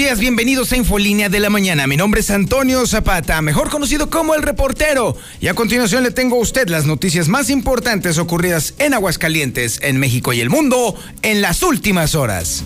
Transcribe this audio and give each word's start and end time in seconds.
Días, 0.00 0.18
bienvenidos 0.18 0.72
a 0.72 0.78
Infolínea 0.78 1.28
de 1.28 1.40
la 1.40 1.50
Mañana. 1.50 1.86
Mi 1.86 1.94
nombre 1.94 2.22
es 2.22 2.30
Antonio 2.30 2.86
Zapata, 2.86 3.42
mejor 3.42 3.68
conocido 3.68 4.08
como 4.08 4.34
El 4.34 4.40
Reportero. 4.40 5.14
Y 5.42 5.48
a 5.48 5.52
continuación 5.52 6.02
le 6.04 6.10
tengo 6.10 6.36
a 6.36 6.38
usted 6.38 6.70
las 6.70 6.86
noticias 6.86 7.28
más 7.28 7.50
importantes 7.50 8.16
ocurridas 8.16 8.72
en 8.78 8.94
Aguascalientes, 8.94 9.78
en 9.82 9.98
México 9.98 10.32
y 10.32 10.40
el 10.40 10.48
mundo 10.48 10.98
en 11.20 11.42
las 11.42 11.62
últimas 11.62 12.14
horas. 12.14 12.64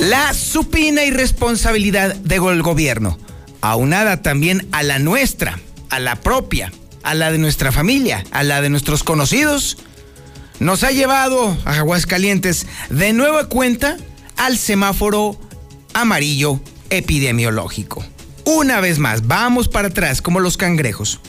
La 0.00 0.32
supina 0.32 1.04
irresponsabilidad 1.04 2.14
del 2.14 2.62
gobierno, 2.62 3.18
aunada 3.60 4.22
también 4.22 4.66
a 4.72 4.82
la 4.82 4.98
nuestra, 4.98 5.60
a 5.90 6.00
la 6.00 6.16
propia, 6.16 6.72
a 7.02 7.12
la 7.12 7.30
de 7.30 7.36
nuestra 7.36 7.72
familia, 7.72 8.24
a 8.30 8.42
la 8.42 8.62
de 8.62 8.70
nuestros 8.70 9.04
conocidos, 9.04 9.76
nos 10.60 10.84
ha 10.84 10.90
llevado 10.90 11.56
a 11.64 11.78
Aguascalientes 11.78 12.66
de 12.90 13.12
nueva 13.12 13.48
cuenta 13.48 13.96
al 14.36 14.58
semáforo 14.58 15.38
amarillo 15.94 16.60
epidemiológico. 16.90 18.04
Una 18.44 18.80
vez 18.80 18.98
más, 18.98 19.26
vamos 19.26 19.68
para 19.68 19.88
atrás 19.88 20.22
como 20.22 20.40
los 20.40 20.56
cangrejos. 20.56 21.20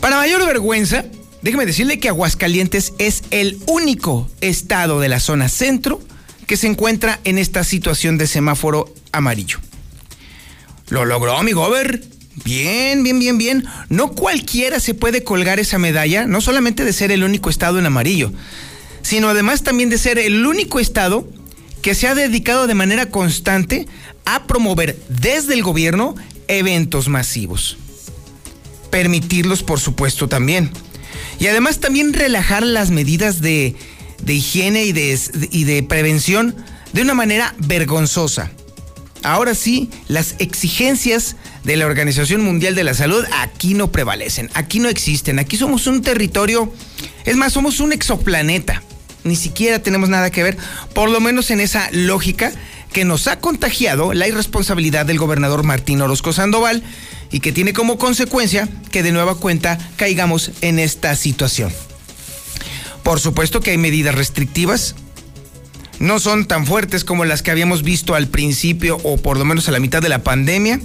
Para 0.00 0.16
mayor 0.16 0.44
vergüenza, 0.46 1.04
déjeme 1.42 1.66
decirle 1.66 1.98
que 1.98 2.08
Aguascalientes 2.08 2.92
es 2.98 3.22
el 3.30 3.58
único 3.66 4.28
estado 4.40 5.00
de 5.00 5.08
la 5.08 5.20
zona 5.20 5.48
centro 5.48 6.00
que 6.46 6.56
se 6.56 6.66
encuentra 6.66 7.20
en 7.24 7.38
esta 7.38 7.64
situación 7.64 8.18
de 8.18 8.26
semáforo 8.26 8.92
amarillo. 9.12 9.58
Lo 10.88 11.04
logró 11.04 11.42
mi 11.42 11.52
gober 11.52 12.02
Bien, 12.44 13.02
bien, 13.02 13.18
bien, 13.18 13.38
bien. 13.38 13.64
No 13.88 14.12
cualquiera 14.12 14.78
se 14.80 14.94
puede 14.94 15.24
colgar 15.24 15.58
esa 15.58 15.78
medalla, 15.78 16.26
no 16.26 16.40
solamente 16.40 16.84
de 16.84 16.92
ser 16.92 17.10
el 17.10 17.24
único 17.24 17.50
estado 17.50 17.78
en 17.78 17.86
amarillo, 17.86 18.32
sino 19.02 19.28
además 19.28 19.62
también 19.62 19.88
de 19.88 19.98
ser 19.98 20.18
el 20.18 20.44
único 20.46 20.78
estado 20.78 21.28
que 21.82 21.94
se 21.94 22.08
ha 22.08 22.14
dedicado 22.14 22.66
de 22.66 22.74
manera 22.74 23.06
constante 23.06 23.86
a 24.24 24.46
promover 24.46 24.98
desde 25.08 25.54
el 25.54 25.62
gobierno 25.62 26.14
eventos 26.48 27.08
masivos. 27.08 27.78
Permitirlos, 28.90 29.62
por 29.62 29.80
supuesto, 29.80 30.28
también. 30.28 30.70
Y 31.38 31.46
además 31.46 31.80
también 31.80 32.12
relajar 32.12 32.62
las 32.64 32.90
medidas 32.90 33.40
de, 33.40 33.76
higiene 34.26 34.84
y 34.84 34.92
de, 34.92 35.18
y 35.50 35.64
de 35.64 35.82
prevención 35.82 36.54
de 36.92 37.02
una 37.02 37.14
manera 37.14 37.54
vergonzosa. 37.58 38.50
Ahora 39.22 39.54
sí, 39.54 39.90
las 40.08 40.36
exigencias 40.38 41.36
de 41.66 41.76
la 41.76 41.86
Organización 41.86 42.42
Mundial 42.42 42.76
de 42.76 42.84
la 42.84 42.94
Salud 42.94 43.24
aquí 43.32 43.74
no 43.74 43.90
prevalecen, 43.90 44.48
aquí 44.54 44.78
no 44.78 44.88
existen, 44.88 45.40
aquí 45.40 45.56
somos 45.56 45.88
un 45.88 46.00
territorio, 46.00 46.72
es 47.24 47.36
más, 47.36 47.52
somos 47.52 47.80
un 47.80 47.92
exoplaneta, 47.92 48.84
ni 49.24 49.34
siquiera 49.34 49.80
tenemos 49.80 50.08
nada 50.08 50.30
que 50.30 50.44
ver, 50.44 50.56
por 50.94 51.10
lo 51.10 51.20
menos 51.20 51.50
en 51.50 51.58
esa 51.58 51.90
lógica 51.90 52.52
que 52.92 53.04
nos 53.04 53.26
ha 53.26 53.40
contagiado 53.40 54.14
la 54.14 54.28
irresponsabilidad 54.28 55.06
del 55.06 55.18
gobernador 55.18 55.64
Martín 55.64 56.00
Orozco 56.00 56.32
Sandoval 56.32 56.84
y 57.32 57.40
que 57.40 57.50
tiene 57.50 57.72
como 57.72 57.98
consecuencia 57.98 58.68
que 58.92 59.02
de 59.02 59.10
nueva 59.10 59.34
cuenta 59.34 59.76
caigamos 59.96 60.52
en 60.60 60.78
esta 60.78 61.16
situación. 61.16 61.72
Por 63.02 63.18
supuesto 63.18 63.58
que 63.60 63.72
hay 63.72 63.78
medidas 63.78 64.14
restrictivas, 64.14 64.94
no 65.98 66.20
son 66.20 66.46
tan 66.46 66.64
fuertes 66.64 67.02
como 67.02 67.24
las 67.24 67.42
que 67.42 67.50
habíamos 67.50 67.82
visto 67.82 68.14
al 68.14 68.28
principio 68.28 69.00
o 69.02 69.16
por 69.16 69.36
lo 69.36 69.44
menos 69.44 69.68
a 69.68 69.72
la 69.72 69.80
mitad 69.80 70.00
de 70.00 70.08
la 70.08 70.22
pandemia. 70.22 70.80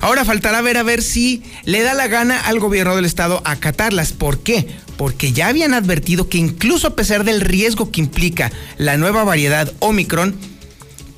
Ahora 0.00 0.24
faltará 0.24 0.62
ver 0.62 0.78
a 0.78 0.82
ver 0.82 1.02
si 1.02 1.42
le 1.64 1.82
da 1.82 1.92
la 1.92 2.08
gana 2.08 2.40
al 2.40 2.58
gobierno 2.58 2.96
del 2.96 3.04
estado 3.04 3.42
acatarlas. 3.44 4.12
¿Por 4.12 4.40
qué? 4.42 4.66
Porque 4.96 5.32
ya 5.32 5.48
habían 5.48 5.74
advertido 5.74 6.28
que 6.28 6.38
incluso 6.38 6.88
a 6.88 6.96
pesar 6.96 7.24
del 7.24 7.42
riesgo 7.42 7.90
que 7.90 8.00
implica 8.00 8.50
la 8.78 8.96
nueva 8.96 9.24
variedad 9.24 9.70
Omicron, 9.80 10.34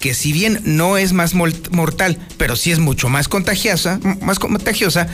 que 0.01 0.15
si 0.15 0.33
bien 0.33 0.61
no 0.65 0.99
es 0.99 1.13
más 1.13 1.35
mortal, 1.35 2.19
pero 2.37 2.57
sí 2.57 2.73
es 2.73 2.81
mucho 2.81 3.09
más 3.09 3.29
contagiosa, 3.29 4.01
más 4.21 4.41
contagiosa, 4.41 5.07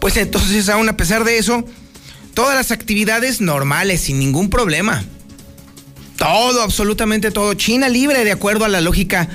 pues 0.00 0.16
entonces 0.16 0.70
aún 0.70 0.88
a 0.88 0.96
pesar 0.96 1.24
de 1.24 1.36
eso, 1.36 1.64
todas 2.32 2.54
las 2.54 2.70
actividades 2.70 3.42
normales 3.42 4.00
sin 4.00 4.18
ningún 4.18 4.48
problema. 4.48 5.04
Todo, 6.16 6.62
absolutamente 6.62 7.30
todo. 7.30 7.52
China 7.54 7.90
libre 7.90 8.24
de 8.24 8.32
acuerdo 8.32 8.64
a 8.64 8.68
la 8.68 8.80
lógica 8.80 9.28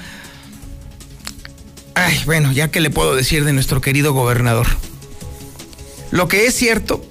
Ay, 2.00 2.22
bueno, 2.26 2.52
ya 2.52 2.70
que 2.70 2.80
le 2.80 2.92
puedo 2.92 3.16
decir 3.16 3.44
de 3.44 3.54
nuestro 3.54 3.82
querido 3.82 4.14
gobernador. 4.14 4.68
Lo 6.12 6.28
que 6.28 6.46
es 6.46 6.54
cierto 6.54 7.04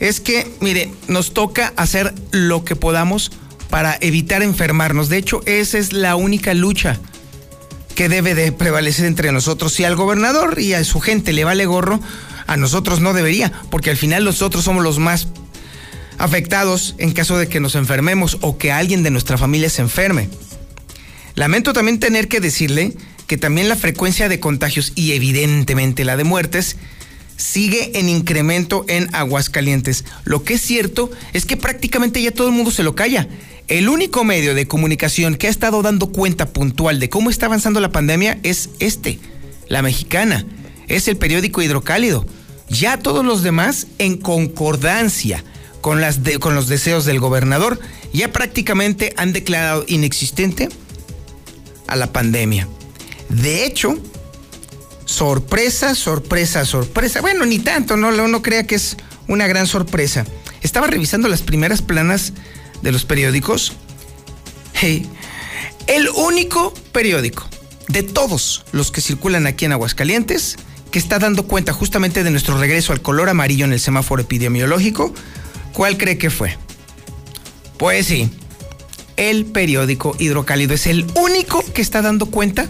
es 0.00 0.20
que, 0.20 0.50
mire, 0.60 0.92
nos 1.06 1.32
toca 1.32 1.72
hacer 1.76 2.12
lo 2.32 2.64
que 2.64 2.74
podamos 2.74 3.30
para 3.70 3.96
evitar 4.00 4.42
enfermarnos. 4.42 5.08
De 5.08 5.18
hecho, 5.18 5.40
esa 5.46 5.78
es 5.78 5.92
la 5.92 6.16
única 6.16 6.52
lucha 6.52 6.98
que 7.94 8.08
debe 8.08 8.34
de 8.34 8.50
prevalecer 8.50 9.06
entre 9.06 9.30
nosotros. 9.30 9.72
Si 9.72 9.84
al 9.84 9.94
gobernador 9.94 10.58
y 10.58 10.74
a 10.74 10.82
su 10.82 10.98
gente 10.98 11.32
le 11.32 11.44
vale 11.44 11.64
gorro, 11.64 12.00
a 12.48 12.56
nosotros 12.56 12.98
no 13.00 13.12
debería, 13.12 13.52
porque 13.70 13.90
al 13.90 13.96
final 13.96 14.24
nosotros 14.24 14.64
somos 14.64 14.82
los 14.82 14.98
más 14.98 15.28
afectados 16.18 16.96
en 16.98 17.12
caso 17.12 17.38
de 17.38 17.46
que 17.46 17.60
nos 17.60 17.76
enfermemos 17.76 18.38
o 18.40 18.58
que 18.58 18.72
alguien 18.72 19.04
de 19.04 19.12
nuestra 19.12 19.38
familia 19.38 19.70
se 19.70 19.82
enferme. 19.82 20.28
Lamento 21.36 21.72
también 21.72 22.00
tener 22.00 22.26
que 22.26 22.40
decirle 22.40 22.96
que 23.34 23.38
también 23.38 23.68
la 23.68 23.74
frecuencia 23.74 24.28
de 24.28 24.38
contagios 24.38 24.92
y 24.94 25.10
evidentemente 25.10 26.04
la 26.04 26.16
de 26.16 26.22
muertes 26.22 26.76
sigue 27.36 27.98
en 27.98 28.08
incremento 28.08 28.84
en 28.86 29.12
Aguascalientes. 29.12 30.04
Lo 30.22 30.44
que 30.44 30.54
es 30.54 30.60
cierto 30.60 31.10
es 31.32 31.44
que 31.44 31.56
prácticamente 31.56 32.22
ya 32.22 32.30
todo 32.30 32.46
el 32.46 32.54
mundo 32.54 32.70
se 32.70 32.84
lo 32.84 32.94
calla. 32.94 33.26
El 33.66 33.88
único 33.88 34.22
medio 34.22 34.54
de 34.54 34.68
comunicación 34.68 35.34
que 35.34 35.48
ha 35.48 35.50
estado 35.50 35.82
dando 35.82 36.12
cuenta 36.12 36.46
puntual 36.46 37.00
de 37.00 37.08
cómo 37.08 37.28
está 37.28 37.46
avanzando 37.46 37.80
la 37.80 37.90
pandemia 37.90 38.38
es 38.44 38.70
este, 38.78 39.18
la 39.66 39.82
mexicana. 39.82 40.46
Es 40.86 41.08
el 41.08 41.16
periódico 41.16 41.60
Hidrocálido. 41.60 42.24
Ya 42.68 42.98
todos 42.98 43.24
los 43.24 43.42
demás, 43.42 43.88
en 43.98 44.16
concordancia 44.16 45.42
con, 45.80 46.00
los 46.00 46.68
deseos 46.68 47.04
del 47.04 47.18
gobernador, 47.18 47.80
ya 48.12 48.30
prácticamente 48.30 49.12
han 49.16 49.32
declarado 49.32 49.84
inexistente 49.88 50.68
a 51.88 51.96
la 51.96 52.12
pandemia. 52.12 52.68
De 53.40 53.64
hecho, 53.64 53.98
sorpresa, 55.06 55.94
sorpresa, 55.94 56.64
sorpresa. 56.64 57.20
Bueno, 57.20 57.44
ni 57.46 57.58
tanto, 57.58 57.96
no, 57.96 58.12
no 58.12 58.42
crea 58.42 58.66
que 58.66 58.76
es 58.76 58.96
una 59.26 59.46
gran 59.46 59.66
sorpresa. 59.66 60.24
Estaba 60.62 60.86
revisando 60.86 61.28
las 61.28 61.42
primeras 61.42 61.82
planas 61.82 62.32
de 62.82 62.92
los 62.92 63.04
periódicos. 63.04 63.72
Hey, 64.74 65.08
el 65.86 66.08
único 66.08 66.72
periódico 66.92 67.48
de 67.88 68.02
todos 68.02 68.64
los 68.72 68.90
que 68.90 69.00
circulan 69.00 69.46
aquí 69.46 69.64
en 69.64 69.72
Aguascalientes 69.72 70.56
que 70.90 70.98
está 70.98 71.18
dando 71.18 71.46
cuenta 71.46 71.72
justamente 71.72 72.22
de 72.22 72.30
nuestro 72.30 72.56
regreso 72.56 72.92
al 72.92 73.02
color 73.02 73.28
amarillo 73.28 73.64
en 73.64 73.72
el 73.72 73.80
semáforo 73.80 74.22
epidemiológico, 74.22 75.12
¿cuál 75.72 75.98
cree 75.98 76.18
que 76.18 76.30
fue? 76.30 76.56
Pues 77.78 78.06
sí, 78.06 78.30
el 79.16 79.44
periódico 79.44 80.14
Hidrocálido 80.20 80.72
es 80.74 80.86
el 80.86 81.04
único 81.16 81.64
que 81.72 81.82
está 81.82 82.00
dando 82.00 82.26
cuenta 82.26 82.68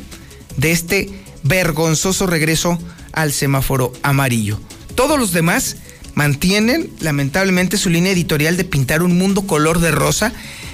de 0.57 0.73
este 0.73 1.11
vergonzoso 1.43 2.27
regreso 2.27 2.79
al 3.13 3.33
semáforo 3.33 3.93
amarillo. 4.03 4.61
Todos 4.95 5.19
los 5.19 5.33
demás 5.33 5.77
mantienen 6.15 6.91
lamentablemente 7.01 7.77
su 7.77 7.91
línea 7.91 8.13
editorial 8.13 8.57
de 8.57 8.65
pintar 8.65 9.03
un 9.03 9.19
mundo 9.19 9.47
color 9.47 9.81
de 9.81 9.91
rosa 9.91 10.33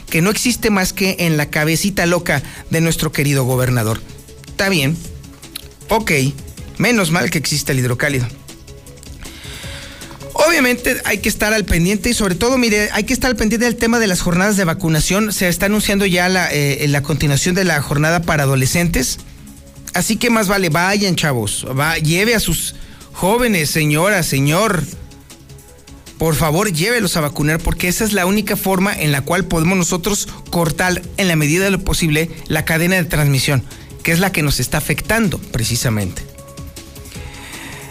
que 0.09 0.23
no 0.23 0.31
existe 0.31 0.71
más 0.71 0.93
que 0.93 1.17
en 1.21 1.37
la 1.37 1.47
cabecita 1.47 2.07
loca 2.07 2.43
de 2.71 2.81
nuestro 2.81 3.13
querido 3.13 3.45
gobernador. 3.45 4.01
Está 4.47 4.69
bien, 4.69 4.97
ok, 5.89 6.11
menos 6.79 7.11
mal 7.11 7.31
que 7.31 7.39
existe 7.39 7.73
el 7.73 7.79
hidrocálido. 7.79 8.27
Obviamente 10.33 10.97
hay 11.05 11.19
que 11.19 11.29
estar 11.29 11.53
al 11.53 11.65
pendiente 11.65 12.11
y 12.11 12.15
sobre 12.15 12.35
todo, 12.35 12.57
mire, 12.57 12.89
hay 12.93 13.05
que 13.05 13.13
estar 13.13 13.31
al 13.31 13.37
pendiente 13.37 13.67
del 13.67 13.77
tema 13.77 13.99
de 13.99 14.07
las 14.07 14.21
jornadas 14.21 14.57
de 14.57 14.65
vacunación. 14.65 15.33
Se 15.33 15.49
está 15.49 15.67
anunciando 15.67 16.07
ya 16.07 16.29
la, 16.29 16.51
eh, 16.53 16.87
la 16.89 17.03
continuación 17.03 17.55
de 17.55 17.65
la 17.65 17.81
jornada 17.83 18.23
para 18.23 18.45
adolescentes. 18.45 19.19
Así 19.95 20.17
que 20.17 20.31
más 20.31 20.49
vale, 20.49 20.69
vayan 20.69 21.17
chavos, 21.17 21.67
va, 21.79 21.99
lleve 21.99 22.35
a 22.35 22.41
sus 22.41 22.75
jóvenes, 23.13 23.71
señora, 23.71 24.23
señor. 24.23 24.83
Por 26.19 26.35
favor, 26.35 26.71
llévelos 26.73 27.17
a 27.17 27.23
vacunar 27.23 27.61
porque 27.61 27.89
esa 27.89 28.05
es 28.05 28.13
la 28.13 28.27
única 28.27 28.57
forma 28.57 28.95
en 28.95 29.11
la 29.11 29.23
cual 29.23 29.47
podemos 29.47 29.79
nosotros 29.79 30.29
cortar 30.51 31.01
en 31.17 31.29
la 31.29 31.37
medida 31.37 31.65
de 31.65 31.71
lo 31.71 31.81
posible 31.81 32.31
la 32.47 32.65
cadena 32.65 32.97
de 32.97 33.05
transmisión. 33.05 33.65
que 34.03 34.13
es 34.13 34.19
la 34.19 34.33
que 34.33 34.43
nos 34.43 34.61
está 34.61 34.79
afectando 34.79 35.39
precisamente. 35.39 36.23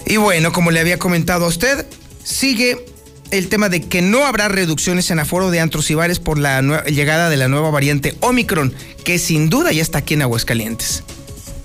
Y 0.07 0.17
bueno, 0.17 0.51
como 0.51 0.71
le 0.71 0.79
había 0.79 0.97
comentado 0.97 1.45
a 1.45 1.49
usted, 1.49 1.85
sigue 2.23 2.83
el 3.31 3.47
tema 3.47 3.69
de 3.69 3.81
que 3.81 4.01
no 4.01 4.25
habrá 4.25 4.47
reducciones 4.47 5.11
en 5.11 5.19
aforo 5.19 5.51
de 5.51 5.59
antros 5.59 5.91
y 5.91 5.93
bares 5.93 6.19
por 6.19 6.39
la 6.39 6.83
llegada 6.85 7.29
de 7.29 7.37
la 7.37 7.47
nueva 7.47 7.69
variante 7.69 8.15
Omicron, 8.21 8.73
que 9.03 9.19
sin 9.19 9.49
duda 9.49 9.71
ya 9.71 9.83
está 9.83 9.99
aquí 9.99 10.15
en 10.15 10.23
Aguascalientes. 10.23 11.03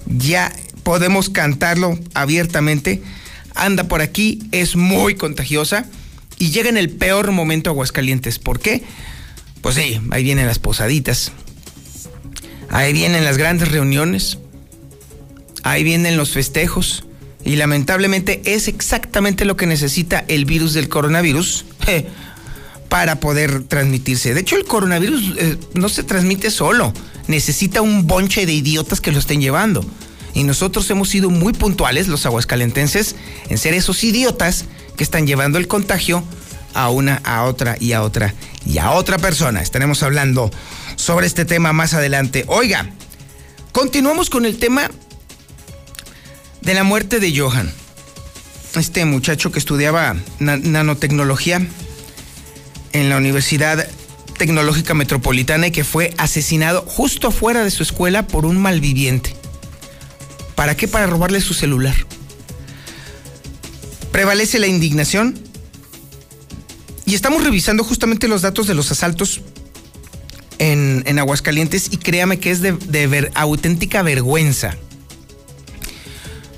Ya 0.07 0.53
podemos 0.83 1.31
cantarlo 1.31 1.99
abiertamente. 2.15 3.03
Anda 3.55 3.85
por 3.85 4.01
aquí, 4.01 4.43
es 4.53 4.77
muy 4.77 5.15
contagiosa 5.15 5.87
y 6.39 6.51
llega 6.51 6.69
en 6.69 6.77
el 6.77 6.91
peor 6.91 7.31
momento 7.31 7.71
a 7.71 7.73
Aguascalientes. 7.73 8.39
¿Por 8.39 8.61
qué? 8.61 8.83
Pues 9.61 9.77
sí, 9.77 10.01
ahí 10.11 10.23
vienen 10.23 10.47
las 10.47 10.59
posaditas, 10.59 11.33
ahí 12.69 12.93
vienen 12.93 13.25
las 13.25 13.39
grandes 13.39 13.69
reuniones, 13.69 14.39
ahí 15.63 15.85
vienen 15.85 16.17
los 16.17 16.33
festejos 16.33 17.05
y 17.45 17.57
lamentablemente 17.57 18.43
es 18.45 18.69
exactamente 18.69 19.45
lo 19.45 19.57
que 19.57 19.67
necesita 19.67 20.25
el 20.29 20.45
virus 20.45 20.75
del 20.75 20.89
coronavirus 20.89 21.65
para 22.89 23.21
poder 23.21 23.65
transmitirse. 23.65 24.35
De 24.35 24.41
hecho, 24.41 24.57
el 24.57 24.65
coronavirus 24.65 25.35
eh, 25.39 25.57
no 25.75 25.89
se 25.89 26.03
transmite 26.03 26.51
solo, 26.51 26.93
necesita 27.27 27.83
un 27.83 28.07
bonche 28.07 28.47
de 28.47 28.53
idiotas 28.53 29.01
que 29.01 29.13
lo 29.13 29.19
estén 29.19 29.41
llevando. 29.41 29.85
Y 30.35 30.43
nosotros 30.43 30.91
hemos 30.91 31.09
sido 31.09 31.31
muy 31.31 31.53
puntuales, 31.53 32.09
los 32.09 32.27
aguascalentenses, 32.27 33.15
en 33.49 33.59
ser 33.59 33.75
esos 33.75 34.03
idiotas 34.03 34.65
que 34.97 35.05
están 35.05 35.27
llevando 35.27 35.59
el 35.59 35.69
contagio 35.69 36.25
a 36.75 36.91
una, 36.91 37.21
a 37.25 37.45
otra 37.45 37.77
y 37.79 37.93
a 37.93 38.03
otra 38.03 38.35
y 38.67 38.79
a 38.79 38.91
otra 38.91 39.19
persona. 39.19 39.63
Estaremos 39.63 40.03
hablando 40.03 40.51
sobre 40.97 41.27
este 41.27 41.45
tema 41.45 41.73
más 41.73 41.95
adelante. 41.95 42.45
Oiga, 42.49 42.91
continuamos 43.73 44.29
con 44.29 44.45
el 44.45 44.59
tema 44.59 44.91
de 46.61 46.75
la 46.75 46.83
muerte 46.83 47.21
de 47.21 47.39
Johan. 47.39 47.73
Este 48.75 49.05
muchacho 49.05 49.53
que 49.53 49.61
estudiaba 49.61 50.17
nanotecnología 50.41 51.65
en 52.93 53.09
la 53.09 53.17
Universidad 53.17 53.87
Tecnológica 54.37 54.95
Metropolitana 54.95 55.69
y 55.69 55.71
que 55.71 55.85
fue 55.85 56.13
asesinado 56.19 56.83
justo 56.83 57.31
fuera 57.31 57.65
de 57.65 57.71
su 57.71 57.83
escuela 57.83 58.27
por 58.27 58.47
un 58.47 58.59
malviviente. 58.59 59.35
¿Para 60.55 60.77
qué? 60.77 60.89
Para 60.89 61.07
robarle 61.07 61.41
su 61.41 61.55
celular. 61.55 61.95
Prevalece 64.13 64.59
la 64.59 64.67
indignación 64.67 65.39
y 67.07 67.15
estamos 67.15 67.43
revisando 67.45 67.85
justamente 67.85 68.29
los 68.29 68.43
datos 68.43 68.67
de 68.67 68.75
los 68.75 68.91
asaltos 68.91 69.43
en, 70.59 71.19
Aguascalientes 71.19 71.89
y 71.91 71.97
créame 71.99 72.39
que 72.39 72.51
es 72.51 72.61
de, 72.61 72.73
de 72.73 73.31
auténtica 73.35 74.03
vergüenza 74.03 74.77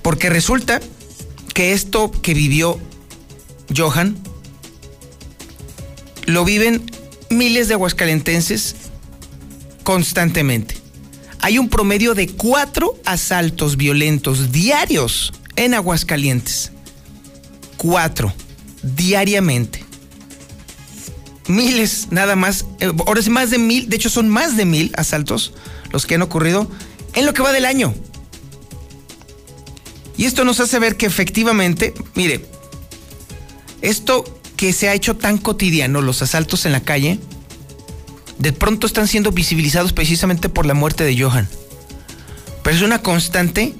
porque 0.06 0.30
resulta 0.30 0.80
que 1.52 1.72
esto 1.72 2.12
que 2.12 2.32
vivió 2.32 2.78
Johan 3.76 4.16
lo 6.26 6.44
viven 6.44 6.88
miles 7.30 7.68
de 7.68 7.74
aguascalentenses 7.74 8.76
constantemente. 9.82 10.76
Hay 11.40 11.58
un 11.58 11.68
promedio 11.68 12.14
de 12.14 12.28
cuatro 12.28 12.98
asaltos 13.04 13.76
violentos 13.76 14.52
diarios 14.52 15.32
en 15.54 15.74
Aguascalientes. 15.74 16.72
Cuatro, 17.76 18.32
diariamente. 18.82 19.84
Miles, 21.46 22.08
nada 22.10 22.34
más. 22.34 22.64
Eh, 22.80 22.90
ahora 23.06 23.20
es 23.20 23.28
más 23.28 23.50
de 23.50 23.58
mil, 23.58 23.88
de 23.88 23.96
hecho 23.96 24.10
son 24.10 24.28
más 24.28 24.56
de 24.56 24.64
mil 24.64 24.92
asaltos 24.96 25.52
los 25.92 26.06
que 26.06 26.16
han 26.16 26.22
ocurrido 26.22 26.68
en 27.14 27.26
lo 27.26 27.32
que 27.32 27.42
va 27.42 27.52
del 27.52 27.64
año. 27.64 27.94
Y 30.16 30.24
esto 30.24 30.44
nos 30.44 30.60
hace 30.60 30.78
ver 30.78 30.96
que 30.96 31.06
efectivamente, 31.06 31.94
mire, 32.14 32.44
esto 33.82 34.24
que 34.56 34.72
se 34.72 34.88
ha 34.88 34.94
hecho 34.94 35.16
tan 35.16 35.38
cotidiano, 35.38 36.00
los 36.00 36.22
asaltos 36.22 36.66
en 36.66 36.72
la 36.72 36.80
calle, 36.80 37.18
de 38.38 38.52
pronto 38.52 38.86
están 38.86 39.08
siendo 39.08 39.32
visibilizados 39.32 39.92
precisamente 39.92 40.48
por 40.48 40.66
la 40.66 40.74
muerte 40.74 41.04
de 41.04 41.18
Johan. 41.18 41.48
Pero 42.62 42.76
es 42.76 42.82
una 42.82 43.02
constante 43.02 43.74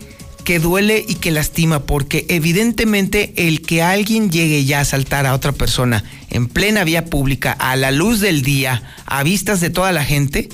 que 0.45 0.61
duele 0.61 1.05
y 1.07 1.17
que 1.17 1.33
lastima, 1.33 1.81
porque 1.81 2.25
evidentemente 2.29 3.33
el 3.37 3.63
que 3.63 3.83
alguien 3.83 4.31
llegue 4.31 4.65
ya 4.65 4.79
a 4.79 4.83
asaltar 4.83 5.27
a 5.27 5.35
otra 5.35 5.51
persona 5.51 6.05
en 6.31 6.47
plena 6.47 6.85
vía 6.85 7.07
pública, 7.07 7.53
a 7.53 7.75
la 7.75 7.91
luz 7.91 8.21
del 8.21 8.43
día, 8.43 8.83
a 9.07 9.25
vistas 9.25 9.61
de 9.61 9.71
toda 9.71 9.91
la 9.91 10.05
gente, 10.05 10.49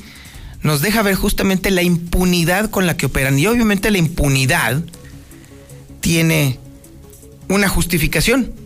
nos 0.62 0.80
deja 0.80 1.02
ver 1.02 1.14
justamente 1.14 1.70
la 1.70 1.82
impunidad 1.82 2.70
con 2.70 2.86
la 2.86 2.96
que 2.96 3.06
operan. 3.06 3.38
Y 3.38 3.46
obviamente 3.46 3.90
la 3.90 3.98
impunidad 3.98 4.82
tiene 6.00 6.58
una 7.48 7.68
justificación, 7.68 8.61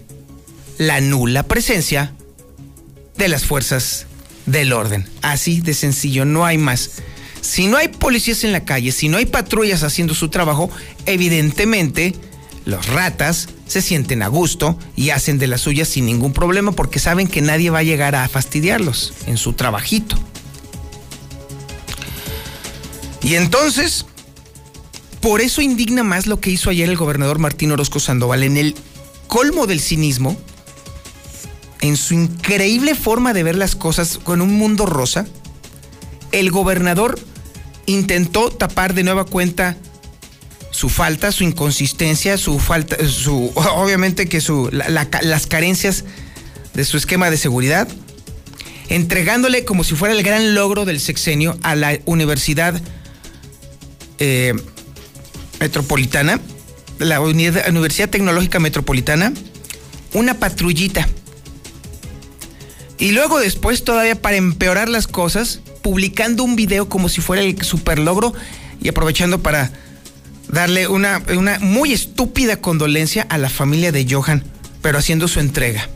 la 0.79 1.01
nula 1.01 1.43
presencia 1.45 2.13
de 3.17 3.29
las 3.29 3.45
fuerzas 3.45 4.07
del 4.47 4.73
orden. 4.73 5.09
Así 5.23 5.61
de 5.61 5.75
sencillo, 5.75 6.25
no 6.25 6.45
hay 6.45 6.59
más. 6.59 7.03
Si 7.41 7.67
no 7.67 7.77
hay 7.77 7.89
policías 7.89 8.45
en 8.45 8.53
la 8.53 8.65
calle, 8.65 8.93
si 8.93 9.09
no 9.09 9.19
hay 9.19 9.27
patrullas 9.27 9.83
haciendo 9.83 10.15
su 10.15 10.29
trabajo, 10.29 10.71
evidentemente 11.07 12.15
los 12.65 12.87
ratas 12.87 13.49
se 13.67 13.83
sienten 13.83 14.23
a 14.23 14.29
gusto 14.29 14.79
y 14.97 15.11
hacen 15.11 15.39
de 15.39 15.47
las 15.47 15.61
suyas 15.61 15.89
sin 15.89 16.07
ningún 16.07 16.33
problema 16.33 16.73
porque 16.73 16.99
saben 16.99 17.29
que 17.29 17.41
nadie 17.41 17.71
va 17.71 17.79
a 17.79 17.85
llegar 17.85 18.15
a 18.15 18.29
fastidiarlos 18.29 19.13
en 19.27 19.37
su 19.37 19.53
trabajito. 19.53 20.17
Y 23.23 23.35
entonces, 23.35 24.07
por 25.21 25.41
eso 25.41 25.63
indigna 25.63 26.03
más 26.03 26.27
lo 26.27 26.41
que 26.41 26.51
hizo 26.51 26.71
ayer 26.71 26.89
el 26.89 26.97
gobernador 26.97 27.39
Martín 27.39 27.73
Orozco 27.73 27.99
Sandoval 27.99 28.43
en 28.43 28.57
el 28.57 28.75
colmo 29.27 29.67
del 29.67 29.81
cinismo, 29.81 30.37
en 31.87 31.97
su 31.97 32.15
increíble 32.15 32.95
forma 32.95 33.33
de 33.33 33.43
ver 33.43 33.57
las 33.57 33.77
cosas 33.77 34.19
con 34.23 34.41
un 34.41 34.55
mundo 34.55 34.87
rosa. 34.87 35.27
El 36.33 36.51
gobernador 36.51 37.19
intentó 37.87 38.51
tapar 38.51 38.95
de 38.95 39.05
nueva 39.05 39.25
cuenta 39.25 39.77
su 40.71 40.89
falta, 40.89 41.33
su 41.33 41.45
inconsistencia, 41.45 42.37
su 42.37 42.59
falta, 42.59 42.97
su 43.09 43.53
obviamente 43.55 44.29
que 44.29 44.41
su 44.41 44.69
las 44.71 45.47
carencias 45.47 46.05
de 46.75 46.85
su 46.85 46.97
esquema 46.97 47.31
de 47.31 47.39
seguridad, 47.39 47.89
entregándole 48.89 49.65
como 49.65 49.85
si 49.85 49.95
fuera 49.95 50.15
el 50.15 50.23
gran 50.23 50.55
logro 50.55 50.85
del 50.85 51.01
sexenio 51.01 51.57
a 51.63 51.75
la 51.75 51.99
universidad 52.05 52.81
eh, 54.19 54.55
Metropolitana, 55.61 56.41
la 56.99 57.21
Universidad 57.21 58.11
Tecnológica 58.11 58.59
Metropolitana, 58.59 59.33
una 60.13 60.35
patrullita. 60.35 61.09
Y 62.99 63.11
luego 63.11 63.39
después, 63.39 63.85
todavía 63.85 64.21
para 64.21 64.37
empeorar 64.37 64.89
las 64.89 65.07
cosas, 65.07 65.61
publicando 65.83 66.45
un 66.45 66.57
video 66.57 66.89
como 66.89 67.09
si 67.09 67.21
fuera 67.21 67.43
el 67.43 67.61
super 67.63 67.99
logro 67.99 68.33
y 68.81 68.89
aprovechando 68.89 69.43
para 69.43 69.73
darle 70.49 70.89
una, 70.89 71.23
una 71.37 71.59
muy 71.59 71.93
estúpida 71.93 72.61
condolencia 72.61 73.27
a 73.29 73.39
la 73.39 73.51
familia 73.51 73.93
de 73.93 74.07
Johan, 74.09 74.45
pero 74.81 74.99
haciendo 74.99 75.29
su 75.29 75.41
entrega. 75.41 75.89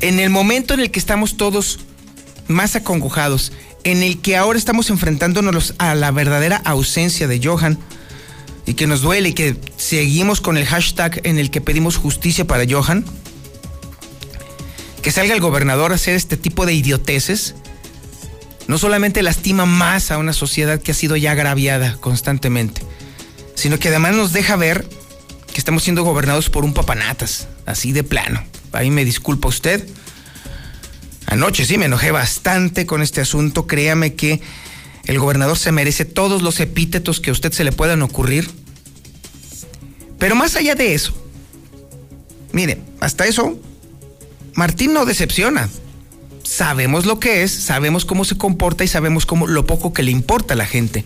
En 0.00 0.20
el 0.20 0.30
momento 0.30 0.74
en 0.74 0.80
el 0.80 0.90
que 0.90 0.98
estamos 0.98 1.36
todos 1.36 1.80
más 2.48 2.74
acongojados, 2.74 3.52
en 3.84 4.02
el 4.02 4.20
que 4.20 4.36
ahora 4.36 4.58
estamos 4.58 4.90
enfrentándonos 4.90 5.74
a 5.78 5.94
la 5.94 6.10
verdadera 6.10 6.56
ausencia 6.64 7.28
de 7.28 7.40
Johan, 7.42 7.78
y 8.66 8.74
que 8.74 8.86
nos 8.86 9.00
duele 9.02 9.30
y 9.30 9.32
que 9.32 9.56
seguimos 9.76 10.40
con 10.40 10.56
el 10.56 10.66
hashtag 10.66 11.20
en 11.24 11.38
el 11.38 11.50
que 11.50 11.60
pedimos 11.60 11.96
justicia 11.96 12.46
para 12.46 12.64
Johan, 12.68 13.04
que 15.02 15.10
salga 15.10 15.34
el 15.34 15.40
gobernador 15.40 15.92
a 15.92 15.96
hacer 15.96 16.14
este 16.14 16.36
tipo 16.36 16.64
de 16.64 16.74
idioteces, 16.74 17.54
no 18.68 18.78
solamente 18.78 19.22
lastima 19.22 19.66
más 19.66 20.10
a 20.10 20.18
una 20.18 20.32
sociedad 20.32 20.80
que 20.80 20.92
ha 20.92 20.94
sido 20.94 21.16
ya 21.16 21.32
agraviada 21.32 21.96
constantemente, 21.96 22.82
sino 23.54 23.78
que 23.78 23.88
además 23.88 24.14
nos 24.14 24.32
deja 24.32 24.56
ver 24.56 24.86
que 25.52 25.58
estamos 25.58 25.82
siendo 25.82 26.04
gobernados 26.04 26.48
por 26.48 26.64
un 26.64 26.72
papanatas, 26.72 27.48
así 27.66 27.92
de 27.92 28.04
plano. 28.04 28.42
Ahí 28.72 28.90
me 28.90 29.04
disculpa 29.04 29.48
usted. 29.48 29.86
Anoche 31.26 31.66
sí 31.66 31.76
me 31.78 31.86
enojé 31.86 32.10
bastante 32.10 32.86
con 32.86 33.02
este 33.02 33.20
asunto, 33.20 33.66
créame 33.66 34.14
que 34.14 34.40
el 35.04 35.18
gobernador 35.18 35.58
se 35.58 35.72
merece 35.72 36.04
todos 36.04 36.42
los 36.42 36.60
epítetos 36.60 37.20
que 37.20 37.30
a 37.30 37.32
usted 37.32 37.52
se 37.52 37.64
le 37.64 37.72
puedan 37.72 38.02
ocurrir. 38.02 38.48
Pero 40.18 40.36
más 40.36 40.54
allá 40.54 40.76
de 40.76 40.94
eso, 40.94 41.12
mire, 42.52 42.80
hasta 43.00 43.26
eso, 43.26 43.58
Martín 44.54 44.92
no 44.92 45.04
decepciona. 45.04 45.68
Sabemos 46.42 47.06
lo 47.06 47.20
que 47.20 47.42
es, 47.42 47.52
sabemos 47.52 48.04
cómo 48.04 48.24
se 48.24 48.36
comporta 48.36 48.84
y 48.84 48.88
sabemos 48.88 49.26
cómo, 49.26 49.46
lo 49.46 49.66
poco 49.66 49.92
que 49.92 50.02
le 50.02 50.10
importa 50.10 50.54
a 50.54 50.56
la 50.56 50.66
gente. 50.66 51.04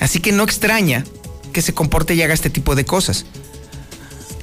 Así 0.00 0.20
que 0.20 0.32
no 0.32 0.44
extraña 0.44 1.04
que 1.52 1.62
se 1.62 1.74
comporte 1.74 2.14
y 2.14 2.22
haga 2.22 2.34
este 2.34 2.50
tipo 2.50 2.74
de 2.74 2.84
cosas. 2.84 3.24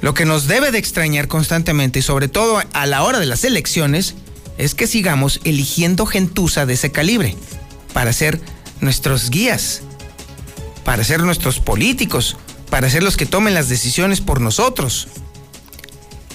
Lo 0.02 0.14
que 0.14 0.26
nos 0.26 0.48
debe 0.48 0.72
de 0.72 0.78
extrañar 0.78 1.28
constantemente 1.28 2.00
y 2.00 2.02
sobre 2.02 2.28
todo 2.28 2.62
a 2.74 2.86
la 2.86 3.04
hora 3.04 3.20
de 3.20 3.26
las 3.26 3.44
elecciones 3.44 4.16
es 4.58 4.76
que 4.76 4.88
sigamos 4.88 5.40
eligiendo 5.44 6.06
gentuza 6.06 6.66
de 6.66 6.74
ese 6.74 6.92
calibre 6.92 7.36
para 7.94 8.14
ser 8.14 8.40
nuestros 8.82 9.30
guías. 9.30 9.82
para 10.84 11.04
ser 11.04 11.22
nuestros 11.22 11.60
políticos, 11.60 12.38
para 12.70 12.92
ser 12.92 13.02
los 13.02 13.18
que 13.18 13.26
tomen 13.26 13.56
las 13.56 13.70
decisiones 13.70 14.22
por 14.22 14.40
nosotros. 14.40 15.08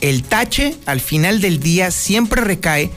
El 0.01 0.23
tache 0.23 0.77
al 0.87 1.01
final 1.01 1.41
del 1.41 1.61
día 1.61 1.91
siempre 1.91 2.41
recae 2.41 2.91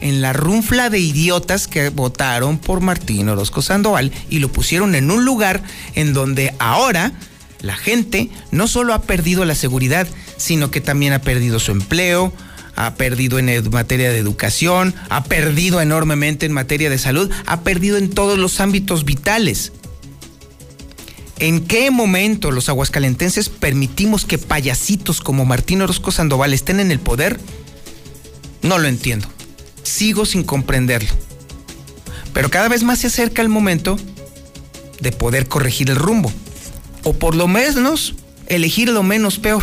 en 0.00 0.20
la 0.20 0.32
runfla 0.32 0.90
de 0.90 0.98
idiotas 0.98 1.68
que 1.68 1.88
votaron 1.90 2.58
por 2.58 2.80
Martín 2.80 3.28
Orozco 3.28 3.62
Sandoval 3.62 4.12
y 4.30 4.38
lo 4.38 4.48
pusieron 4.48 4.94
en 4.94 5.10
un 5.10 5.24
lugar 5.24 5.62
en 5.94 6.12
donde 6.12 6.54
ahora 6.58 7.12
la 7.60 7.76
gente 7.76 8.30
no 8.50 8.68
solo 8.68 8.94
ha 8.94 9.02
perdido 9.02 9.44
la 9.44 9.54
seguridad, 9.54 10.06
sino 10.36 10.70
que 10.70 10.80
también 10.80 11.12
ha 11.12 11.20
perdido 11.20 11.58
su 11.58 11.72
empleo, 11.72 12.32
ha 12.74 12.94
perdido 12.94 13.38
en 13.38 13.70
materia 13.70 14.10
de 14.10 14.18
educación, 14.18 14.94
ha 15.08 15.24
perdido 15.24 15.80
enormemente 15.80 16.46
en 16.46 16.52
materia 16.52 16.90
de 16.90 16.98
salud, 16.98 17.30
ha 17.46 17.60
perdido 17.62 17.96
en 17.96 18.10
todos 18.10 18.38
los 18.38 18.60
ámbitos 18.60 19.04
vitales. 19.04 19.72
¿En 21.38 21.66
qué 21.66 21.90
momento 21.90 22.50
los 22.50 22.70
aguascalentenses 22.70 23.50
permitimos 23.50 24.24
que 24.24 24.38
payasitos 24.38 25.20
como 25.20 25.44
Martín 25.44 25.82
Orozco 25.82 26.10
Sandoval 26.10 26.54
estén 26.54 26.80
en 26.80 26.90
el 26.90 26.98
poder? 26.98 27.38
No 28.62 28.78
lo 28.78 28.88
entiendo. 28.88 29.28
Sigo 29.82 30.24
sin 30.24 30.44
comprenderlo. 30.44 31.10
Pero 32.32 32.50
cada 32.50 32.68
vez 32.68 32.82
más 32.84 33.00
se 33.00 33.08
acerca 33.08 33.42
el 33.42 33.50
momento 33.50 33.98
de 35.00 35.12
poder 35.12 35.46
corregir 35.46 35.90
el 35.90 35.96
rumbo. 35.96 36.32
O 37.04 37.12
por 37.12 37.34
lo 37.34 37.48
menos 37.48 38.14
elegir 38.46 38.88
lo 38.88 39.02
menos 39.02 39.38
peor. 39.38 39.62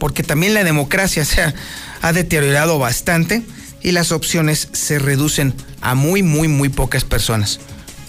Porque 0.00 0.24
también 0.24 0.54
la 0.54 0.64
democracia 0.64 1.24
se 1.24 1.40
ha, 1.40 1.54
ha 2.02 2.12
deteriorado 2.12 2.80
bastante 2.80 3.42
y 3.80 3.92
las 3.92 4.10
opciones 4.10 4.68
se 4.72 4.98
reducen 4.98 5.54
a 5.80 5.94
muy, 5.94 6.24
muy, 6.24 6.48
muy 6.48 6.68
pocas 6.68 7.04
personas. 7.04 7.60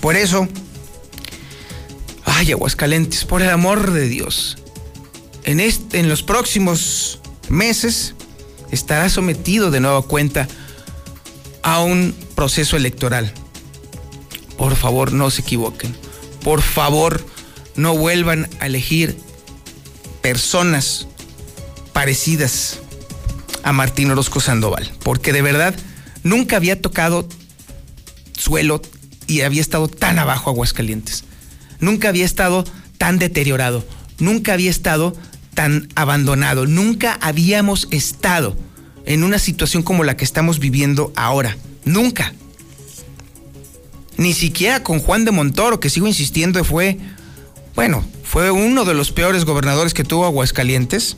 Por 0.01 0.15
eso 0.15 0.47
Ay, 2.37 2.51
Aguascalientes, 2.51 3.23
por 3.23 3.41
el 3.41 3.49
amor 3.49 3.91
de 3.91 4.09
Dios. 4.09 4.57
En, 5.45 5.61
en 5.61 6.09
los 6.09 6.21
próximos 6.21 7.21
meses 7.47 8.13
estará 8.71 9.07
sometido 9.07 9.71
de 9.71 9.79
nueva 9.79 10.01
cuenta 10.01 10.45
a 11.63 11.79
un 11.79 12.13
proceso 12.35 12.75
electoral. 12.75 13.31
Por 14.57 14.75
favor, 14.75 15.13
no 15.13 15.31
se 15.31 15.43
equivoquen. 15.43 15.95
Por 16.43 16.61
favor, 16.61 17.25
no 17.77 17.95
vuelvan 17.95 18.49
a 18.59 18.65
elegir 18.65 19.17
personas 20.21 21.07
parecidas 21.93 22.79
a 23.63 23.71
Martín 23.71 24.11
Orozco 24.11 24.41
Sandoval, 24.41 24.91
porque 25.03 25.31
de 25.31 25.41
verdad 25.41 25.73
nunca 26.23 26.57
había 26.57 26.81
tocado 26.81 27.29
suelo 28.37 28.81
y 29.25 29.39
había 29.39 29.61
estado 29.61 29.87
tan 29.87 30.19
abajo 30.19 30.49
Aguascalientes 30.49 31.23
nunca 31.79 32.09
había 32.09 32.25
estado 32.25 32.65
tan 32.97 33.19
deteriorado, 33.19 33.85
nunca 34.19 34.53
había 34.53 34.69
estado 34.69 35.15
tan 35.53 35.87
abandonado, 35.95 36.67
nunca 36.67 37.17
habíamos 37.21 37.87
estado 37.91 38.55
en 39.05 39.23
una 39.23 39.39
situación 39.39 39.83
como 39.83 40.03
la 40.03 40.17
que 40.17 40.25
estamos 40.25 40.59
viviendo 40.59 41.11
ahora, 41.15 41.57
nunca. 41.85 42.33
Ni 44.17 44.33
siquiera 44.33 44.83
con 44.83 44.99
Juan 44.99 45.25
de 45.25 45.31
Montoro, 45.31 45.79
que 45.79 45.89
sigo 45.89 46.07
insistiendo 46.07 46.63
fue, 46.63 46.97
bueno, 47.75 48.05
fue 48.23 48.51
uno 48.51 48.85
de 48.85 48.93
los 48.93 49.11
peores 49.11 49.45
gobernadores 49.45 49.93
que 49.93 50.03
tuvo 50.03 50.25
Aguascalientes. 50.25 51.17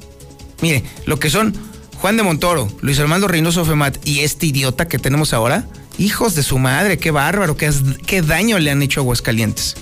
Mire, 0.62 0.84
lo 1.06 1.20
que 1.20 1.30
son 1.30 1.56
Juan 2.02 2.18
de 2.18 2.24
Montoro, 2.24 2.68
Luis 2.82 3.00
Armando 3.00 3.28
Reynoso 3.28 3.66
Femat 3.66 3.98
y 4.06 4.20
este 4.20 4.48
idiota 4.48 4.88
que 4.88 5.00
tenemos 5.00 5.34
ahora, 5.34 5.68
hijos 5.98 6.36
de 6.36 6.44
su 6.44 6.58
madre, 6.60 6.98
qué 6.98 7.12
bárbaro, 7.12 7.56
qué, 7.58 8.22
daño 8.22 8.60
le 8.60 8.72
han 8.72 8.82
hecho 8.82 9.00
a 9.00 9.04
Aguascalientes 9.04 9.76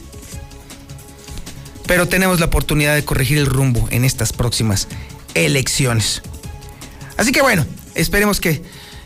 pero 1.87 2.07
tenemos 2.07 2.39
la 2.39 2.47
oportunidad 2.47 2.95
de 2.95 3.05
corregir 3.05 3.37
el 3.37 3.45
rumbo 3.45 3.87
en 3.91 4.05
estas 4.05 4.33
próximas 4.33 4.87
elecciones. 5.33 6.21
Así 7.17 7.31
que 7.31 7.41
bueno, 7.41 7.65
esperemos 7.93 8.39
que 8.39 8.63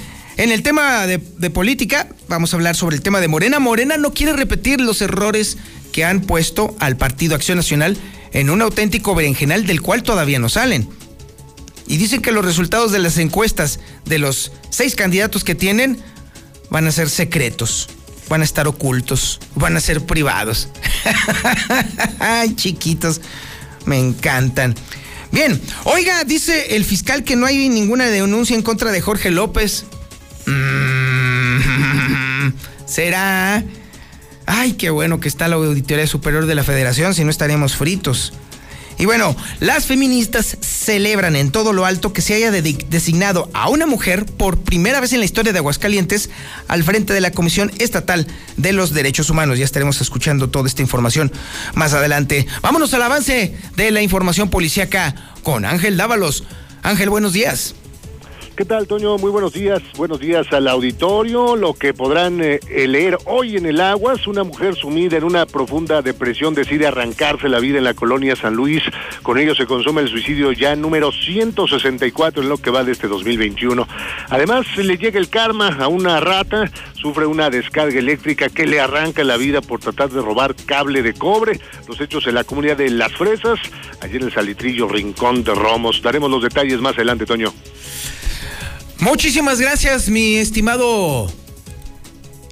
en 0.38 0.52
el 0.52 0.62
tema 0.62 1.06
de, 1.06 1.18
política, 1.50 2.08
vamos 2.28 2.52
a 2.52 2.56
hablar 2.56 2.74
sobre 2.74 2.96
el 2.96 3.02
tema 3.02 3.20
de 3.20 3.28
Morena. 3.28 3.58
Morena 3.58 3.98
no 3.98 4.14
quiere 4.14 4.32
repetir 4.32 4.80
los 4.80 5.02
errores 5.02 5.58
que 5.92 6.06
han 6.06 6.22
puesto 6.22 6.74
al 6.80 6.96
Partido 6.96 7.34
Acción 7.34 7.58
Nacional 7.58 7.98
en 8.32 8.48
un 8.48 8.62
auténtico 8.62 9.14
berenjenal 9.14 9.66
del 9.66 9.82
cual 9.82 10.02
todavía 10.02 10.38
no 10.38 10.48
salen 10.48 10.88
y 11.86 11.96
dicen 11.96 12.22
que 12.22 12.32
los 12.32 12.44
resultados 12.44 12.92
de 12.92 12.98
las 12.98 13.18
encuestas 13.18 13.78
de 14.04 14.18
los 14.18 14.52
seis 14.70 14.94
candidatos 14.94 15.44
que 15.44 15.54
tienen 15.54 15.98
van 16.70 16.86
a 16.86 16.92
ser 16.92 17.08
secretos, 17.08 17.88
van 18.28 18.40
a 18.40 18.44
estar 18.44 18.66
ocultos, 18.66 19.40
van 19.54 19.76
a 19.76 19.80
ser 19.80 20.04
privados. 20.04 20.68
Ay, 22.18 22.54
chiquitos, 22.56 23.20
me 23.84 23.98
encantan. 23.98 24.74
Bien, 25.32 25.60
oiga, 25.84 26.24
dice 26.24 26.76
el 26.76 26.84
fiscal 26.84 27.24
que 27.24 27.36
no 27.36 27.46
hay 27.46 27.68
ninguna 27.68 28.06
denuncia 28.06 28.56
en 28.56 28.62
contra 28.62 28.90
de 28.90 29.00
Jorge 29.00 29.30
López. 29.30 29.84
Mm, 30.46 31.56
¿Será? 32.86 33.64
Ay, 34.46 34.74
qué 34.74 34.90
bueno 34.90 35.20
que 35.20 35.28
está 35.28 35.48
la 35.48 35.56
Auditoría 35.56 36.06
Superior 36.06 36.46
de 36.46 36.54
la 36.54 36.62
Federación, 36.62 37.14
si 37.14 37.24
no 37.24 37.30
estaríamos 37.30 37.76
fritos. 37.76 38.32
Y 38.98 39.04
bueno, 39.04 39.36
las 39.60 39.86
feministas 39.86 40.56
celebran 40.60 41.36
en 41.36 41.50
todo 41.50 41.72
lo 41.72 41.84
alto 41.84 42.12
que 42.12 42.22
se 42.22 42.34
haya 42.34 42.50
designado 42.50 43.50
a 43.52 43.68
una 43.68 43.86
mujer 43.86 44.24
por 44.24 44.58
primera 44.58 45.00
vez 45.00 45.12
en 45.12 45.18
la 45.18 45.26
historia 45.26 45.52
de 45.52 45.58
Aguascalientes 45.58 46.30
al 46.68 46.82
frente 46.82 47.12
de 47.12 47.20
la 47.20 47.30
Comisión 47.30 47.70
Estatal 47.78 48.26
de 48.56 48.72
los 48.72 48.94
Derechos 48.94 49.28
Humanos. 49.28 49.58
Ya 49.58 49.64
estaremos 49.64 50.00
escuchando 50.00 50.48
toda 50.48 50.66
esta 50.66 50.82
información 50.82 51.30
más 51.74 51.92
adelante. 51.92 52.46
Vámonos 52.62 52.94
al 52.94 53.02
avance 53.02 53.54
de 53.76 53.90
la 53.90 54.00
información 54.00 54.48
policíaca 54.48 55.14
con 55.42 55.64
Ángel 55.64 55.96
Dávalos. 55.96 56.44
Ángel, 56.82 57.10
buenos 57.10 57.32
días. 57.32 57.74
¿Qué 58.56 58.64
tal, 58.64 58.86
Toño? 58.86 59.18
Muy 59.18 59.30
buenos 59.30 59.52
días. 59.52 59.82
Buenos 59.98 60.18
días 60.18 60.50
al 60.50 60.66
auditorio. 60.66 61.56
Lo 61.56 61.74
que 61.74 61.92
podrán 61.92 62.40
eh, 62.42 62.58
leer 62.88 63.18
hoy 63.26 63.58
en 63.58 63.66
el 63.66 63.82
Aguas, 63.82 64.26
una 64.26 64.44
mujer 64.44 64.74
sumida 64.76 65.18
en 65.18 65.24
una 65.24 65.44
profunda 65.44 66.00
depresión 66.00 66.54
decide 66.54 66.86
arrancarse 66.86 67.50
la 67.50 67.60
vida 67.60 67.76
en 67.76 67.84
la 67.84 67.92
colonia 67.92 68.34
San 68.34 68.54
Luis. 68.54 68.82
Con 69.22 69.36
ello 69.36 69.54
se 69.54 69.66
consume 69.66 70.00
el 70.00 70.08
suicidio 70.08 70.52
ya 70.52 70.74
número 70.74 71.12
164 71.12 72.42
en 72.42 72.48
lo 72.48 72.56
que 72.56 72.70
va 72.70 72.82
de 72.82 72.92
este 72.92 73.08
2021. 73.08 73.86
Además, 74.30 74.66
le 74.78 74.96
llega 74.96 75.18
el 75.18 75.28
karma 75.28 75.76
a 75.78 75.88
una 75.88 76.18
rata, 76.20 76.70
sufre 76.94 77.26
una 77.26 77.50
descarga 77.50 77.98
eléctrica 77.98 78.48
que 78.48 78.66
le 78.66 78.80
arranca 78.80 79.22
la 79.22 79.36
vida 79.36 79.60
por 79.60 79.80
tratar 79.80 80.08
de 80.08 80.22
robar 80.22 80.54
cable 80.54 81.02
de 81.02 81.12
cobre. 81.12 81.60
Los 81.86 82.00
hechos 82.00 82.26
en 82.26 82.34
la 82.34 82.44
comunidad 82.44 82.78
de 82.78 82.88
Las 82.88 83.12
Fresas, 83.12 83.60
allí 84.00 84.16
en 84.16 84.22
el 84.22 84.32
Salitrillo 84.32 84.88
Rincón 84.88 85.44
de 85.44 85.54
Romos. 85.54 86.00
Daremos 86.00 86.30
los 86.30 86.42
detalles 86.42 86.80
más 86.80 86.94
adelante, 86.94 87.26
Toño. 87.26 87.52
Muchísimas 89.00 89.60
gracias, 89.60 90.08
mi 90.08 90.36
estimado 90.36 91.30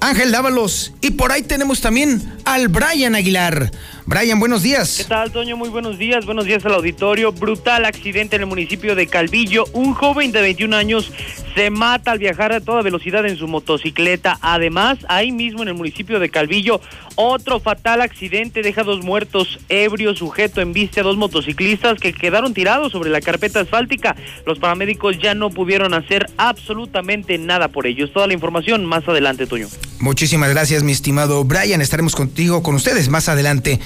Ángel 0.00 0.32
Dávalos. 0.32 0.92
Y 1.00 1.12
por 1.12 1.32
ahí 1.32 1.42
tenemos 1.42 1.80
también 1.80 2.34
al 2.44 2.68
Brian 2.68 3.14
Aguilar. 3.14 3.70
Brian, 4.06 4.38
buenos 4.38 4.62
días. 4.62 4.98
¿Qué 4.98 5.04
tal, 5.04 5.32
Toño? 5.32 5.56
Muy 5.56 5.70
buenos 5.70 5.96
días. 5.96 6.26
Buenos 6.26 6.44
días 6.44 6.64
al 6.66 6.74
auditorio. 6.74 7.32
Brutal 7.32 7.86
accidente 7.86 8.36
en 8.36 8.42
el 8.42 8.48
municipio 8.48 8.94
de 8.94 9.06
Calvillo. 9.06 9.64
Un 9.72 9.94
joven 9.94 10.30
de 10.30 10.42
21 10.42 10.76
años 10.76 11.10
se 11.54 11.70
mata 11.70 12.12
al 12.12 12.18
viajar 12.18 12.52
a 12.52 12.60
toda 12.60 12.82
velocidad 12.82 13.24
en 13.24 13.38
su 13.38 13.48
motocicleta. 13.48 14.38
Además, 14.42 14.98
ahí 15.08 15.32
mismo 15.32 15.62
en 15.62 15.68
el 15.68 15.74
municipio 15.74 16.18
de 16.18 16.28
Calvillo, 16.28 16.82
otro 17.14 17.60
fatal 17.60 18.02
accidente 18.02 18.60
deja 18.60 18.82
dos 18.82 19.02
muertos, 19.04 19.58
ebrio 19.70 20.14
sujeto 20.14 20.60
en 20.60 20.72
vista 20.74 21.00
a 21.00 21.04
dos 21.04 21.16
motociclistas 21.16 21.98
que 21.98 22.12
quedaron 22.12 22.52
tirados 22.52 22.92
sobre 22.92 23.08
la 23.08 23.22
carpeta 23.22 23.60
asfáltica. 23.60 24.16
Los 24.44 24.58
paramédicos 24.58 25.18
ya 25.18 25.34
no 25.34 25.48
pudieron 25.48 25.94
hacer 25.94 26.26
absolutamente 26.36 27.38
nada 27.38 27.68
por 27.68 27.86
ellos. 27.86 28.12
Toda 28.12 28.26
la 28.26 28.34
información 28.34 28.84
más 28.84 29.08
adelante, 29.08 29.46
Toño. 29.46 29.68
Muchísimas 30.00 30.50
gracias, 30.50 30.82
mi 30.82 30.92
estimado 30.92 31.44
Brian. 31.44 31.80
Estaremos 31.80 32.14
contigo, 32.14 32.62
con 32.62 32.74
ustedes 32.74 33.08
más 33.08 33.28
adelante. 33.28 33.80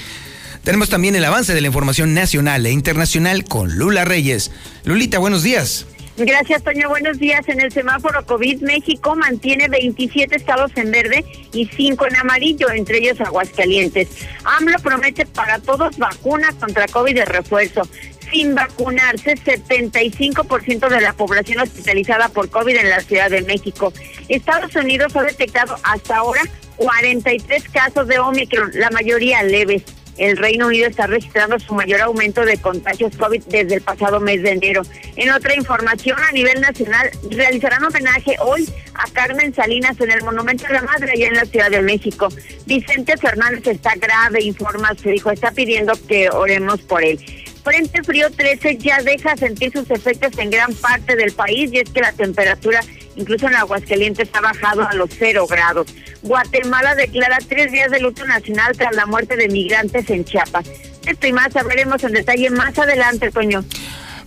Tenemos 0.68 0.90
también 0.90 1.16
el 1.16 1.24
avance 1.24 1.54
de 1.54 1.62
la 1.62 1.68
información 1.68 2.12
nacional 2.12 2.66
e 2.66 2.70
internacional 2.70 3.44
con 3.44 3.78
Lula 3.78 4.04
Reyes. 4.04 4.50
Lulita, 4.84 5.18
buenos 5.18 5.42
días. 5.42 5.86
Gracias, 6.18 6.62
Toño. 6.62 6.90
Buenos 6.90 7.18
días. 7.18 7.48
En 7.48 7.62
el 7.62 7.72
semáforo 7.72 8.26
COVID, 8.26 8.60
México 8.60 9.16
mantiene 9.16 9.68
27 9.68 10.36
estados 10.36 10.70
en 10.76 10.90
verde 10.90 11.24
y 11.54 11.64
5 11.74 12.08
en 12.08 12.16
amarillo, 12.16 12.68
entre 12.70 12.98
ellos 12.98 13.18
Aguascalientes. 13.18 14.08
AMLO 14.44 14.78
promete 14.80 15.24
para 15.24 15.58
todos 15.58 15.96
vacunas 15.96 16.54
contra 16.56 16.86
COVID 16.86 17.14
de 17.14 17.24
refuerzo. 17.24 17.88
Sin 18.30 18.54
vacunarse, 18.54 19.36
75% 19.36 20.90
de 20.90 21.00
la 21.00 21.14
población 21.14 21.60
hospitalizada 21.60 22.28
por 22.28 22.50
COVID 22.50 22.76
en 22.76 22.90
la 22.90 23.00
Ciudad 23.00 23.30
de 23.30 23.40
México. 23.40 23.94
Estados 24.28 24.76
Unidos 24.76 25.16
ha 25.16 25.22
detectado 25.22 25.76
hasta 25.82 26.18
ahora 26.18 26.42
43 26.76 27.64
casos 27.70 28.06
de 28.06 28.18
Omicron, 28.18 28.70
la 28.74 28.90
mayoría 28.90 29.42
leves 29.42 29.82
el 30.18 30.36
Reino 30.36 30.66
Unido 30.66 30.88
está 30.88 31.06
registrando 31.06 31.58
su 31.58 31.74
mayor 31.74 32.00
aumento 32.00 32.44
de 32.44 32.58
contagios 32.58 33.16
COVID 33.16 33.42
desde 33.44 33.76
el 33.76 33.80
pasado 33.80 34.20
mes 34.20 34.42
de 34.42 34.50
enero. 34.50 34.82
En 35.16 35.30
otra 35.30 35.54
información, 35.54 36.18
a 36.18 36.32
nivel 36.32 36.60
nacional, 36.60 37.10
realizarán 37.30 37.84
homenaje 37.84 38.36
hoy 38.40 38.68
a 38.94 39.08
Carmen 39.12 39.54
Salinas 39.54 39.98
en 40.00 40.10
el 40.10 40.22
Monumento 40.22 40.66
de 40.66 40.74
la 40.74 40.82
Madre 40.82 41.12
allá 41.12 41.28
en 41.28 41.34
la 41.34 41.44
Ciudad 41.44 41.70
de 41.70 41.82
México. 41.82 42.28
Vicente 42.66 43.16
Fernández 43.16 43.66
está 43.66 43.94
grave, 43.94 44.42
informa, 44.42 44.94
se 45.00 45.10
dijo, 45.10 45.30
está 45.30 45.52
pidiendo 45.52 45.92
que 46.08 46.28
oremos 46.30 46.80
por 46.82 47.02
él. 47.04 47.18
Frente 47.62 48.02
Frío 48.02 48.30
13 48.30 48.78
ya 48.78 49.02
deja 49.02 49.36
sentir 49.36 49.72
sus 49.72 49.90
efectos 49.90 50.38
en 50.38 50.50
gran 50.50 50.72
parte 50.74 51.16
del 51.16 51.32
país 51.32 51.70
y 51.72 51.78
es 51.78 51.90
que 51.90 52.00
la 52.00 52.12
temperatura 52.12 52.80
incluso 53.18 53.46
en 53.48 53.56
Aguascalientes 53.56 54.28
ha 54.32 54.40
bajado 54.40 54.88
a 54.88 54.94
los 54.94 55.10
cero 55.18 55.46
grados. 55.46 55.88
Guatemala 56.22 56.94
declara 56.94 57.38
tres 57.46 57.70
días 57.72 57.90
de 57.90 58.00
luto 58.00 58.24
nacional 58.24 58.76
tras 58.76 58.94
la 58.94 59.06
muerte 59.06 59.36
de 59.36 59.48
migrantes 59.48 60.08
en 60.08 60.24
Chiapas. 60.24 60.66
Esto 61.04 61.26
y 61.26 61.32
más 61.32 61.52
sabremos 61.52 62.02
en 62.04 62.12
detalle 62.12 62.50
más 62.50 62.78
adelante, 62.78 63.30
Toño. 63.30 63.64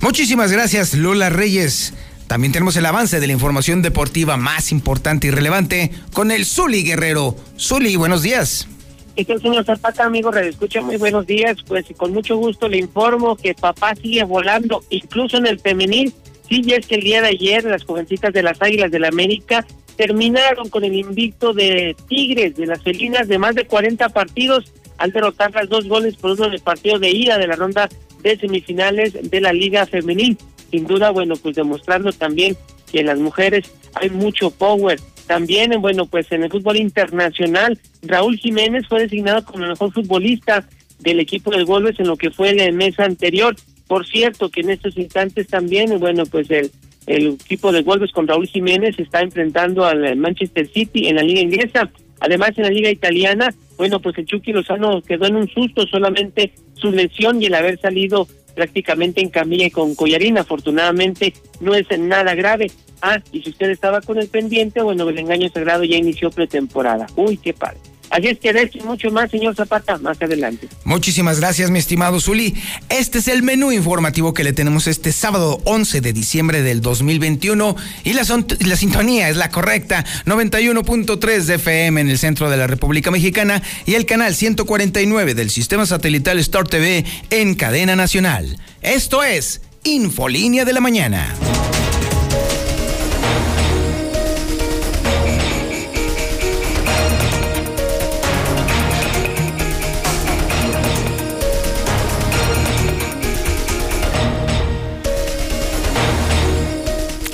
Muchísimas 0.02 0.52
gracias, 0.52 0.94
Lola 0.94 1.30
Reyes. 1.30 1.94
También 2.28 2.54
tenemos 2.54 2.76
el 2.78 2.86
avance 2.86 3.20
de 3.20 3.28
la 3.28 3.34
información 3.34 3.82
deportiva 3.82 4.38
más 4.38 4.72
importante 4.72 5.28
y 5.28 5.32
relevante 5.32 5.92
con 6.14 6.32
el 6.32 6.46
Zuli 6.46 6.84
Guerrero. 6.84 7.36
Zuli, 7.60 7.96
buenos 7.98 8.22
días. 8.22 8.68
¿Qué 9.16 9.26
tal, 9.26 9.42
señor 9.42 9.66
Zapata, 9.66 10.06
amigo? 10.06 10.34
Escucha, 10.34 10.82
muy 10.82 10.96
buenos 10.98 11.28
días. 11.28 11.58
Pues 11.68 11.86
con 11.98 12.14
mucho 12.14 12.38
gusto 12.38 12.70
le 12.70 12.78
informo 12.78 13.36
que 13.36 13.54
papá 13.54 13.94
sigue 13.96 14.24
volando, 14.24 14.84
incluso 14.90 15.38
en 15.38 15.48
el 15.48 15.60
femenil. 15.60 16.14
Sí, 16.52 16.62
ya 16.64 16.76
es 16.76 16.86
que 16.86 16.96
el 16.96 17.04
día 17.04 17.22
de 17.22 17.30
ayer 17.30 17.64
las 17.64 17.86
jovencitas 17.86 18.34
de 18.34 18.44
las 18.44 18.62
Águilas 18.62 18.92
del 18.92 19.04
la 19.04 19.08
América 19.08 19.66
terminaron 19.96 20.68
con 20.68 20.84
el 20.84 20.94
invicto 20.94 21.54
de 21.54 21.96
Tigres, 22.10 22.58
de 22.58 22.66
las 22.66 22.84
felinas, 22.84 23.30
de 23.30 23.38
más 23.38 23.56
de 23.56 23.66
40 23.66 24.10
partidos, 24.10 24.74
al 24.98 25.14
derrotar 25.14 25.54
las 25.54 25.70
dos 25.70 25.88
goles 25.88 26.18
por 26.18 26.32
uno 26.32 26.50
del 26.50 26.60
partido 26.60 27.00
de 27.00 27.10
ida 27.10 27.38
de 27.38 27.48
la 27.48 27.56
ronda 27.56 27.88
de 28.22 28.38
semifinales 28.38 29.14
de 29.32 29.40
la 29.40 29.54
Liga 29.54 29.86
Femenil. 29.86 30.38
Sin 30.72 30.86
duda, 30.86 31.12
bueno, 31.12 31.36
pues 31.38 31.56
demostrando 31.56 32.12
también 32.12 32.58
que 32.92 33.00
en 33.00 33.06
las 33.06 33.20
mujeres 33.20 33.72
hay 33.94 34.10
mucho 34.10 34.52
power. 34.52 35.00
También, 35.28 35.72
bueno, 35.80 36.06
pues 36.06 36.30
en 36.34 36.44
el 36.44 36.52
fútbol 36.52 36.76
internacional, 36.76 37.80
Raúl 38.02 38.38
Jiménez 38.38 38.86
fue 38.90 39.04
designado 39.04 39.46
como 39.46 39.64
el 39.64 39.70
mejor 39.70 39.94
futbolista 39.94 40.68
del 41.00 41.22
equipo 41.22 41.50
del 41.52 41.64
Golbes 41.64 41.98
en 41.98 42.08
lo 42.08 42.18
que 42.18 42.30
fue 42.30 42.50
el 42.50 42.74
mes 42.74 43.00
anterior. 43.00 43.56
Por 43.92 44.08
cierto, 44.08 44.48
que 44.48 44.62
en 44.62 44.70
estos 44.70 44.98
instantes 44.98 45.48
también, 45.48 46.00
bueno, 46.00 46.26
pues 46.26 46.50
el, 46.50 46.72
el 47.08 47.34
equipo 47.34 47.74
de 47.74 47.82
Wolves 47.82 48.14
con 48.14 48.26
Raúl 48.26 48.48
Jiménez 48.48 48.98
está 48.98 49.20
enfrentando 49.20 49.84
al 49.84 50.16
Manchester 50.16 50.66
City 50.70 51.10
en 51.10 51.18
la 51.18 51.24
liga 51.24 51.42
inglesa. 51.42 51.92
Además, 52.22 52.52
en 52.56 52.64
la 52.64 52.70
liga 52.70 52.90
italiana, 52.90 53.54
bueno, 53.76 54.00
pues 54.00 54.18
el 54.18 54.26
Chucky 54.26 54.54
Lozano 54.54 55.02
quedó 55.02 55.26
en 55.26 55.36
un 55.36 55.50
susto, 55.50 55.86
solamente 55.88 56.54
su 56.76 56.90
lesión 56.90 57.42
y 57.42 57.48
el 57.48 57.54
haber 57.54 57.82
salido 57.82 58.30
prácticamente 58.56 59.20
en 59.20 59.30
camilla 59.30 59.66
y 59.66 59.72
con 59.72 59.94
collarín. 59.94 60.38
Afortunadamente, 60.38 61.34
no 61.60 61.76
es 61.76 61.86
nada 62.00 62.34
grave. 62.34 62.72
Ah, 63.02 63.22
y 63.34 63.42
si 63.42 63.50
usted 63.50 63.72
estaba 63.72 64.00
con 64.00 64.20
el 64.20 64.30
pendiente, 64.30 64.82
bueno, 64.82 65.10
el 65.10 65.20
engaño 65.20 65.50
sagrado 65.50 65.84
ya 65.84 65.98
inició 65.98 66.32
pretemporada. 66.32 67.08
Uy, 67.18 67.36
qué 67.36 67.52
padre. 67.52 67.91
Así 68.12 68.28
es 68.28 68.40
que 68.40 68.52
de 68.52 68.70
mucho 68.84 69.10
más, 69.10 69.32
señor 69.32 69.56
Zapata, 69.56 69.98
más 69.98 70.22
adelante. 70.22 70.68
Muchísimas 70.84 71.40
gracias, 71.40 71.72
mi 71.72 71.80
estimado 71.80 72.20
Zuli. 72.20 72.54
Este 72.90 73.20
es 73.20 73.30
el 73.30 73.42
menú 73.42 73.72
informativo 73.72 74.34
que 74.34 74.44
le 74.44 74.52
tenemos 74.52 74.88
este 74.88 75.14
sábado 75.14 75.62
11 75.64 76.02
de 76.02 76.12
diciembre 76.12 76.62
del 76.62 76.82
2021 76.82 77.76
y 78.04 78.12
la, 78.12 78.24
la 78.60 78.76
sintonía 78.76 79.30
es 79.30 79.38
la 79.38 79.50
correcta, 79.50 80.06
91.3 80.26 81.44
de 81.44 81.56
FM 81.56 82.02
en 82.02 82.10
el 82.10 82.18
centro 82.18 82.50
de 82.50 82.58
la 82.58 82.68
República 82.68 83.12
Mexicana 83.12 83.62
y 83.86 83.94
el 83.94 84.06
canal 84.06 84.36
149 84.36 85.34
del 85.34 85.50
sistema 85.50 85.86
satelital 85.86 86.38
Star 86.40 86.68
TV 86.68 87.06
en 87.30 87.56
cadena 87.56 87.96
nacional. 87.96 88.58
Esto 88.82 89.24
es 89.24 89.62
Infolínea 89.86 90.66
de 90.66 90.74
la 90.74 90.82
Mañana. 90.82 91.34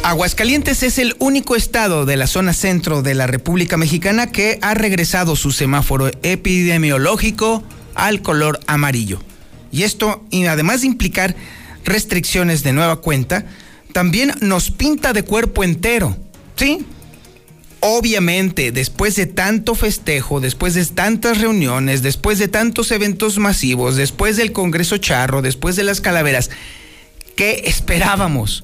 Aguascalientes 0.08 0.84
es 0.84 1.00
el 1.00 1.18
único 1.20 1.58
estado 1.58 2.06
de 2.06 2.16
la 2.16 2.28
zona 2.28 2.54
centro 2.54 3.02
de 3.02 3.14
la 3.14 3.28
República 3.28 3.76
Mexicana 3.76 4.32
que 4.32 4.58
ha 4.62 4.74
regresado 4.74 5.36
su 5.36 5.52
semáforo 5.52 6.10
epidemiológico 6.24 7.62
al 7.94 8.22
color 8.22 8.58
amarillo. 8.68 9.20
Y 9.70 9.84
esto, 9.84 10.24
además 10.48 10.80
de 10.80 10.88
implicar 10.88 11.36
restricciones 11.84 12.64
de 12.64 12.72
nueva 12.72 13.02
cuenta, 13.02 13.48
también 13.92 14.34
nos 14.40 14.72
pinta 14.72 15.12
de 15.12 15.24
cuerpo 15.24 15.66
entero. 15.66 16.16
¿Sí? 16.56 16.86
Obviamente, 17.82 18.72
después 18.72 19.18
de 19.18 19.26
tanto 19.26 19.76
festejo, 19.76 20.40
después 20.40 20.74
de 20.74 20.86
tantas 20.86 21.42
reuniones, 21.42 22.02
después 22.02 22.40
de 22.40 22.48
tantos 22.48 22.92
eventos 22.92 23.40
masivos, 23.40 23.98
después 23.98 24.38
del 24.38 24.54
Congreso 24.54 25.00
Charro, 25.00 25.42
después 25.42 25.76
de 25.76 25.84
las 25.84 26.00
calaveras, 26.00 26.50
¿qué 27.36 27.64
esperábamos? 27.66 28.64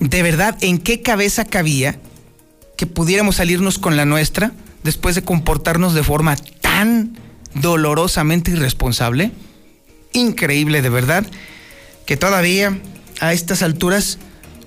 De 0.00 0.22
verdad, 0.22 0.56
¿en 0.60 0.78
qué 0.78 1.02
cabeza 1.02 1.44
cabía 1.44 1.98
que 2.76 2.86
pudiéramos 2.86 3.36
salirnos 3.36 3.78
con 3.78 3.96
la 3.96 4.04
nuestra 4.04 4.52
después 4.82 5.14
de 5.14 5.22
comportarnos 5.22 5.94
de 5.94 6.02
forma 6.02 6.36
tan 6.60 7.16
dolorosamente 7.54 8.50
irresponsable? 8.50 9.30
Increíble, 10.12 10.82
de 10.82 10.90
verdad, 10.90 11.26
que 12.06 12.16
todavía 12.16 12.78
a 13.20 13.32
estas 13.32 13.62
alturas 13.62 14.18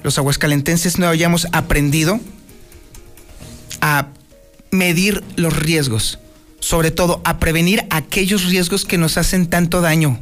los 0.04 0.18
aguascalentenses 0.18 1.00
no 1.00 1.08
hayamos 1.08 1.48
aprendido 1.52 2.20
a 3.82 4.08
medir 4.72 5.24
los 5.36 5.56
riesgos, 5.56 6.20
sobre 6.60 6.92
todo 6.92 7.22
a 7.24 7.40
prevenir 7.40 7.86
aquellos 7.90 8.46
riesgos 8.46 8.86
que 8.86 8.98
nos 8.98 9.18
hacen 9.18 9.48
tanto 9.48 9.82
daño 9.82 10.20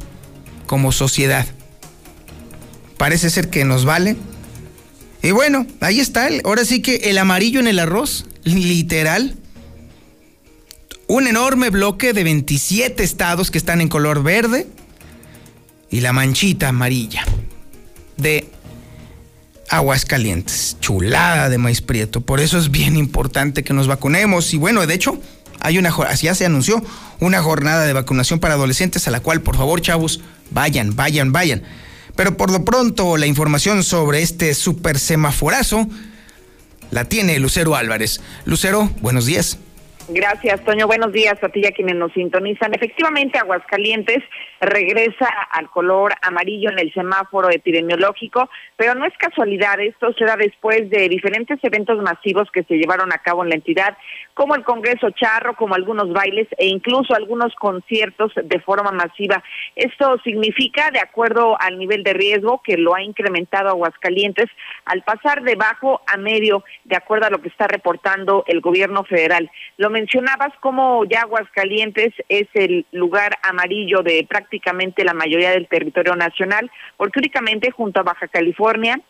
como 0.66 0.92
sociedad. 0.92 1.46
Parece 2.98 3.30
ser 3.30 3.50
que 3.50 3.64
nos 3.64 3.84
vale 3.84 4.16
Y 5.22 5.30
bueno, 5.30 5.66
ahí 5.80 6.00
está, 6.00 6.28
ahora 6.44 6.64
sí 6.64 6.82
que 6.82 6.96
el 7.10 7.18
amarillo 7.18 7.60
en 7.60 7.66
el 7.66 7.78
arroz, 7.78 8.26
literal. 8.44 9.36
Un 11.08 11.26
enorme 11.26 11.70
bloque 11.70 12.12
de 12.12 12.24
27 12.24 13.02
estados 13.02 13.50
que 13.50 13.58
están 13.58 13.80
en 13.80 13.88
color 13.88 14.22
verde 14.22 14.66
y 15.90 16.00
la 16.00 16.12
manchita 16.12 16.68
amarilla 16.68 17.24
de 18.16 18.48
aguas 19.68 20.04
calientes, 20.04 20.76
chulada 20.80 21.48
de 21.48 21.58
maíz 21.58 21.80
prieto. 21.80 22.20
Por 22.20 22.40
eso 22.40 22.58
es 22.58 22.70
bien 22.70 22.96
importante 22.96 23.64
que 23.64 23.74
nos 23.74 23.86
vacunemos. 23.86 24.52
Y 24.54 24.58
bueno, 24.58 24.86
de 24.86 24.94
hecho, 24.94 25.20
hay 25.60 25.78
una 25.78 25.94
ya 26.14 26.34
se 26.34 26.46
anunció 26.46 26.82
una 27.20 27.42
jornada 27.42 27.84
de 27.84 27.92
vacunación 27.92 28.40
para 28.40 28.54
adolescentes 28.54 29.06
a 29.08 29.10
la 29.10 29.20
cual, 29.20 29.42
por 29.42 29.56
favor, 29.56 29.80
chavos, 29.80 30.20
vayan, 30.50 30.94
vayan, 30.94 31.32
vayan. 31.32 31.62
Pero 32.16 32.36
por 32.36 32.50
lo 32.50 32.64
pronto, 32.64 33.16
la 33.16 33.26
información 33.26 33.84
sobre 33.84 34.22
este 34.22 34.54
super 34.54 34.98
semaforazo 34.98 35.86
la 36.90 37.04
tiene 37.04 37.38
Lucero 37.38 37.76
Álvarez. 37.76 38.20
Lucero, 38.44 38.90
buenos 39.02 39.26
días. 39.26 39.58
Gracias, 40.08 40.64
Toño. 40.64 40.86
Buenos 40.86 41.12
días 41.12 41.34
a 41.42 41.48
ti 41.48 41.62
y 41.64 41.66
a 41.66 41.72
quienes 41.72 41.96
nos 41.96 42.12
sintonizan. 42.12 42.72
Efectivamente, 42.72 43.38
Aguascalientes 43.38 44.22
regresa 44.60 45.26
al 45.50 45.68
color 45.68 46.12
amarillo 46.22 46.70
en 46.70 46.78
el 46.78 46.94
semáforo 46.94 47.50
epidemiológico, 47.50 48.48
pero 48.76 48.94
no 48.94 49.04
es 49.04 49.12
casualidad. 49.18 49.80
Esto 49.80 50.12
se 50.12 50.24
da 50.24 50.36
después 50.36 50.88
de 50.90 51.08
diferentes 51.08 51.58
eventos 51.62 52.00
masivos 52.02 52.48
que 52.52 52.62
se 52.62 52.74
llevaron 52.74 53.12
a 53.12 53.18
cabo 53.18 53.42
en 53.42 53.48
la 53.48 53.56
entidad, 53.56 53.98
como 54.34 54.54
el 54.54 54.62
Congreso 54.62 55.10
Charro, 55.10 55.56
como 55.56 55.74
algunos 55.74 56.12
bailes 56.12 56.46
e 56.56 56.66
incluso 56.66 57.12
algunos 57.12 57.52
conciertos 57.56 58.32
de 58.44 58.60
forma 58.60 58.92
masiva. 58.92 59.42
Esto 59.74 60.18
significa, 60.22 60.92
de 60.92 61.00
acuerdo 61.00 61.60
al 61.60 61.78
nivel 61.78 62.04
de 62.04 62.12
riesgo 62.12 62.62
que 62.62 62.76
lo 62.76 62.94
ha 62.94 63.02
incrementado 63.02 63.70
Aguascalientes, 63.70 64.46
al 64.86 65.02
pasar 65.02 65.42
de 65.42 65.56
bajo 65.56 66.00
a 66.06 66.16
medio, 66.16 66.64
de 66.84 66.96
acuerdo 66.96 67.26
a 67.26 67.30
lo 67.30 67.42
que 67.42 67.48
está 67.48 67.66
reportando 67.66 68.44
el 68.46 68.60
gobierno 68.60 69.04
federal. 69.04 69.50
Lo 69.76 69.90
mencionabas 69.90 70.52
como 70.60 71.04
ya 71.04 71.22
Aguascalientes 71.22 72.14
es 72.28 72.48
el 72.54 72.86
lugar 72.92 73.38
amarillo 73.42 74.02
de 74.02 74.24
prácticamente 74.28 75.04
la 75.04 75.12
mayoría 75.12 75.50
del 75.50 75.68
territorio 75.68 76.14
nacional, 76.14 76.70
porque 76.96 77.18
únicamente 77.18 77.70
junto 77.70 78.00
a 78.00 78.04
Baja 78.04 78.28
California, 78.28 79.00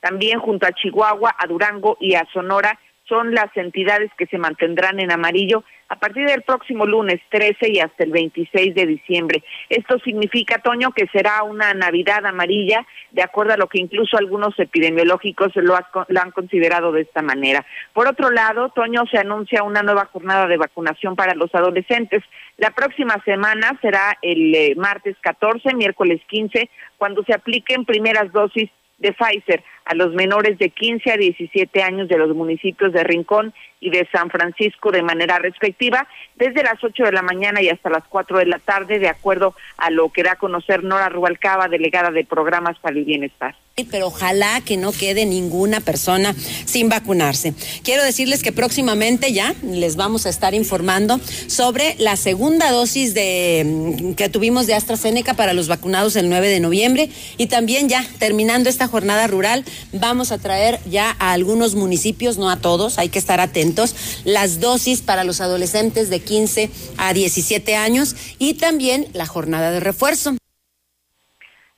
también 0.00 0.40
junto 0.40 0.66
a 0.66 0.72
Chihuahua, 0.72 1.34
a 1.38 1.46
Durango 1.46 1.96
y 2.00 2.14
a 2.14 2.26
Sonora 2.32 2.78
son 3.08 3.34
las 3.34 3.56
entidades 3.56 4.10
que 4.18 4.26
se 4.26 4.38
mantendrán 4.38 5.00
en 5.00 5.12
amarillo 5.12 5.64
a 5.88 5.96
partir 5.96 6.26
del 6.26 6.42
próximo 6.42 6.84
lunes 6.84 7.20
13 7.30 7.70
y 7.70 7.78
hasta 7.78 8.04
el 8.04 8.10
26 8.10 8.74
de 8.74 8.86
diciembre. 8.86 9.44
Esto 9.68 9.98
significa, 10.00 10.58
Toño, 10.58 10.90
que 10.90 11.06
será 11.08 11.44
una 11.44 11.74
Navidad 11.74 12.26
amarilla, 12.26 12.84
de 13.12 13.22
acuerdo 13.22 13.54
a 13.54 13.56
lo 13.56 13.68
que 13.68 13.78
incluso 13.78 14.16
algunos 14.16 14.58
epidemiológicos 14.58 15.54
lo, 15.54 15.76
han 15.76 16.30
considerado 16.32 16.90
de 16.90 17.02
esta 17.02 17.22
manera. 17.22 17.64
Por 17.92 18.08
otro 18.08 18.30
lado, 18.30 18.70
Toño 18.70 19.04
se 19.10 19.18
anuncia 19.18 19.62
una 19.62 19.82
nueva 19.82 20.06
jornada 20.06 20.46
de 20.48 20.56
vacunación 20.56 21.14
para 21.14 21.34
los 21.34 21.54
adolescentes. 21.54 22.24
La 22.56 22.70
próxima 22.70 23.22
semana 23.24 23.78
será 23.80 24.18
el 24.22 24.54
eh, 24.54 24.74
martes 24.76 25.16
14, 25.20 25.74
miércoles 25.74 26.20
15, 26.26 26.68
cuando 26.98 27.22
se 27.22 27.34
apliquen 27.34 27.84
primeras 27.84 28.32
dosis 28.32 28.70
de 28.98 29.12
Pfizer 29.12 29.62
a 29.86 29.94
los 29.94 30.12
menores 30.12 30.58
de 30.58 30.70
15 30.70 31.12
a 31.12 31.16
17 31.16 31.82
años 31.82 32.08
de 32.08 32.18
los 32.18 32.34
municipios 32.34 32.92
de 32.92 33.04
Rincón 33.04 33.54
y 33.80 33.90
de 33.90 34.06
San 34.10 34.30
Francisco 34.30 34.90
de 34.90 35.02
manera 35.02 35.38
respectiva, 35.38 36.06
desde 36.34 36.64
las 36.64 36.82
8 36.82 37.04
de 37.04 37.12
la 37.12 37.22
mañana 37.22 37.62
y 37.62 37.68
hasta 37.68 37.88
las 37.88 38.04
4 38.08 38.38
de 38.38 38.46
la 38.46 38.58
tarde, 38.58 38.98
de 38.98 39.08
acuerdo 39.08 39.54
a 39.78 39.90
lo 39.90 40.10
que 40.10 40.24
da 40.24 40.32
a 40.32 40.36
conocer 40.36 40.82
Nora 40.82 41.08
Rubalcaba, 41.08 41.68
delegada 41.68 42.10
de 42.10 42.24
Programas 42.24 42.78
para 42.80 42.96
el 42.96 43.04
Bienestar 43.04 43.54
pero 43.90 44.06
ojalá 44.06 44.62
que 44.62 44.78
no 44.78 44.90
quede 44.90 45.26
ninguna 45.26 45.80
persona 45.80 46.34
sin 46.64 46.88
vacunarse. 46.88 47.52
Quiero 47.82 48.02
decirles 48.02 48.42
que 48.42 48.50
próximamente 48.50 49.34
ya 49.34 49.54
les 49.62 49.96
vamos 49.96 50.24
a 50.24 50.30
estar 50.30 50.54
informando 50.54 51.20
sobre 51.46 51.94
la 51.98 52.16
segunda 52.16 52.70
dosis 52.70 53.12
de 53.12 53.64
mm, 53.66 54.14
que 54.14 54.30
tuvimos 54.30 54.66
de 54.66 54.72
AstraZeneca 54.72 55.34
para 55.34 55.52
los 55.52 55.68
vacunados 55.68 56.16
el 56.16 56.30
9 56.30 56.48
de 56.48 56.60
noviembre 56.60 57.10
y 57.36 57.48
también 57.48 57.90
ya 57.90 58.02
terminando 58.18 58.70
esta 58.70 58.88
jornada 58.88 59.26
rural 59.26 59.62
vamos 59.92 60.32
a 60.32 60.38
traer 60.38 60.78
ya 60.86 61.16
a 61.18 61.32
algunos 61.32 61.74
municipios, 61.74 62.38
no 62.38 62.50
a 62.50 62.56
todos, 62.56 62.98
hay 62.98 63.08
que 63.08 63.18
estar 63.18 63.40
atentos, 63.40 64.22
las 64.24 64.60
dosis 64.60 65.02
para 65.02 65.24
los 65.24 65.40
adolescentes 65.40 66.10
de 66.10 66.20
15 66.20 66.70
a 66.98 67.12
17 67.12 67.76
años 67.76 68.16
y 68.38 68.54
también 68.54 69.06
la 69.12 69.26
jornada 69.26 69.70
de 69.70 69.80
refuerzo. 69.80 70.36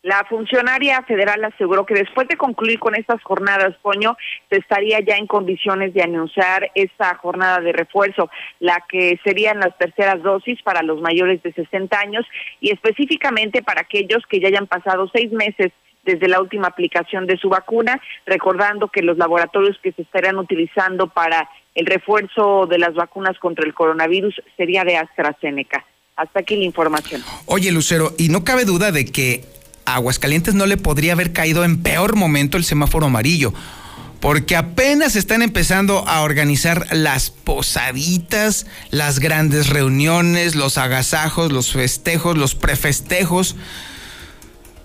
La 0.03 0.25
funcionaria 0.25 1.03
federal 1.03 1.45
aseguró 1.45 1.85
que 1.85 1.95
después 1.95 2.29
de 2.29 2.37
concluir 2.37 2.79
con 2.79 2.95
estas 2.95 3.21
jornadas, 3.23 3.75
Poño, 3.83 4.17
se 4.49 4.57
estaría 4.57 5.01
ya 5.01 5.17
en 5.17 5.27
condiciones 5.27 5.93
de 5.93 6.03
anunciar 6.03 6.71
esta 6.75 7.17
jornada 7.17 7.61
de 7.61 7.73
refuerzo, 7.73 8.31
la 8.61 8.85
que 8.89 9.19
serían 9.25 9.59
las 9.59 9.77
terceras 9.77 10.23
dosis 10.23 10.63
para 10.63 10.83
los 10.83 11.01
mayores 11.01 11.43
de 11.43 11.53
60 11.53 11.99
años 11.99 12.25
y 12.61 12.71
específicamente 12.71 13.63
para 13.63 13.83
aquellos 13.83 14.25
que 14.31 14.41
ya 14.41 14.49
hayan 14.49 14.69
pasado 14.69 15.11
seis 15.13 15.33
meses 15.33 15.73
desde 16.09 16.27
la 16.27 16.41
última 16.41 16.69
aplicación 16.69 17.27
de 17.27 17.37
su 17.37 17.51
vacuna, 17.51 18.01
recordando 18.25 18.89
que 18.89 19.03
los 19.03 19.19
laboratorios 19.19 19.79
que 19.83 19.93
se 19.93 20.03
estarían 20.03 20.39
utilizando 20.39 21.09
para 21.09 21.51
el 21.75 21.85
refuerzo 21.85 22.67
de 22.67 22.79
las 22.79 22.95
vacunas 22.95 23.39
contra 23.39 23.67
el 23.67 23.75
coronavirus 23.75 24.41
sería 24.57 24.85
de 24.85 24.97
AstraZeneca. 24.97 25.85
Hasta 26.17 26.41
aquí 26.41 26.57
la 26.57 26.65
información. 26.65 27.23
Oye, 27.45 27.71
Lucero, 27.71 28.15
y 28.17 28.31
no 28.31 28.43
cabe 28.43 28.65
duda 28.65 28.91
de 28.91 29.05
que 29.05 29.45
Aguascalientes 29.85 30.55
no 30.55 30.65
le 30.65 30.79
podría 30.79 31.13
haber 31.13 31.35
caído 31.35 31.63
en 31.63 31.83
peor 31.83 32.17
momento 32.17 32.57
el 32.57 32.65
semáforo 32.65 33.07
amarillo, 33.07 33.53
porque 34.21 34.57
apenas 34.57 35.15
están 35.15 35.43
empezando 35.43 36.09
a 36.09 36.23
organizar 36.23 36.87
las 36.91 37.31
posaditas, 37.31 38.67
las 38.91 39.21
grandes 39.21 39.69
reuniones, 39.69 40.57
los 40.57 40.79
agasajos, 40.79 41.53
los 41.53 41.73
festejos, 41.73 42.37
los 42.37 42.55
prefestejos, 42.55 43.57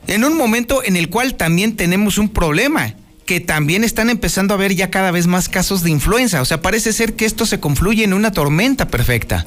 en 0.08 0.24
un 0.24 0.38
momento 0.38 0.84
en 0.84 0.96
el 0.96 1.10
cual 1.10 1.36
también 1.36 1.76
tenemos 1.76 2.18
un 2.18 2.30
problema, 2.30 2.94
que 3.26 3.40
también 3.40 3.84
están 3.84 4.10
empezando 4.10 4.54
a 4.54 4.58
ver 4.58 4.76
ya 4.76 4.92
cada 4.92 5.12
vez 5.12 5.28
más 5.28 5.50
casos 5.50 5.84
de 5.84 5.92
influenza, 5.92 6.42
o 6.42 6.46
sea, 6.46 6.62
parece 6.62 6.92
ser 6.94 7.14
que 7.16 7.26
esto 7.26 7.46
se 7.46 7.60
confluye 7.60 8.04
en 8.04 8.14
una 8.14 8.32
tormenta 8.32 8.88
perfecta. 8.88 9.46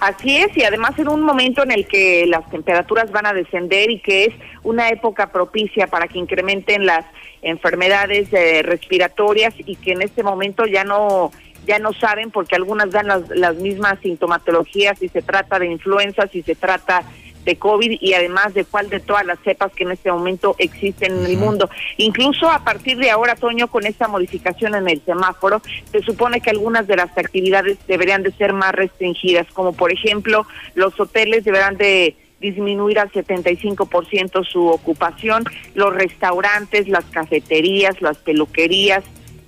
Así 0.00 0.36
es, 0.36 0.56
y 0.56 0.64
además 0.64 0.98
en 0.98 1.08
un 1.08 1.22
momento 1.22 1.62
en 1.62 1.70
el 1.70 1.86
que 1.86 2.26
las 2.26 2.48
temperaturas 2.50 3.10
van 3.10 3.26
a 3.26 3.32
descender 3.32 3.90
y 3.90 4.00
que 4.00 4.24
es 4.26 4.34
una 4.62 4.90
época 4.90 5.32
propicia 5.32 5.86
para 5.86 6.08
que 6.08 6.18
incrementen 6.18 6.84
las 6.84 7.06
enfermedades 7.42 8.28
eh, 8.32 8.62
respiratorias 8.62 9.54
y 9.58 9.76
que 9.76 9.92
en 9.92 10.02
este 10.02 10.22
momento 10.22 10.66
ya 10.66 10.84
no 10.84 11.30
ya 11.66 11.78
no 11.78 11.94
saben 11.94 12.30
porque 12.30 12.56
algunas 12.56 12.90
dan 12.90 13.06
las, 13.06 13.28
las 13.30 13.56
mismas 13.56 13.98
sintomatologías 14.02 14.98
si 14.98 15.08
se 15.08 15.22
trata 15.22 15.58
de 15.58 15.66
influenza, 15.66 16.26
si 16.26 16.42
se 16.42 16.54
trata 16.54 17.02
de 17.44 17.56
COVID 17.56 17.98
y 18.00 18.14
además 18.14 18.54
de 18.54 18.64
cuál 18.64 18.88
de 18.88 19.00
todas 19.00 19.24
las 19.24 19.38
cepas 19.40 19.72
que 19.72 19.84
en 19.84 19.92
este 19.92 20.10
momento 20.10 20.54
existen 20.58 21.18
en 21.18 21.26
el 21.26 21.36
mundo. 21.36 21.68
Incluso 21.96 22.50
a 22.50 22.64
partir 22.64 22.98
de 22.98 23.10
ahora, 23.10 23.36
Toño, 23.36 23.68
con 23.68 23.86
esta 23.86 24.08
modificación 24.08 24.74
en 24.74 24.88
el 24.88 25.02
semáforo, 25.04 25.60
se 25.90 26.00
supone 26.00 26.40
que 26.40 26.50
algunas 26.50 26.86
de 26.86 26.96
las 26.96 27.16
actividades 27.16 27.78
deberían 27.86 28.22
de 28.22 28.32
ser 28.32 28.52
más 28.52 28.72
restringidas, 28.72 29.46
como 29.52 29.72
por 29.72 29.92
ejemplo 29.92 30.46
los 30.74 30.98
hoteles 30.98 31.44
deberán 31.44 31.76
de 31.76 32.16
disminuir 32.40 32.98
al 32.98 33.10
75% 33.10 34.44
su 34.44 34.66
ocupación, 34.66 35.44
los 35.74 35.94
restaurantes, 35.94 36.88
las 36.88 37.04
cafeterías, 37.06 38.02
las 38.02 38.18
peluquerías, 38.18 39.02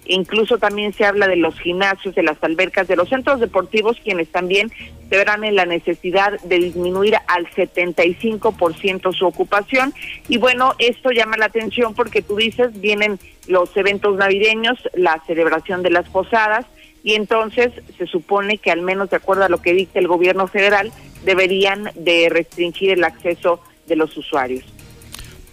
Incluso 0.08 0.58
también 0.58 0.92
se 0.92 1.04
habla 1.04 1.26
de 1.26 1.36
los 1.36 1.58
gimnasios, 1.58 2.14
de 2.14 2.22
las 2.22 2.42
albercas, 2.42 2.88
de 2.88 2.96
los 2.96 3.08
centros 3.08 3.40
deportivos, 3.40 3.96
quienes 4.02 4.28
también 4.28 4.70
se 5.08 5.16
verán 5.16 5.44
en 5.44 5.56
la 5.56 5.66
necesidad 5.66 6.40
de 6.42 6.58
disminuir 6.58 7.16
al 7.26 7.46
75% 7.50 9.12
su 9.12 9.26
ocupación. 9.26 9.92
Y 10.28 10.38
bueno, 10.38 10.74
esto 10.78 11.10
llama 11.10 11.36
la 11.36 11.46
atención 11.46 11.94
porque 11.94 12.22
tú 12.22 12.36
dices, 12.36 12.80
vienen 12.80 13.18
los 13.48 13.76
eventos 13.76 14.16
navideños, 14.16 14.78
la 14.94 15.22
celebración 15.26 15.82
de 15.82 15.90
las 15.90 16.08
posadas, 16.08 16.66
y 17.02 17.14
entonces 17.14 17.72
se 17.98 18.06
supone 18.06 18.58
que 18.58 18.72
al 18.72 18.82
menos 18.82 19.10
de 19.10 19.16
acuerdo 19.16 19.44
a 19.44 19.48
lo 19.48 19.58
que 19.58 19.72
dice 19.72 19.98
el 19.98 20.08
gobierno 20.08 20.48
federal, 20.48 20.92
deberían 21.24 21.90
de 21.94 22.28
restringir 22.28 22.90
el 22.90 23.04
acceso 23.04 23.60
de 23.86 23.96
los 23.96 24.16
usuarios 24.16 24.75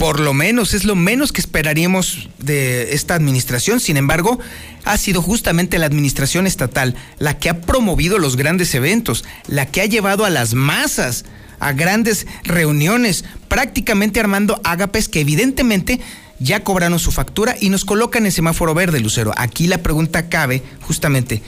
por 0.04 0.20
lo 0.20 0.34
menos, 0.34 0.74
es 0.74 0.84
lo 0.84 0.98
menos 0.98 1.32
que 1.32 1.40
esperaríamos 1.40 2.28
de 2.38 2.94
esta 2.94 3.16
administración. 3.16 3.80
Sin 3.80 3.96
embargo, 3.96 4.38
ha 4.84 4.98
sido 4.98 5.22
justamente 5.22 5.80
la 5.80 5.86
administración 5.86 6.46
estatal 6.46 6.94
la 7.20 7.40
que 7.40 7.50
ha 7.50 7.62
promovido 7.62 8.20
los 8.20 8.36
grandes 8.36 8.76
eventos, 8.76 9.24
la 9.48 9.66
que 9.66 9.80
ha 9.80 9.86
llevado 9.86 10.26
a 10.26 10.30
las 10.30 10.56
masas 10.56 11.24
a 11.62 11.72
grandes 11.72 12.28
reuniones, 12.44 13.24
prácticamente 13.48 14.20
armando 14.20 14.60
ágapes 14.66 15.08
que 15.08 15.22
evidentemente 15.22 16.02
ya 16.38 16.66
cobraron 16.66 17.00
su 17.00 17.14
factura 17.14 17.56
y 17.58 17.70
nos 17.70 17.86
colocan 17.86 18.26
en 18.26 18.34
semáforo 18.34 18.74
verde, 18.74 19.00
Lucero. 19.00 19.34
Aquí 19.38 19.68
la 19.68 19.78
pregunta 19.78 20.28
cabe 20.28 20.64
justamente, 20.82 21.42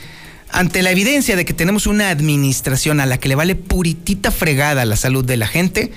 ante 0.48 0.80
la 0.80 0.92
evidencia 0.92 1.36
de 1.36 1.44
que 1.44 1.52
tenemos 1.52 1.86
una 1.86 2.08
administración 2.08 3.00
a 3.00 3.06
la 3.06 3.18
que 3.18 3.28
le 3.28 3.34
vale 3.34 3.54
puritita 3.54 4.30
fregada 4.30 4.86
la 4.86 4.96
salud 4.96 5.26
de 5.26 5.36
la 5.36 5.46
gente, 5.46 5.92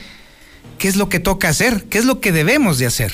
¿qué 0.80 0.88
es 0.88 0.96
lo 0.96 1.10
que 1.10 1.20
toca 1.20 1.50
hacer? 1.50 1.84
¿Qué 1.90 2.00
es 2.00 2.06
lo 2.06 2.20
que 2.20 2.32
debemos 2.32 2.80
de 2.80 2.88
hacer? 2.88 3.12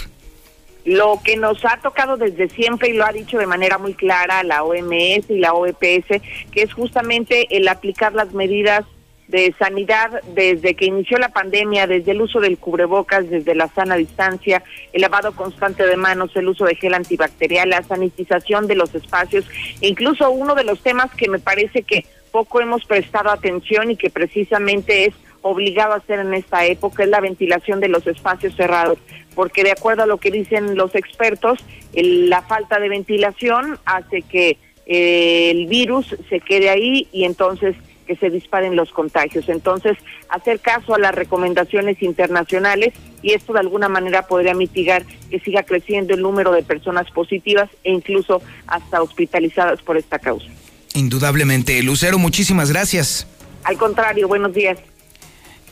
Lo 0.86 1.19
que 1.23 1.36
nos 1.36 1.65
ha 1.65 1.78
tocado 1.82 2.15
desde 2.15 2.47
siempre 2.47 2.89
y 2.89 2.93
lo 2.93 3.06
ha 3.06 3.12
dicho 3.12 3.39
de 3.39 3.47
manera 3.47 3.80
muy 3.80 3.95
clara 3.95 4.43
la 4.43 4.63
OMS 4.63 5.30
y 5.30 5.39
la 5.39 5.54
OEPS, 5.54 6.21
que 6.51 6.62
es 6.62 6.71
justamente 6.73 7.58
el 7.58 7.67
aplicar 7.67 8.13
las 8.13 8.34
medidas 8.34 8.86
de 9.28 9.56
sanidad 9.58 10.21
desde 10.36 10.75
que 10.75 10.86
inició 10.86 11.17
la 11.17 11.30
pandemia, 11.30 11.88
desde 11.88 12.12
el 12.12 12.21
uso 12.21 12.39
del 12.39 12.60
cubrebocas, 12.60 13.28
desde 13.28 13.56
la 13.56 13.67
sana 13.69 13.95
distancia, 13.95 14.62
el 14.93 15.01
lavado 15.01 15.36
constante 15.36 15.88
de 15.88 15.97
manos, 15.97 16.36
el 16.36 16.47
uso 16.47 16.65
de 16.65 16.75
gel 16.75 16.93
antibacterial, 16.93 17.71
la 17.71 17.82
sanitización 17.82 18.67
de 18.67 18.75
los 18.75 18.93
espacios, 18.93 19.45
e 19.82 19.88
incluso 19.88 20.30
uno 20.30 20.54
de 20.54 20.63
los 20.63 20.82
temas 20.82 21.10
que 21.15 21.28
me 21.28 21.39
parece 21.39 21.82
que 21.82 22.06
poco 22.32 22.62
hemos 22.62 22.86
prestado 22.86 23.32
atención 23.32 23.89
y 23.89 23.97
que 23.97 24.12
precisamente 24.12 25.06
es 25.06 25.15
obligado 25.45 25.93
a 25.93 25.97
hacer 25.97 26.19
en 26.19 26.34
esta 26.34 26.65
época 26.65 27.03
es 27.03 27.10
la 27.10 27.21
ventilación 27.21 27.79
de 27.79 27.88
los 27.88 28.08
espacios 28.08 28.55
cerrados, 28.55 28.97
porque 29.36 29.63
de 29.63 29.71
acuerdo 29.71 30.01
a 30.01 30.08
lo 30.08 30.17
que 30.17 30.31
dicen 30.31 30.75
los 30.75 30.95
expertos, 30.95 31.60
la 31.93 32.41
falta 32.41 32.79
de 32.79 32.89
ventilación 32.89 33.77
hace 33.86 34.23
que 34.23 34.58
eh, 34.88 35.51
el 35.51 35.67
virus 35.67 36.15
se 36.29 36.39
quede 36.39 36.71
ahí 36.71 37.08
y 37.12 37.25
entonces 37.25 37.75
que 38.08 38.15
se 38.15 38.31
disparen 38.31 38.75
los 38.75 38.91
contagios. 38.91 39.47
Entonces, 39.47 39.97
hacer 40.29 40.60
caso 40.62 40.95
a 40.95 40.99
las 40.99 41.13
recomendaciones 41.13 42.01
internacionales 42.01 42.93
y 43.21 43.34
esto 43.34 43.53
de 43.53 43.60
alguna 43.60 43.88
manera 43.88 44.23
podría 44.25 44.55
mitigar 44.55 45.05
que 45.29 45.39
siga 45.39 45.62
creciendo 45.62 46.15
el 46.15 46.23
número 46.23 46.53
de 46.53 46.63
personas 46.63 47.10
positivas 47.12 47.69
e 47.84 47.91
incluso 47.91 48.41
hasta 48.65 48.99
hospitalizadas 48.99 49.84
por 49.84 49.97
esta 49.97 50.17
causa. 50.17 50.47
Indudablemente. 50.95 51.81
Lucero, 51.84 52.17
muchísimas 52.17 52.71
gracias. 52.71 53.27
Al 53.63 53.77
contrario, 53.77 54.27
buenos 54.27 54.53
días. 54.53 54.79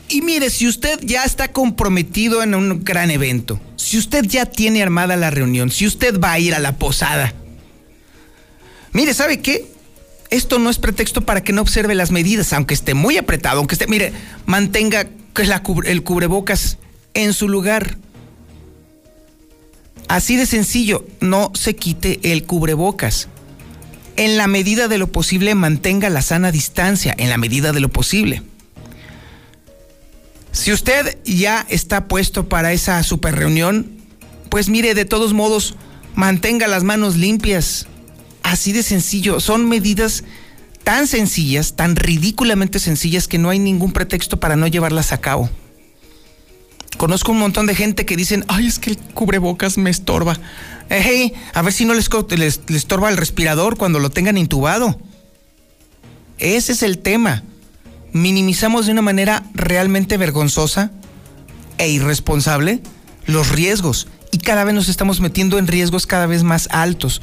Y 0.08 0.22
mire, 0.22 0.50
si 0.50 0.66
usted 0.66 1.00
ya 1.02 1.24
está 1.24 1.52
comprometido 1.52 2.42
en 2.42 2.54
un 2.54 2.84
gran 2.84 3.10
evento, 3.10 3.60
si 3.76 3.98
usted 3.98 4.24
ya 4.24 4.46
tiene 4.46 4.82
armada 4.82 5.16
la 5.16 5.30
reunión, 5.30 5.70
si 5.70 5.86
usted 5.86 6.20
va 6.20 6.32
a 6.32 6.38
ir 6.38 6.54
a 6.54 6.58
la 6.58 6.76
posada, 6.76 7.32
mire, 8.92 9.14
¿sabe 9.14 9.40
qué? 9.40 9.74
esto 10.30 10.58
no 10.58 10.68
es 10.68 10.78
pretexto 10.78 11.20
para 11.20 11.42
que 11.42 11.52
no 11.52 11.62
observe 11.62 11.94
las 11.94 12.10
medidas, 12.10 12.52
aunque 12.52 12.74
esté 12.74 12.94
muy 12.94 13.16
apretado, 13.16 13.58
aunque 13.58 13.76
esté, 13.76 13.86
mire, 13.86 14.12
mantenga 14.46 15.06
el 15.84 16.02
cubrebocas 16.02 16.78
en 17.14 17.32
su 17.32 17.48
lugar. 17.48 17.96
Así 20.08 20.36
de 20.36 20.46
sencillo, 20.46 21.06
no 21.20 21.52
se 21.54 21.76
quite 21.76 22.20
el 22.32 22.44
cubrebocas. 22.44 23.28
En 24.16 24.36
la 24.36 24.46
medida 24.46 24.88
de 24.88 24.98
lo 24.98 25.10
posible, 25.10 25.54
mantenga 25.54 26.10
la 26.10 26.22
sana 26.22 26.52
distancia, 26.52 27.14
en 27.16 27.30
la 27.30 27.38
medida 27.38 27.72
de 27.72 27.80
lo 27.80 27.88
posible. 27.88 28.42
Si 30.54 30.72
usted 30.72 31.18
ya 31.26 31.66
está 31.68 32.08
puesto 32.08 32.48
para 32.48 32.72
esa 32.72 33.02
super 33.02 33.34
reunión, 33.34 33.90
pues 34.48 34.70
mire, 34.70 34.94
de 34.94 35.04
todos 35.04 35.34
modos, 35.34 35.74
mantenga 36.14 36.66
las 36.68 36.84
manos 36.84 37.16
limpias, 37.16 37.86
Así 38.44 38.72
de 38.72 38.82
sencillo. 38.82 39.40
Son 39.40 39.68
medidas 39.68 40.22
tan 40.84 41.06
sencillas, 41.06 41.76
tan 41.76 41.96
ridículamente 41.96 42.78
sencillas 42.78 43.26
que 43.26 43.38
no 43.38 43.48
hay 43.48 43.58
ningún 43.58 43.92
pretexto 43.92 44.38
para 44.38 44.54
no 44.54 44.66
llevarlas 44.66 45.12
a 45.12 45.20
cabo. 45.20 45.48
Conozco 46.98 47.32
un 47.32 47.38
montón 47.38 47.66
de 47.66 47.74
gente 47.74 48.04
que 48.04 48.16
dicen, 48.16 48.44
ay, 48.48 48.66
es 48.66 48.78
que 48.78 48.90
el 48.90 48.98
cubrebocas 48.98 49.78
me 49.78 49.88
estorba. 49.88 50.38
Hey, 50.90 51.32
a 51.54 51.62
ver 51.62 51.72
si 51.72 51.86
no 51.86 51.94
les, 51.94 52.10
les, 52.36 52.60
estorba 52.68 53.08
el 53.08 53.16
respirador 53.16 53.78
cuando 53.78 53.98
lo 53.98 54.10
tengan 54.10 54.36
intubado. 54.36 55.00
Ese 56.38 56.72
es 56.72 56.82
el 56.82 56.98
tema. 56.98 57.44
Minimizamos 58.14 58.86
de 58.86 58.92
una 58.92 59.02
manera 59.02 59.42
realmente 59.52 60.16
vergonzosa 60.16 60.90
e 61.76 61.90
irresponsable 61.90 62.80
los 63.26 63.50
riesgos 63.50 64.08
y 64.30 64.38
cada 64.38 64.64
vez 64.64 64.74
nos 64.74 64.88
estamos 64.88 65.20
metiendo 65.20 65.58
en 65.58 65.66
riesgos 65.66 66.06
cada 66.06 66.26
vez 66.26 66.42
más 66.42 66.68
altos 66.70 67.20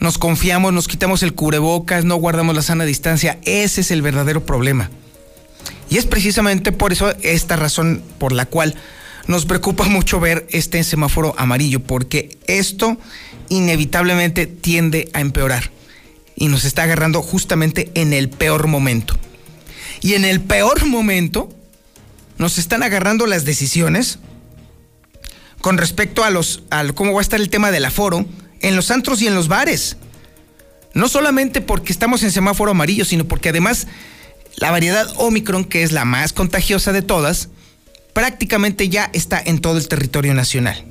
nos 0.00 0.16
confiamos, 0.16 0.72
nos 0.72 0.86
quitamos 0.86 1.24
el 1.24 1.34
cubrebocas, 1.34 2.04
no 2.04 2.16
guardamos 2.16 2.54
la 2.54 2.62
sana 2.62 2.84
distancia. 2.84 3.38
Ese 3.42 3.80
es 3.80 3.90
el 3.90 4.02
verdadero 4.02 4.46
problema. 4.46 4.90
Y 5.90 5.96
es 5.96 6.06
precisamente 6.06 6.70
por 6.70 6.92
eso 6.92 7.12
esta 7.22 7.56
razón 7.56 8.02
por 8.18 8.32
la 8.32 8.46
cual 8.46 8.76
nos 9.26 9.44
preocupa 9.44 9.84
mucho 9.84 10.20
ver 10.20 10.46
este 10.50 10.84
semáforo 10.84 11.34
amarillo, 11.36 11.80
porque 11.80 12.38
esto 12.46 12.96
inevitablemente 13.48 14.46
tiende 14.46 15.10
a 15.14 15.20
empeorar 15.20 15.70
y 16.36 16.48
nos 16.48 16.64
está 16.64 16.84
agarrando 16.84 17.20
justamente 17.20 17.90
en 17.94 18.12
el 18.12 18.28
peor 18.28 18.68
momento. 18.68 19.14
Y 20.00 20.14
en 20.14 20.24
el 20.24 20.40
peor 20.40 20.86
momento 20.86 21.48
nos 22.36 22.58
están 22.58 22.82
agarrando 22.82 23.26
las 23.26 23.44
decisiones 23.44 24.18
con 25.60 25.76
respecto 25.76 26.24
a 26.24 26.30
los 26.30 26.62
a 26.70 26.84
cómo 26.92 27.12
va 27.12 27.20
a 27.20 27.22
estar 27.22 27.40
el 27.40 27.50
tema 27.50 27.70
del 27.70 27.84
aforo, 27.84 28.24
en 28.60 28.76
los 28.76 28.90
antros 28.90 29.20
y 29.22 29.26
en 29.26 29.34
los 29.34 29.48
bares. 29.48 29.96
No 30.94 31.08
solamente 31.08 31.60
porque 31.60 31.92
estamos 31.92 32.22
en 32.22 32.30
semáforo 32.30 32.70
amarillo, 32.70 33.04
sino 33.04 33.24
porque 33.24 33.50
además 33.50 33.86
la 34.56 34.70
variedad 34.70 35.06
Omicron, 35.16 35.64
que 35.64 35.82
es 35.82 35.92
la 35.92 36.04
más 36.04 36.32
contagiosa 36.32 36.92
de 36.92 37.02
todas, 37.02 37.48
prácticamente 38.12 38.88
ya 38.88 39.10
está 39.12 39.40
en 39.44 39.60
todo 39.60 39.78
el 39.78 39.88
territorio 39.88 40.34
nacional. 40.34 40.84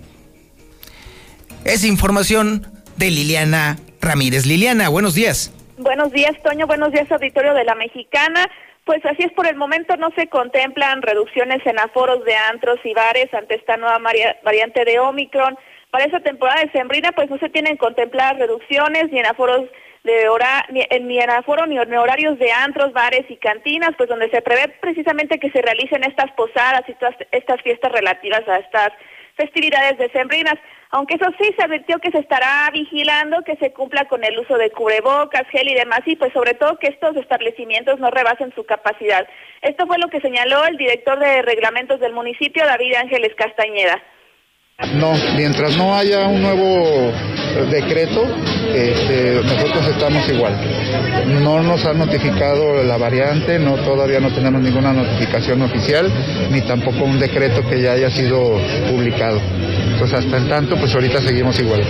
Es 1.65 1.83
información 1.83 2.67
de 2.95 3.11
Liliana 3.11 3.77
Ramírez. 3.99 4.45
Liliana, 4.45 4.89
buenos 4.89 5.13
días. 5.13 5.51
Buenos 5.77 6.11
días, 6.11 6.31
Toño. 6.43 6.65
Buenos 6.67 6.91
días, 6.91 7.11
auditorio 7.11 7.53
de 7.53 7.65
la 7.65 7.75
Mexicana. 7.75 8.49
Pues 8.87 9.05
así 9.05 9.23
es, 9.23 9.33
por 9.33 9.45
el 9.45 9.57
momento 9.57 9.97
no 9.97 10.11
se 10.15 10.27
contemplan 10.27 11.01
reducciones 11.01 11.59
en 11.65 11.77
aforos 11.77 12.23
de 12.23 12.33
antros 12.33 12.79
y 12.85 12.93
bares 12.93 13.31
ante 13.33 13.55
esta 13.55 13.75
nueva 13.75 13.99
variante 14.43 14.85
de 14.85 14.97
Omicron. 14.97 15.57
Para 15.91 16.05
esta 16.05 16.21
temporada 16.21 16.61
de 16.61 16.71
sembrina, 16.71 17.11
pues 17.11 17.29
no 17.29 17.37
se 17.37 17.49
tienen 17.49 17.75
contempladas 17.75 18.39
reducciones 18.39 19.11
ni 19.11 19.19
en 19.19 19.25
aforos 19.25 19.65
de 20.05 20.29
hora, 20.29 20.65
ni, 20.69 20.85
ni 21.01 21.19
en 21.19 21.29
aforo 21.29 21.65
ni 21.65 21.77
en 21.77 21.93
horarios 21.97 22.39
de 22.39 22.49
antros, 22.49 22.93
bares 22.93 23.25
y 23.27 23.35
cantinas, 23.35 23.91
pues 23.97 24.07
donde 24.07 24.29
se 24.29 24.41
prevé 24.41 24.69
precisamente 24.79 25.37
que 25.37 25.51
se 25.51 25.61
realicen 25.61 26.05
estas 26.05 26.31
posadas 26.31 26.83
y 26.87 26.93
todas 26.93 27.15
estas 27.31 27.61
fiestas 27.63 27.91
relativas 27.91 28.47
a 28.47 28.59
estas 28.59 28.93
festividades 29.35 29.97
decembrinas. 29.97 30.55
Aunque 30.91 31.15
eso 31.15 31.25
sí, 31.39 31.53
se 31.57 31.63
advirtió 31.63 31.99
que 31.99 32.11
se 32.11 32.19
estará 32.19 32.69
vigilando 32.71 33.43
que 33.43 33.57
se 33.57 33.73
cumpla 33.73 34.05
con 34.05 34.23
el 34.23 34.39
uso 34.39 34.57
de 34.57 34.71
cubrebocas, 34.71 35.47
gel 35.49 35.67
y 35.67 35.73
demás, 35.73 36.01
y 36.05 36.15
pues 36.15 36.31
sobre 36.33 36.53
todo 36.53 36.79
que 36.79 36.87
estos 36.87 37.15
establecimientos 37.17 37.99
no 37.99 38.09
rebasen 38.09 38.53
su 38.55 38.65
capacidad. 38.65 39.27
Esto 39.61 39.85
fue 39.85 39.97
lo 39.97 40.09
que 40.09 40.21
señaló 40.21 40.65
el 40.65 40.77
director 40.77 41.19
de 41.19 41.41
reglamentos 41.41 41.99
del 41.99 42.13
municipio, 42.13 42.65
David 42.65 42.95
Ángeles 42.95 43.35
Castañeda. 43.35 44.01
No, 44.93 45.13
mientras 45.35 45.75
no 45.75 45.95
haya 45.95 46.27
un 46.27 46.39
nuevo 46.39 47.11
decreto, 47.71 48.27
este, 48.75 49.41
nosotros 49.43 49.87
estamos 49.87 50.29
igual. 50.29 50.55
No 51.41 51.63
nos 51.63 51.83
han 51.85 51.97
notificado 51.97 52.83
la 52.83 52.95
variante, 52.97 53.57
no 53.57 53.75
todavía 53.77 54.19
no 54.19 54.31
tenemos 54.31 54.61
ninguna 54.61 54.93
notificación 54.93 55.63
oficial, 55.63 56.11
ni 56.51 56.61
tampoco 56.61 57.05
un 57.05 57.19
decreto 57.19 57.67
que 57.67 57.81
ya 57.81 57.93
haya 57.93 58.11
sido 58.11 58.59
publicado. 58.87 59.41
Entonces, 59.93 60.19
hasta 60.19 60.37
en 60.37 60.47
tanto, 60.47 60.77
pues 60.77 60.93
ahorita 60.93 61.21
seguimos 61.21 61.59
igual. 61.59 61.83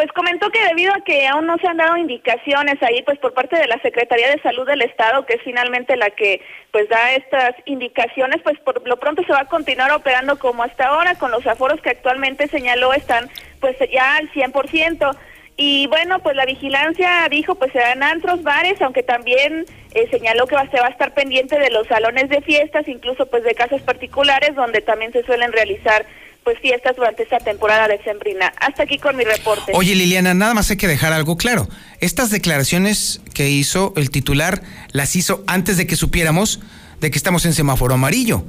Pues 0.00 0.12
comentó 0.12 0.48
que 0.48 0.64
debido 0.64 0.94
a 0.94 1.04
que 1.04 1.28
aún 1.28 1.46
no 1.46 1.58
se 1.58 1.68
han 1.68 1.76
dado 1.76 1.98
indicaciones 1.98 2.82
ahí, 2.82 3.02
pues 3.02 3.18
por 3.18 3.34
parte 3.34 3.58
de 3.58 3.66
la 3.66 3.78
Secretaría 3.82 4.30
de 4.30 4.40
Salud 4.40 4.66
del 4.66 4.80
Estado, 4.80 5.26
que 5.26 5.34
es 5.34 5.42
finalmente 5.42 5.94
la 5.98 6.08
que 6.08 6.40
pues 6.70 6.88
da 6.88 7.12
estas 7.12 7.54
indicaciones, 7.66 8.40
pues 8.42 8.58
por 8.60 8.88
lo 8.88 8.98
pronto 8.98 9.22
se 9.24 9.32
va 9.34 9.40
a 9.40 9.48
continuar 9.48 9.92
operando 9.92 10.38
como 10.38 10.62
hasta 10.62 10.86
ahora, 10.86 11.16
con 11.16 11.30
los 11.30 11.46
aforos 11.46 11.82
que 11.82 11.90
actualmente 11.90 12.48
señaló 12.48 12.94
están 12.94 13.28
pues 13.60 13.76
ya 13.92 14.16
al 14.16 14.32
100%. 14.32 15.14
Y 15.58 15.86
bueno, 15.88 16.20
pues 16.20 16.34
la 16.34 16.46
vigilancia 16.46 17.28
dijo, 17.30 17.56
pues 17.56 17.70
serán 17.72 18.02
antros, 18.02 18.42
bares, 18.42 18.80
aunque 18.80 19.02
también 19.02 19.66
eh, 19.92 20.08
señaló 20.10 20.46
que 20.46 20.56
se 20.70 20.80
va 20.80 20.86
a 20.86 20.92
estar 20.92 21.12
pendiente 21.12 21.58
de 21.58 21.68
los 21.68 21.86
salones 21.88 22.30
de 22.30 22.40
fiestas, 22.40 22.88
incluso 22.88 23.26
pues 23.26 23.44
de 23.44 23.54
casas 23.54 23.82
particulares, 23.82 24.54
donde 24.54 24.80
también 24.80 25.12
se 25.12 25.24
suelen 25.24 25.52
realizar 25.52 26.06
pues 26.44 26.58
fiestas 26.60 26.96
durante 26.96 27.22
esta 27.22 27.38
temporada 27.38 27.88
de 27.88 28.02
Sembrina. 28.02 28.52
Hasta 28.60 28.84
aquí 28.84 28.98
con 28.98 29.16
mi 29.16 29.24
reporte. 29.24 29.72
Oye 29.74 29.94
Liliana, 29.94 30.34
nada 30.34 30.54
más 30.54 30.70
hay 30.70 30.76
que 30.76 30.88
dejar 30.88 31.12
algo 31.12 31.36
claro. 31.36 31.68
Estas 32.00 32.30
declaraciones 32.30 33.20
que 33.34 33.50
hizo 33.50 33.92
el 33.96 34.10
titular 34.10 34.62
las 34.92 35.16
hizo 35.16 35.44
antes 35.46 35.76
de 35.76 35.86
que 35.86 35.96
supiéramos 35.96 36.60
de 37.00 37.10
que 37.10 37.18
estamos 37.18 37.46
en 37.46 37.54
semáforo 37.54 37.94
amarillo. 37.94 38.44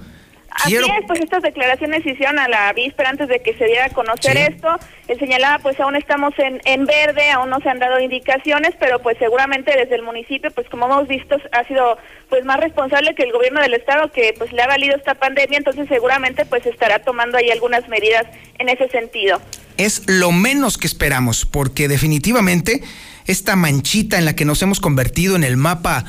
Así 0.54 0.76
es, 0.76 0.84
pues 1.08 1.20
estas 1.22 1.42
declaraciones 1.44 2.04
se 2.04 2.12
hicieron 2.12 2.38
a 2.38 2.48
la 2.48 2.72
víspera 2.74 3.10
antes 3.10 3.28
de 3.30 3.42
que 3.42 3.54
se 3.58 3.66
diera 3.66 3.86
a 3.86 3.90
conocer 3.90 4.38
esto. 4.38 4.68
Él 5.08 5.18
señalaba, 5.18 5.60
pues 5.60 5.80
aún 5.80 5.96
estamos 5.96 6.34
en, 6.38 6.62
en 6.66 6.86
verde, 6.86 7.32
aún 7.32 7.50
no 7.50 7.60
se 7.62 7.70
han 7.70 7.80
dado 7.80 8.00
indicaciones, 8.00 8.74
pero 8.80 9.00
pues 9.00 9.18
seguramente 9.18 9.72
desde 9.76 9.96
el 9.96 10.04
municipio, 10.04 10.52
pues 10.52 10.68
como 10.70 10.86
hemos 10.86 11.08
visto, 11.08 11.38
ha 11.52 11.64
sido 11.66 11.98
pues 12.30 12.46
más 12.46 12.60
responsable 12.60 13.16
que 13.16 13.24
el 13.24 13.32
gobierno 13.32 13.62
del 13.62 13.74
estado 13.74 14.12
que 14.12 14.34
pues 14.38 14.52
le 14.52 14.62
ha 14.62 14.68
valido 14.68 14.96
esta 14.96 15.16
pandemia, 15.16 15.58
entonces 15.58 15.88
seguramente 15.88 16.46
pues 16.46 16.66
estará 16.66 17.00
tomando 17.00 17.38
ahí 17.38 17.50
algunas 17.50 17.88
medidas 17.88 18.26
en 18.60 18.70
ese 18.70 18.88
sentido. 18.90 19.42
Es 19.78 20.04
lo 20.08 20.32
menos 20.32 20.78
que 20.78 20.88
esperamos, 20.88 21.46
porque 21.46 21.88
definitivamente 21.88 22.82
esta 23.26 23.56
manchita 23.56 24.18
en 24.18 24.26
la 24.26 24.36
que 24.36 24.46
nos 24.46 24.62
hemos 24.62 24.80
convertido 24.80 25.36
en 25.36 25.44
el 25.44 25.58
mapa 25.58 26.06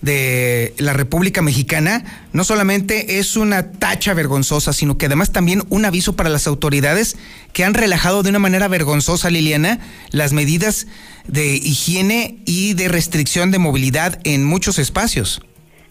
de 0.00 0.74
la 0.78 0.92
República 0.92 1.42
Mexicana 1.42 2.04
no 2.32 2.44
solamente 2.44 3.18
es 3.18 3.36
una 3.36 3.72
tacha 3.72 4.14
vergonzosa, 4.14 4.72
sino 4.72 4.98
que 4.98 5.06
además 5.06 5.32
también 5.32 5.62
un 5.70 5.84
aviso 5.84 6.14
para 6.14 6.28
las 6.28 6.46
autoridades 6.46 7.16
que 7.52 7.64
han 7.64 7.74
relajado 7.74 8.22
de 8.22 8.30
una 8.30 8.38
manera 8.38 8.68
vergonzosa, 8.68 9.30
Liliana, 9.30 9.80
las 10.10 10.32
medidas 10.32 10.86
de 11.26 11.56
higiene 11.56 12.36
y 12.44 12.74
de 12.74 12.88
restricción 12.88 13.50
de 13.50 13.58
movilidad 13.58 14.20
en 14.24 14.44
muchos 14.44 14.78
espacios. 14.78 15.40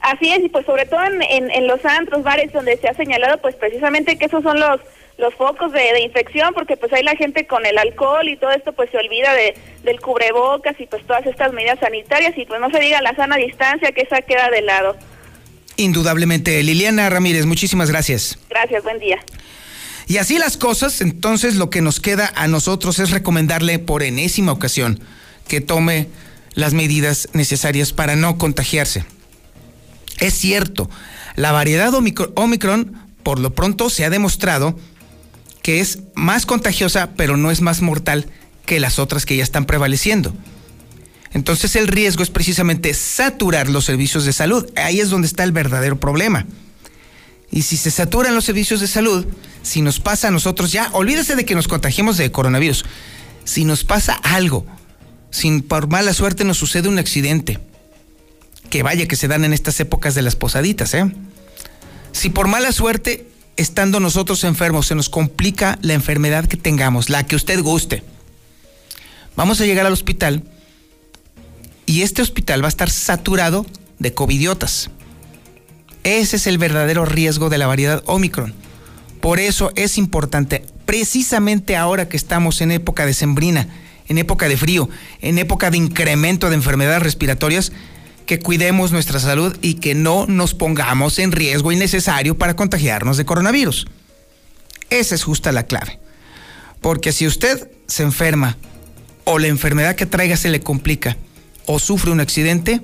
Así 0.01 0.29
es, 0.29 0.43
y 0.43 0.49
pues 0.49 0.67
sobre 0.67 0.85
todo 0.85 1.03
en, 1.03 1.49
en, 1.49 1.67
los 1.67 1.83
antros, 1.83 2.21
bares, 2.21 2.53
donde 2.53 2.77
se 2.77 2.87
ha 2.87 2.93
señalado 2.93 3.41
pues 3.41 3.55
precisamente 3.55 4.19
que 4.19 4.25
esos 4.25 4.43
son 4.43 4.59
los 4.59 4.79
los 5.17 5.33
focos 5.35 5.71
de, 5.71 5.79
de, 5.79 6.01
infección, 6.01 6.53
porque 6.53 6.75
pues 6.75 6.91
hay 6.91 7.03
la 7.03 7.15
gente 7.15 7.47
con 7.47 7.65
el 7.65 7.77
alcohol 7.77 8.27
y 8.27 8.35
todo 8.37 8.51
esto 8.51 8.73
pues 8.73 8.89
se 8.91 8.97
olvida 8.97 9.33
de, 9.33 9.55
del 9.83 10.01
cubrebocas 10.01 10.79
y 10.79 10.87
pues 10.87 11.05
todas 11.07 11.25
estas 11.25 11.53
medidas 11.53 11.79
sanitarias 11.79 12.37
y 12.37 12.45
pues 12.45 12.59
no 12.59 12.69
se 12.69 12.79
diga 12.79 13.01
la 13.01 13.15
sana 13.15 13.37
distancia 13.37 13.91
que 13.91 14.01
esa 14.01 14.21
queda 14.21 14.49
de 14.49 14.61
lado. 14.61 14.97
Indudablemente. 15.77 16.61
Liliana 16.63 17.09
Ramírez, 17.09 17.45
muchísimas 17.45 17.89
gracias. 17.89 18.37
Gracias, 18.49 18.83
buen 18.83 18.99
día. 18.99 19.19
Y 20.07 20.17
así 20.17 20.37
las 20.37 20.57
cosas, 20.57 21.01
entonces 21.01 21.55
lo 21.55 21.69
que 21.69 21.81
nos 21.81 21.99
queda 21.99 22.31
a 22.35 22.47
nosotros 22.47 22.99
es 22.99 23.11
recomendarle 23.11 23.79
por 23.79 24.03
enésima 24.03 24.51
ocasión 24.51 24.99
que 25.47 25.61
tome 25.61 26.07
las 26.53 26.73
medidas 26.73 27.29
necesarias 27.33 27.91
para 27.91 28.15
no 28.15 28.37
contagiarse. 28.37 29.03
Es 30.19 30.33
cierto, 30.33 30.89
la 31.35 31.51
variedad 31.51 31.93
Omicron 31.93 33.05
por 33.23 33.39
lo 33.39 33.53
pronto 33.53 33.89
se 33.89 34.05
ha 34.05 34.09
demostrado 34.09 34.77
que 35.65 35.79
es 35.79 35.97
más 36.13 36.45
contagiosa, 36.45 37.09
pero 37.17 37.37
no 37.37 37.49
es 37.49 37.61
más 37.61 37.81
mortal 37.81 38.27
que 38.67 38.79
las 38.79 38.99
otras 38.99 39.25
que 39.25 39.35
ya 39.35 39.41
están 39.41 39.65
prevaleciendo. 39.65 40.31
Entonces 41.31 41.75
el 41.75 41.87
riesgo 41.87 42.21
es 42.21 42.29
precisamente 42.29 42.93
saturar 42.93 43.67
los 43.67 43.83
servicios 43.83 44.25
de 44.25 44.33
salud. 44.33 44.69
Ahí 44.75 44.99
es 44.99 45.09
donde 45.09 45.25
está 45.25 45.43
el 45.43 45.53
verdadero 45.53 45.99
problema. 45.99 46.45
Y 47.49 47.63
si 47.63 47.77
se 47.77 47.89
saturan 47.89 48.35
los 48.35 48.45
servicios 48.45 48.79
de 48.79 48.85
salud, 48.85 49.25
si 49.63 49.81
nos 49.81 49.99
pasa 49.99 50.27
a 50.27 50.31
nosotros 50.31 50.71
ya, 50.71 50.91
olvídese 50.91 51.35
de 51.35 51.45
que 51.45 51.55
nos 51.55 51.67
contagiemos 51.67 52.17
de 52.17 52.31
coronavirus. 52.31 52.85
Si 53.43 53.65
nos 53.65 53.83
pasa 53.83 54.13
algo, 54.21 54.67
si 55.31 55.63
por 55.63 55.87
mala 55.87 56.13
suerte 56.13 56.43
nos 56.43 56.57
sucede 56.57 56.89
un 56.89 56.99
accidente, 56.99 57.57
que 58.69 58.83
vaya 58.83 59.07
que 59.07 59.15
se 59.15 59.27
dan 59.27 59.43
en 59.43 59.51
estas 59.51 59.79
épocas 59.79 60.13
de 60.13 60.21
las 60.21 60.35
posaditas, 60.35 60.93
¿eh? 60.93 61.11
Si 62.11 62.29
por 62.29 62.47
mala 62.47 62.71
suerte 62.71 63.25
estando 63.57 63.99
nosotros 63.99 64.43
enfermos, 64.43 64.87
se 64.87 64.95
nos 64.95 65.09
complica 65.09 65.77
la 65.81 65.93
enfermedad 65.93 66.45
que 66.45 66.57
tengamos, 66.57 67.09
la 67.09 67.25
que 67.25 67.35
usted 67.35 67.61
guste. 67.61 68.03
Vamos 69.35 69.59
a 69.61 69.65
llegar 69.65 69.85
al 69.85 69.93
hospital 69.93 70.43
y 71.85 72.01
este 72.01 72.21
hospital 72.21 72.61
va 72.61 72.67
a 72.67 72.69
estar 72.69 72.89
saturado 72.89 73.65
de 73.99 74.13
covidiotas. 74.13 74.89
Ese 76.03 76.35
es 76.35 76.47
el 76.47 76.57
verdadero 76.57 77.05
riesgo 77.05 77.49
de 77.49 77.57
la 77.57 77.67
variedad 77.67 78.03
Omicron. 78.05 78.53
Por 79.21 79.39
eso 79.39 79.71
es 79.75 79.97
importante, 79.97 80.63
precisamente 80.85 81.75
ahora 81.75 82.07
que 82.07 82.17
estamos 82.17 82.61
en 82.61 82.71
época 82.71 83.05
de 83.05 83.13
sembrina, 83.13 83.67
en 84.07 84.19
época 84.19 84.47
de 84.47 84.57
frío, 84.57 84.87
en 85.21 85.39
época 85.39 85.71
de 85.71 85.77
incremento 85.77 86.49
de 86.49 86.55
enfermedades 86.55 87.01
respiratorias, 87.01 87.71
que 88.25 88.39
cuidemos 88.39 88.91
nuestra 88.91 89.19
salud 89.19 89.55
y 89.61 89.75
que 89.75 89.95
no 89.95 90.25
nos 90.27 90.53
pongamos 90.53 91.19
en 91.19 91.31
riesgo 91.31 91.71
innecesario 91.71 92.37
para 92.37 92.55
contagiarnos 92.55 93.17
de 93.17 93.25
coronavirus. 93.25 93.87
Esa 94.89 95.15
es 95.15 95.23
justa 95.23 95.51
la 95.51 95.63
clave. 95.63 95.99
Porque 96.81 97.11
si 97.11 97.27
usted 97.27 97.69
se 97.87 98.03
enferma 98.03 98.57
o 99.23 99.39
la 99.39 99.47
enfermedad 99.47 99.95
que 99.95 100.05
traiga 100.05 100.37
se 100.37 100.49
le 100.49 100.59
complica 100.59 101.17
o 101.65 101.79
sufre 101.79 102.11
un 102.11 102.19
accidente, 102.19 102.81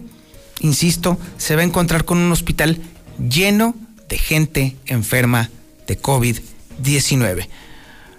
insisto, 0.59 1.19
se 1.37 1.55
va 1.55 1.61
a 1.61 1.65
encontrar 1.65 2.05
con 2.05 2.17
un 2.17 2.31
hospital 2.31 2.79
lleno 3.29 3.75
de 4.09 4.17
gente 4.17 4.75
enferma 4.85 5.49
de 5.87 6.01
COVID-19. 6.01 7.47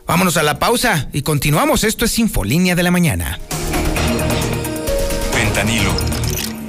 Vámonos 0.07 0.37
a 0.37 0.43
la 0.43 0.59
pausa 0.59 1.09
y 1.13 1.23
continuamos. 1.23 1.85
Esto 1.85 2.05
es 2.05 2.19
Infolínea 2.19 2.75
de 2.75 2.83
la 2.83 2.91
Mañana. 2.91 3.39
Ventanilo 5.35 6.22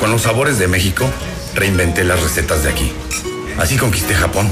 Con 0.00 0.10
los 0.10 0.22
sabores 0.22 0.58
de 0.58 0.66
México, 0.66 1.04
reinventé 1.54 2.04
las 2.04 2.22
recetas 2.22 2.64
de 2.64 2.70
aquí. 2.70 2.90
Así 3.58 3.76
conquisté 3.76 4.14
Japón. 4.14 4.48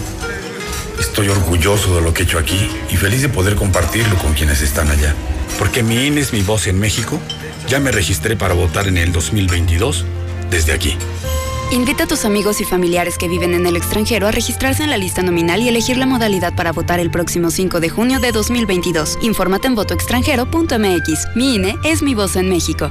Estoy 1.00 1.30
orgulloso 1.30 1.96
de 1.96 2.02
lo 2.02 2.12
que 2.12 2.22
he 2.22 2.24
hecho 2.26 2.38
aquí 2.38 2.68
y 2.90 2.96
feliz 2.96 3.22
de 3.22 3.30
poder 3.30 3.56
compartirlo 3.56 4.14
con 4.16 4.34
quienes 4.34 4.60
están 4.60 4.90
allá. 4.90 5.14
Porque 5.58 5.82
mi 5.82 6.06
INE 6.06 6.20
es 6.20 6.34
mi 6.34 6.42
voz 6.42 6.66
en 6.66 6.78
México, 6.78 7.18
ya 7.66 7.80
me 7.80 7.90
registré 7.90 8.36
para 8.36 8.52
votar 8.52 8.88
en 8.88 8.98
el 8.98 9.10
2022 9.10 10.04
desde 10.50 10.74
aquí. 10.74 10.98
Invita 11.70 12.04
a 12.04 12.06
tus 12.06 12.26
amigos 12.26 12.60
y 12.60 12.64
familiares 12.64 13.16
que 13.16 13.26
viven 13.26 13.54
en 13.54 13.66
el 13.66 13.76
extranjero 13.76 14.26
a 14.26 14.32
registrarse 14.32 14.84
en 14.84 14.90
la 14.90 14.98
lista 14.98 15.22
nominal 15.22 15.62
y 15.62 15.68
elegir 15.68 15.96
la 15.96 16.04
modalidad 16.04 16.54
para 16.54 16.72
votar 16.72 17.00
el 17.00 17.10
próximo 17.10 17.50
5 17.50 17.80
de 17.80 17.88
junio 17.88 18.20
de 18.20 18.32
2022. 18.32 19.16
Infórmate 19.22 19.68
en 19.68 19.76
votoextranjero.mx. 19.76 21.36
Mi 21.36 21.54
INE 21.54 21.74
es 21.84 22.02
mi 22.02 22.14
voz 22.14 22.36
en 22.36 22.50
México. 22.50 22.90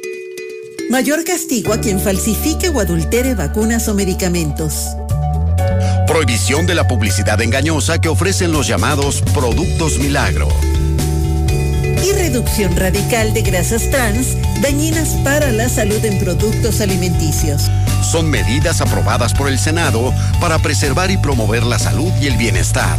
Mayor 0.91 1.23
castigo 1.23 1.71
a 1.71 1.79
quien 1.79 2.01
falsifique 2.01 2.67
o 2.67 2.81
adultere 2.81 3.33
vacunas 3.33 3.87
o 3.87 3.93
medicamentos. 3.93 4.87
Prohibición 6.05 6.67
de 6.67 6.75
la 6.75 6.85
publicidad 6.85 7.41
engañosa 7.41 7.99
que 7.99 8.09
ofrecen 8.09 8.51
los 8.51 8.67
llamados 8.67 9.21
productos 9.33 9.99
milagro. 9.99 10.49
Y 12.05 12.11
reducción 12.11 12.75
radical 12.75 13.33
de 13.33 13.41
grasas 13.41 13.89
trans 13.89 14.35
dañinas 14.61 15.15
para 15.23 15.53
la 15.53 15.69
salud 15.69 16.03
en 16.03 16.19
productos 16.19 16.81
alimenticios. 16.81 17.71
Son 18.03 18.29
medidas 18.29 18.81
aprobadas 18.81 19.33
por 19.33 19.47
el 19.47 19.59
Senado 19.59 20.13
para 20.41 20.59
preservar 20.59 21.09
y 21.09 21.15
promover 21.15 21.63
la 21.63 21.79
salud 21.79 22.11
y 22.19 22.27
el 22.27 22.35
bienestar. 22.35 22.97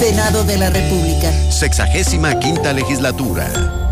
Senado 0.00 0.44
de 0.44 0.56
la 0.56 0.70
República. 0.70 1.30
Sexagésima 1.50 2.38
quinta 2.38 2.72
legislatura. 2.72 3.89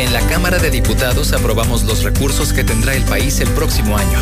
En 0.00 0.14
la 0.14 0.26
Cámara 0.28 0.58
de 0.58 0.70
Diputados 0.70 1.34
aprobamos 1.34 1.82
los 1.82 2.02
recursos 2.02 2.54
que 2.54 2.64
tendrá 2.64 2.94
el 2.94 3.02
país 3.02 3.38
el 3.40 3.50
próximo 3.50 3.98
año. 3.98 4.18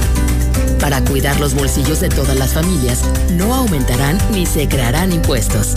Para 0.80 1.04
cuidar 1.04 1.38
los 1.38 1.54
bolsillos 1.54 2.00
de 2.00 2.08
todas 2.08 2.36
las 2.36 2.52
familias, 2.52 3.04
no 3.34 3.54
aumentarán 3.54 4.18
ni 4.32 4.44
se 4.44 4.66
crearán 4.66 5.12
impuestos. 5.12 5.74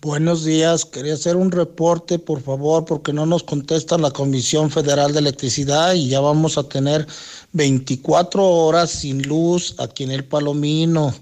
Buenos 0.00 0.44
días, 0.44 0.84
quería 0.84 1.14
hacer 1.14 1.36
un 1.36 1.52
reporte, 1.52 2.18
por 2.18 2.42
favor, 2.42 2.84
porque 2.84 3.12
no 3.12 3.24
nos 3.24 3.44
contestan 3.44 4.02
la 4.02 4.10
Comisión 4.10 4.68
Federal 4.70 5.12
de 5.12 5.20
Electricidad 5.20 5.94
y 5.94 6.08
ya 6.08 6.18
vamos 6.20 6.58
a 6.58 6.64
tener 6.64 7.06
24 7.52 8.44
horas 8.44 8.90
sin 8.90 9.22
luz 9.22 9.76
aquí 9.78 10.02
en 10.02 10.10
el 10.10 10.24
Palomino. 10.24 11.14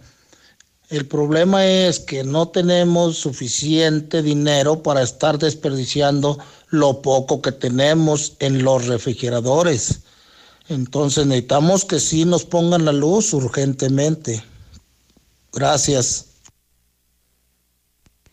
El 0.89 1.07
problema 1.07 1.66
es 1.66 2.01
que 2.01 2.25
no 2.25 2.49
tenemos 2.49 3.18
suficiente 3.18 4.23
dinero 4.23 4.83
para 4.83 5.03
estar 5.03 5.39
desperdiciando 5.39 6.39
lo 6.68 7.03
poco 7.03 7.43
que 7.43 7.53
tenemos 7.53 8.33
en 8.39 8.64
los 8.64 8.87
refrigeradores. 8.87 10.01
Entonces 10.71 11.27
necesitamos 11.27 11.85
que 11.85 11.99
sí 11.99 12.25
nos 12.25 12.45
pongan 12.45 12.85
la 12.85 12.93
luz 12.93 13.33
urgentemente. 13.33 14.41
Gracias. 15.53 16.27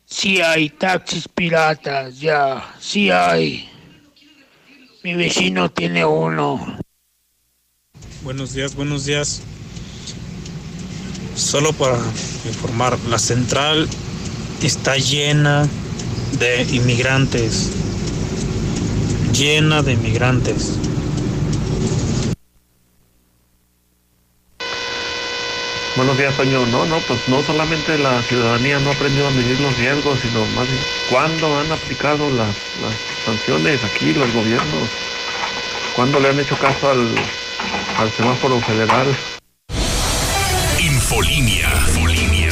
Sí 0.05 0.39
hay 0.39 0.69
taxis 0.69 1.27
piratas, 1.27 2.19
ya, 2.19 2.75
sí 2.79 3.09
hay. 3.09 3.67
Mi 5.03 5.15
vecino 5.15 5.71
tiene 5.71 6.05
uno. 6.05 6.77
Buenos 8.21 8.53
días, 8.53 8.75
buenos 8.75 9.05
días. 9.05 9.41
Solo 11.35 11.73
para 11.73 11.97
informar, 12.45 12.99
la 13.09 13.17
central 13.17 13.89
está 14.61 14.95
llena 14.97 15.67
de 16.37 16.61
inmigrantes. 16.71 17.71
Llena 19.33 19.81
de 19.81 19.93
inmigrantes. 19.93 20.77
Buenos 25.97 26.15
días, 26.15 26.37
Toño. 26.37 26.63
No, 26.67 26.85
no, 26.85 26.99
pues 26.99 27.27
no 27.27 27.41
solamente 27.41 27.97
la 27.97 28.21
ciudadanía 28.21 28.77
no 28.77 28.91
ha 28.91 28.93
aprendido 28.93 29.27
a 29.27 29.31
medir 29.31 29.59
los 29.59 29.75
riesgos, 29.79 30.19
sino 30.19 30.45
más 30.55 30.67
bien 30.67 30.79
cuándo 31.09 31.59
han 31.59 31.71
aplicado 31.71 32.29
las, 32.29 32.55
las 32.83 32.93
sanciones 33.25 33.83
aquí 33.83 34.13
los 34.13 34.31
gobiernos, 34.31 34.89
cuándo 35.95 36.19
le 36.19 36.29
han 36.29 36.39
hecho 36.39 36.55
caso 36.55 36.91
al, 36.91 37.15
al 37.97 38.11
semáforo 38.11 38.59
federal. 38.59 39.07
Infolinia. 40.79 41.67
Infolinia. 41.87 42.49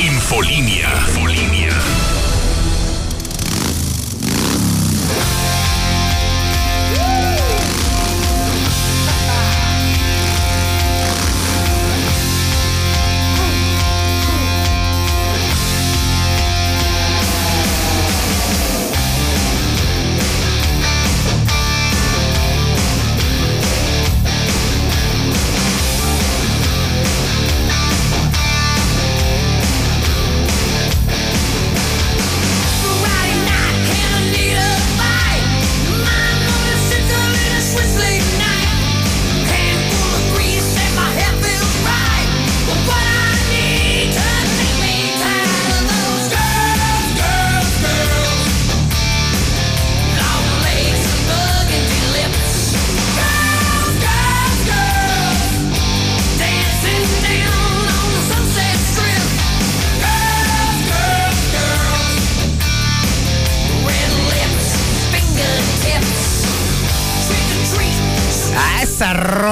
Infolinia. 0.00 0.88
Infolinia. 1.06 1.71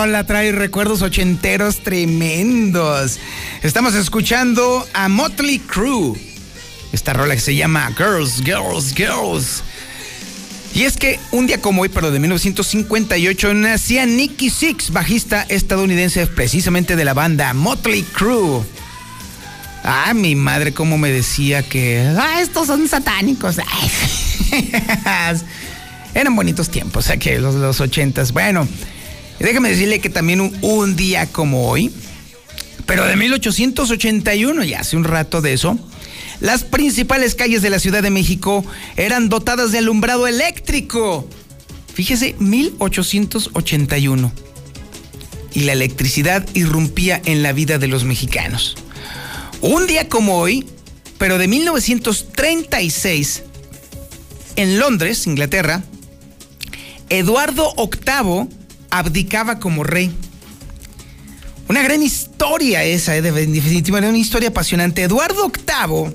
Rola 0.01 0.24
trae 0.24 0.51
recuerdos 0.51 1.03
ochenteros 1.03 1.82
tremendos. 1.82 3.18
Estamos 3.62 3.94
escuchando 3.94 4.88
a 4.94 5.11
Motley 5.11 5.59
Crue. 5.59 6.18
Esta 6.90 7.12
rola 7.12 7.34
que 7.34 7.42
se 7.42 7.55
llama 7.55 7.92
Girls, 7.98 8.42
Girls, 8.42 8.94
Girls. 8.94 9.62
Y 10.74 10.84
es 10.84 10.96
que 10.96 11.20
un 11.32 11.46
día 11.46 11.61
como 11.61 11.82
hoy, 11.82 11.90
pero 11.90 12.11
de 12.11 12.18
1958, 12.18 13.53
nacía 13.53 14.07
Nicky 14.07 14.48
Six, 14.48 14.90
bajista 14.90 15.44
estadounidense 15.51 16.26
precisamente 16.28 16.96
de 16.96 17.05
la 17.05 17.12
banda 17.12 17.53
Motley 17.53 18.03
Crue. 18.03 18.64
Ah, 19.84 20.14
mi 20.14 20.34
madre 20.34 20.72
cómo 20.72 20.96
me 20.96 21.11
decía 21.11 21.62
que... 21.62 22.11
Ah, 22.18 22.40
estos 22.40 22.68
son 22.68 22.88
satánicos. 22.88 23.57
Eran 26.14 26.34
bonitos 26.34 26.70
tiempos, 26.70 27.11
aquí 27.11 27.34
los, 27.34 27.55
los 27.55 27.82
ochentas. 27.82 28.32
Bueno, 28.32 28.66
déjame 29.45 29.70
decirle 29.70 30.01
que 30.01 30.11
también 30.11 30.41
un, 30.61 30.97
día 30.97 31.26
como 31.26 31.68
hoy, 31.68 31.91
pero 32.86 33.07
de 33.07 33.16
1881, 33.16 34.64
ya 34.64 34.80
hace 34.80 34.97
un 34.97 35.05
rato 35.05 35.41
de 35.41 35.53
eso, 35.53 35.78
las 36.41 36.64
principales 36.64 37.34
calles 37.34 37.62
de 37.62 37.70
la 37.70 37.78
Ciudad 37.78 38.03
de 38.03 38.11
México 38.11 38.64
eran 38.97 39.28
dotadas 39.28 39.72
de 39.72 39.78
alumbrado 39.78 40.26
eléctrico. 40.26 41.28
Fíjese, 41.95 42.34
1881. 42.38 44.32
Y 45.53 45.61
la 45.61 45.72
electricidad 45.72 46.47
irrumpía 46.55 47.20
en 47.24 47.43
la 47.43 47.53
vida 47.53 47.78
de 47.78 47.88
los 47.88 48.05
mexicanos. 48.05 48.76
Un 49.61 49.86
día 49.86 50.09
como 50.09 50.38
hoy, 50.38 50.66
pero 51.18 51.36
de 51.38 51.49
1936, 51.49 53.43
en 54.57 54.78
Londres, 54.78 55.26
Inglaterra, 55.26 55.82
Eduardo 57.11 57.74
VIII 57.76 58.59
abdicaba 58.91 59.59
como 59.59 59.84
rey. 59.84 60.14
Una 61.68 61.82
gran 61.82 62.03
historia 62.03 62.82
esa, 62.84 63.16
eh, 63.16 63.18
en 63.18 63.53
definitiva, 63.53 63.99
una 63.99 64.18
historia 64.18 64.49
apasionante. 64.49 65.03
Eduardo 65.03 65.51
VIII 65.51 66.12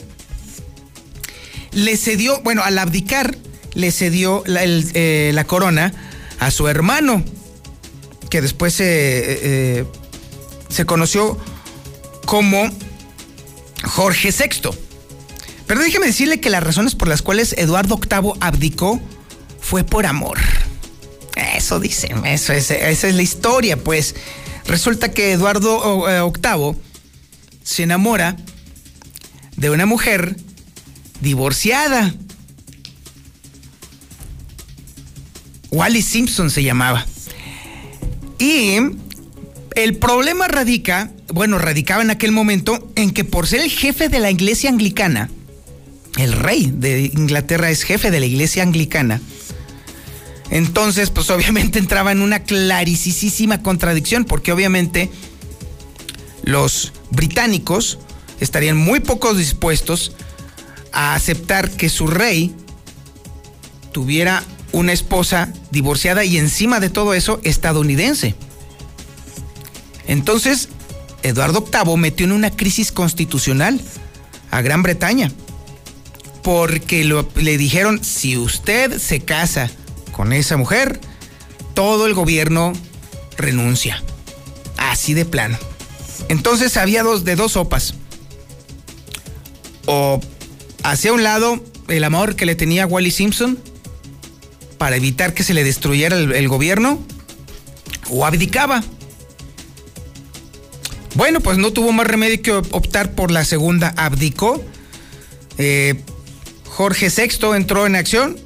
le 1.75 1.97
cedió, 1.97 2.41
bueno, 2.41 2.63
al 2.63 2.77
abdicar, 2.77 3.37
le 3.73 3.91
cedió 3.91 4.43
la, 4.45 4.61
eh, 4.63 5.43
corona 5.45 5.93
a 6.39 6.49
su 6.49 6.67
hermano, 6.67 7.23
que 8.29 8.41
después 8.41 8.79
eh, 8.79 8.85
eh, 8.87 9.85
se 10.69 10.85
conoció 10.85 11.37
como 12.25 12.69
Jorge 13.83 14.31
VI. 14.31 14.69
Pero 15.67 15.81
déjeme 15.81 16.05
decirle 16.05 16.39
que 16.39 16.49
las 16.49 16.63
razones 16.63 16.95
por 16.95 17.07
las 17.07 17.21
cuales 17.21 17.53
Eduardo 17.57 17.97
VIII 17.97 18.33
abdicó 18.39 18.99
fue 19.59 19.83
por 19.83 20.05
amor. 20.05 20.37
Eso 21.35 21.79
dicen, 21.79 22.25
eso 22.25 22.53
es, 22.53 22.71
esa 22.71 23.07
es 23.07 23.15
la 23.15 23.21
historia, 23.21 23.77
pues. 23.77 24.15
Resulta 24.67 25.11
que 25.11 25.33
Eduardo 25.33 26.09
eh, 26.09 26.21
VIII 26.21 26.75
se 27.63 27.83
enamora 27.83 28.37
de 29.57 29.69
una 29.69 29.85
mujer 29.85 30.37
divorciada. 31.21 32.13
Wally 35.71 36.01
Simpson 36.01 36.49
se 36.49 36.63
llamaba. 36.63 37.05
Y 38.39 38.77
el 39.75 39.97
problema 39.97 40.47
radica, 40.47 41.11
bueno, 41.33 41.57
radicaba 41.57 42.01
en 42.01 42.09
aquel 42.09 42.31
momento 42.31 42.91
en 42.95 43.11
que 43.11 43.23
por 43.23 43.47
ser 43.47 43.61
el 43.61 43.69
jefe 43.69 44.09
de 44.09 44.19
la 44.19 44.31
iglesia 44.31 44.69
anglicana, 44.69 45.29
el 46.17 46.31
rey 46.31 46.71
de 46.73 47.11
Inglaterra 47.13 47.69
es 47.69 47.83
jefe 47.83 48.09
de 48.09 48.19
la 48.19 48.25
iglesia 48.25 48.63
anglicana, 48.63 49.21
entonces 50.49 51.09
pues 51.09 51.29
obviamente 51.29 51.79
entraba 51.79 52.11
en 52.11 52.21
una 52.21 52.43
claricisísima 52.43 53.61
contradicción, 53.61 54.25
porque 54.25 54.51
obviamente 54.51 55.09
los 56.43 56.93
británicos 57.11 57.99
estarían 58.39 58.77
muy 58.77 58.99
poco 58.99 59.33
dispuestos 59.33 60.13
a 60.91 61.15
aceptar 61.15 61.71
que 61.71 61.89
su 61.89 62.07
rey 62.07 62.55
tuviera 63.91 64.43
una 64.71 64.91
esposa 64.91 65.53
divorciada 65.71 66.25
y 66.25 66.37
encima 66.37 66.79
de 66.79 66.89
todo 66.89 67.13
eso 67.13 67.39
estadounidense. 67.43 68.35
Entonces, 70.07 70.69
Eduardo 71.23 71.65
VIII 71.65 71.97
metió 71.97 72.25
en 72.25 72.33
una 72.33 72.51
crisis 72.51 72.91
constitucional 72.91 73.81
a 74.51 74.61
Gran 74.61 74.83
Bretaña. 74.83 75.31
Porque 76.43 77.03
le 77.03 77.57
dijeron, 77.57 78.03
si 78.03 78.37
usted 78.37 78.99
se 78.99 79.21
casa 79.21 79.71
con 80.15 80.31
esa 80.31 80.55
mujer, 80.55 81.01
todo 81.73 82.07
el 82.07 82.13
gobierno 82.13 82.71
renuncia. 83.37 84.01
Así 84.77 85.13
de 85.13 85.25
plano. 85.25 85.57
Entonces 86.29 86.77
había 86.77 87.03
dos 87.03 87.25
de 87.25 87.35
dos 87.35 87.51
sopas. 87.51 87.95
o 89.87 90.21
hacía 90.83 91.11
a 91.11 91.13
un 91.15 91.23
lado 91.23 91.61
el 91.89 92.03
amor 92.05 92.37
que 92.37 92.45
le 92.45 92.55
tenía 92.55 92.87
Wally 92.87 93.11
Simpson 93.11 93.59
para 94.77 94.95
evitar 94.95 95.33
que 95.33 95.43
se 95.43 95.53
le 95.53 95.65
destruyera 95.65 96.15
el, 96.15 96.31
el 96.31 96.47
gobierno, 96.47 96.97
o 98.09 98.25
abdicaba. 98.25 98.83
Bueno, 101.15 101.41
pues 101.41 101.57
no 101.57 101.73
tuvo 101.73 101.91
más 101.91 102.07
remedio 102.07 102.41
que 102.41 102.51
optar 102.53 103.15
por 103.15 103.31
la 103.31 103.43
segunda, 103.43 103.93
abdicó. 103.97 104.63
Eh, 105.57 105.95
Jorge 106.69 107.09
VI 107.09 107.55
entró 107.55 107.85
en 107.85 107.95
acción, 107.95 108.37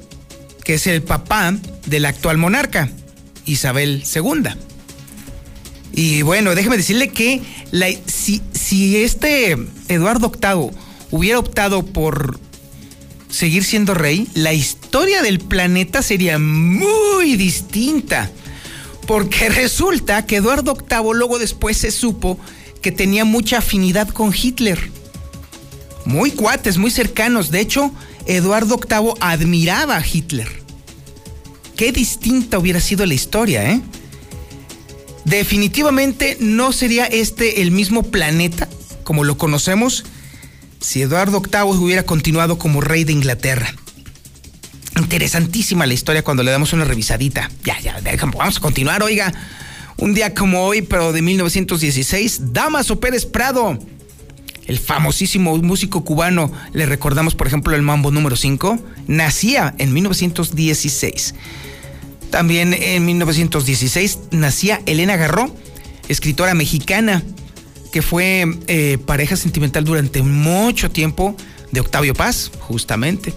que 0.64 0.74
es 0.74 0.86
el 0.86 1.02
papá 1.02 1.54
del 1.86 2.04
actual 2.04 2.38
monarca, 2.38 2.90
Isabel 3.46 4.04
II. 4.14 4.50
Y 5.92 6.22
bueno, 6.22 6.54
déjeme 6.54 6.76
decirle 6.76 7.08
que 7.08 7.42
si, 8.06 8.42
si 8.52 8.98
este 8.98 9.56
Eduardo 9.88 10.30
VIII 10.30 10.70
hubiera 11.10 11.38
optado 11.38 11.84
por 11.84 12.38
seguir 13.28 13.64
siendo 13.64 13.94
rey, 13.94 14.28
la 14.34 14.52
historia 14.52 15.22
del 15.22 15.38
planeta 15.38 16.02
sería 16.02 16.38
muy 16.38 17.36
distinta. 17.36 18.30
Porque 19.06 19.48
resulta 19.50 20.26
que 20.26 20.36
Eduardo 20.36 20.74
VIII 20.74 21.14
luego 21.14 21.38
después 21.38 21.76
se 21.76 21.90
supo 21.90 22.38
que 22.82 22.92
tenía 22.92 23.24
mucha 23.24 23.58
afinidad 23.58 24.08
con 24.08 24.32
Hitler. 24.34 24.90
Muy 26.04 26.30
cuates, 26.30 26.78
muy 26.78 26.90
cercanos. 26.90 27.50
De 27.50 27.60
hecho, 27.60 27.92
Eduardo 28.26 28.78
VIII 28.78 29.14
admiraba 29.20 29.96
a 29.96 30.06
Hitler. 30.06 30.48
Qué 31.76 31.92
distinta 31.92 32.58
hubiera 32.58 32.80
sido 32.80 33.06
la 33.06 33.14
historia, 33.14 33.70
¿eh? 33.70 33.80
Definitivamente 35.24 36.36
no 36.40 36.72
sería 36.72 37.06
este 37.06 37.62
el 37.62 37.70
mismo 37.70 38.02
planeta 38.02 38.68
como 39.04 39.24
lo 39.24 39.36
conocemos 39.36 40.04
si 40.80 41.02
Eduardo 41.02 41.42
VIII 41.42 41.84
hubiera 41.84 42.04
continuado 42.04 42.58
como 42.58 42.80
rey 42.80 43.04
de 43.04 43.12
Inglaterra. 43.12 43.74
Interesantísima 44.96 45.86
la 45.86 45.94
historia 45.94 46.22
cuando 46.22 46.42
le 46.42 46.50
damos 46.50 46.72
una 46.72 46.84
revisadita. 46.84 47.50
Ya, 47.64 47.78
ya, 47.80 48.00
vamos 48.36 48.56
a 48.56 48.60
continuar, 48.60 49.02
oiga. 49.02 49.32
Un 49.98 50.14
día 50.14 50.34
como 50.34 50.64
hoy, 50.64 50.82
pero 50.82 51.12
de 51.12 51.22
1916, 51.22 52.52
Damaso 52.52 53.00
Pérez 53.00 53.26
Prado, 53.26 53.78
el 54.70 54.78
famosísimo 54.78 55.58
músico 55.58 56.04
cubano, 56.04 56.52
le 56.72 56.86
recordamos 56.86 57.34
por 57.34 57.48
ejemplo 57.48 57.74
el 57.74 57.82
Mambo 57.82 58.12
número 58.12 58.36
5, 58.36 58.78
nacía 59.08 59.74
en 59.78 59.92
1916. 59.92 61.34
También 62.30 62.72
en 62.72 63.04
1916 63.04 64.20
nacía 64.30 64.80
Elena 64.86 65.16
Garro, 65.16 65.52
escritora 66.06 66.54
mexicana, 66.54 67.24
que 67.90 68.00
fue 68.00 68.46
eh, 68.68 68.98
pareja 69.04 69.34
sentimental 69.34 69.82
durante 69.84 70.22
mucho 70.22 70.88
tiempo 70.88 71.34
de 71.72 71.80
Octavio 71.80 72.14
Paz, 72.14 72.52
justamente. 72.60 73.34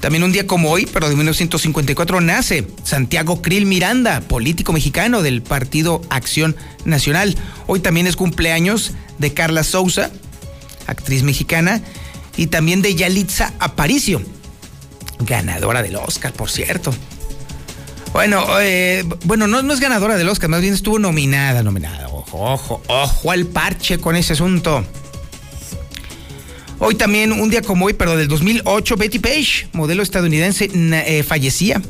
También 0.00 0.22
un 0.22 0.32
día 0.32 0.46
como 0.46 0.70
hoy, 0.70 0.86
pero 0.92 1.08
de 1.08 1.16
1954, 1.16 2.20
nace 2.20 2.66
Santiago 2.84 3.40
Krill 3.40 3.64
Miranda, 3.64 4.20
político 4.20 4.74
mexicano 4.74 5.22
del 5.22 5.40
Partido 5.40 6.02
Acción 6.10 6.54
Nacional. 6.84 7.34
Hoy 7.66 7.80
también 7.80 8.06
es 8.06 8.16
cumpleaños 8.16 8.92
de 9.18 9.32
Carla 9.32 9.64
Souza, 9.64 10.10
actriz 10.86 11.22
mexicana, 11.22 11.82
y 12.36 12.48
también 12.48 12.82
de 12.82 12.94
Yalitza 12.94 13.52
Aparicio, 13.58 14.22
ganadora 15.20 15.82
del 15.82 15.96
Oscar, 15.96 16.32
por 16.32 16.50
cierto. 16.50 16.94
Bueno, 18.12 18.46
eh, 18.60 19.04
bueno, 19.24 19.46
no, 19.46 19.72
es 19.72 19.80
ganadora 19.80 20.16
del 20.16 20.28
Oscar, 20.28 20.48
más 20.48 20.62
bien 20.62 20.74
estuvo 20.74 20.98
nominada, 20.98 21.62
nominada. 21.62 22.08
Ojo, 22.08 22.40
ojo, 22.40 22.82
ojo 22.86 23.30
al 23.30 23.46
parche 23.46 23.98
con 23.98 24.16
ese 24.16 24.32
asunto. 24.32 24.84
Hoy 26.78 26.94
también, 26.94 27.32
un 27.32 27.48
día 27.48 27.62
como 27.62 27.86
hoy, 27.86 27.94
pero 27.94 28.16
del 28.16 28.28
2008, 28.28 28.96
Betty 28.96 29.18
Page, 29.18 29.68
modelo 29.72 30.02
estadounidense, 30.02 30.70
eh, 30.72 31.22
fallecía. 31.22 31.80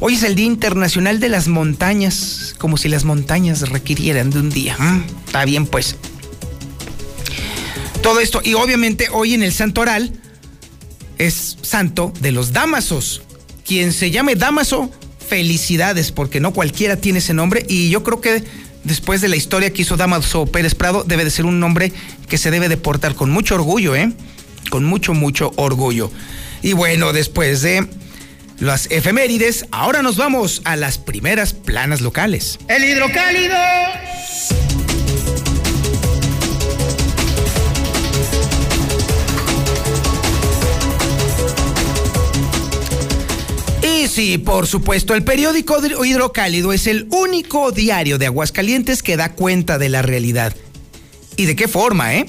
Hoy 0.00 0.14
es 0.14 0.22
el 0.22 0.34
Día 0.34 0.46
Internacional 0.46 1.20
de 1.20 1.28
las 1.28 1.46
Montañas, 1.46 2.54
como 2.58 2.76
si 2.76 2.88
las 2.88 3.04
montañas 3.04 3.68
requirieran 3.68 4.30
de 4.30 4.40
un 4.40 4.50
día. 4.50 4.76
Mm, 4.78 5.04
Está 5.26 5.44
bien, 5.44 5.66
pues. 5.66 5.96
Todo 8.02 8.20
esto, 8.20 8.40
y 8.42 8.54
obviamente 8.54 9.08
hoy 9.12 9.34
en 9.34 9.42
el 9.42 9.52
Santoral 9.52 10.12
es 11.18 11.58
santo 11.60 12.12
de 12.20 12.32
los 12.32 12.52
Damasos. 12.52 13.22
Quien 13.66 13.92
se 13.92 14.10
llame 14.10 14.36
Damaso, 14.36 14.90
felicidades, 15.28 16.10
porque 16.10 16.40
no 16.40 16.52
cualquiera 16.52 16.96
tiene 16.96 17.18
ese 17.18 17.34
nombre, 17.34 17.64
y 17.68 17.90
yo 17.90 18.02
creo 18.02 18.20
que 18.20 18.42
después 18.84 19.20
de 19.20 19.28
la 19.28 19.36
historia 19.36 19.70
que 19.72 19.82
hizo 19.82 19.96
Damaso 19.96 20.46
Pérez 20.46 20.74
Prado, 20.74 21.04
debe 21.04 21.24
de 21.24 21.30
ser 21.30 21.44
un 21.44 21.60
nombre 21.60 21.92
que 22.28 22.38
se 22.38 22.50
debe 22.50 22.68
de 22.68 22.78
portar 22.78 23.14
con 23.14 23.30
mucho 23.30 23.54
orgullo, 23.54 23.94
¿eh? 23.94 24.10
Con 24.70 24.84
mucho, 24.84 25.12
mucho 25.12 25.52
orgullo. 25.56 26.10
Y 26.62 26.72
bueno, 26.72 27.12
después 27.12 27.60
de 27.60 27.86
las 28.58 28.90
efemérides, 28.90 29.66
ahora 29.72 30.02
nos 30.02 30.16
vamos 30.16 30.62
a 30.64 30.76
las 30.76 30.98
primeras 30.98 31.52
planas 31.52 32.00
locales. 32.00 32.58
El 32.68 32.84
hidrocálido. 32.84 33.56
Sí, 44.10 44.38
por 44.38 44.66
supuesto, 44.66 45.14
el 45.14 45.22
periódico 45.24 45.78
Hidro- 45.80 46.04
Hidrocálido 46.04 46.72
es 46.72 46.86
el 46.86 47.06
único 47.10 47.72
diario 47.72 48.18
de 48.18 48.26
Aguascalientes 48.26 49.02
que 49.02 49.16
da 49.16 49.32
cuenta 49.32 49.78
de 49.78 49.88
la 49.88 50.02
realidad. 50.02 50.54
¿Y 51.36 51.46
de 51.46 51.56
qué 51.56 51.68
forma, 51.68 52.14
eh? 52.14 52.26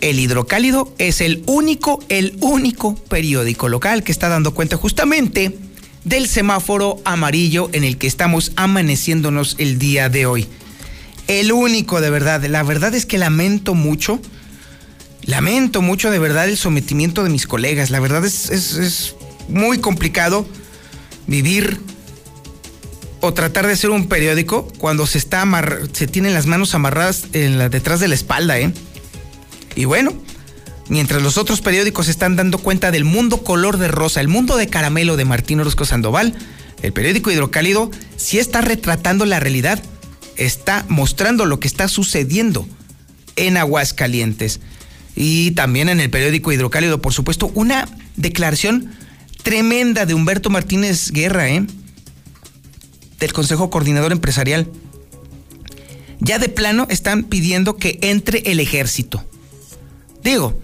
El 0.00 0.18
Hidrocálido 0.18 0.92
es 0.98 1.20
el 1.20 1.42
único, 1.46 2.02
el 2.08 2.36
único 2.40 2.94
periódico 2.94 3.68
local 3.68 4.02
que 4.02 4.10
está 4.12 4.28
dando 4.28 4.52
cuenta 4.54 4.76
justamente 4.76 5.56
del 6.04 6.26
semáforo 6.28 7.00
amarillo 7.04 7.70
en 7.72 7.84
el 7.84 7.98
que 7.98 8.08
estamos 8.08 8.50
amaneciéndonos 8.56 9.54
el 9.58 9.78
día 9.78 10.08
de 10.08 10.26
hoy. 10.26 10.46
El 11.28 11.52
único, 11.52 12.00
de 12.00 12.10
verdad. 12.10 12.44
La 12.46 12.64
verdad 12.64 12.94
es 12.96 13.06
que 13.06 13.16
lamento 13.16 13.74
mucho, 13.74 14.20
lamento 15.24 15.82
mucho 15.82 16.10
de 16.10 16.18
verdad 16.18 16.48
el 16.48 16.56
sometimiento 16.56 17.22
de 17.22 17.30
mis 17.30 17.46
colegas. 17.46 17.90
La 17.90 18.00
verdad 18.00 18.24
es- 18.24 18.50
es 18.50 19.14
muy 19.48 19.78
complicado 19.78 20.46
vivir 21.26 21.80
o 23.20 23.32
tratar 23.32 23.66
de 23.66 23.74
hacer 23.74 23.90
un 23.90 24.08
periódico 24.08 24.66
cuando 24.78 25.06
se 25.06 25.18
está 25.18 25.46
se 25.92 26.06
tienen 26.08 26.34
las 26.34 26.46
manos 26.46 26.74
amarradas 26.74 27.26
en 27.32 27.58
detrás 27.70 28.00
de 28.00 28.08
la 28.08 28.14
espalda, 28.14 28.58
¿eh? 28.58 28.72
Y 29.76 29.84
bueno, 29.84 30.12
mientras 30.88 31.22
los 31.22 31.38
otros 31.38 31.60
periódicos 31.60 32.08
están 32.08 32.36
dando 32.36 32.58
cuenta 32.58 32.90
del 32.90 33.04
mundo 33.04 33.44
color 33.44 33.78
de 33.78 33.88
rosa, 33.88 34.20
el 34.20 34.28
mundo 34.28 34.56
de 34.56 34.66
caramelo 34.66 35.16
de 35.16 35.24
Martín 35.24 35.60
Orozco 35.60 35.84
Sandoval, 35.84 36.34
el 36.82 36.92
periódico 36.92 37.30
Hidrocálido 37.30 37.90
sí 38.16 38.38
está 38.38 38.60
retratando 38.60 39.24
la 39.24 39.38
realidad, 39.38 39.80
está 40.36 40.84
mostrando 40.88 41.46
lo 41.46 41.60
que 41.60 41.68
está 41.68 41.86
sucediendo 41.86 42.66
en 43.36 43.56
Aguascalientes. 43.56 44.60
Y 45.14 45.52
también 45.52 45.88
en 45.88 46.00
el 46.00 46.10
periódico 46.10 46.50
Hidrocálido, 46.50 47.00
por 47.00 47.12
supuesto, 47.12 47.52
una 47.54 47.88
declaración 48.16 48.90
tremenda 49.42 50.06
de 50.06 50.14
Humberto 50.14 50.50
Martínez 50.50 51.10
Guerra, 51.10 51.48
¿eh? 51.48 51.66
del 53.18 53.32
Consejo 53.32 53.70
Coordinador 53.70 54.12
Empresarial. 54.12 54.68
Ya 56.20 56.38
de 56.38 56.48
plano 56.48 56.86
están 56.90 57.24
pidiendo 57.24 57.76
que 57.76 57.98
entre 58.02 58.40
el 58.46 58.60
ejército. 58.60 59.24
Digo, 60.22 60.60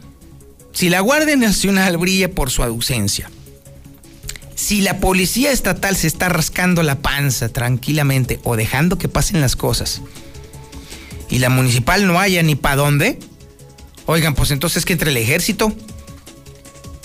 si 0.72 0.89
la 0.89 1.01
Guardia 1.01 1.37
Nacional 1.37 1.97
brilla 1.97 2.31
por 2.31 2.51
su 2.51 2.62
ausencia, 2.62 3.31
si 4.55 4.81
la 4.81 4.99
Policía 4.99 5.53
Estatal 5.53 5.97
se 5.97 6.07
está 6.07 6.29
rascando 6.29 6.83
la 6.83 7.01
panza 7.01 7.49
tranquilamente 7.49 8.41
o 8.45 8.57
dejando 8.57 8.99
que 8.99 9.09
pasen 9.09 9.41
las 9.41 9.57
cosas, 9.57 10.03
y 11.31 11.39
la 11.39 11.49
municipal 11.49 12.07
no 12.07 12.18
haya 12.18 12.43
ni 12.43 12.55
para 12.55 12.76
dónde, 12.76 13.18
oigan, 14.07 14.35
pues 14.35 14.51
entonces 14.51 14.85
que 14.85 14.95
entre 14.95 15.11
el 15.11 15.16
ejército. 15.16 15.72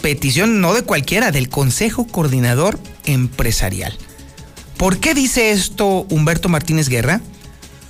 Petición 0.03 0.59
no 0.59 0.73
de 0.73 0.81
cualquiera, 0.81 1.31
del 1.31 1.47
Consejo 1.47 2.05
Coordinador 2.05 2.77
Empresarial. 3.05 3.97
¿Por 4.75 4.97
qué 4.97 5.13
dice 5.13 5.51
esto 5.51 6.05
Humberto 6.09 6.49
Martínez 6.49 6.89
Guerra? 6.89 7.21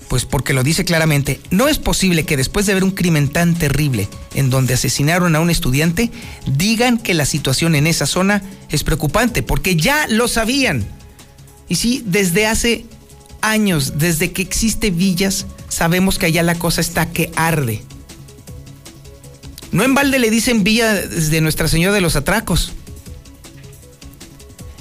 Pues 0.10 0.24
porque 0.24 0.54
lo 0.54 0.62
dice 0.62 0.86
claramente, 0.86 1.42
no 1.50 1.68
es 1.68 1.80
posible 1.80 2.24
que 2.24 2.38
después 2.38 2.68
de 2.68 2.76
ver 2.76 2.84
un 2.84 2.92
crimen 2.92 3.30
tan 3.30 3.56
terrible 3.56 4.08
en 4.36 4.52
donde 4.52 4.76
asesinaron 4.76 5.36
a 5.36 5.40
un 5.40 5.50
estudiante, 5.50 6.12
digan 6.46 7.00
que 7.00 7.16
la 7.16 7.26
situación 7.26 7.74
en 7.74 7.88
esa 7.88 8.06
zona 8.06 8.44
es 8.70 8.84
preocupante, 8.84 9.42
porque 9.42 9.76
ya 9.76 10.06
lo 10.08 10.28
sabían. 10.28 10.86
Y 11.68 11.78
sí, 11.78 12.04
desde 12.06 12.46
hace 12.46 12.86
años, 13.42 13.94
desde 13.98 14.32
que 14.32 14.44
existe 14.44 14.92
Villas, 14.92 15.48
sabemos 15.68 16.20
que 16.20 16.28
allá 16.28 16.44
la 16.44 16.60
cosa 16.60 16.80
está 16.80 17.10
que 17.10 17.32
arde. 17.36 17.82
No 19.74 19.84
en 19.84 19.96
balde 19.96 20.20
le 20.20 20.30
dicen 20.30 20.64
Villa 20.64 20.94
de 20.94 21.42
Nuestra 21.42 21.68
Señora 21.68 21.94
de 21.94 22.02
los 22.02 22.16
Atracos. 22.16 22.72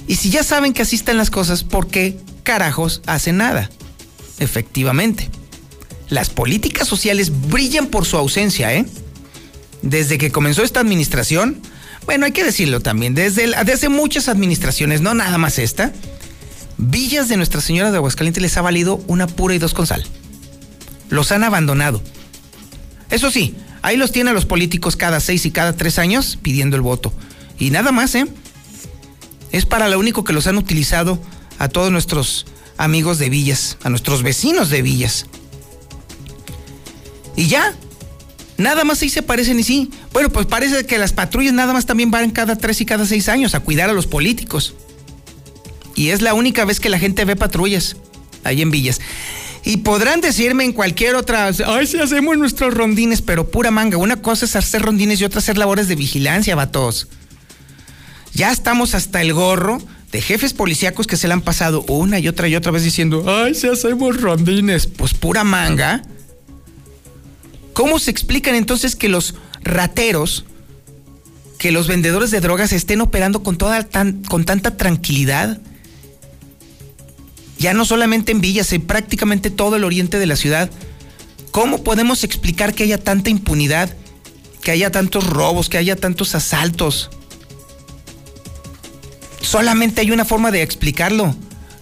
Y 0.07 0.15
si 0.15 0.29
ya 0.29 0.43
saben 0.43 0.73
que 0.73 0.83
así 0.83 0.95
están 0.95 1.17
las 1.17 1.31
cosas, 1.31 1.63
¿por 1.63 1.87
qué 1.87 2.17
carajos 2.43 3.01
hacen 3.07 3.37
nada? 3.37 3.69
Efectivamente. 4.39 5.29
Las 6.09 6.29
políticas 6.29 6.87
sociales 6.87 7.31
brillan 7.49 7.87
por 7.87 8.05
su 8.05 8.17
ausencia, 8.17 8.73
¿eh? 8.73 8.85
desde 9.81 10.17
que 10.17 10.31
comenzó 10.31 10.63
esta 10.63 10.79
administración, 10.79 11.59
bueno, 12.05 12.25
hay 12.25 12.31
que 12.31 12.43
decirlo 12.43 12.79
también, 12.79 13.15
desde, 13.15 13.51
desde 13.65 13.89
muchas 13.89 14.29
administraciones, 14.29 15.01
no 15.01 15.13
nada 15.13 15.37
más 15.37 15.59
esta, 15.59 15.91
villas 16.77 17.29
de 17.29 17.37
Nuestra 17.37 17.61
Señora 17.61 17.91
de 17.91 17.97
Aguascalientes 17.97 18.41
les 18.41 18.57
ha 18.57 18.61
valido 18.61 19.03
una 19.07 19.27
pura 19.27 19.55
y 19.55 19.59
dos 19.59 19.73
con 19.73 19.87
sal. 19.87 20.03
Los 21.09 21.31
han 21.31 21.43
abandonado. 21.43 22.01
Eso 23.09 23.31
sí, 23.31 23.55
ahí 23.83 23.97
los 23.97 24.11
tienen 24.11 24.33
los 24.33 24.45
políticos 24.45 24.95
cada 24.95 25.19
seis 25.19 25.45
y 25.45 25.51
cada 25.51 25.73
tres 25.73 25.99
años 25.99 26.39
pidiendo 26.41 26.75
el 26.75 26.81
voto. 26.81 27.13
Y 27.59 27.69
nada 27.69 27.91
más, 27.91 28.15
¿eh? 28.15 28.25
Es 29.51 29.67
para 29.67 29.87
lo 29.87 29.99
único 29.99 30.23
que 30.23 30.33
los 30.33 30.47
han 30.47 30.57
utilizado 30.57 31.19
a 31.59 31.69
todos 31.69 31.91
nuestros 31.91 32.47
amigos 32.77 33.19
de 33.19 33.29
villas, 33.29 33.77
a 33.83 33.89
nuestros 33.89 34.23
vecinos 34.23 34.69
de 34.69 34.81
villas. 34.81 35.27
Y 37.35 37.47
ya, 37.47 37.73
nada 38.57 38.83
más 38.83 39.01
ahí 39.01 39.09
se 39.09 39.21
parecen 39.21 39.59
y 39.59 39.63
sí. 39.63 39.91
Bueno, 40.11 40.29
pues 40.29 40.47
parece 40.47 40.85
que 40.85 40.97
las 40.97 41.13
patrullas 41.13 41.53
nada 41.53 41.73
más 41.73 41.85
también 41.85 42.09
van 42.09 42.31
cada 42.31 42.57
tres 42.57 42.81
y 42.81 42.85
cada 42.85 43.05
seis 43.05 43.29
años 43.29 43.53
a 43.53 43.59
cuidar 43.59 43.89
a 43.89 43.93
los 43.93 44.07
políticos. 44.07 44.73
Y 45.93 46.09
es 46.09 46.21
la 46.21 46.33
única 46.33 46.65
vez 46.65 46.79
que 46.79 46.89
la 46.89 46.99
gente 46.99 47.25
ve 47.25 47.35
patrullas 47.35 47.97
ahí 48.43 48.61
en 48.61 48.71
villas. 48.71 48.99
Y 49.65 49.77
podrán 49.77 50.19
decirme 50.19 50.65
en 50.65 50.73
cualquier 50.73 51.15
otra, 51.15 51.49
ay, 51.65 51.87
si 51.87 51.97
hacemos 51.99 52.37
nuestros 52.37 52.73
rondines, 52.73 53.21
pero 53.21 53.49
pura 53.49 53.71
manga. 53.71 53.97
Una 53.97 54.21
cosa 54.21 54.45
es 54.45 54.55
hacer 54.55 54.81
rondines 54.81 55.21
y 55.21 55.23
otra 55.23 55.39
hacer 55.39 55.57
labores 55.57 55.87
de 55.87 55.95
vigilancia, 55.95 56.55
vatos. 56.55 57.07
Ya 58.33 58.51
estamos 58.51 58.93
hasta 58.93 59.21
el 59.21 59.33
gorro 59.33 59.81
de 60.11 60.21
jefes 60.21 60.53
policíacos 60.53 61.07
que 61.07 61.15
se 61.15 61.27
le 61.27 61.33
han 61.33 61.41
pasado 61.41 61.83
una 61.87 62.19
y 62.19 62.27
otra 62.27 62.47
y 62.47 62.55
otra 62.55 62.71
vez 62.71 62.83
diciendo, 62.83 63.23
ay, 63.27 63.55
si 63.55 63.67
hacemos 63.67 64.19
rondines, 64.19 64.87
pues 64.87 65.13
pura 65.13 65.45
manga. 65.45 66.03
¿Cómo 67.71 67.99
se 67.99 68.11
explican 68.11 68.55
entonces 68.55 68.95
que 68.95 69.07
los 69.07 69.35
rateros, 69.63 70.45
que 71.57 71.71
los 71.71 71.87
vendedores 71.87 72.31
de 72.31 72.41
drogas 72.41 72.73
estén 72.73 72.99
operando 72.99 73.43
con, 73.43 73.57
toda 73.57 73.87
con 74.27 74.43
tanta 74.45 74.75
tranquilidad? 74.75 75.59
Ya 77.63 77.73
no 77.73 77.85
solamente 77.85 78.33
en 78.33 78.41
Villas, 78.41 78.73
en 78.73 78.81
prácticamente 78.81 79.49
todo 79.49 79.77
el 79.77 79.85
oriente 79.85 80.19
de 80.19 80.25
la 80.25 80.35
ciudad. 80.35 80.69
¿Cómo 81.51 81.81
podemos 81.81 82.25
explicar 82.25 82.73
que 82.73 82.83
haya 82.83 82.97
tanta 82.97 83.29
impunidad, 83.29 83.95
que 84.61 84.71
haya 84.71 84.91
tantos 84.91 85.25
robos, 85.25 85.69
que 85.69 85.77
haya 85.77 85.95
tantos 85.95 86.35
asaltos? 86.35 87.09
Solamente 89.39 90.01
hay 90.01 90.11
una 90.11 90.25
forma 90.25 90.51
de 90.51 90.61
explicarlo. 90.61 91.37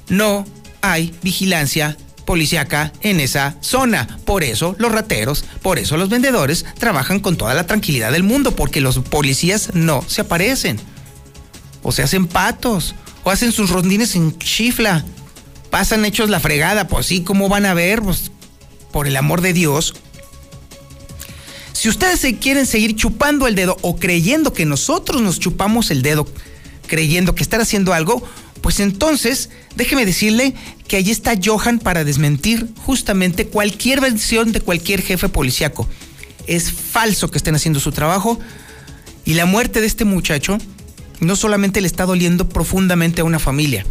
No 0.07 0.45
hay 0.83 1.15
vigilancia 1.23 1.97
policíaca 2.27 2.93
en 3.01 3.19
esa 3.19 3.55
zona. 3.61 4.19
Por 4.23 4.43
eso 4.43 4.75
los 4.77 4.91
rateros, 4.91 5.45
por 5.63 5.79
eso 5.79 5.97
los 5.97 6.09
vendedores 6.09 6.63
trabajan 6.77 7.19
con 7.19 7.37
toda 7.37 7.55
la 7.55 7.65
tranquilidad 7.65 8.11
del 8.11 8.21
mundo, 8.21 8.55
porque 8.55 8.81
los 8.81 8.99
policías 8.99 9.71
no 9.73 10.03
se 10.07 10.21
aparecen. 10.21 10.79
O 11.81 11.91
se 11.91 12.03
hacen 12.03 12.27
patos, 12.27 12.93
o 13.23 13.31
hacen 13.31 13.51
sus 13.51 13.71
rondines 13.71 14.15
en 14.15 14.37
chifla. 14.37 15.03
Pasan 15.71 16.05
hechos 16.05 16.29
la 16.29 16.39
fregada, 16.39 16.87
pues 16.87 17.07
sí, 17.07 17.21
¿cómo 17.21 17.49
van 17.49 17.65
a 17.65 17.73
ver? 17.73 18.01
Pues 18.01 18.31
por 18.91 19.07
el 19.07 19.15
amor 19.15 19.41
de 19.41 19.53
Dios. 19.53 19.95
Si 21.71 21.89
ustedes 21.89 22.19
se 22.19 22.37
quieren 22.37 22.67
seguir 22.67 22.95
chupando 22.95 23.47
el 23.47 23.55
dedo 23.55 23.77
o 23.81 23.95
creyendo 23.95 24.53
que 24.53 24.65
nosotros 24.65 25.21
nos 25.21 25.39
chupamos 25.39 25.89
el 25.89 26.03
dedo, 26.03 26.27
creyendo 26.87 27.33
que 27.33 27.41
están 27.41 27.61
haciendo 27.61 27.93
algo, 27.93 28.21
pues 28.61 28.79
entonces 28.79 29.49
déjeme 29.75 30.05
decirle 30.05 30.53
que 30.87 30.97
allí 30.97 31.09
está 31.09 31.33
Johan 31.43 31.79
para 31.79 32.03
desmentir 32.03 32.67
justamente 32.85 33.47
cualquier 33.47 34.01
versión 34.01 34.51
de 34.51 34.61
cualquier 34.61 35.01
jefe 35.01 35.29
policíaco. 35.29 35.87
Es 36.47 36.71
falso 36.71 37.31
que 37.31 37.37
estén 37.37 37.55
haciendo 37.55 37.79
su 37.79 37.91
trabajo 37.91 38.39
y 39.25 39.33
la 39.33 39.45
muerte 39.45 39.81
de 39.81 39.87
este 39.87 40.05
muchacho 40.05 40.57
no 41.19 41.35
solamente 41.35 41.81
le 41.81 41.87
está 41.87 42.05
doliendo 42.05 42.49
profundamente 42.49 43.21
a 43.21 43.23
una 43.23 43.39
familia, 43.39 43.85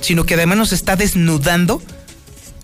sino 0.00 0.24
que 0.24 0.34
además 0.34 0.58
nos 0.58 0.72
está 0.72 0.96
desnudando 0.96 1.82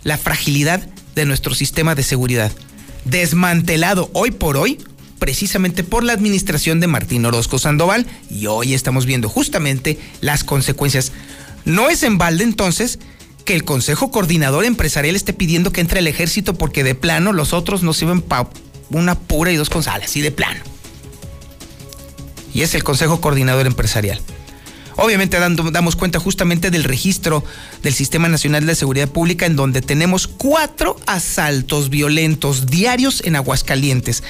la 0.03 0.19
fragilidad 0.19 0.87
de 1.15 1.25
nuestro 1.25 1.55
sistema 1.55 1.95
de 1.95 2.03
seguridad, 2.03 2.53
desmantelado 3.05 4.11
hoy 4.13 4.31
por 4.31 4.57
hoy 4.57 4.79
precisamente 5.19 5.85
por 5.85 6.05
la 6.05 6.13
administración 6.13 6.81
de 6.81 6.87
Martín 6.87 7.25
Orozco 7.25 7.59
Sandoval 7.59 8.07
y 8.29 8.47
hoy 8.47 8.75
estamos 8.75 9.07
viendo 9.07 9.31
justamente 9.31 9.99
las 10.21 10.45
consecuencias. 10.45 11.13
No 11.65 11.89
es 11.89 12.03
en 12.03 12.19
balde 12.19 12.45
entonces 12.45 12.99
que 13.47 13.55
el 13.55 13.65
Consejo 13.65 14.11
Coordinador 14.11 14.67
Empresarial 14.67 15.17
esté 15.17 15.33
pidiendo 15.33 15.73
que 15.73 15.81
entre 15.81 16.01
el 16.01 16.09
ejército 16.09 16.55
porque 16.55 16.85
de 16.85 16.95
plano 16.95 17.33
los 17.33 17.55
otros 17.55 17.83
no 17.83 17.95
sirven 17.95 18.21
para 18.21 18.51
una 18.91 19.19
pura 19.19 19.51
y 19.51 19.57
dos 19.57 19.71
con 19.71 19.83
sal, 19.83 20.03
así 20.03 20.21
de 20.21 20.31
plano. 20.31 20.61
Y 22.53 22.61
es 22.61 22.75
el 22.75 22.85
Consejo 22.85 23.21
Coordinador 23.21 23.67
Empresarial. 23.67 24.21
Obviamente 24.97 25.39
dando, 25.39 25.71
damos 25.71 25.97
cuenta 25.97 26.21
justamente 26.21 26.71
del 26.71 26.85
registro 26.85 27.45
del 27.83 27.95
Sistema 27.95 28.29
Nacional 28.29 28.65
de 28.67 28.75
Seguridad 28.75 29.09
Pública 29.09 29.47
en 29.47 29.57
donde 29.57 29.83
tenemos 29.83 30.27
cuatro 30.29 30.97
asaltos 31.07 31.91
violentos 31.91 32.67
diarios 32.67 33.23
en 33.25 33.37
Aguascalientes. 33.37 34.23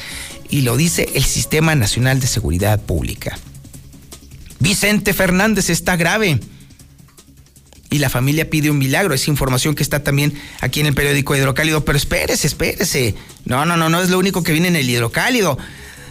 Y 0.49 0.63
lo 0.63 0.77
dice 0.77 1.09
el 1.15 1.25
Sistema 1.25 1.75
Nacional 1.75 2.21
de 2.21 2.27
Seguridad 2.27 2.81
Pública. 2.81 3.39
Vicente 4.59 5.13
Fernández 5.13 5.69
está 5.69 5.97
grave. 5.97 6.41
Y 7.91 7.99
la 7.99 8.09
familia 8.09 8.49
pide 8.49 8.71
un 8.71 8.79
milagro. 8.79 9.15
Es 9.15 9.29
información 9.29 9.75
que 9.75 9.83
está 9.83 10.03
también 10.03 10.35
aquí 10.61 10.81
en 10.81 10.87
el 10.87 10.95
periódico 10.95 11.37
Hidrocálido. 11.37 11.85
Pero 11.85 11.99
espérese, 11.99 12.47
espérese. 12.47 13.15
No, 13.45 13.67
no, 13.67 13.77
no, 13.77 13.89
no 13.89 14.01
es 14.01 14.11
lo 14.11 14.19
único 14.19 14.43
que 14.43 14.53
viene 14.53 14.69
en 14.69 14.77
el 14.77 14.89
Hidrocálido. 14.89 15.59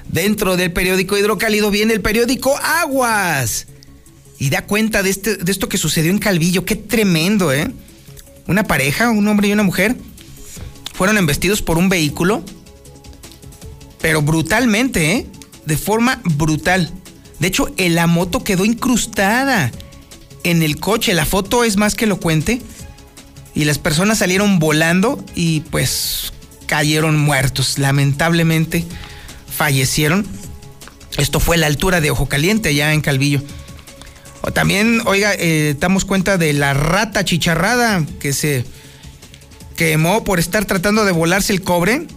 Dentro 0.08 0.56
del 0.56 0.72
periódico 0.72 1.18
Hidrocálido 1.18 1.72
viene 1.72 1.94
el 1.94 2.02
periódico 2.02 2.58
Aguas 2.58 3.68
y 4.44 4.50
da 4.50 4.66
cuenta 4.66 5.04
de, 5.04 5.10
este, 5.10 5.38
de 5.38 5.50
esto 5.54 5.70
que 5.70 5.78
sucedió 5.78 6.12
en 6.12 6.20
Calvillo. 6.20 6.66
Qué 6.66 6.76
tremendo, 6.76 7.54
¿eh? 7.54 7.72
Una 8.46 8.66
pareja, 8.66 9.10
un 9.10 9.26
hombre 9.30 9.48
y 9.48 9.54
una 9.54 9.64
mujer, 9.64 9.96
fueron 10.94 11.18
embestidos 11.18 11.62
por 11.62 11.78
un 11.78 11.88
vehículo, 11.88 12.44
pero 14.02 14.22
brutalmente, 14.22 15.14
¿eh? 15.14 15.28
De 15.66 15.78
forma 15.78 16.20
brutal. 16.26 16.92
De 17.40 17.48
hecho, 17.48 17.74
la 17.78 18.06
moto 18.06 18.44
quedó 18.44 18.66
incrustada 18.66 19.72
en 20.44 20.62
el 20.62 20.78
coche. 20.78 21.14
La 21.14 21.26
foto 21.26 21.64
es 21.64 21.78
más 21.78 21.96
que 21.96 22.04
elocuente. 22.04 22.62
Y 23.56 23.64
las 23.64 23.80
personas 23.80 24.18
salieron 24.18 24.60
volando 24.60 25.24
y 25.36 25.62
pues 25.62 26.34
cayeron 26.66 27.18
muertos. 27.18 27.80
Lamentablemente 27.80 28.84
fallecieron. 29.48 30.28
Esto 31.18 31.40
fue 31.40 31.56
la 31.56 31.68
altura 31.68 32.02
de 32.02 32.12
Ojo 32.12 32.28
Caliente, 32.28 32.68
allá 32.68 32.92
en 32.92 33.00
Calvillo. 33.00 33.42
También, 34.52 35.02
oiga, 35.06 35.34
eh, 35.38 35.76
damos 35.80 36.04
cuenta 36.04 36.38
de 36.38 36.52
la 36.52 36.74
rata 36.74 37.24
chicharrada 37.24 38.06
que 38.20 38.34
se 38.34 38.66
quemó 39.78 40.24
por 40.24 40.40
estar 40.40 40.66
tratando 40.66 41.06
de 41.06 41.14
volarse 41.14 41.54
el 41.54 41.62
cobre. 41.62 42.08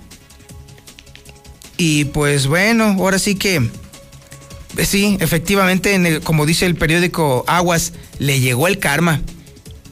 Y 1.76 2.06
pues 2.06 2.48
bueno, 2.48 2.96
ahora 2.98 3.18
sí 3.18 3.36
que, 3.36 3.70
eh, 4.76 4.84
sí, 4.84 5.16
efectivamente, 5.20 6.20
como 6.20 6.46
dice 6.46 6.66
el 6.66 6.74
periódico 6.74 7.44
Aguas, 7.46 7.92
le 8.18 8.40
llegó 8.40 8.66
el 8.66 8.78
karma 8.78 9.22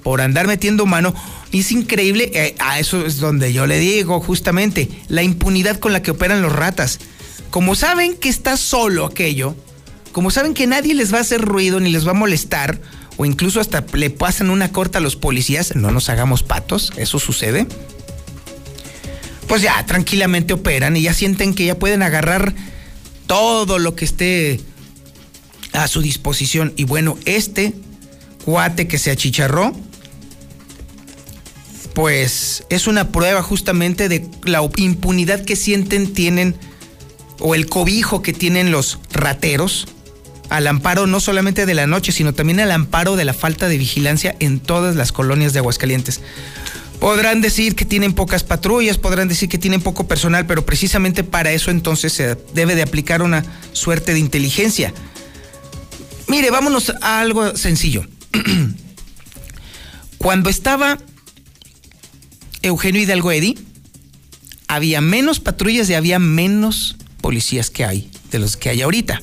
por 0.02 0.20
andar 0.20 0.46
metiendo 0.48 0.86
mano. 0.86 1.14
Es 1.52 1.70
increíble, 1.70 2.32
eh, 2.34 2.56
a 2.58 2.80
eso 2.80 3.06
es 3.06 3.18
donde 3.18 3.52
yo 3.52 3.66
le 3.66 3.78
digo 3.78 4.18
justamente, 4.18 4.88
la 5.08 5.22
impunidad 5.22 5.78
con 5.78 5.92
la 5.92 6.02
que 6.02 6.10
operan 6.10 6.42
los 6.42 6.52
ratas. 6.52 6.98
Como 7.50 7.76
saben 7.76 8.16
que 8.16 8.28
está 8.28 8.56
solo 8.56 9.06
aquello, 9.06 9.54
como 10.14 10.30
saben 10.30 10.54
que 10.54 10.68
nadie 10.68 10.94
les 10.94 11.12
va 11.12 11.18
a 11.18 11.22
hacer 11.22 11.40
ruido 11.40 11.80
ni 11.80 11.90
les 11.90 12.06
va 12.06 12.12
a 12.12 12.14
molestar, 12.14 12.80
o 13.16 13.26
incluso 13.26 13.58
hasta 13.58 13.84
le 13.94 14.10
pasan 14.10 14.48
una 14.48 14.70
corta 14.70 14.98
a 14.98 15.00
los 15.00 15.16
policías, 15.16 15.74
no 15.74 15.90
nos 15.90 16.08
hagamos 16.08 16.44
patos, 16.44 16.92
eso 16.96 17.18
sucede. 17.18 17.66
Pues 19.48 19.60
ya 19.60 19.84
tranquilamente 19.86 20.54
operan 20.54 20.96
y 20.96 21.02
ya 21.02 21.14
sienten 21.14 21.52
que 21.52 21.66
ya 21.66 21.80
pueden 21.80 22.04
agarrar 22.04 22.54
todo 23.26 23.80
lo 23.80 23.96
que 23.96 24.04
esté 24.04 24.60
a 25.72 25.88
su 25.88 26.00
disposición. 26.00 26.72
Y 26.76 26.84
bueno, 26.84 27.18
este 27.24 27.74
cuate 28.44 28.86
que 28.86 28.98
se 28.98 29.10
achicharró, 29.10 29.72
pues 31.92 32.62
es 32.70 32.86
una 32.86 33.08
prueba 33.08 33.42
justamente 33.42 34.08
de 34.08 34.30
la 34.44 34.62
impunidad 34.76 35.44
que 35.44 35.56
sienten, 35.56 36.14
tienen, 36.14 36.54
o 37.40 37.56
el 37.56 37.66
cobijo 37.66 38.22
que 38.22 38.32
tienen 38.32 38.70
los 38.70 39.00
rateros 39.12 39.88
al 40.54 40.68
amparo 40.68 41.08
no 41.08 41.18
solamente 41.18 41.66
de 41.66 41.74
la 41.74 41.88
noche, 41.88 42.12
sino 42.12 42.32
también 42.32 42.60
al 42.60 42.70
amparo 42.70 43.16
de 43.16 43.24
la 43.24 43.34
falta 43.34 43.66
de 43.66 43.76
vigilancia 43.76 44.36
en 44.38 44.60
todas 44.60 44.94
las 44.94 45.10
colonias 45.10 45.52
de 45.52 45.58
Aguascalientes. 45.58 46.20
Podrán 47.00 47.40
decir 47.40 47.74
que 47.74 47.84
tienen 47.84 48.12
pocas 48.12 48.44
patrullas, 48.44 48.96
podrán 48.96 49.26
decir 49.26 49.48
que 49.48 49.58
tienen 49.58 49.82
poco 49.82 50.06
personal, 50.06 50.46
pero 50.46 50.64
precisamente 50.64 51.24
para 51.24 51.50
eso 51.50 51.72
entonces 51.72 52.12
se 52.12 52.36
debe 52.54 52.76
de 52.76 52.82
aplicar 52.82 53.20
una 53.22 53.44
suerte 53.72 54.12
de 54.12 54.20
inteligencia. 54.20 54.94
Mire, 56.28 56.52
vámonos 56.52 56.92
a 57.00 57.20
algo 57.20 57.56
sencillo. 57.56 58.06
Cuando 60.18 60.50
estaba 60.50 60.98
Eugenio 62.62 63.02
Hidalgo 63.02 63.32
Eddy, 63.32 63.58
había 64.68 65.00
menos 65.00 65.40
patrullas 65.40 65.90
y 65.90 65.94
había 65.94 66.20
menos 66.20 66.96
policías 67.20 67.70
que 67.70 67.84
hay 67.84 68.08
de 68.30 68.38
los 68.38 68.56
que 68.56 68.70
hay 68.70 68.82
ahorita. 68.82 69.20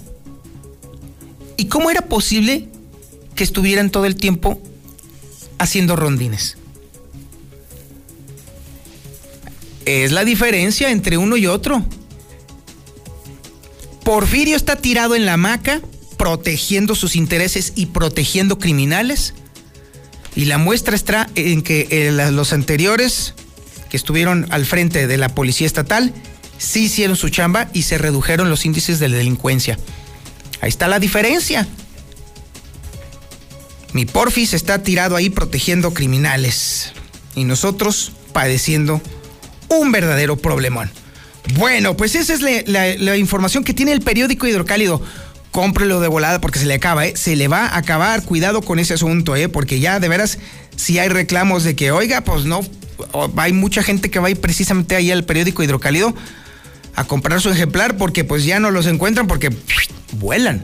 ¿Y 1.61 1.65
cómo 1.65 1.91
era 1.91 2.01
posible 2.01 2.69
que 3.35 3.43
estuvieran 3.43 3.91
todo 3.91 4.05
el 4.05 4.15
tiempo 4.15 4.59
haciendo 5.59 5.95
rondines? 5.95 6.57
Es 9.85 10.11
la 10.11 10.25
diferencia 10.25 10.89
entre 10.89 11.17
uno 11.17 11.37
y 11.37 11.45
otro. 11.45 11.85
Porfirio 14.03 14.55
está 14.55 14.75
tirado 14.75 15.15
en 15.15 15.27
la 15.27 15.33
hamaca, 15.33 15.81
protegiendo 16.17 16.95
sus 16.95 17.15
intereses 17.15 17.73
y 17.75 17.85
protegiendo 17.85 18.57
criminales. 18.57 19.35
Y 20.35 20.45
la 20.45 20.57
muestra 20.57 20.95
está 20.95 21.29
en 21.35 21.61
que 21.61 21.87
eh, 21.91 22.31
los 22.31 22.53
anteriores 22.53 23.35
que 23.91 23.97
estuvieron 23.97 24.47
al 24.49 24.65
frente 24.65 25.05
de 25.05 25.17
la 25.19 25.29
policía 25.29 25.67
estatal 25.67 26.11
sí 26.57 26.85
hicieron 26.85 27.15
su 27.15 27.29
chamba 27.29 27.69
y 27.71 27.83
se 27.83 27.99
redujeron 27.99 28.49
los 28.49 28.65
índices 28.65 28.97
de 28.97 29.09
delincuencia. 29.09 29.77
Ahí 30.61 30.69
está 30.69 30.87
la 30.87 30.99
diferencia. 30.99 31.67
Mi 33.93 34.05
Porfis 34.05 34.53
está 34.53 34.83
tirado 34.83 35.15
ahí 35.15 35.29
protegiendo 35.29 35.93
criminales 35.93 36.93
y 37.35 37.43
nosotros 37.43 38.13
padeciendo 38.31 39.01
un 39.67 39.91
verdadero 39.91 40.37
problemón. 40.37 40.89
Bueno, 41.55 41.97
pues 41.97 42.15
esa 42.15 42.33
es 42.33 42.41
la, 42.41 43.17
información 43.17 43.63
que 43.63 43.73
tiene 43.73 43.91
el 43.91 44.01
periódico 44.01 44.47
Hidrocálido. 44.47 45.01
Cómprelo 45.51 45.99
de 45.99 46.07
volada 46.07 46.39
porque 46.39 46.59
se 46.59 46.65
le 46.65 46.75
acaba, 46.75 47.05
¿eh? 47.05 47.13
Se 47.17 47.35
le 47.35 47.49
va 47.49 47.65
a 47.65 47.77
acabar. 47.77 48.23
Cuidado 48.23 48.61
con 48.61 48.79
ese 48.79 48.93
asunto, 48.93 49.35
¿eh? 49.35 49.49
Porque 49.49 49.81
ya 49.81 49.99
de 49.99 50.07
veras, 50.07 50.37
si 50.77 50.97
hay 50.97 51.09
reclamos 51.09 51.65
de 51.65 51.75
que, 51.75 51.91
oiga, 51.91 52.21
pues 52.21 52.45
no, 52.45 52.61
hay 53.35 53.51
mucha 53.51 53.83
gente 53.83 54.09
que 54.09 54.19
va 54.19 54.29
precisamente 54.39 54.95
ahí 54.95 55.11
al 55.11 55.25
periódico 55.25 55.61
Hidrocálido 55.61 56.15
a 57.01 57.07
comprar 57.07 57.41
su 57.41 57.49
ejemplar 57.49 57.97
porque 57.97 58.23
pues 58.23 58.45
ya 58.45 58.59
no 58.59 58.71
los 58.71 58.85
encuentran 58.87 59.27
porque 59.27 59.49
vuelan. 60.13 60.63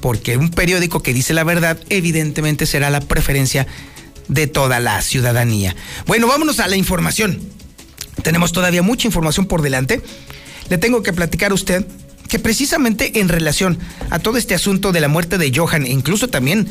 Porque 0.00 0.36
un 0.36 0.50
periódico 0.50 1.02
que 1.02 1.14
dice 1.14 1.32
la 1.34 1.44
verdad 1.44 1.78
evidentemente 1.88 2.66
será 2.66 2.90
la 2.90 3.00
preferencia 3.00 3.66
de 4.28 4.46
toda 4.46 4.80
la 4.80 5.00
ciudadanía. 5.02 5.74
Bueno, 6.06 6.26
vámonos 6.26 6.60
a 6.60 6.68
la 6.68 6.76
información. 6.76 7.40
Tenemos 8.22 8.52
todavía 8.52 8.82
mucha 8.82 9.08
información 9.08 9.46
por 9.46 9.62
delante. 9.62 10.02
Le 10.68 10.78
tengo 10.78 11.02
que 11.02 11.12
platicar 11.12 11.50
a 11.50 11.54
usted 11.54 11.86
que 12.28 12.38
precisamente 12.38 13.20
en 13.20 13.28
relación 13.28 13.78
a 14.10 14.18
todo 14.18 14.38
este 14.38 14.54
asunto 14.54 14.92
de 14.92 15.00
la 15.00 15.08
muerte 15.08 15.38
de 15.38 15.52
Johan 15.54 15.86
e 15.86 15.90
incluso 15.90 16.28
también 16.28 16.68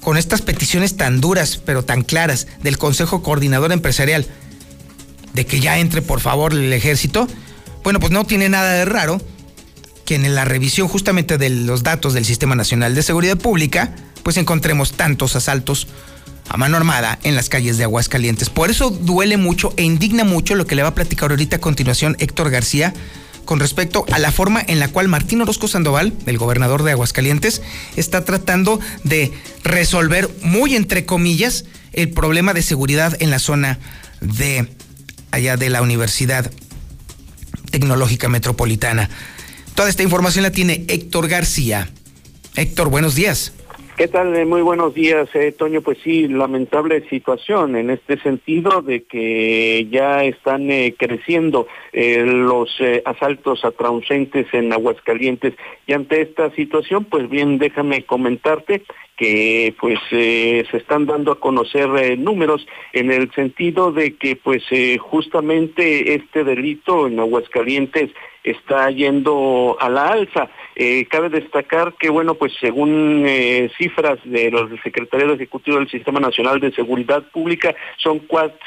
con 0.00 0.16
estas 0.16 0.42
peticiones 0.42 0.96
tan 0.96 1.20
duras 1.20 1.60
pero 1.64 1.84
tan 1.84 2.02
claras 2.02 2.46
del 2.62 2.78
Consejo 2.78 3.22
Coordinador 3.22 3.72
Empresarial 3.72 4.26
de 5.32 5.46
que 5.46 5.60
ya 5.60 5.78
entre 5.78 6.02
por 6.02 6.20
favor 6.20 6.52
el 6.52 6.72
ejército, 6.72 7.26
bueno, 7.82 8.00
pues 8.00 8.12
no 8.12 8.24
tiene 8.24 8.48
nada 8.48 8.72
de 8.72 8.84
raro 8.84 9.20
que 10.04 10.14
en 10.16 10.34
la 10.34 10.44
revisión 10.44 10.88
justamente 10.88 11.38
de 11.38 11.50
los 11.50 11.82
datos 11.82 12.14
del 12.14 12.24
Sistema 12.24 12.54
Nacional 12.54 12.94
de 12.94 13.02
Seguridad 13.02 13.36
Pública, 13.36 13.94
pues 14.22 14.36
encontremos 14.36 14.92
tantos 14.92 15.36
asaltos 15.36 15.88
a 16.48 16.56
mano 16.56 16.76
armada 16.76 17.18
en 17.22 17.34
las 17.34 17.48
calles 17.48 17.78
de 17.78 17.84
Aguascalientes. 17.84 18.50
Por 18.50 18.70
eso 18.70 18.90
duele 18.90 19.36
mucho 19.36 19.72
e 19.76 19.84
indigna 19.84 20.24
mucho 20.24 20.54
lo 20.54 20.66
que 20.66 20.74
le 20.74 20.82
va 20.82 20.88
a 20.88 20.94
platicar 20.94 21.30
ahorita 21.30 21.56
a 21.56 21.60
continuación 21.60 22.16
Héctor 22.18 22.50
García 22.50 22.92
con 23.44 23.58
respecto 23.58 24.04
a 24.12 24.18
la 24.18 24.30
forma 24.30 24.62
en 24.66 24.78
la 24.78 24.88
cual 24.88 25.08
Martín 25.08 25.42
Orozco 25.42 25.66
Sandoval, 25.66 26.12
el 26.26 26.38
gobernador 26.38 26.82
de 26.82 26.92
Aguascalientes, 26.92 27.62
está 27.96 28.24
tratando 28.24 28.80
de 29.04 29.32
resolver, 29.64 30.30
muy 30.42 30.76
entre 30.76 31.04
comillas, 31.04 31.64
el 31.92 32.10
problema 32.10 32.54
de 32.54 32.62
seguridad 32.62 33.16
en 33.20 33.30
la 33.30 33.38
zona 33.38 33.78
de 34.20 34.68
allá 35.32 35.56
de 35.56 35.70
la 35.70 35.82
Universidad 35.82 36.50
Tecnológica 37.72 38.28
Metropolitana. 38.28 39.10
Toda 39.74 39.88
esta 39.88 40.04
información 40.04 40.44
la 40.44 40.52
tiene 40.52 40.84
Héctor 40.86 41.26
García. 41.26 41.90
Héctor, 42.54 42.90
buenos 42.90 43.16
días. 43.16 43.52
¿Qué 43.96 44.08
tal? 44.08 44.34
Eh, 44.34 44.46
muy 44.46 44.62
buenos 44.62 44.94
días, 44.94 45.28
eh, 45.34 45.52
Toño. 45.52 45.82
Pues 45.82 45.98
sí, 46.02 46.26
lamentable 46.26 47.06
situación 47.10 47.76
en 47.76 47.90
este 47.90 48.18
sentido 48.20 48.80
de 48.80 49.02
que 49.02 49.86
ya 49.90 50.24
están 50.24 50.70
eh, 50.70 50.94
creciendo 50.98 51.66
eh, 51.92 52.24
los 52.24 52.70
asaltos 53.04 53.66
a 53.66 53.70
transeúntes 53.70 54.46
en 54.54 54.72
Aguascalientes. 54.72 55.54
Y 55.86 55.92
ante 55.92 56.22
esta 56.22 56.50
situación, 56.52 57.04
pues 57.04 57.28
bien, 57.28 57.58
déjame 57.58 58.04
comentarte 58.04 58.82
que 59.18 59.74
pues 59.78 59.98
se 60.10 60.60
están 60.72 61.04
dando 61.04 61.30
a 61.30 61.38
conocer 61.38 62.18
números 62.18 62.66
en 62.94 63.12
el 63.12 63.30
sentido 63.32 63.92
de 63.92 64.16
que 64.16 64.36
pues 64.36 64.64
justamente 65.00 66.14
este 66.14 66.44
delito 66.44 67.06
en 67.06 67.20
Aguascalientes 67.20 68.10
está 68.44 68.90
yendo 68.90 69.76
a 69.80 69.88
la 69.88 70.08
alza. 70.08 70.48
Eh, 70.74 71.06
cabe 71.06 71.28
destacar 71.28 71.94
que, 71.98 72.08
bueno, 72.08 72.34
pues 72.34 72.52
según 72.60 73.24
eh, 73.26 73.70
cifras 73.78 74.18
de 74.24 74.50
los 74.50 74.70
secretarios 74.82 75.34
ejecutivos 75.34 75.80
del 75.80 75.90
Sistema 75.90 76.18
Nacional 76.18 76.60
de 76.60 76.72
Seguridad 76.72 77.22
Pública, 77.30 77.74
son 77.98 78.22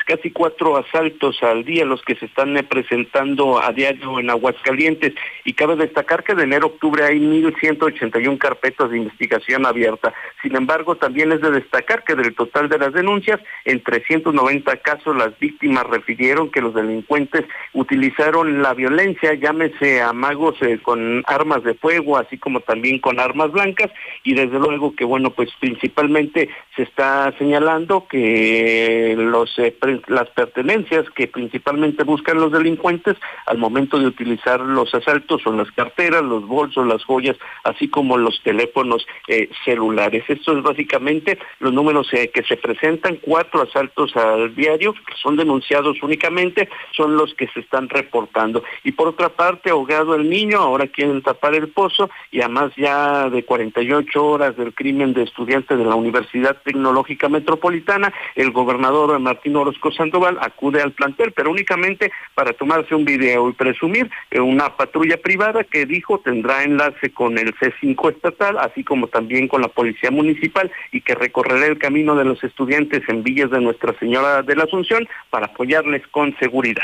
casi 0.06 0.32
cuatro 0.32 0.78
asaltos 0.78 1.42
al 1.42 1.66
día 1.66 1.84
los 1.84 2.02
que 2.04 2.16
se 2.16 2.26
están 2.26 2.56
eh, 2.58 2.64
presentando 2.64 3.60
a 3.60 3.72
diario 3.72 4.20
en 4.20 4.30
Aguascalientes. 4.30 5.14
Y 5.44 5.54
cabe 5.54 5.76
destacar 5.76 6.24
que 6.24 6.36
de 6.36 6.44
enero 6.44 6.68
a 6.68 6.70
octubre 6.70 7.04
hay 7.04 7.20
1.181 7.20 8.38
carpetas 8.38 8.90
de 8.90 8.98
investigación 8.98 9.66
abierta. 9.66 10.14
Sin 10.42 10.56
embargo, 10.56 10.96
también 10.96 11.32
es 11.32 11.42
de 11.42 11.52
destacar 11.52 12.04
que 12.04 12.16
del 12.16 12.36
total 12.36 12.70
de 12.70 12.78
las 12.78 12.94
denuncias, 12.94 13.40
en 13.66 13.82
390 13.82 14.78
casos 14.78 15.16
las 15.16 15.38
víctimas 15.40 15.86
refirieron 15.88 16.52
que 16.52 16.62
los 16.62 16.74
delincuentes 16.74 17.46
utilizaron 17.74 18.62
la 18.62 18.74
violencia, 18.74 19.34
llámese 19.66 20.02
a 20.02 20.14
magos 20.14 20.56
con 20.84 21.24
armas 21.28 21.64
de 21.64 21.74
fuego, 21.74 22.18
así 22.18 22.38
como 22.38 22.60
también 22.62 23.00
con 23.00 23.20
armas 23.20 23.52
blancas, 23.52 23.92
y 24.24 24.34
desde 24.34 24.60
luego 24.60 24.96
que, 24.96 25.06
bueno, 25.06 25.32
pues 25.32 25.50
principalmente 25.60 26.50
se 26.76 26.84
está 26.84 27.34
señalando 27.38 28.08
que 28.08 29.16
los 29.18 29.58
eh, 29.60 29.76
las 30.08 30.30
pertenencias 30.30 31.10
que 31.12 31.28
principalmente 31.28 32.04
buscan 32.04 32.40
los 32.40 32.52
delincuentes 32.52 33.16
al 33.46 33.58
momento 33.58 33.98
de 33.98 34.08
utilizar 34.08 34.60
los 34.60 34.94
asaltos 34.94 35.42
son 35.42 35.58
las 35.58 35.72
carteras, 35.72 36.24
los 36.24 36.46
bolsos, 36.46 36.86
las 36.88 37.04
joyas, 37.04 37.38
así 37.64 37.88
como 37.88 38.18
los 38.18 38.42
teléfonos 38.44 39.06
eh, 39.28 39.50
celulares. 39.64 40.24
Esto 40.28 40.58
es 40.58 40.64
básicamente 40.64 41.38
los 41.60 41.74
números 41.74 42.08
eh, 42.14 42.30
que 42.34 42.44
se 42.44 42.58
presentan, 42.58 43.18
cuatro 43.22 43.62
asaltos 43.62 44.16
al 44.16 44.54
diario, 44.56 44.94
que 44.94 45.14
son 45.22 45.38
denunciados 45.38 46.02
únicamente, 46.04 46.70
son 46.96 47.16
los 47.16 47.34
que 47.36 47.48
se 47.48 47.62
están 47.62 47.90
reportando. 47.90 48.64
Y 48.84 48.92
por 48.92 49.08
otra 49.08 49.30
parte, 49.30 49.55
ahogado 49.70 50.16
el 50.16 50.30
niño, 50.30 50.58
ahora 50.60 50.88
quieren 50.88 51.22
tapar 51.22 51.56
el 51.56 51.70
pozo, 51.70 52.10
y 52.32 52.42
además 52.42 52.72
ya 52.78 53.30
de 53.30 53.44
48 53.44 54.26
horas 54.26 54.58
del 54.58 54.74
crimen 54.74 55.14
de 55.14 55.24
estudiantes 55.24 55.78
de 55.78 55.86
la 55.86 55.96
Universidad 55.96 56.58
Tecnológica 56.64 57.30
Metropolitana, 57.30 58.14
el 58.36 58.52
gobernador 58.52 59.18
Martín 59.20 59.56
Orozco 59.56 59.92
Sandoval 59.92 60.38
acude 60.42 60.82
al 60.82 60.92
plantel, 60.92 61.32
pero 61.32 61.52
únicamente 61.52 62.12
para 62.34 62.54
tomarse 62.54 62.96
un 62.96 63.06
video 63.06 63.50
y 63.50 63.54
presumir 63.54 64.10
una 64.40 64.76
patrulla 64.76 65.18
privada 65.18 65.64
que 65.64 65.86
dijo 65.86 66.20
tendrá 66.20 66.64
enlace 66.64 67.12
con 67.12 67.38
el 67.38 67.54
C5 67.56 68.12
estatal, 68.12 68.58
así 68.60 68.84
como 68.84 69.08
también 69.08 69.48
con 69.48 69.62
la 69.62 69.68
Policía 69.68 70.12
Municipal 70.12 70.72
y 70.92 71.02
que 71.02 71.16
recorrerá 71.16 71.68
el 71.68 71.78
camino 71.78 72.16
de 72.16 72.26
los 72.26 72.44
estudiantes 72.44 73.04
en 73.08 73.24
Villas 73.24 73.52
de 73.52 73.62
Nuestra 73.62 73.98
Señora 74.00 74.42
de 74.42 74.56
la 74.56 74.64
Asunción 74.64 75.08
para 75.30 75.48
apoyarles 75.48 76.06
con 76.08 76.36
seguridad. 76.38 76.84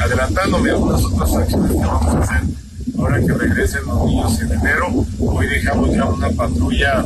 Adelantándome 0.00 0.70
algunas 0.70 1.04
otras 1.04 1.34
acciones 1.34 1.72
que 1.72 1.78
vamos 1.78 2.14
a 2.14 2.18
hacer 2.20 2.42
ahora 2.98 3.20
que 3.20 3.32
regresen 3.32 3.84
los 3.86 4.04
niños 4.06 4.40
en 4.40 4.52
enero. 4.52 4.86
Hoy 5.18 5.46
dejamos 5.46 5.90
ya 5.90 6.04
una 6.06 6.30
patrulla 6.30 7.04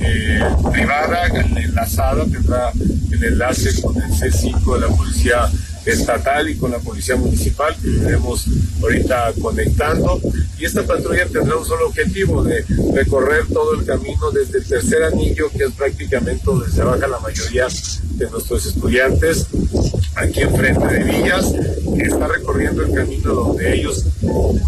eh, 0.00 0.40
privada 0.70 1.26
enlazada, 1.26 2.24
tendrá 2.24 2.72
el 3.10 3.24
enlace 3.24 3.80
con 3.80 3.96
el 3.96 4.10
C5 4.10 4.74
de 4.74 4.80
la 4.80 4.94
Policía 4.94 5.50
Estatal 5.86 6.48
y 6.48 6.56
con 6.56 6.72
la 6.72 6.78
Policía 6.78 7.16
Municipal, 7.16 7.74
que 7.80 7.88
iremos 7.88 8.46
ahorita 8.82 9.32
conectando. 9.40 10.20
Y 10.58 10.64
esta 10.64 10.82
patrulla 10.82 11.26
tendrá 11.26 11.56
un 11.56 11.64
solo 11.64 11.86
objetivo, 11.86 12.42
de 12.42 12.64
recorrer 12.94 13.46
todo 13.46 13.74
el 13.74 13.84
camino 13.84 14.30
desde 14.30 14.58
el 14.58 14.66
tercer 14.66 15.04
anillo, 15.04 15.50
que 15.50 15.64
es 15.64 15.72
prácticamente 15.72 16.42
donde 16.44 16.70
se 16.70 16.82
baja 16.82 17.06
la 17.06 17.20
mayoría 17.20 17.66
de 18.16 18.30
nuestros 18.30 18.66
estudiantes, 18.66 19.46
aquí 20.14 20.40
enfrente 20.40 20.86
de 20.86 21.04
Villas, 21.04 21.52
que 21.96 22.02
está 22.02 22.26
recorriendo 22.26 22.82
el 22.82 22.92
camino 22.92 23.34
donde 23.34 23.74
ellos 23.74 24.04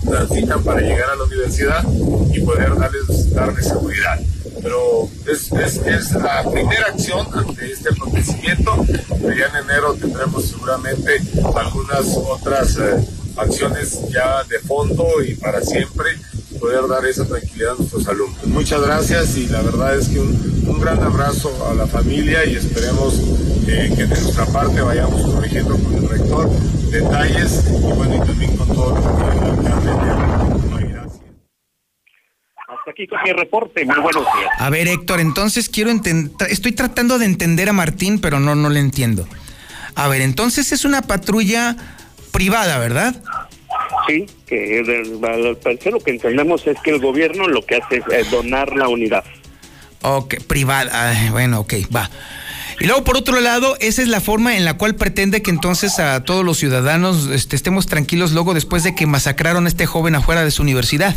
transitan 0.09 0.63
para 0.63 0.81
llegar 0.81 1.11
a 1.11 1.17
la 1.17 1.25
universidad 1.25 1.85
y 2.33 2.41
poder 2.41 2.77
darles, 2.77 3.35
darles 3.35 3.67
seguridad. 3.67 4.21
Pero 4.63 5.09
es, 5.27 5.53
es, 5.53 6.13
la 6.13 6.43
primera 6.51 6.87
acción 6.87 7.27
ante 7.33 7.71
este 7.71 7.91
acontecimiento. 7.91 8.85
Ya 8.89 9.47
en 9.47 9.65
enero 9.65 9.95
tendremos 9.95 10.47
seguramente 10.47 11.08
algunas 11.57 12.17
otras 12.17 12.77
eh, 12.77 13.09
acciones 13.37 14.09
ya 14.11 14.45
de 14.45 14.59
fondo 14.61 15.07
y 15.27 15.35
para 15.35 15.61
siempre 15.61 16.11
poder 16.59 16.87
dar 16.89 17.05
esa 17.07 17.27
tranquilidad 17.27 17.73
a 17.73 17.77
nuestros 17.77 18.09
alumnos. 18.09 18.47
Muchas 18.47 18.81
gracias 18.83 19.37
y 19.37 19.47
la 19.49 19.63
verdad 19.63 19.97
es 19.97 20.09
que 20.09 20.19
un, 20.19 20.65
un 20.67 20.81
gran 20.81 21.03
abrazo 21.03 21.51
a 21.71 21.75
la 21.75 21.87
familia 21.87 22.45
y 22.45 22.57
esperemos 22.57 23.15
eh, 23.67 23.93
que 23.95 24.07
de 24.07 24.21
nuestra 24.21 24.47
parte 24.47 24.81
vayamos 24.81 25.23
corrigiendo 25.35 25.77
con 25.79 25.95
el 25.95 26.09
rector 26.09 26.51
detalles 26.91 27.65
y 27.69 27.93
bueno 27.93 28.17
y 28.17 28.27
también 28.27 28.57
con 28.57 28.69
todo 28.69 28.95
lo 28.95 29.63
que 29.63 29.69
aquí 32.89 33.07
con 33.07 33.23
mi 33.23 33.33
reporte. 33.33 33.85
Muy 33.85 34.01
buenos 34.01 34.23
días. 34.23 34.51
A 34.59 34.71
ver, 34.71 34.89
Héctor, 34.89 35.21
entonces 35.21 35.69
quiero 35.69 35.91
entender, 35.91 36.51
estoy 36.51 36.73
tratando 36.73 37.19
de 37.19 37.27
entender 37.27 37.69
a 37.69 37.73
Martín, 37.73 38.19
pero 38.19 38.41
no, 38.41 38.55
no 38.55 38.71
le 38.71 38.81
entiendo. 38.81 39.27
A 39.95 40.09
ver, 40.09 40.23
entonces 40.23 40.73
es 40.73 40.85
una 40.85 41.03
patrulla 41.03 41.77
privada, 42.33 42.79
¿verdad? 42.79 43.15
Sí, 44.07 44.27
que 44.47 44.81
al 45.23 45.57
parecer 45.57 45.93
lo 45.93 46.01
que 46.01 46.13
entendemos 46.13 46.67
es 46.67 46.79
que 46.81 46.91
el 46.91 47.01
gobierno 47.01 47.49
lo 47.49 47.65
que 47.65 47.77
hace 47.77 47.97
es 47.97 48.05
eh, 48.11 48.25
donar 48.31 48.75
la 48.77 48.89
unidad. 48.89 49.25
Ok, 50.03 50.37
privada, 50.47 50.91
ah, 50.95 51.31
bueno, 51.31 51.61
ok, 51.61 51.75
va. 51.95 52.09
Y 52.81 52.87
luego, 52.87 53.03
por 53.03 53.17
otro 53.17 53.41
lado, 53.41 53.77
esa 53.81 54.03
es 54.03 54.09
la 54.09 54.21
forma 54.21 54.57
en 54.57 54.65
la 54.65 54.75
cual 54.75 54.95
pretende 54.95 55.43
que 55.43 55.51
entonces 55.51 55.99
a 55.99 56.23
todos 56.23 56.45
los 56.45 56.59
ciudadanos 56.59 57.29
este, 57.33 57.57
estemos 57.57 57.87
tranquilos 57.87 58.33
luego 58.33 58.55
después 58.55 58.85
de 58.85 58.95
que 58.95 59.07
masacraron 59.07 59.67
a 59.67 59.69
este 59.69 59.87
joven 59.87 60.15
afuera 60.15 60.45
de 60.45 60.53
su 60.53 60.63
universidad. 60.63 61.17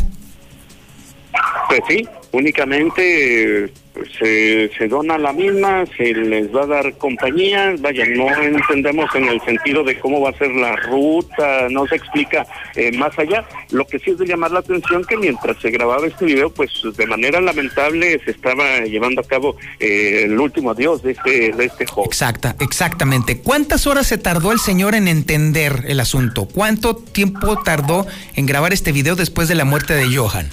Pues 1.68 1.80
sí, 1.88 2.08
únicamente 2.32 3.72
se, 4.18 4.70
se 4.76 4.88
dona 4.88 5.18
la 5.18 5.32
misma, 5.32 5.84
se 5.96 6.12
les 6.12 6.54
va 6.54 6.62
a 6.62 6.66
dar 6.66 6.96
compañía, 6.96 7.74
vaya, 7.78 8.04
no 8.06 8.28
entendemos 8.42 9.14
en 9.14 9.24
el 9.24 9.40
sentido 9.42 9.84
de 9.84 9.98
cómo 9.98 10.20
va 10.20 10.30
a 10.30 10.38
ser 10.38 10.50
la 10.50 10.76
ruta, 10.76 11.68
no 11.70 11.86
se 11.86 11.96
explica 11.96 12.46
eh, 12.74 12.96
más 12.96 13.18
allá. 13.18 13.44
Lo 13.70 13.86
que 13.86 13.98
sí 13.98 14.10
es 14.10 14.18
de 14.18 14.26
llamar 14.26 14.50
la 14.50 14.60
atención 14.60 15.04
que 15.04 15.16
mientras 15.16 15.56
se 15.60 15.70
grababa 15.70 16.06
este 16.06 16.24
video, 16.24 16.50
pues 16.50 16.70
de 16.96 17.06
manera 17.06 17.40
lamentable 17.40 18.20
se 18.24 18.30
estaba 18.30 18.80
llevando 18.80 19.20
a 19.20 19.24
cabo 19.24 19.56
eh, 19.78 20.22
el 20.24 20.38
último 20.38 20.70
adiós 20.70 21.02
de 21.02 21.12
este, 21.12 21.52
de 21.52 21.64
este 21.64 21.86
joven. 21.86 22.08
Exacta, 22.08 22.56
exactamente. 22.60 23.40
¿Cuántas 23.40 23.86
horas 23.86 24.06
se 24.06 24.18
tardó 24.18 24.52
el 24.52 24.58
señor 24.58 24.94
en 24.94 25.08
entender 25.08 25.84
el 25.86 26.00
asunto? 26.00 26.46
¿Cuánto 26.46 26.96
tiempo 26.96 27.62
tardó 27.62 28.06
en 28.34 28.46
grabar 28.46 28.72
este 28.72 28.92
video 28.92 29.16
después 29.16 29.48
de 29.48 29.54
la 29.54 29.64
muerte 29.64 29.94
de 29.94 30.06
Johan? 30.14 30.50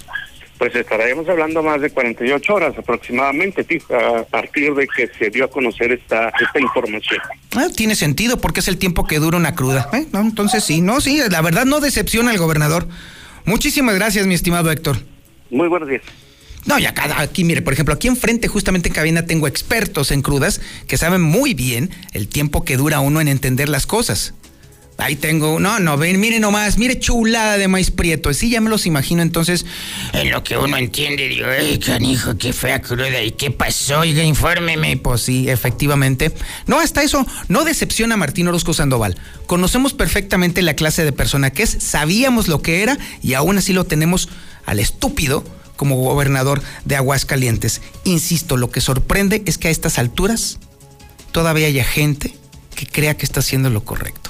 Pues 0.60 0.76
estaríamos 0.76 1.28
hablando 1.30 1.64
más 1.64 1.80
de 1.80 1.90
48 1.90 2.54
horas 2.54 2.78
aproximadamente, 2.78 3.66
a 3.92 4.24
partir 4.24 4.76
de 4.76 4.88
que 4.88 5.08
se 5.18 5.30
dio 5.30 5.46
a 5.46 5.48
conocer 5.48 5.94
esta, 5.94 6.34
esta 6.40 6.60
información. 6.60 7.22
Ah, 7.56 7.68
tiene 7.74 7.96
sentido 7.96 8.42
porque 8.42 8.60
es 8.60 8.68
el 8.68 8.78
tiempo 8.78 9.08
que 9.08 9.20
dura 9.20 9.38
una 9.38 9.56
cruda. 9.56 9.90
¿eh? 9.94 10.06
No, 10.12 10.20
entonces 10.20 10.66
sí, 10.66 10.82
no, 10.82 11.00
sí, 11.00 11.22
la 11.32 11.42
verdad 11.42 11.64
no 11.64 11.80
decepciona 11.80 12.32
al 12.32 12.38
gobernador. 12.38 12.90
Muchísimas 13.46 13.96
gracias, 13.96 14.28
mi 14.28 14.34
estimado 14.34 14.70
Héctor. 14.70 14.98
Muy 15.50 15.70
buenos 15.70 15.88
días. 15.88 16.04
No, 16.66 16.78
ya 16.78 16.94
cada 16.94 17.22
aquí, 17.22 17.46
mire, 17.46 17.62
por 17.62 17.72
ejemplo, 17.72 17.94
aquí 17.94 18.10
enfrente, 18.10 18.50
justamente 18.50 18.90
en 18.90 18.96
cabina, 18.96 19.26
tengo 19.26 19.48
expertos 19.48 20.12
en 20.12 20.22
crudas 20.22 20.60
que 20.88 20.98
saben 20.98 21.22
muy 21.22 21.54
bien 21.54 21.90
el 22.12 22.28
tiempo 22.28 22.66
que 22.66 22.76
dura 22.76 23.00
uno 23.00 23.22
en 23.22 23.30
entender 23.30 23.70
las 23.70 23.88
cosas. 23.88 24.34
Ahí 25.00 25.16
tengo, 25.16 25.62
no, 25.62 25.80
no, 25.80 25.98
ven, 25.98 26.20
mire 26.20 26.42
nomás, 26.42 26.78
mire 26.78 27.00
chulada 27.00 27.58
de 27.58 27.70
maíz 27.70 27.90
prieto. 27.90 28.34
Sí, 28.34 28.50
ya 28.50 28.60
me 28.60 28.70
los 28.70 28.86
imagino, 28.86 29.22
entonces, 29.22 29.66
en 30.12 30.30
lo 30.30 30.44
que 30.44 30.58
uno 30.58 30.76
entiende, 30.76 31.30
digo, 31.30 31.48
¡ay, 31.48 31.80
canijo, 31.80 32.38
qué 32.38 32.52
fea 32.52 32.82
cruda! 32.82 33.24
¿Y 33.24 33.32
qué 33.32 33.50
pasó? 33.50 34.02
Oiga, 34.02 34.24
infórmeme. 34.24 34.98
Pues 34.98 35.22
sí, 35.22 35.50
efectivamente. 35.50 36.34
No, 36.68 36.82
hasta 36.82 37.02
eso, 37.02 37.26
no 37.48 37.64
decepciona 37.64 38.16
a 38.16 38.18
Martín 38.18 38.50
Orozco 38.50 38.74
Sandoval. 38.74 39.16
Conocemos 39.48 39.94
perfectamente 39.94 40.62
la 40.62 40.74
clase 40.74 41.06
de 41.06 41.14
persona 41.14 41.50
que 41.52 41.64
es, 41.64 41.78
sabíamos 41.80 42.50
lo 42.50 42.62
que 42.62 42.84
era 42.84 42.98
y 43.24 43.36
aún 43.36 43.58
así 43.58 43.72
lo 43.72 43.86
tenemos 43.86 44.28
al 44.66 44.80
estúpido 44.80 45.46
como 45.78 45.96
gobernador 45.96 46.62
de 46.84 46.98
Aguascalientes. 46.98 47.82
Insisto, 48.04 48.58
lo 48.58 48.70
que 48.70 48.82
sorprende 48.82 49.44
es 49.46 49.58
que 49.58 49.70
a 49.70 49.72
estas 49.72 49.98
alturas 49.98 50.60
todavía 51.32 51.68
haya 51.68 51.86
gente 51.86 52.36
que 52.76 52.86
crea 52.86 53.16
que 53.16 53.26
está 53.26 53.40
haciendo 53.40 53.70
lo 53.70 53.86
correcto. 53.86 54.30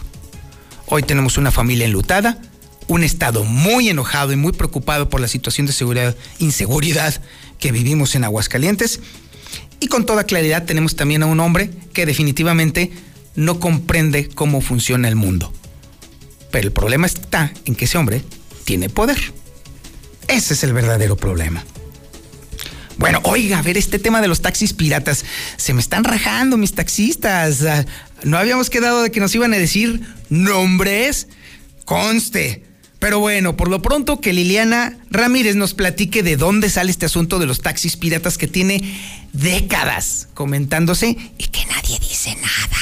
Hoy 0.92 1.04
tenemos 1.04 1.38
una 1.38 1.52
familia 1.52 1.86
enlutada, 1.86 2.40
un 2.88 3.04
estado 3.04 3.44
muy 3.44 3.90
enojado 3.90 4.34
y 4.34 4.36
muy 4.36 4.54
preocupado 4.54 5.08
por 5.08 5.22
la 5.22 5.28
situación 5.28 5.68
de 5.68 5.74
seguridad, 5.74 6.16
inseguridad 6.40 7.22
que 7.60 7.72
vivimos 7.72 8.16
en 8.16 8.24
Aguascalientes. 8.24 9.00
Y 9.80 9.88
con 9.88 10.08
toda 10.08 10.24
claridad 10.24 10.66
tenemos 10.66 10.96
también 10.96 11.22
a 11.22 11.28
un 11.28 11.40
hombre 11.42 11.70
que 11.94 12.08
definitivamente 12.08 12.92
no 13.36 13.60
comprende 13.60 14.30
cómo 14.30 14.62
funciona 14.62 15.08
el 15.08 15.16
mundo. 15.16 15.54
Pero 16.50 16.68
el 16.68 16.74
problema 16.74 17.06
está 17.06 17.54
en 17.66 17.76
que 17.76 17.86
ese 17.86 18.00
hombre 18.00 18.24
tiene 18.66 18.90
poder. 18.90 19.20
Ese 20.28 20.56
es 20.56 20.64
el 20.64 20.74
verdadero 20.74 21.16
problema. 21.16 21.64
Bueno, 23.00 23.22
oiga, 23.24 23.60
a 23.60 23.62
ver, 23.62 23.78
este 23.78 23.98
tema 23.98 24.20
de 24.20 24.28
los 24.28 24.42
taxis 24.42 24.74
piratas, 24.74 25.24
se 25.56 25.74
me 25.74 25.80
están 25.80 26.04
rajando 26.04 26.58
mis 26.58 26.74
taxistas. 26.74 27.64
No 28.24 28.38
habíamos 28.38 28.70
quedado 28.70 29.04
de 29.04 29.12
que 29.12 29.20
nos 29.20 29.34
iban 29.36 29.54
a 29.54 29.58
decir 29.58 30.02
nombres. 30.30 31.28
Conste. 31.86 32.64
Pero 33.00 33.20
bueno, 33.20 33.56
por 33.56 33.70
lo 33.70 33.82
pronto 33.82 34.20
que 34.20 34.34
Liliana 34.34 34.98
Ramírez 35.10 35.56
nos 35.56 35.74
platique 35.74 36.22
de 36.22 36.36
dónde 36.36 36.70
sale 36.70 36.92
este 36.92 37.06
asunto 37.06 37.40
de 37.40 37.46
los 37.46 37.62
taxis 37.62 37.96
piratas 37.96 38.38
que 38.38 38.48
tiene 38.48 38.82
décadas 39.32 40.30
comentándose 40.34 41.16
y 41.38 41.48
que 41.48 41.66
nadie 41.68 41.98
dice 42.00 42.36
nada. 42.36 42.78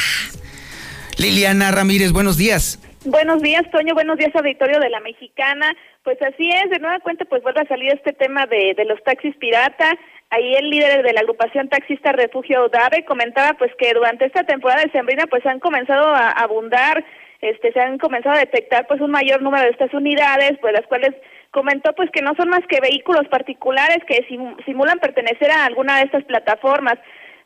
Liliana 1.18 1.72
Ramírez, 1.72 2.12
buenos 2.12 2.38
días. 2.38 2.80
Buenos 3.06 3.42
días, 3.42 3.64
Toño. 3.72 3.94
Buenos 3.94 4.18
días, 4.18 4.36
auditorio 4.36 4.80
de 4.80 4.90
la 4.90 5.00
Mexicana. 5.02 5.74
Pues 6.04 6.18
así 6.22 6.50
es, 6.52 6.70
de 6.72 6.80
nueva 6.80 7.00
cuenta, 7.00 7.26
pues 7.26 7.44
vuelve 7.44 7.62
a 7.62 7.68
salir 7.68 7.94
este 7.94 8.12
tema 8.14 8.48
de, 8.48 8.74
de 8.76 8.86
los 8.86 9.02
taxis 9.04 9.36
pirata. 9.38 9.98
Ahí 10.30 10.56
el 10.56 10.70
líder 10.70 11.04
de 11.04 11.14
la 11.14 11.22
agrupación 11.22 11.70
taxista 11.70 12.12
Refugio 12.12 12.68
Dave 12.68 13.06
comentaba 13.06 13.58
pues 13.58 13.72
que 13.80 13.94
durante 13.94 14.26
esta 14.26 14.44
temporada 14.44 14.82
de 14.84 14.92
sembrina 14.92 15.26
pues 15.28 15.46
han 15.46 15.60
comenzado 15.60 16.14
a 16.14 16.32
abundar, 16.32 17.06
este, 17.40 17.72
se 17.72 17.80
han 17.80 17.98
comenzado 17.98 18.36
a 18.36 18.40
detectar 18.40 18.88
pues 18.88 19.00
un 19.00 19.12
mayor 19.12 19.42
número 19.42 19.64
de 19.64 19.70
estas 19.70 19.94
unidades, 19.94 20.58
pues 20.60 20.74
las 20.74 20.86
cuales 20.88 21.16
comentó 21.52 21.94
pues 21.94 22.10
que 22.12 22.22
no 22.22 22.34
son 22.36 22.50
más 22.50 22.60
que 22.68 22.82
vehículos 22.82 23.26
particulares 23.30 24.00
que 24.06 24.26
simulan 24.66 25.00
pertenecer 25.00 25.50
a 25.50 25.66
alguna 25.66 25.98
de 25.98 26.04
estas 26.04 26.26
plataformas. 26.26 26.96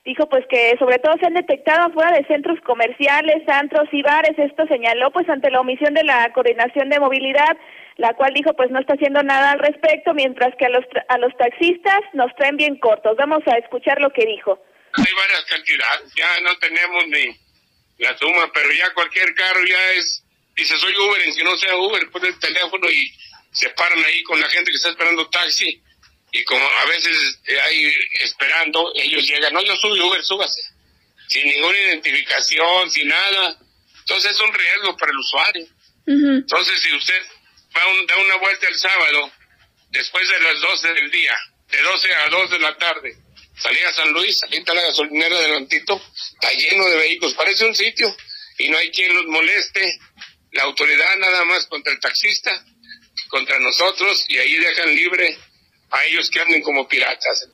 Dijo 0.03 0.27
pues 0.27 0.43
que 0.49 0.73
sobre 0.79 0.97
todo 0.97 1.13
se 1.19 1.27
han 1.27 1.35
detectado 1.35 1.93
fuera 1.93 2.11
de 2.17 2.25
centros 2.25 2.59
comerciales, 2.61 3.47
antros 3.47 3.87
y 3.91 4.01
bares. 4.01 4.33
Esto 4.39 4.65
señaló 4.65 5.11
pues 5.11 5.29
ante 5.29 5.51
la 5.51 5.61
omisión 5.61 5.93
de 5.93 6.03
la 6.03 6.33
coordinación 6.33 6.89
de 6.89 6.99
movilidad, 6.99 7.55
la 8.01 8.15
cual 8.15 8.33
dijo 8.33 8.51
pues 8.55 8.71
no 8.71 8.79
está 8.79 8.93
haciendo 8.93 9.21
nada 9.21 9.51
al 9.51 9.59
respecto, 9.59 10.15
mientras 10.15 10.55
que 10.57 10.65
a 10.65 10.69
los 10.69 10.83
a 11.07 11.19
los 11.19 11.31
taxistas 11.37 12.01
nos 12.13 12.33
traen 12.35 12.57
bien 12.57 12.79
cortos. 12.79 13.15
Vamos 13.15 13.43
a 13.45 13.59
escuchar 13.59 14.01
lo 14.01 14.11
que 14.11 14.25
dijo. 14.25 14.59
Hay 14.93 15.13
varias 15.15 15.45
cantidades, 15.45 16.11
ya 16.15 16.27
no 16.41 16.57
tenemos 16.57 17.07
ni 17.07 17.37
la 17.99 18.17
suma, 18.17 18.51
pero 18.51 18.73
ya 18.73 18.91
cualquier 18.95 19.35
carro 19.35 19.63
ya 19.65 19.91
es, 19.91 20.23
dice 20.55 20.75
soy 20.77 20.93
Uber, 20.97 21.27
y 21.27 21.31
si 21.31 21.43
no 21.43 21.55
sea 21.57 21.75
Uber, 21.77 22.09
pone 22.09 22.29
el 22.29 22.39
teléfono 22.39 22.89
y 22.89 23.13
se 23.51 23.69
paran 23.69 24.03
ahí 24.03 24.23
con 24.23 24.41
la 24.41 24.49
gente 24.49 24.71
que 24.71 24.77
está 24.77 24.89
esperando 24.89 25.29
taxi 25.29 25.79
y 26.31 26.43
como 26.45 26.65
a 26.65 26.85
veces 26.87 27.39
hay 27.67 27.93
esperando, 28.23 28.91
ellos 28.95 29.27
llegan, 29.27 29.53
no, 29.53 29.61
yo 29.61 29.75
soy 29.75 29.99
Uber, 29.99 30.23
súbase, 30.23 30.61
sin 31.27 31.45
ninguna 31.45 31.77
identificación, 31.77 32.89
sin 32.89 33.09
nada. 33.09 33.57
Entonces 33.99 34.31
es 34.31 34.41
un 34.41 34.53
riesgo 34.53 34.97
para 34.97 35.11
el 35.11 35.17
usuario. 35.19 35.67
Entonces 36.07 36.79
si 36.79 36.95
usted 36.95 37.21
va 37.75 37.81
a 37.81 38.05
da 38.05 38.17
una 38.17 38.35
vuelta 38.37 38.67
el 38.67 38.75
sábado, 38.75 39.31
después 39.89 40.27
de 40.29 40.39
las 40.39 40.61
12 40.61 40.93
del 40.93 41.11
día, 41.11 41.35
de 41.69 41.81
12 41.81 42.13
a 42.13 42.29
2 42.29 42.51
de 42.51 42.59
la 42.59 42.77
tarde, 42.77 43.15
salía 43.55 43.87
a 43.87 43.93
San 43.93 44.11
Luis, 44.11 44.43
aquí 44.43 44.57
está 44.57 44.73
la 44.73 44.81
gasolinera 44.81 45.39
delantito, 45.39 46.01
está 46.33 46.51
lleno 46.53 46.85
de 46.85 46.97
vehículos, 46.97 47.33
parece 47.33 47.65
un 47.65 47.75
sitio, 47.75 48.07
y 48.57 48.69
no 48.69 48.77
hay 48.77 48.91
quien 48.91 49.13
los 49.15 49.25
moleste, 49.27 49.99
la 50.51 50.63
autoridad 50.63 51.17
nada 51.17 51.45
más 51.45 51.65
contra 51.67 51.93
el 51.93 51.99
taxista, 51.99 52.51
contra 53.29 53.59
nosotros, 53.59 54.25
y 54.27 54.37
ahí 54.37 54.55
dejan 54.55 54.93
libre 54.95 55.37
a 55.91 56.03
ellos 56.05 56.29
que 56.29 56.41
anden 56.41 56.61
como 56.61 56.87
piratas. 56.87 57.49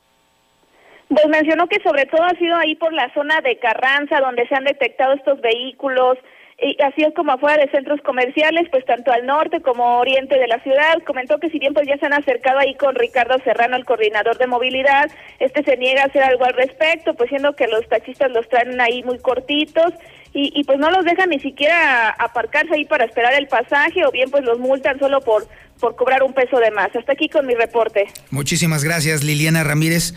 Pues 1.10 1.26
mencionó 1.28 1.68
que 1.68 1.82
sobre 1.82 2.06
todo 2.06 2.24
ha 2.24 2.38
sido 2.38 2.58
ahí 2.58 2.76
por 2.76 2.92
la 2.94 3.14
zona 3.14 3.40
de 3.42 3.58
Carranza, 3.60 4.20
donde 4.20 4.46
se 4.48 4.56
han 4.56 4.66
detectado 4.66 5.14
estos 5.14 5.40
vehículos, 5.40 6.18
y 6.60 6.76
así 6.82 7.04
es 7.04 7.14
como 7.14 7.34
afuera 7.34 7.64
de 7.64 7.70
centros 7.70 8.02
comerciales, 8.02 8.68
pues 8.72 8.84
tanto 8.84 9.12
al 9.12 9.28
norte 9.28 9.62
como 9.62 10.00
oriente 10.00 10.40
de 10.40 10.48
la 10.48 10.60
ciudad. 10.64 10.98
Comentó 11.06 11.40
que 11.40 11.52
si 11.52 11.60
bien 11.60 11.76
pues 11.76 11.88
ya 11.88 11.98
se 11.98 12.08
han 12.08 12.14
acercado 12.14 12.58
ahí 12.58 12.74
con 12.74 12.96
Ricardo 12.96 13.38
Serrano, 13.44 13.76
el 13.76 13.86
coordinador 13.86 14.40
de 14.40 14.48
movilidad, 14.48 15.12
este 15.40 15.64
se 15.64 15.78
niega 15.78 16.02
a 16.02 16.06
hacer 16.06 16.24
algo 16.24 16.46
al 16.46 16.54
respecto, 16.54 17.14
pues 17.14 17.30
siendo 17.30 17.56
que 17.56 17.68
los 17.68 17.88
taxistas 17.88 18.32
los 18.32 18.50
traen 18.50 18.82
ahí 18.82 19.04
muy 19.04 19.20
cortitos 19.20 19.94
y, 20.40 20.64
pues 20.66 20.78
no 20.78 20.92
los 20.92 21.04
dejan 21.04 21.30
ni 21.30 21.40
siquiera 21.40 22.10
aparcarse 22.10 22.76
ahí 22.76 22.86
para 22.86 23.06
esperar 23.06 23.34
el 23.34 23.48
pasaje 23.48 24.06
o 24.06 24.12
bien 24.12 24.30
pues 24.30 24.44
los 24.44 24.60
multan 24.60 25.00
solo 25.00 25.22
por 25.22 25.48
por 25.80 25.96
cobrar 25.96 26.24
un 26.24 26.34
peso 26.34 26.58
de 26.60 26.72
más. 26.72 26.90
Hasta 26.96 27.14
aquí 27.14 27.30
con 27.30 27.46
mi 27.46 27.54
reporte. 27.54 28.06
Muchísimas 28.32 28.84
gracias, 28.84 29.24
Liliana 29.24 29.64
Ramírez. 29.64 30.16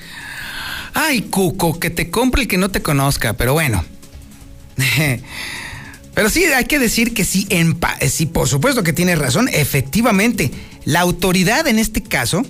Ay, 0.95 1.20
Cuco, 1.20 1.78
que 1.78 1.91
te 1.91 2.11
compre 2.11 2.43
el 2.43 2.49
que 2.49 2.57
no 2.57 2.70
te 2.70 2.80
conozca, 2.80 3.34
pero 3.34 3.53
bueno. 3.53 3.84
Pero 6.15 6.29
sí, 6.29 6.45
hay 6.45 6.65
que 6.65 6.79
decir 6.79 7.15
que 7.15 7.25
sí, 7.25 7.47
en 7.51 7.79
sí, 8.09 8.27
por 8.27 8.49
supuesto 8.49 8.83
que 8.83 8.93
tiene 8.93 9.17
razón. 9.17 9.49
Efectivamente, 9.53 10.51
la 10.85 11.01
autoridad 11.01 11.67
en 11.67 11.79
este 11.79 12.03
caso, 12.03 12.45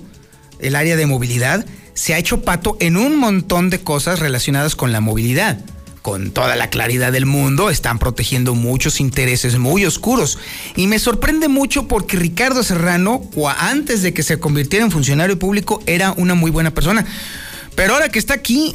el 0.59 0.75
área 0.75 0.95
de 0.95 1.05
movilidad, 1.05 1.65
se 1.93 2.13
ha 2.13 2.17
hecho 2.17 2.41
pato 2.41 2.77
en 2.79 2.97
un 2.97 3.15
montón 3.17 3.69
de 3.69 3.79
cosas 3.81 4.19
relacionadas 4.19 4.75
con 4.75 4.91
la 4.91 5.01
movilidad. 5.01 5.59
con 6.01 6.31
toda 6.31 6.55
la 6.55 6.69
claridad 6.69 7.11
del 7.11 7.25
mundo, 7.25 7.69
están 7.69 7.99
protegiendo 7.99 8.55
muchos 8.55 8.99
intereses 8.99 9.57
muy 9.57 9.85
oscuros. 9.85 10.39
Y 10.75 10.87
me 10.87 10.99
sorprende 10.99 11.47
mucho 11.47 11.87
porque 11.87 12.17
Ricardo 12.17 12.63
Serrano, 12.63 13.21
antes 13.59 14.01
de 14.01 14.13
que 14.13 14.23
se 14.23 14.39
convirtiera 14.39 14.83
en 14.83 14.91
funcionario 14.91 15.37
público, 15.37 15.81
era 15.85 16.13
una 16.13 16.33
muy 16.33 16.49
buena 16.49 16.73
persona. 16.73 17.05
Pero 17.75 17.93
ahora 17.93 18.09
que 18.09 18.19
está 18.19 18.33
aquí, 18.33 18.73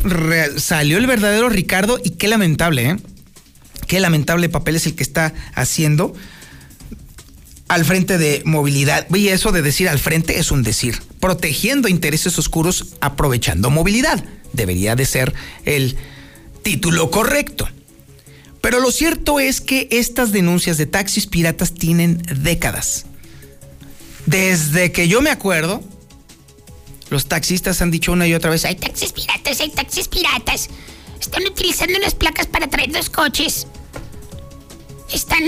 salió 0.57 0.99
el 0.99 1.07
verdadero 1.07 1.49
Ricardo 1.49 1.99
y 2.03 2.11
qué 2.11 2.29
lamentable, 2.29 2.91
¿eh? 2.91 2.97
Qué 3.87 4.01
lamentable 4.01 4.49
papel 4.49 4.77
es 4.77 4.87
el 4.87 4.95
que 4.95 5.03
está 5.03 5.33
haciendo 5.55 6.15
al 7.69 7.85
frente 7.85 8.19
de 8.19 8.43
movilidad. 8.45 9.07
Y 9.15 9.29
eso 9.29 9.53
de 9.53 9.63
decir 9.63 9.89
al 9.89 9.99
frente 9.99 10.39
es 10.39 10.51
un 10.51 10.63
decir. 10.63 11.03
Protegiendo 11.21 11.89
intereses 11.89 12.39
oscuros, 12.39 12.95
aprovechando 13.01 13.71
movilidad. 13.71 14.25
Debería 14.53 14.97
de 14.97 15.07
ser 15.07 15.35
el 15.65 15.97
título 16.63 17.11
correcto. 17.11 17.69
Pero 18.61 18.81
lo 18.81 18.91
cierto 18.91 19.39
es 19.39 19.61
que 19.61 19.89
estas 19.93 20.33
denuncias 20.33 20.79
de 20.79 20.87
taxis 20.87 21.27
piratas 21.27 21.75
tienen 21.75 22.23
décadas. 22.43 23.07
Desde 24.27 24.91
que 24.91 25.07
yo 25.07 25.21
me 25.21 25.31
acuerdo, 25.31 25.85
los 27.11 27.27
taxistas 27.27 27.81
han 27.81 27.93
dicho 27.93 28.11
una 28.11 28.27
y 28.27 28.35
otra 28.35 28.51
vez, 28.51 28.65
hay 28.65 28.75
taxis 28.75 29.13
piratas, 29.13 29.61
hay 29.61 29.71
taxis 29.71 30.09
piratas. 30.09 30.69
Están 31.21 31.45
utilizando 31.45 31.99
las 32.01 32.15
placas 32.15 32.47
para 32.47 32.69
traer 32.69 32.91
los 32.93 33.09
coches. 33.09 33.69
Están 35.13 35.45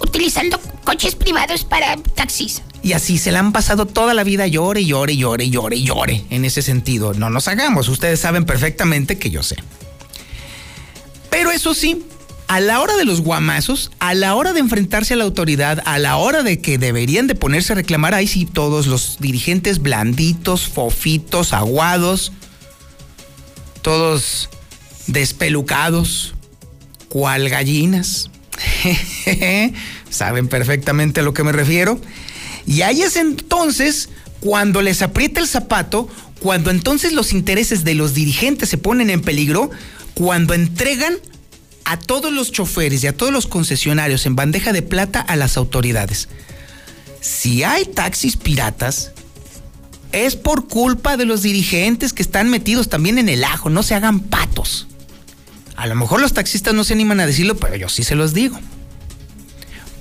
utilizando 0.00 0.60
coches 0.84 1.14
privados 1.14 1.64
para 1.64 1.96
taxis. 1.96 2.62
Y 2.82 2.94
así 2.94 3.18
se 3.18 3.30
la 3.30 3.38
han 3.38 3.52
pasado 3.52 3.86
toda 3.86 4.12
la 4.12 4.24
vida 4.24 4.46
llore, 4.46 4.84
llore, 4.84 5.16
llore, 5.16 5.48
llore, 5.48 5.82
llore. 5.82 6.24
En 6.30 6.44
ese 6.44 6.62
sentido, 6.62 7.14
no 7.14 7.30
nos 7.30 7.46
hagamos. 7.46 7.88
Ustedes 7.88 8.20
saben 8.20 8.44
perfectamente 8.44 9.18
que 9.18 9.30
yo 9.30 9.42
sé. 9.42 9.56
Pero 11.30 11.52
eso 11.52 11.74
sí, 11.74 12.04
a 12.48 12.60
la 12.60 12.80
hora 12.80 12.96
de 12.96 13.04
los 13.04 13.20
guamazos, 13.20 13.92
a 14.00 14.14
la 14.14 14.34
hora 14.34 14.52
de 14.52 14.60
enfrentarse 14.60 15.14
a 15.14 15.16
la 15.16 15.24
autoridad, 15.24 15.82
a 15.86 15.98
la 15.98 16.16
hora 16.16 16.42
de 16.42 16.60
que 16.60 16.76
deberían 16.76 17.26
de 17.26 17.34
ponerse 17.34 17.72
a 17.72 17.76
reclamar, 17.76 18.14
ahí 18.14 18.26
sí 18.26 18.44
todos 18.44 18.86
los 18.86 19.16
dirigentes 19.20 19.80
blanditos, 19.80 20.66
fofitos, 20.66 21.52
aguados, 21.52 22.32
todos 23.80 24.50
despelucados, 25.06 26.34
cual 27.12 27.50
gallinas. 27.50 28.30
Saben 30.10 30.48
perfectamente 30.48 31.20
a 31.20 31.22
lo 31.22 31.34
que 31.34 31.44
me 31.44 31.52
refiero. 31.52 32.00
Y 32.66 32.80
ahí 32.80 33.02
es 33.02 33.16
entonces 33.16 34.08
cuando 34.40 34.80
les 34.80 35.02
aprieta 35.02 35.38
el 35.38 35.46
zapato, 35.46 36.08
cuando 36.40 36.70
entonces 36.70 37.12
los 37.12 37.34
intereses 37.34 37.84
de 37.84 37.94
los 37.94 38.14
dirigentes 38.14 38.70
se 38.70 38.78
ponen 38.78 39.10
en 39.10 39.20
peligro, 39.20 39.70
cuando 40.14 40.54
entregan 40.54 41.18
a 41.84 41.98
todos 41.98 42.32
los 42.32 42.50
choferes 42.50 43.04
y 43.04 43.08
a 43.08 43.14
todos 43.14 43.30
los 43.30 43.46
concesionarios 43.46 44.24
en 44.24 44.34
bandeja 44.34 44.72
de 44.72 44.80
plata 44.80 45.20
a 45.20 45.36
las 45.36 45.58
autoridades. 45.58 46.30
Si 47.20 47.62
hay 47.62 47.84
taxis 47.84 48.38
piratas, 48.38 49.12
es 50.12 50.34
por 50.34 50.66
culpa 50.66 51.18
de 51.18 51.26
los 51.26 51.42
dirigentes 51.42 52.14
que 52.14 52.22
están 52.22 52.48
metidos 52.48 52.88
también 52.88 53.18
en 53.18 53.28
el 53.28 53.44
ajo, 53.44 53.68
no 53.68 53.82
se 53.82 53.94
hagan 53.94 54.20
patos. 54.20 54.86
A 55.76 55.86
lo 55.86 55.94
mejor 55.94 56.20
los 56.20 56.32
taxistas 56.32 56.74
no 56.74 56.84
se 56.84 56.94
animan 56.94 57.20
a 57.20 57.26
decirlo, 57.26 57.56
pero 57.56 57.76
yo 57.76 57.88
sí 57.88 58.04
se 58.04 58.14
los 58.14 58.34
digo. 58.34 58.58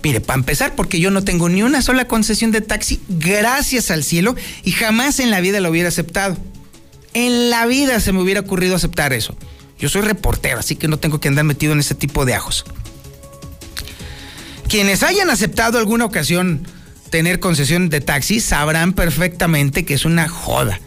Mire, 0.03 0.19
para 0.19 0.39
empezar, 0.39 0.75
porque 0.75 0.99
yo 0.99 1.11
no 1.11 1.23
tengo 1.23 1.47
ni 1.47 1.61
una 1.63 1.81
sola 1.81 2.05
concesión 2.07 2.51
de 2.51 2.61
taxi, 2.61 2.99
gracias 3.07 3.91
al 3.91 4.03
cielo, 4.03 4.35
y 4.63 4.71
jamás 4.71 5.19
en 5.19 5.29
la 5.29 5.41
vida 5.41 5.59
lo 5.59 5.69
hubiera 5.69 5.89
aceptado. 5.89 6.37
En 7.13 7.49
la 7.49 7.65
vida 7.65 7.99
se 7.99 8.11
me 8.11 8.21
hubiera 8.21 8.41
ocurrido 8.41 8.75
aceptar 8.75 9.13
eso. 9.13 9.35
Yo 9.77 9.89
soy 9.89 10.01
reportero, 10.01 10.59
así 10.59 10.75
que 10.75 10.87
no 10.87 10.97
tengo 10.97 11.19
que 11.19 11.27
andar 11.27 11.43
metido 11.43 11.73
en 11.73 11.79
ese 11.79 11.95
tipo 11.95 12.25
de 12.25 12.33
ajos. 12.33 12.65
Quienes 14.67 15.03
hayan 15.03 15.29
aceptado 15.29 15.77
alguna 15.77 16.05
ocasión 16.05 16.65
tener 17.09 17.39
concesión 17.39 17.89
de 17.89 17.99
taxi 17.99 18.39
sabrán 18.39 18.93
perfectamente 18.93 19.85
que 19.85 19.93
es 19.93 20.05
una 20.05 20.29
joda. 20.29 20.79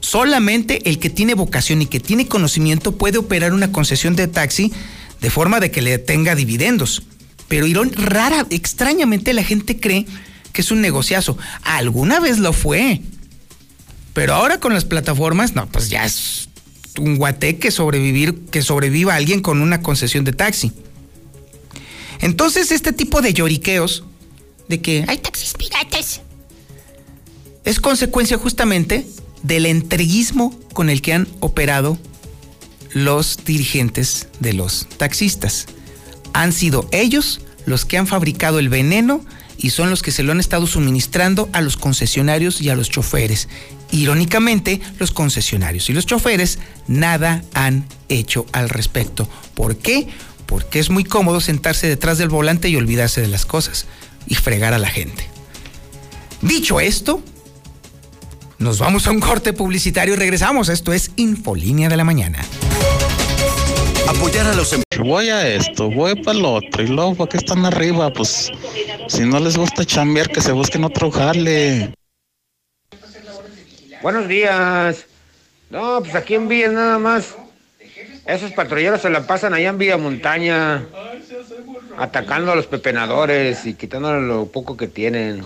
Solamente 0.00 0.88
el 0.88 0.98
que 0.98 1.10
tiene 1.10 1.34
vocación 1.34 1.82
y 1.82 1.86
que 1.86 2.00
tiene 2.00 2.26
conocimiento 2.26 2.96
puede 2.96 3.18
operar 3.18 3.52
una 3.52 3.70
concesión 3.70 4.16
de 4.16 4.26
taxi 4.26 4.72
de 5.20 5.30
forma 5.30 5.60
de 5.60 5.70
que 5.70 5.82
le 5.82 5.98
tenga 5.98 6.34
dividendos. 6.34 7.02
Pero 7.48 7.66
irón, 7.66 7.92
rara, 7.92 8.46
extrañamente 8.50 9.34
la 9.34 9.44
gente 9.44 9.78
cree 9.78 10.06
que 10.52 10.62
es 10.62 10.70
un 10.70 10.80
negociazo. 10.80 11.36
Alguna 11.62 12.20
vez 12.20 12.38
lo 12.38 12.52
fue. 12.52 13.02
Pero 14.14 14.34
ahora 14.34 14.58
con 14.58 14.72
las 14.72 14.84
plataformas, 14.84 15.54
no, 15.54 15.66
pues 15.66 15.90
ya 15.90 16.04
es 16.04 16.48
un 16.98 17.16
guateque 17.16 17.70
sobrevivir, 17.70 18.46
que 18.50 18.62
sobreviva 18.62 19.14
alguien 19.14 19.42
con 19.42 19.60
una 19.60 19.82
concesión 19.82 20.24
de 20.24 20.32
taxi. 20.32 20.72
Entonces, 22.20 22.72
este 22.72 22.92
tipo 22.92 23.22
de 23.22 23.32
lloriqueos, 23.32 24.04
de 24.68 24.80
que 24.80 25.04
hay 25.08 25.18
taxis 25.18 25.54
piratas, 25.54 26.20
es 27.64 27.80
consecuencia 27.80 28.38
justamente 28.38 29.06
del 29.42 29.66
entreguismo 29.66 30.58
con 30.72 30.90
el 30.90 31.02
que 31.02 31.12
han 31.14 31.28
operado 31.40 31.98
los 32.92 33.38
dirigentes 33.44 34.28
de 34.40 34.52
los 34.52 34.86
taxistas 34.96 35.66
han 36.32 36.52
sido 36.52 36.88
ellos 36.92 37.40
los 37.66 37.84
que 37.84 37.98
han 37.98 38.06
fabricado 38.06 38.58
el 38.58 38.68
veneno 38.68 39.24
y 39.56 39.70
son 39.70 39.90
los 39.90 40.02
que 40.02 40.10
se 40.10 40.22
lo 40.22 40.32
han 40.32 40.40
estado 40.40 40.66
suministrando 40.66 41.48
a 41.52 41.60
los 41.60 41.76
concesionarios 41.76 42.60
y 42.60 42.70
a 42.70 42.76
los 42.76 42.88
choferes. 42.88 43.48
Irónicamente, 43.90 44.80
los 44.98 45.10
concesionarios 45.10 45.90
y 45.90 45.92
los 45.92 46.06
choferes 46.06 46.58
nada 46.86 47.44
han 47.52 47.86
hecho 48.08 48.46
al 48.52 48.70
respecto. 48.70 49.28
¿Por 49.54 49.76
qué? 49.76 50.08
Porque 50.46 50.78
es 50.78 50.88
muy 50.88 51.04
cómodo 51.04 51.40
sentarse 51.40 51.88
detrás 51.88 52.16
del 52.16 52.30
volante 52.30 52.68
y 52.68 52.76
olvidarse 52.76 53.20
de 53.20 53.28
las 53.28 53.44
cosas 53.44 53.86
y 54.26 54.34
fregar 54.34 54.72
a 54.72 54.78
la 54.78 54.88
gente. 54.88 55.28
Dicho 56.40 56.80
esto, 56.80 57.22
nos 58.60 58.78
vamos 58.78 59.06
a 59.08 59.10
un 59.10 59.18
corte 59.20 59.52
publicitario 59.52 60.14
y 60.14 60.16
regresamos. 60.16 60.68
Esto 60.68 60.92
es 60.92 61.10
Infolínea 61.16 61.88
de 61.88 61.96
la 61.96 62.04
Mañana 62.04 62.44
apoyar 64.10 64.46
a 64.46 64.54
los 64.54 64.72
em- 64.72 64.82
Voy 64.98 65.28
a 65.28 65.48
esto, 65.48 65.88
voy 65.90 66.14
para 66.22 66.36
el 66.38 66.44
otro 66.44 66.82
y 66.82 66.88
luego 66.88 67.14
para 67.14 67.30
que 67.30 67.36
están 67.38 67.64
arriba, 67.64 68.12
pues 68.12 68.50
si 69.08 69.24
no 69.24 69.38
les 69.40 69.56
gusta 69.56 69.84
chambear 69.84 70.28
que 70.30 70.40
se 70.40 70.52
busquen 70.52 70.84
otro 70.84 71.10
jale. 71.10 71.94
Buenos 74.02 74.28
días. 74.28 75.06
No, 75.70 76.00
pues 76.00 76.14
aquí 76.14 76.34
en 76.34 76.48
Villa 76.48 76.68
nada 76.68 76.98
más. 76.98 77.34
Esos 78.26 78.52
patrulleros 78.52 79.00
se 79.00 79.10
la 79.10 79.26
pasan 79.26 79.54
allá 79.54 79.70
en 79.70 79.78
Villa 79.78 79.96
Montaña, 79.96 80.84
atacando 81.96 82.52
a 82.52 82.56
los 82.56 82.66
pepenadores 82.66 83.64
y 83.64 83.74
quitándole 83.74 84.26
lo 84.26 84.46
poco 84.46 84.76
que 84.76 84.86
tienen. 84.86 85.42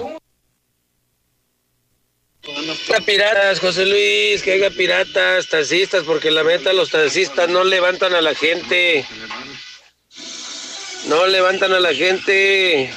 Piratas, 3.07 3.61
José 3.61 3.86
Luis, 3.86 4.42
que 4.42 4.53
haya 4.53 4.70
piratas, 4.70 5.49
taxistas, 5.49 6.05
porque 6.05 6.30
la 6.30 6.45
meta 6.45 6.72
los 6.72 6.90
taxistas 6.90 7.49
no 7.49 7.64
levantan 7.64 8.14
a 8.14 8.20
la 8.20 8.34
gente. 8.34 9.07
No 11.09 11.26
levantan 11.26 11.72
a 11.72 11.80
la 11.80 11.95
gente. 11.95 12.92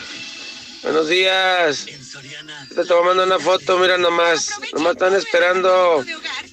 Buenos 0.84 1.08
días. 1.08 1.86
Te 2.76 2.86
tomando 2.86 3.24
una 3.24 3.40
foto, 3.40 3.78
mira 3.80 3.98
nomás. 3.98 4.52
Nomás 4.74 4.94
están 4.94 5.16
esperando 5.16 6.04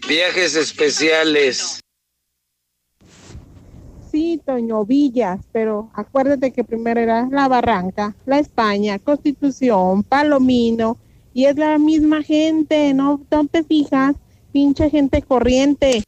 viajes 0.06 0.54
especiales. 0.54 1.80
Sí, 4.10 4.40
Toño 4.46 4.84
Villas, 4.84 5.40
pero 5.52 5.90
acuérdate 5.94 6.52
que 6.52 6.62
primero 6.62 7.00
era 7.00 7.26
la 7.30 7.48
Barranca, 7.48 8.14
la 8.26 8.38
España, 8.38 9.00
Constitución, 9.00 10.04
Palomino 10.04 10.98
y 11.34 11.46
es 11.46 11.56
la 11.56 11.76
misma 11.78 12.22
gente, 12.22 12.94
no, 12.94 13.20
te 13.50 13.64
fijas, 13.64 14.14
pinche 14.52 14.88
gente 14.88 15.20
corriente. 15.20 16.04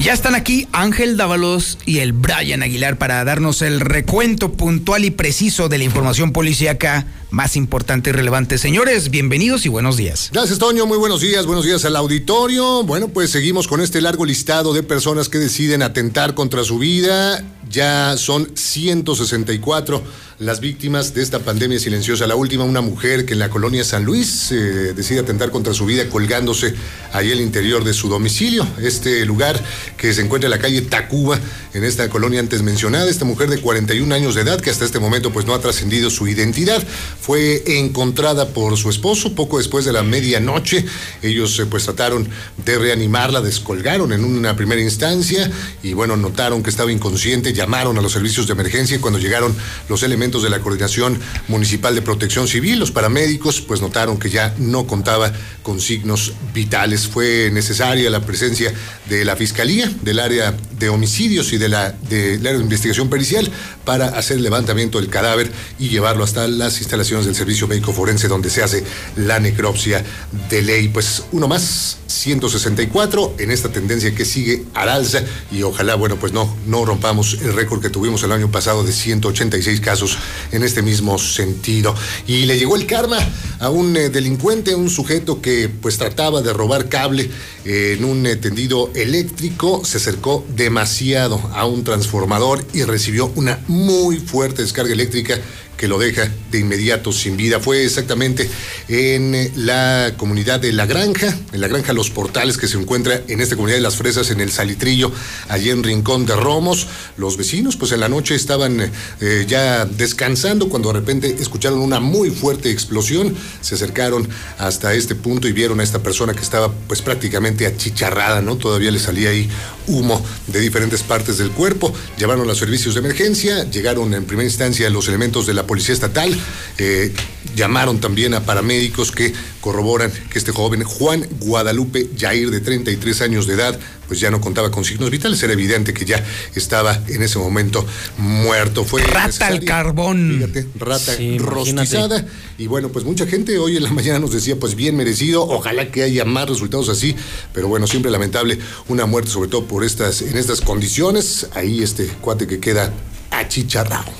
Ya 0.00 0.12
están 0.12 0.36
aquí 0.36 0.68
Ángel 0.72 1.16
Dávalos 1.16 1.76
y 1.84 1.98
el 1.98 2.12
Brian 2.12 2.62
Aguilar 2.62 2.98
para 2.98 3.24
darnos 3.24 3.62
el 3.62 3.80
recuento 3.80 4.52
puntual 4.52 5.04
y 5.04 5.10
preciso 5.10 5.68
de 5.68 5.76
la 5.76 5.84
información 5.84 6.32
policíaca 6.32 7.06
más 7.30 7.56
importante 7.56 8.10
y 8.10 8.12
relevante. 8.12 8.58
Señores, 8.58 9.10
bienvenidos 9.10 9.66
y 9.66 9.68
buenos 9.68 9.96
días. 9.96 10.30
Gracias, 10.32 10.60
Toño. 10.60 10.86
Muy 10.86 10.98
buenos 10.98 11.20
días. 11.20 11.46
Buenos 11.46 11.64
días 11.64 11.84
al 11.84 11.96
auditorio. 11.96 12.84
Bueno, 12.84 13.08
pues 13.08 13.30
seguimos 13.30 13.66
con 13.66 13.80
este 13.80 14.00
largo 14.00 14.24
listado 14.24 14.72
de 14.72 14.84
personas 14.84 15.28
que 15.28 15.38
deciden 15.38 15.82
atentar 15.82 16.34
contra 16.34 16.62
su 16.62 16.78
vida 16.78 17.44
Ya 17.68 18.16
son 18.16 18.50
164 18.54 20.02
las 20.38 20.60
víctimas 20.60 21.14
de 21.14 21.22
esta 21.22 21.40
pandemia 21.40 21.80
silenciosa. 21.80 22.26
La 22.28 22.36
última, 22.36 22.62
una 22.62 22.80
mujer 22.80 23.26
que 23.26 23.32
en 23.32 23.40
la 23.40 23.50
colonia 23.50 23.82
San 23.82 24.04
Luis 24.04 24.52
eh, 24.52 24.94
decide 24.94 25.18
atentar 25.18 25.50
contra 25.50 25.74
su 25.74 25.84
vida 25.84 26.08
colgándose 26.08 26.74
ahí 27.12 27.32
al 27.32 27.40
interior 27.40 27.82
de 27.82 27.92
su 27.92 28.08
domicilio. 28.08 28.66
Este 28.80 29.24
lugar 29.26 29.60
que 29.96 30.12
se 30.12 30.22
encuentra 30.22 30.46
en 30.46 30.52
la 30.52 30.60
calle 30.60 30.82
Tacuba, 30.82 31.40
en 31.74 31.82
esta 31.82 32.08
colonia 32.08 32.38
antes 32.38 32.62
mencionada. 32.62 33.10
Esta 33.10 33.24
mujer 33.24 33.50
de 33.50 33.60
41 33.60 34.14
años 34.14 34.36
de 34.36 34.42
edad, 34.42 34.60
que 34.60 34.70
hasta 34.70 34.84
este 34.84 35.00
momento 35.00 35.32
pues 35.32 35.44
no 35.44 35.54
ha 35.54 35.60
trascendido 35.60 36.08
su 36.08 36.28
identidad, 36.28 36.84
fue 37.20 37.64
encontrada 37.78 38.48
por 38.50 38.76
su 38.76 38.90
esposo 38.90 39.34
poco 39.34 39.58
después 39.58 39.84
de 39.84 39.92
la 39.92 40.04
medianoche. 40.04 40.84
Ellos 41.20 41.58
eh, 41.58 41.66
pues 41.66 41.82
trataron 41.82 42.28
de 42.64 42.78
reanimarla, 42.78 43.40
descolgaron 43.40 44.12
en 44.12 44.24
una 44.24 44.54
primera 44.54 44.80
instancia 44.80 45.50
y 45.82 45.94
bueno, 45.94 46.16
notaron 46.16 46.62
que 46.62 46.70
estaba 46.70 46.92
inconsciente, 46.92 47.52
llamaron 47.52 47.98
a 47.98 48.02
los 48.02 48.12
servicios 48.12 48.46
de 48.46 48.52
emergencia 48.52 48.96
y 48.96 49.00
cuando 49.00 49.18
llegaron 49.18 49.52
los 49.88 50.04
elementos 50.04 50.27
de 50.28 50.50
la 50.50 50.60
Coordinación 50.60 51.18
Municipal 51.48 51.94
de 51.94 52.02
Protección 52.02 52.46
Civil, 52.46 52.78
los 52.78 52.90
paramédicos, 52.90 53.62
pues 53.62 53.80
notaron 53.80 54.18
que 54.18 54.28
ya 54.28 54.54
no 54.58 54.86
contaba 54.86 55.32
con 55.62 55.80
signos 55.80 56.34
vitales. 56.52 57.06
Fue 57.06 57.50
necesaria 57.50 58.10
la 58.10 58.20
presencia 58.20 58.72
de 59.08 59.24
la 59.24 59.36
Fiscalía, 59.36 59.90
del 60.02 60.20
área 60.20 60.54
de 60.78 60.88
homicidios 60.90 61.52
y 61.52 61.58
de 61.58 61.68
la, 61.70 61.92
del 61.92 62.46
área 62.46 62.58
de 62.58 62.64
investigación 62.64 63.08
pericial 63.08 63.50
para 63.84 64.08
hacer 64.08 64.36
el 64.36 64.42
levantamiento 64.42 65.00
del 65.00 65.08
cadáver 65.08 65.50
y 65.78 65.88
llevarlo 65.88 66.24
hasta 66.24 66.46
las 66.46 66.78
instalaciones 66.78 67.26
del 67.26 67.34
Servicio 67.34 67.66
Médico 67.66 67.92
Forense 67.92 68.28
donde 68.28 68.50
se 68.50 68.62
hace 68.62 68.84
la 69.16 69.40
necropsia 69.40 70.04
de 70.50 70.62
ley. 70.62 70.88
Pues 70.88 71.24
uno 71.32 71.48
más, 71.48 71.97
164 72.08 73.36
en 73.38 73.50
esta 73.50 73.70
tendencia 73.70 74.14
que 74.14 74.24
sigue 74.24 74.64
al 74.74 74.88
alza 74.88 75.22
y 75.52 75.62
ojalá, 75.62 75.94
bueno, 75.94 76.16
pues 76.16 76.32
no, 76.32 76.56
no 76.66 76.84
rompamos 76.84 77.38
el 77.42 77.52
récord 77.52 77.80
que 77.80 77.90
tuvimos 77.90 78.22
el 78.22 78.32
año 78.32 78.50
pasado 78.50 78.82
de 78.82 78.92
186 78.92 79.80
casos 79.80 80.18
en 80.50 80.64
este 80.64 80.82
mismo 80.82 81.18
sentido. 81.18 81.94
Y 82.26 82.46
le 82.46 82.58
llegó 82.58 82.76
el 82.76 82.86
karma 82.86 83.18
a 83.60 83.70
un 83.70 83.96
eh, 83.96 84.08
delincuente, 84.08 84.74
un 84.74 84.90
sujeto 84.90 85.40
que 85.40 85.68
pues 85.68 85.98
trataba 85.98 86.42
de 86.42 86.52
robar 86.52 86.88
cable 86.88 87.30
en 87.64 88.04
un 88.04 88.26
eh, 88.26 88.36
tendido 88.36 88.90
eléctrico, 88.94 89.84
se 89.84 89.98
acercó 89.98 90.44
demasiado 90.56 91.38
a 91.54 91.66
un 91.66 91.84
transformador 91.84 92.64
y 92.72 92.84
recibió 92.84 93.30
una 93.34 93.60
muy 93.68 94.18
fuerte 94.18 94.62
descarga 94.62 94.92
eléctrica 94.92 95.38
que 95.78 95.88
lo 95.88 95.98
deja 95.98 96.28
de 96.50 96.58
inmediato 96.58 97.12
sin 97.12 97.36
vida. 97.38 97.60
Fue 97.60 97.84
exactamente 97.84 98.50
en 98.88 99.34
eh, 99.34 99.52
la 99.54 100.12
comunidad 100.16 100.60
de 100.60 100.72
La 100.72 100.84
Granja, 100.84 101.34
en 101.52 101.60
la 101.60 101.68
Granja 101.68 101.94
Los 101.94 102.10
Portales, 102.10 102.58
que 102.58 102.68
se 102.68 102.76
encuentra 102.76 103.22
en 103.28 103.40
esta 103.40 103.54
comunidad 103.54 103.78
de 103.78 103.82
Las 103.82 103.96
Fresas, 103.96 104.30
en 104.30 104.40
el 104.40 104.50
Salitrillo, 104.50 105.10
allí 105.48 105.70
en 105.70 105.82
Rincón 105.82 106.26
de 106.26 106.36
Romos. 106.36 106.88
Los 107.16 107.36
vecinos, 107.36 107.76
pues 107.76 107.92
en 107.92 108.00
la 108.00 108.08
noche 108.08 108.34
estaban 108.34 108.90
eh, 109.20 109.44
ya 109.48 109.86
descansando 109.86 110.68
cuando 110.68 110.92
de 110.92 110.98
repente 110.98 111.36
escucharon 111.38 111.78
una 111.78 112.00
muy 112.00 112.30
fuerte 112.30 112.70
explosión. 112.70 113.34
Se 113.60 113.76
acercaron 113.76 114.28
hasta 114.58 114.92
este 114.94 115.14
punto 115.14 115.48
y 115.48 115.52
vieron 115.52 115.80
a 115.80 115.84
esta 115.84 116.02
persona 116.02 116.34
que 116.34 116.42
estaba 116.42 116.72
pues 116.88 117.00
prácticamente 117.00 117.66
achicharrada, 117.66 118.42
¿no? 118.42 118.56
Todavía 118.56 118.90
le 118.90 118.98
salía 118.98 119.30
ahí 119.30 119.48
humo 119.86 120.22
de 120.48 120.60
diferentes 120.60 121.02
partes 121.02 121.38
del 121.38 121.50
cuerpo. 121.50 121.92
Llevaron 122.18 122.46
los 122.46 122.58
servicios 122.58 122.94
de 122.94 123.00
emergencia, 123.00 123.64
llegaron 123.70 124.12
en 124.14 124.24
primera 124.24 124.46
instancia 124.46 124.90
los 124.90 125.06
elementos 125.08 125.46
de 125.46 125.54
la 125.54 125.67
Policía 125.68 125.92
Estatal, 125.92 126.36
eh, 126.78 127.12
llamaron 127.54 128.00
también 128.00 128.34
a 128.34 128.40
paramédicos 128.40 129.12
que 129.12 129.32
corroboran 129.60 130.10
que 130.30 130.38
este 130.38 130.50
joven 130.50 130.82
Juan 130.82 131.24
Guadalupe 131.40 132.08
Jair, 132.18 132.50
de 132.50 132.60
33 132.60 133.20
años 133.20 133.46
de 133.46 133.54
edad, 133.54 133.78
pues 134.08 134.18
ya 134.18 134.30
no 134.30 134.40
contaba 134.40 134.70
con 134.70 134.84
signos 134.84 135.10
vitales, 135.10 135.42
era 135.42 135.52
evidente 135.52 135.92
que 135.92 136.06
ya 136.06 136.24
estaba 136.54 136.98
en 137.08 137.22
ese 137.22 137.38
momento 137.38 137.86
muerto. 138.16 138.84
Fue 138.84 139.02
rata 139.02 139.46
al 139.46 139.62
carbón. 139.64 140.36
Fíjate, 140.38 140.66
rata 140.76 141.12
rostizada. 141.36 142.26
Y 142.56 142.66
bueno, 142.66 142.88
pues 142.88 143.04
mucha 143.04 143.26
gente 143.26 143.58
hoy 143.58 143.76
en 143.76 143.82
la 143.82 143.90
mañana 143.90 144.18
nos 144.18 144.32
decía, 144.32 144.56
pues 144.58 144.74
bien 144.74 144.96
merecido, 144.96 145.46
ojalá 145.46 145.90
que 145.90 146.02
haya 146.02 146.24
más 146.24 146.48
resultados 146.48 146.88
así, 146.88 147.14
pero 147.52 147.68
bueno, 147.68 147.86
siempre 147.86 148.10
lamentable 148.10 148.58
una 148.88 149.04
muerte, 149.04 149.30
sobre 149.30 149.50
todo 149.50 149.66
por 149.66 149.84
estas, 149.84 150.22
en 150.22 150.38
estas 150.38 150.62
condiciones. 150.62 151.46
Ahí 151.54 151.82
este 151.82 152.06
cuate 152.06 152.46
que 152.46 152.58
queda 152.58 152.90
achicharrado. 153.30 154.10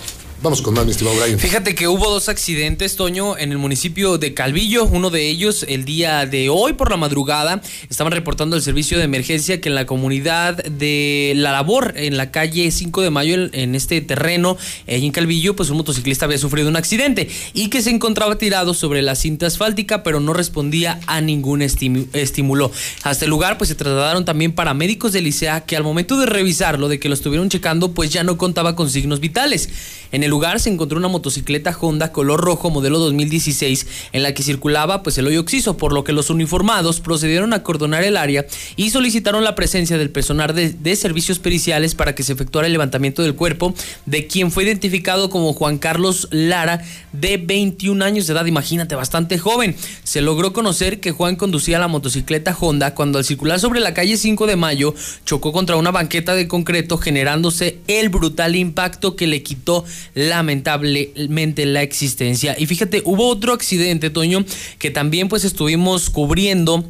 Vamos 0.41 0.63
con 0.63 0.73
más, 0.73 0.85
mi 0.85 0.93
estimado 0.93 1.17
Brian. 1.21 1.37
Fíjate 1.37 1.75
que 1.75 1.89
hubo 1.89 2.09
dos 2.11 2.29
accidentes, 2.29 2.95
Toño, 2.95 3.37
en 3.37 3.51
el 3.51 3.59
municipio 3.59 4.19
de 4.19 4.35
Calvillo. 4.35 4.85
Uno 4.85 5.11
de 5.11 5.29
ellos 5.29 5.67
el 5.69 5.85
día 5.85 6.27
de 6.27 6.49
hoy 6.49 6.75
por 6.75 6.93
la 6.93 6.97
madrugada. 6.97 7.61
Estaban 7.91 8.13
reportando 8.13 8.55
el 8.55 8.63
servicio 8.63 8.99
de 8.99 9.05
emergencia 9.05 9.61
que 9.61 9.69
en 9.69 9.75
la 9.75 9.85
comunidad 9.85 10.63
de 10.63 11.33
La 11.35 11.51
Labor, 11.51 11.95
en 11.97 12.17
la 12.17 12.31
calle 12.31 12.71
5 12.71 13.03
de 13.03 13.11
Mayo, 13.11 13.49
en 13.53 13.75
este 13.75 14.01
terreno, 14.01 14.57
en 14.87 15.11
Calvillo, 15.11 15.57
pues 15.57 15.71
un 15.71 15.79
motociclista 15.79 16.27
había 16.27 16.39
sufrido 16.39 16.69
un 16.69 16.77
accidente 16.77 17.29
y 17.53 17.69
que 17.69 17.83
se 17.83 17.91
encontraba 17.91 18.39
tirado 18.39 18.75
sobre 18.75 19.03
la 19.03 19.17
cinta 19.17 19.49
asfáltica, 19.49 20.05
pero 20.05 20.21
no 20.21 20.35
respondía 20.35 21.01
a 21.09 21.21
ningún 21.21 21.63
estímulo. 21.63 22.71
Hasta 23.03 23.25
el 23.25 23.31
lugar, 23.33 23.59
pues 23.59 23.71
se 23.71 23.75
trasladaron 23.75 24.25
también 24.25 24.53
paramédicos 24.53 25.13
de 25.13 25.21
Licea 25.21 25.65
que 25.65 25.77
al 25.77 25.83
momento 25.83 26.17
de 26.17 26.27
revisarlo, 26.27 26.87
de 26.87 27.01
que 27.01 27.09
lo 27.09 27.15
estuvieron 27.15 27.49
checando, 27.49 27.91
pues 27.91 28.11
ya 28.11 28.23
no 28.23 28.39
contaba 28.39 28.77
con 28.77 28.89
signos 28.89 29.19
vitales. 29.19 29.69
En 30.11 30.28
lugar 30.29 30.61
se 30.61 30.71
encontró 30.71 30.99
una 30.99 31.09
motocicleta 31.09 31.77
Honda 31.79 32.13
color 32.13 32.41
rojo 32.41 32.71
modelo 32.71 32.99
2016 32.99 33.87
en 34.13 34.23
la 34.23 34.35
que 34.35 34.43
circulaba 34.43 35.03
pues 35.03 35.19
el 35.19 35.27
hoyo 35.27 35.41
oxiso, 35.41 35.77
por 35.77 35.93
lo 35.93 36.05
que 36.05 36.13
los 36.13 36.31
uniformados 36.31 37.01
procedieron 37.01 37.53
a 37.53 37.57
acordonar 37.57 38.05
el 38.05 38.17
área 38.17 38.47
y 38.77 38.91
solicitaron 38.91 39.45
la 39.45 39.55
presencia 39.55 39.99
del 39.99 40.11
personal 40.11 40.55
de, 40.55 40.71
de 40.71 40.97
servicios 40.97 41.39
periciales 41.39 41.95
para 41.95 42.15
que 42.15 42.23
se 42.23 42.33
efectuara 42.33 42.67
el 42.67 42.73
levantamiento 42.73 43.23
del 43.23 43.35
cuerpo 43.35 43.75
de 44.07 44.27
quien 44.27 44.51
fue 44.51 44.65
identificado 44.65 45.31
como 45.31 45.53
Juan 45.53 45.79
Carlos 45.79 46.29
Lara 46.31 46.83
de 47.13 47.37
21 47.37 48.05
años 48.05 48.27
de 48.27 48.33
edad, 48.33 48.47
imagínate, 48.47 48.95
bastante 48.95 49.39
joven. 49.39 49.75
Se 50.05 50.21
logró 50.21 50.53
conocer 50.53 51.01
que 51.01 51.13
Juan 51.13 51.37
conducía 51.37 51.79
la 51.79 51.89
motocicleta 51.89 52.57
Honda 52.59 52.95
cuando 52.95 53.19
al 53.19 53.25
circular 53.25 53.61
sobre 53.61 53.81
la 53.81 53.95
calle 53.95 54.17
5 54.17 54.47
de 54.47 54.57
Mayo 54.57 54.95
chocó 55.25 55.53
contra 55.53 55.77
una 55.77 55.91
banqueta 55.91 56.35
de 56.35 56.49
concreto 56.49 56.99
generándose 56.99 57.79
el 57.87 58.09
brutal 58.09 58.57
impacto 58.57 59.17
que 59.17 59.27
le 59.27 59.43
quitó 59.43 59.85
lamentablemente 60.19 61.65
la 61.65 61.83
existencia. 61.83 62.57
Y 62.59 62.67
fíjate, 62.67 63.03
hubo 63.05 63.29
otro 63.29 63.53
accidente, 63.53 64.11
Toño, 64.11 64.45
que 64.79 64.91
también 64.91 65.29
pues 65.29 65.45
estuvimos 65.45 66.11
cubriendo 66.11 66.85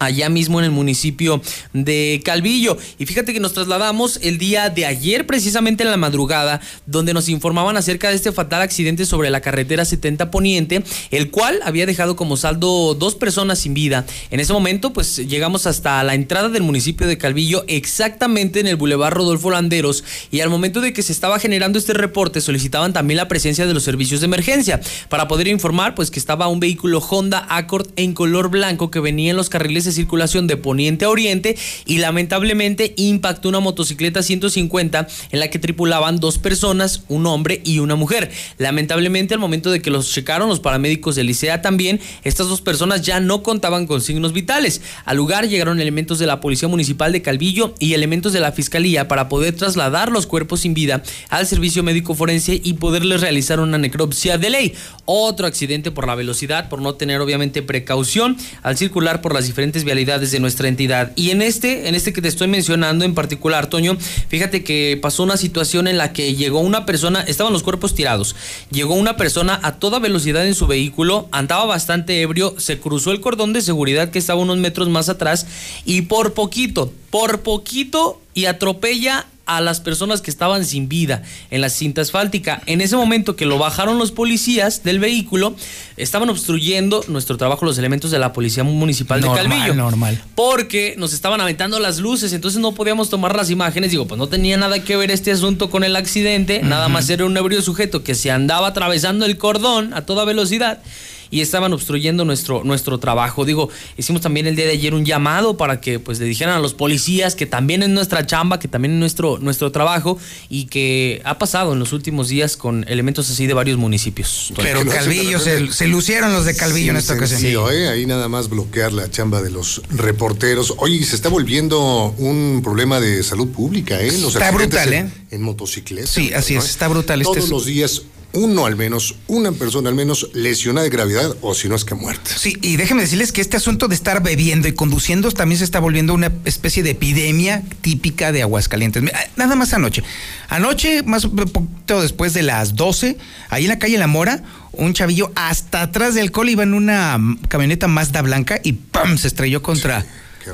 allá 0.00 0.28
mismo 0.28 0.58
en 0.58 0.64
el 0.64 0.70
municipio 0.72 1.40
de 1.72 2.20
Calvillo. 2.24 2.76
Y 2.98 3.06
fíjate 3.06 3.32
que 3.32 3.38
nos 3.38 3.52
trasladamos 3.52 4.18
el 4.22 4.38
día 4.38 4.68
de 4.70 4.86
ayer, 4.86 5.26
precisamente 5.26 5.84
en 5.84 5.90
la 5.90 5.96
madrugada, 5.96 6.60
donde 6.86 7.14
nos 7.14 7.28
informaban 7.28 7.76
acerca 7.76 8.08
de 8.08 8.16
este 8.16 8.32
fatal 8.32 8.62
accidente 8.62 9.06
sobre 9.06 9.30
la 9.30 9.40
carretera 9.40 9.84
70 9.84 10.30
Poniente, 10.30 10.82
el 11.10 11.30
cual 11.30 11.60
había 11.64 11.86
dejado 11.86 12.16
como 12.16 12.36
saldo 12.36 12.94
dos 12.94 13.14
personas 13.14 13.60
sin 13.60 13.74
vida. 13.74 14.04
En 14.30 14.40
ese 14.40 14.52
momento, 14.52 14.92
pues 14.92 15.16
llegamos 15.16 15.66
hasta 15.66 16.02
la 16.02 16.14
entrada 16.14 16.48
del 16.48 16.62
municipio 16.62 17.06
de 17.06 17.18
Calvillo, 17.18 17.64
exactamente 17.68 18.60
en 18.60 18.66
el 18.66 18.76
Boulevard 18.76 19.14
Rodolfo 19.14 19.50
Landeros, 19.50 20.02
y 20.30 20.40
al 20.40 20.50
momento 20.50 20.80
de 20.80 20.92
que 20.92 21.02
se 21.02 21.12
estaba 21.12 21.38
generando 21.38 21.78
este 21.78 21.92
reporte, 21.92 22.40
solicitaban 22.40 22.92
también 22.92 23.18
la 23.18 23.28
presencia 23.28 23.66
de 23.66 23.74
los 23.74 23.82
servicios 23.82 24.20
de 24.20 24.26
emergencia 24.26 24.80
para 25.08 25.28
poder 25.28 25.48
informar, 25.48 25.94
pues 25.94 26.10
que 26.10 26.18
estaba 26.18 26.48
un 26.48 26.60
vehículo 26.60 27.00
Honda 27.00 27.46
Accord 27.50 27.88
en 27.96 28.14
color 28.14 28.48
blanco 28.48 28.90
que 28.90 29.00
venía 29.00 29.30
en 29.30 29.36
los 29.36 29.50
carriles 29.50 29.86
circulación 29.92 30.46
de 30.46 30.56
poniente 30.56 31.04
a 31.04 31.10
oriente 31.10 31.56
y 31.86 31.98
lamentablemente 31.98 32.94
impactó 32.96 33.48
una 33.48 33.60
motocicleta 33.60 34.22
150 34.22 35.06
en 35.30 35.40
la 35.40 35.48
que 35.48 35.58
tripulaban 35.58 36.20
dos 36.20 36.38
personas, 36.38 37.04
un 37.08 37.26
hombre 37.26 37.60
y 37.64 37.78
una 37.78 37.96
mujer. 37.96 38.30
Lamentablemente 38.58 39.34
al 39.34 39.40
momento 39.40 39.70
de 39.70 39.80
que 39.80 39.90
los 39.90 40.12
checaron 40.12 40.48
los 40.48 40.60
paramédicos 40.60 41.16
del 41.16 41.26
Licea 41.26 41.62
también, 41.62 42.00
estas 42.24 42.48
dos 42.48 42.60
personas 42.60 43.02
ya 43.02 43.20
no 43.20 43.42
contaban 43.42 43.86
con 43.86 44.00
signos 44.00 44.32
vitales. 44.32 44.80
Al 45.04 45.16
lugar 45.16 45.48
llegaron 45.48 45.80
elementos 45.80 46.18
de 46.18 46.26
la 46.26 46.40
Policía 46.40 46.68
Municipal 46.68 47.12
de 47.12 47.22
Calvillo 47.22 47.74
y 47.78 47.94
elementos 47.94 48.32
de 48.32 48.40
la 48.40 48.52
Fiscalía 48.52 49.08
para 49.08 49.28
poder 49.28 49.54
trasladar 49.54 50.10
los 50.10 50.26
cuerpos 50.26 50.60
sin 50.60 50.74
vida 50.74 51.02
al 51.28 51.46
servicio 51.46 51.82
médico 51.82 52.14
forense 52.14 52.60
y 52.62 52.74
poderles 52.74 53.20
realizar 53.20 53.60
una 53.60 53.78
necropsia 53.78 54.38
de 54.38 54.50
ley. 54.50 54.74
Otro 55.04 55.46
accidente 55.46 55.90
por 55.90 56.06
la 56.06 56.14
velocidad, 56.14 56.68
por 56.68 56.80
no 56.80 56.94
tener 56.94 57.20
obviamente 57.20 57.62
precaución 57.62 58.36
al 58.62 58.76
circular 58.76 59.20
por 59.20 59.34
las 59.34 59.46
diferentes 59.46 59.79
vialidades 59.84 60.30
de 60.30 60.40
nuestra 60.40 60.68
entidad. 60.68 61.12
Y 61.16 61.30
en 61.30 61.42
este, 61.42 61.88
en 61.88 61.94
este 61.94 62.12
que 62.12 62.22
te 62.22 62.28
estoy 62.28 62.48
mencionando 62.48 63.04
en 63.04 63.14
particular, 63.14 63.68
Toño, 63.68 63.96
fíjate 64.28 64.64
que 64.64 64.98
pasó 65.00 65.22
una 65.22 65.36
situación 65.36 65.88
en 65.88 65.98
la 65.98 66.12
que 66.12 66.34
llegó 66.34 66.60
una 66.60 66.86
persona, 66.86 67.20
estaban 67.22 67.52
los 67.52 67.62
cuerpos 67.62 67.94
tirados, 67.94 68.36
llegó 68.70 68.94
una 68.94 69.16
persona 69.16 69.58
a 69.62 69.76
toda 69.76 69.98
velocidad 69.98 70.46
en 70.46 70.54
su 70.54 70.66
vehículo, 70.66 71.28
andaba 71.32 71.64
bastante 71.64 72.20
ebrio, 72.22 72.54
se 72.58 72.78
cruzó 72.78 73.12
el 73.12 73.20
cordón 73.20 73.52
de 73.52 73.62
seguridad 73.62 74.10
que 74.10 74.18
estaba 74.18 74.40
unos 74.40 74.58
metros 74.58 74.88
más 74.88 75.08
atrás 75.08 75.46
y 75.84 76.02
por 76.02 76.34
poquito, 76.34 76.92
por 77.10 77.40
poquito 77.40 78.20
y 78.34 78.46
atropella 78.46 79.26
a 79.56 79.60
las 79.60 79.80
personas 79.80 80.20
que 80.20 80.30
estaban 80.30 80.64
sin 80.64 80.88
vida 80.88 81.22
en 81.50 81.60
la 81.60 81.70
cinta 81.70 82.02
asfáltica. 82.02 82.62
En 82.66 82.80
ese 82.80 82.96
momento 82.96 83.34
que 83.34 83.46
lo 83.46 83.58
bajaron 83.58 83.98
los 83.98 84.12
policías 84.12 84.84
del 84.84 85.00
vehículo, 85.00 85.56
estaban 85.96 86.30
obstruyendo 86.30 87.04
nuestro 87.08 87.36
trabajo 87.36 87.64
los 87.64 87.76
elementos 87.76 88.12
de 88.12 88.20
la 88.20 88.32
Policía 88.32 88.62
Municipal 88.62 89.20
Normal, 89.20 89.42
de 89.42 89.48
Calvillo. 89.48 89.74
normal. 89.74 90.22
Porque 90.36 90.94
nos 90.98 91.12
estaban 91.12 91.40
aventando 91.40 91.80
las 91.80 91.98
luces, 91.98 92.32
entonces 92.32 92.60
no 92.60 92.72
podíamos 92.72 93.10
tomar 93.10 93.34
las 93.34 93.50
imágenes. 93.50 93.90
Digo, 93.90 94.06
pues 94.06 94.18
no 94.18 94.28
tenía 94.28 94.56
nada 94.56 94.84
que 94.84 94.96
ver 94.96 95.10
este 95.10 95.32
asunto 95.32 95.68
con 95.68 95.82
el 95.82 95.96
accidente, 95.96 96.62
nada 96.62 96.88
más 96.88 97.10
era 97.10 97.24
un 97.24 97.36
ebrio 97.36 97.60
sujeto 97.60 98.04
que 98.04 98.14
se 98.14 98.30
andaba 98.30 98.68
atravesando 98.68 99.26
el 99.26 99.36
cordón 99.36 99.92
a 99.94 100.02
toda 100.02 100.24
velocidad 100.24 100.80
y 101.30 101.40
estaban 101.40 101.72
obstruyendo 101.72 102.24
nuestro, 102.24 102.64
nuestro 102.64 102.98
trabajo. 102.98 103.44
Digo, 103.44 103.68
hicimos 103.96 104.20
también 104.22 104.46
el 104.46 104.56
día 104.56 104.66
de 104.66 104.72
ayer 104.72 104.94
un 104.94 105.04
llamado 105.04 105.56
para 105.56 105.80
que 105.80 105.98
pues 105.98 106.18
le 106.18 106.26
dijeran 106.26 106.54
a 106.56 106.58
los 106.60 106.74
policías 106.74 107.34
que 107.34 107.46
también 107.46 107.82
es 107.82 107.88
nuestra 107.88 108.26
chamba, 108.26 108.58
que 108.58 108.68
también 108.68 108.94
es 108.94 108.98
nuestro, 109.00 109.38
nuestro 109.38 109.70
trabajo 109.72 110.18
y 110.48 110.64
que 110.66 111.20
ha 111.24 111.38
pasado 111.38 111.72
en 111.72 111.78
los 111.78 111.92
últimos 111.92 112.28
días 112.28 112.56
con 112.56 112.84
elementos 112.88 113.30
así 113.30 113.46
de 113.46 113.54
varios 113.54 113.78
municipios. 113.78 114.52
Pero 114.56 114.84
Calvillo, 114.84 115.38
se, 115.38 115.72
se 115.72 115.86
lucieron 115.86 116.32
los 116.32 116.44
de 116.44 116.54
Calvillo 116.56 116.90
en 116.90 116.96
esta 116.96 117.14
ocasión. 117.14 117.40
sencillo, 117.40 117.70
¿eh? 117.70 117.88
Ahí 117.88 118.06
nada 118.06 118.28
más 118.28 118.48
bloquear 118.48 118.92
la 118.92 119.10
chamba 119.10 119.42
de 119.42 119.50
los 119.50 119.82
reporteros. 119.90 120.74
Oye, 120.78 121.04
se 121.04 121.14
está 121.14 121.28
volviendo 121.28 122.14
un 122.18 122.60
problema 122.64 123.00
de 123.00 123.22
salud 123.22 123.48
pública, 123.48 124.00
¿eh? 124.00 124.10
Los 124.20 124.34
Está 124.34 124.50
brutal, 124.50 124.92
en, 124.92 125.06
¿eh? 125.06 125.10
En 125.30 125.42
motocicletas. 125.42 126.10
Sí, 126.10 126.32
así 126.32 126.54
¿no? 126.54 126.60
es, 126.60 126.70
está 126.70 126.88
brutal. 126.88 127.20
Este 127.20 127.32
Todos 127.34 127.44
es- 127.44 127.50
los 127.50 127.64
días, 127.66 128.02
uno 128.32 128.66
al 128.66 128.76
menos, 128.76 129.16
una 129.26 129.52
persona 129.52 129.88
al 129.88 129.94
menos 129.94 130.30
lesionada 130.34 130.84
de 130.84 130.90
gravedad 130.90 131.36
o 131.40 131.54
si 131.54 131.68
no 131.68 131.74
es 131.74 131.84
que 131.84 131.94
muerta. 131.94 132.30
Sí, 132.36 132.56
y 132.62 132.76
déjenme 132.76 133.02
decirles 133.02 133.32
que 133.32 133.40
este 133.40 133.56
asunto 133.56 133.88
de 133.88 133.94
estar 133.94 134.22
bebiendo 134.22 134.68
y 134.68 134.72
conduciendo 134.72 135.30
también 135.32 135.58
se 135.58 135.64
está 135.64 135.80
volviendo 135.80 136.14
una 136.14 136.32
especie 136.44 136.82
de 136.82 136.90
epidemia 136.90 137.62
típica 137.80 138.32
de 138.32 138.42
Aguascalientes. 138.42 139.02
Mira, 139.02 139.18
Nada 139.36 139.56
más 139.56 139.72
anoche. 139.72 140.02
Anoche, 140.48 141.02
más 141.02 141.24
un 141.24 141.34
poquito 141.36 142.02
después 142.02 142.32
de 142.34 142.42
las 142.42 142.76
12, 142.76 143.16
ahí 143.48 143.64
en 143.64 143.68
la 143.68 143.78
calle 143.78 143.98
La 143.98 144.06
Mora, 144.06 144.42
un 144.72 144.92
chavillo 144.94 145.32
hasta 145.34 145.82
atrás 145.82 146.14
del 146.14 146.24
alcohol 146.24 146.50
iba 146.50 146.62
en 146.62 146.74
una 146.74 147.18
camioneta 147.48 147.88
Mazda 147.88 148.22
blanca 148.22 148.60
y 148.62 148.72
¡pam! 148.72 149.18
se 149.18 149.28
estrelló 149.28 149.62
contra 149.62 150.04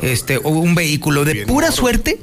este 0.02 0.38
un 0.38 0.74
vehículo. 0.74 1.24
De 1.24 1.46
pura 1.46 1.70
suerte, 1.72 2.20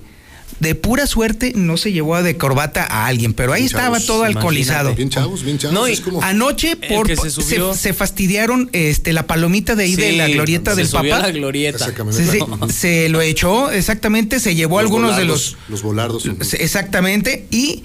de 0.59 0.75
pura 0.75 1.07
suerte 1.07 1.53
no 1.55 1.77
se 1.77 1.91
llevó 1.91 2.21
de 2.23 2.38
corbata 2.38 2.84
a 2.85 3.05
alguien, 3.07 3.34
pero 3.34 3.53
ahí 3.53 3.61
Bien 3.63 3.67
estaba 3.67 3.97
chavos, 3.97 4.05
todo 4.05 4.23
alcoholizado. 4.23 4.93
Bien 4.95 5.09
chavos, 5.09 5.43
bien 5.43 5.57
chavos. 5.57 5.73
No, 5.73 5.88
y 5.88 5.93
es 5.93 6.01
como- 6.01 6.21
anoche 6.21 6.75
por, 6.75 7.07
se 7.07 7.15
se, 7.17 7.30
subió. 7.31 7.73
se 7.73 7.93
fastidiaron 7.93 8.69
este, 8.73 9.13
la 9.13 9.27
palomita 9.27 9.75
de 9.75 9.84
ahí 9.85 9.95
de 9.95 10.13
la 10.13 10.27
glorieta 10.27 10.71
se 10.75 10.81
del 10.81 10.89
papá. 10.89 11.19
la 11.19 11.31
glorieta. 11.31 11.93
Camioneta. 11.93 12.67
se 12.73 13.09
lo 13.09 13.21
echó, 13.21 13.71
exactamente, 13.71 14.39
se 14.39 14.55
llevó 14.55 14.75
Los 14.81 14.85
algunos 14.89 15.17
de 15.17 15.23
volardos, 15.23 15.51
los... 15.51 15.69
Los 15.69 15.81
volardos. 15.84 16.23
se- 16.41 16.63
Exactamente, 16.63 17.45
y, 17.51 17.84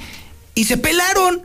y 0.54 0.64
se 0.64 0.76
pelaron. 0.76 1.42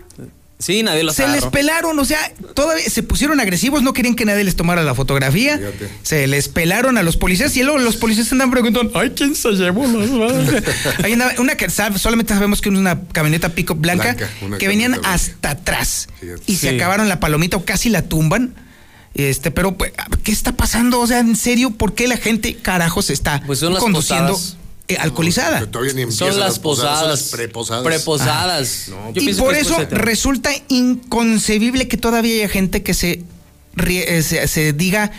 Sí, 0.63 0.81
nadie 0.83 1.03
los 1.03 1.15
Se 1.15 1.27
les 1.27 1.45
pelaron, 1.45 1.97
o 1.99 2.05
sea, 2.05 2.31
todavía 2.53 2.89
se 2.89 3.03
pusieron 3.03 3.39
agresivos, 3.39 3.83
no 3.83 3.91
querían 3.93 4.15
que 4.15 4.23
nadie 4.25 4.43
les 4.43 4.55
tomara 4.55 4.81
la 4.83 4.95
fotografía. 4.95 5.57
Fíjate. 5.57 5.89
Se 6.03 6.25
les 6.27 6.47
pelaron 6.47 6.97
a 6.97 7.03
los 7.03 7.17
policías 7.17 7.55
y 7.57 7.63
luego 7.63 7.79
los 7.79 7.97
policías 7.97 8.31
andan 8.31 8.49
preguntando, 8.51 8.97
ay, 8.99 9.11
¿quién 9.15 9.35
se 9.35 9.49
llevó 9.51 9.85
las 9.85 10.09
andaba 11.03 11.33
una 11.39 11.55
que 11.55 11.67
sab- 11.67 11.97
solamente 11.97 12.33
sabemos 12.33 12.61
que 12.61 12.69
es 12.69 12.75
una 12.75 13.01
camioneta 13.11 13.49
pico 13.49 13.75
blanca, 13.75 14.13
Blanca, 14.13 14.29
una 14.41 14.57
que 14.57 14.67
venían 14.67 14.91
blanca. 14.91 15.13
hasta 15.13 15.49
atrás 15.51 16.07
Fíjate. 16.19 16.41
y 16.47 16.55
se 16.55 16.69
acabaron 16.69 17.09
la 17.09 17.19
palomita 17.19 17.57
o 17.57 17.65
casi 17.65 17.89
la 17.89 18.03
tumban. 18.03 18.55
Este, 19.15 19.51
pero 19.51 19.77
pues, 19.77 19.91
¿qué 20.23 20.31
está 20.31 20.53
pasando? 20.53 20.99
O 20.99 21.05
sea, 21.07 21.19
en 21.19 21.35
serio, 21.35 21.69
¿por 21.71 21.93
qué 21.93 22.07
la 22.07 22.17
gente 22.17 22.55
carajos 22.55 23.09
está 23.11 23.43
Pues 23.45 23.59
son 23.59 23.73
las 23.73 23.83
conduciendo 23.83 24.33
posadas. 24.33 24.57
Eh, 24.87 24.97
alcoholizada? 24.97 25.61
Que 25.61 25.67
todavía 25.67 25.93
ni 25.93 26.11
Son 26.11 26.37
las 26.39 26.59
posadas. 26.59 26.99
son 26.99 27.09
las 27.09 27.23
preposadas. 27.29 27.83
Preposadas. 27.83 28.89
Ah, 28.93 29.11
y 29.15 29.33
por 29.35 29.55
eso 29.55 29.77
resulta 29.91 30.51
inconcebible 30.67 31.87
que 31.87 31.97
todavía 31.97 32.35
haya 32.35 32.49
gente 32.49 32.83
que 32.83 32.93
se, 32.93 33.23
rie- 33.75 34.05
eh, 34.07 34.23
se, 34.23 34.47
se 34.47 34.73
diga 34.73 35.11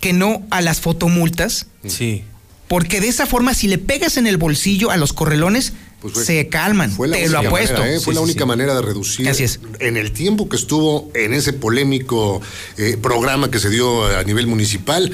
que 0.00 0.12
no 0.12 0.42
a 0.50 0.60
las 0.60 0.80
fotomultas, 0.80 1.66
Sí. 1.86 2.24
porque 2.68 3.00
de 3.00 3.08
esa 3.08 3.26
forma 3.26 3.54
si 3.54 3.68
le 3.68 3.78
pegas 3.78 4.16
en 4.16 4.26
el 4.26 4.36
bolsillo 4.36 4.90
a 4.90 4.96
los 4.96 5.12
correlones, 5.12 5.72
Pues 6.00 6.14
fue- 6.14 6.24
se 6.24 6.48
calman. 6.48 6.90
Fue 6.90 7.06
la 7.08 7.16
Te 7.16 7.28
lo 7.28 7.38
única 7.38 7.48
apuesto. 7.48 7.78
manera, 7.78 7.96
¿eh? 7.96 8.00
Fue 8.00 8.12
Sí, 8.12 8.18
la 8.18 8.20
sí, 8.20 8.24
única 8.30 8.44
sí. 8.44 8.48
manera 8.48 8.74
de 8.74 8.82
reducir. 8.82 9.28
Así 9.28 9.44
es. 9.44 9.60
En 9.78 9.96
el 9.96 10.12
tiempo 10.12 10.48
que 10.48 10.56
estuvo 10.56 11.10
en 11.14 11.32
ese 11.32 11.52
polémico 11.52 12.42
eh, 12.76 12.96
programa 13.00 13.50
que 13.50 13.60
se 13.60 13.70
dio 13.70 14.04
a 14.06 14.22
nivel 14.24 14.48
municipal, 14.48 15.12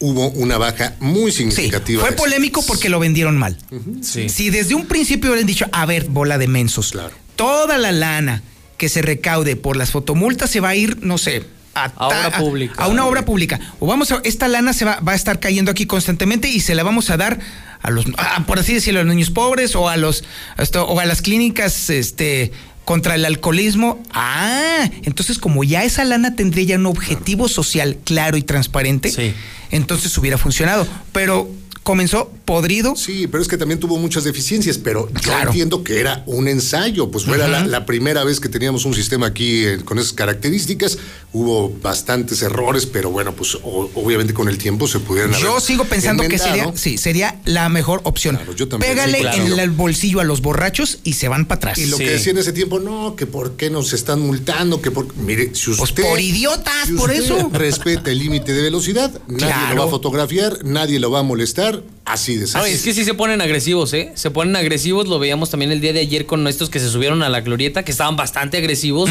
hubo 0.00 0.28
una 0.30 0.58
baja 0.58 0.94
muy 1.00 1.30
Sí, 1.30 1.38
significativa. 1.50 2.02
fue 2.02 2.12
polémico 2.12 2.64
porque 2.66 2.88
lo 2.88 2.98
vendieron 2.98 3.36
mal. 3.36 3.56
Sí. 4.02 4.28
Si 4.28 4.50
desde 4.50 4.74
un 4.74 4.86
principio 4.86 5.30
hubieran 5.30 5.46
dicho, 5.46 5.66
a 5.72 5.86
ver, 5.86 6.06
bola 6.06 6.38
de 6.38 6.48
mensos, 6.48 6.92
Claro. 6.92 7.12
toda 7.36 7.78
la 7.78 7.92
lana 7.92 8.42
que 8.78 8.88
se 8.88 9.02
recaude 9.02 9.56
por 9.56 9.76
las 9.76 9.90
fotomultas 9.90 10.50
se 10.50 10.60
va 10.60 10.70
a 10.70 10.74
ir, 10.74 10.98
no 11.02 11.18
sé, 11.18 11.44
a, 11.74 11.84
A 11.84 12.06
obra 12.08 12.38
pública. 12.38 12.82
A 12.82 12.88
una 12.88 13.06
obra 13.06 13.24
pública. 13.24 13.60
O 13.78 13.86
vamos 13.86 14.10
a, 14.10 14.20
esta 14.24 14.48
lana 14.48 14.72
se 14.72 14.84
va, 14.84 14.98
va 15.00 15.12
a 15.12 15.14
estar 15.14 15.38
cayendo 15.38 15.70
aquí 15.70 15.86
constantemente 15.86 16.48
y 16.48 16.60
se 16.60 16.74
la 16.74 16.82
vamos 16.82 17.10
a 17.10 17.16
dar 17.16 17.38
a 17.82 17.90
los, 17.90 18.06
a- 18.18 18.44
por 18.46 18.58
así 18.58 18.74
decirlo, 18.74 19.00
a 19.00 19.04
los 19.04 19.14
niños 19.14 19.30
pobres 19.30 19.76
o 19.76 19.88
a 19.88 19.96
los, 19.96 20.24
esto, 20.58 20.84
o 20.86 20.98
a 20.98 21.04
las 21.04 21.22
clínicas, 21.22 21.88
este 21.90 22.50
contra 22.84 23.14
el 23.14 23.24
alcoholismo. 23.24 24.02
Ah, 24.12 24.90
entonces 25.02 25.38
como 25.38 25.64
ya 25.64 25.84
esa 25.84 26.04
lana 26.04 26.34
tendría 26.34 26.64
ya 26.64 26.76
un 26.76 26.86
objetivo 26.86 27.48
social 27.48 27.98
claro 28.04 28.36
y 28.36 28.42
transparente, 28.42 29.10
Sí. 29.10 29.32
entonces 29.70 30.16
hubiera 30.18 30.38
funcionado. 30.38 30.86
Pero 31.12 31.48
comenzó 31.82 32.32
podrido. 32.50 32.96
Sí, 32.96 33.28
pero 33.28 33.40
es 33.42 33.48
que 33.48 33.56
también 33.56 33.78
tuvo 33.78 33.96
muchas 33.98 34.24
deficiencias, 34.24 34.76
pero 34.76 35.08
yo 35.08 35.20
Claro. 35.20 35.50
entiendo 35.50 35.84
que 35.84 36.00
era 36.00 36.24
un 36.26 36.48
ensayo, 36.48 37.08
pues 37.10 37.24
fuera 37.24 37.46
la, 37.46 37.64
la 37.64 37.86
primera 37.86 38.24
vez 38.24 38.40
que 38.40 38.48
teníamos 38.48 38.84
un 38.84 38.94
sistema 38.94 39.26
aquí 39.28 39.64
eh, 39.64 39.78
con 39.84 39.98
esas 40.00 40.12
características, 40.12 40.98
hubo 41.32 41.70
bastantes 41.80 42.42
errores, 42.42 42.86
pero 42.86 43.10
bueno, 43.10 43.32
pues 43.36 43.54
o- 43.62 43.88
obviamente 43.94 44.34
con 44.34 44.48
el 44.48 44.58
tiempo 44.58 44.88
se 44.88 44.98
pudieran 44.98 45.32
Yo 45.40 45.50
haber 45.52 45.62
sigo 45.62 45.84
pensando 45.84 46.24
que 46.28 46.38
sería, 46.38 46.72
sí, 46.74 46.98
sería 46.98 47.40
la 47.44 47.68
mejor 47.68 48.00
opción. 48.02 48.34
Claro, 48.36 48.54
yo 48.56 48.66
también. 48.66 48.92
Pégale 48.92 49.18
Sí, 49.18 49.22
claro. 49.22 49.46
en 49.54 49.60
el 49.60 49.70
bolsillo 49.70 50.18
a 50.20 50.24
los 50.24 50.40
borrachos 50.42 50.98
y 51.04 51.12
se 51.12 51.28
van 51.28 51.46
para 51.46 51.58
atrás. 51.58 51.78
Y 51.78 51.86
lo 51.86 51.96
Sí. 51.98 52.04
que 52.04 52.10
decía 52.10 52.32
en 52.32 52.38
ese 52.38 52.52
tiempo, 52.52 52.80
no, 52.80 53.14
que 53.14 53.26
por 53.26 53.52
qué 53.56 53.70
nos 53.70 53.92
están 53.92 54.20
multando, 54.20 54.80
que 54.82 54.90
por... 54.90 55.14
Mire, 55.16 55.54
si 55.54 55.70
usted... 55.70 55.78
Pues 55.78 55.92
por 56.10 56.20
idiotas, 56.20 56.86
si 56.88 56.94
por 56.94 57.12
eso. 57.12 57.48
respeta 57.52 58.10
el 58.10 58.18
límite 58.18 58.52
de 58.52 58.62
velocidad, 58.62 59.12
nadie 59.28 59.46
Claro. 59.46 59.76
lo 59.76 59.82
va 59.82 59.86
a 59.88 59.90
fotografiar, 59.90 60.64
nadie 60.64 60.98
lo 60.98 61.10
va 61.10 61.20
a 61.20 61.22
molestar, 61.22 61.82
así 62.04 62.36
de 62.36 62.46
sencillo. 62.46 62.64
es 62.74 62.82
que 62.82 62.92
sí 62.92 63.04
se 63.04 63.14
ponen 63.14 63.40
agresivos, 63.40 63.92
¿eh? 63.94 64.10
Se 64.14 64.30
ponen 64.30 64.56
agresivos, 64.56 65.06
lo 65.06 65.18
veíamos 65.18 65.50
también 65.50 65.70
el 65.70 65.80
día 65.80 65.92
de 65.92 66.00
ayer 66.00 66.26
con 66.26 66.46
estos 66.48 66.68
que 66.68 66.80
se 66.80 66.88
subieron 66.88 67.22
a 67.22 67.28
la 67.28 67.40
glorieta, 67.40 67.84
que 67.84 67.92
estaban 67.92 68.16
bastante 68.16 68.56
agresivos. 68.56 69.08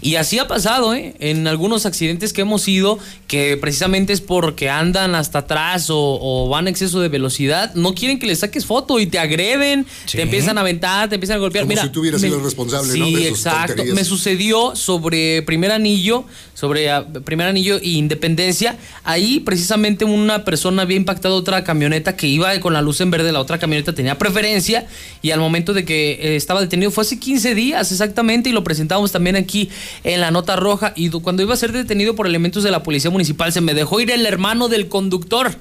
Y 0.00 0.16
así 0.16 0.38
ha 0.40 0.48
pasado, 0.48 0.92
¿eh? 0.94 1.14
En 1.20 1.46
algunos 1.46 1.86
accidentes 1.86 2.32
que 2.32 2.40
hemos 2.40 2.66
ido, 2.66 2.98
que 3.28 3.56
precisamente 3.56 4.12
es 4.12 4.20
porque 4.20 4.68
andan 4.70 5.14
hasta 5.14 5.40
atrás 5.40 5.88
o, 5.90 6.18
o 6.20 6.48
van 6.48 6.66
a 6.66 6.70
exceso 6.70 7.00
de 7.00 7.08
velocidad, 7.08 7.74
no 7.74 7.94
quieren 7.94 8.18
que 8.18 8.26
les 8.26 8.40
saques 8.40 8.66
foto 8.66 8.98
y 8.98 9.06
te 9.06 9.18
agreden, 9.18 9.86
Sí. 10.06 10.16
te 10.16 10.22
empiezan 10.22 10.58
a 10.58 10.62
aventar, 10.62 11.08
te 11.08 11.14
empiezan 11.16 11.36
a 11.36 11.40
golpear. 11.40 11.62
Como 11.64 11.70
Mira, 11.70 11.82
si 11.82 11.88
tú 11.90 12.00
hubieras 12.00 12.20
me- 12.20 12.26
sido 12.28 12.38
el 12.38 12.44
responsable, 12.44 12.92
sí, 12.92 12.98
¿no? 12.98 13.06
de 13.18 13.28
exacto. 13.28 13.68
tonterías. 13.68 13.94
Me 13.94 14.04
sucedió 14.04 14.74
sobre 14.74 15.42
primer 15.42 15.70
anillo, 15.70 16.24
sobre 16.54 16.90
ah, 16.90 17.06
primer 17.24 17.46
anillo 17.46 17.76
e 17.78 17.90
independencia. 17.90 18.76
Ahí 19.04 19.40
precisamente 19.40 20.04
una 20.04 20.44
persona 20.44 20.82
había 20.82 20.96
impactado 20.96 21.36
otra 21.36 21.62
camioneta 21.64 22.16
que 22.16 22.21
iba 22.28 22.58
con 22.60 22.72
la 22.72 22.82
luz 22.82 23.00
en 23.00 23.10
verde, 23.10 23.32
la 23.32 23.40
otra 23.40 23.58
camioneta 23.58 23.94
tenía 23.94 24.18
preferencia 24.18 24.86
y 25.22 25.30
al 25.30 25.40
momento 25.40 25.72
de 25.72 25.84
que 25.84 26.12
eh, 26.12 26.36
estaba 26.36 26.60
detenido 26.60 26.90
fue 26.90 27.02
hace 27.02 27.18
15 27.18 27.54
días 27.54 27.90
exactamente 27.92 28.50
y 28.50 28.52
lo 28.52 28.64
presentamos 28.64 29.12
también 29.12 29.36
aquí 29.36 29.70
en 30.04 30.20
la 30.20 30.30
nota 30.30 30.56
roja 30.56 30.92
y 30.96 31.10
cuando 31.10 31.42
iba 31.42 31.54
a 31.54 31.56
ser 31.56 31.72
detenido 31.72 32.14
por 32.14 32.26
elementos 32.26 32.62
de 32.62 32.70
la 32.70 32.82
policía 32.82 33.10
municipal 33.10 33.52
se 33.52 33.60
me 33.60 33.74
dejó 33.74 34.00
ir 34.00 34.10
el 34.10 34.26
hermano 34.26 34.68
del 34.68 34.88
conductor. 34.88 35.52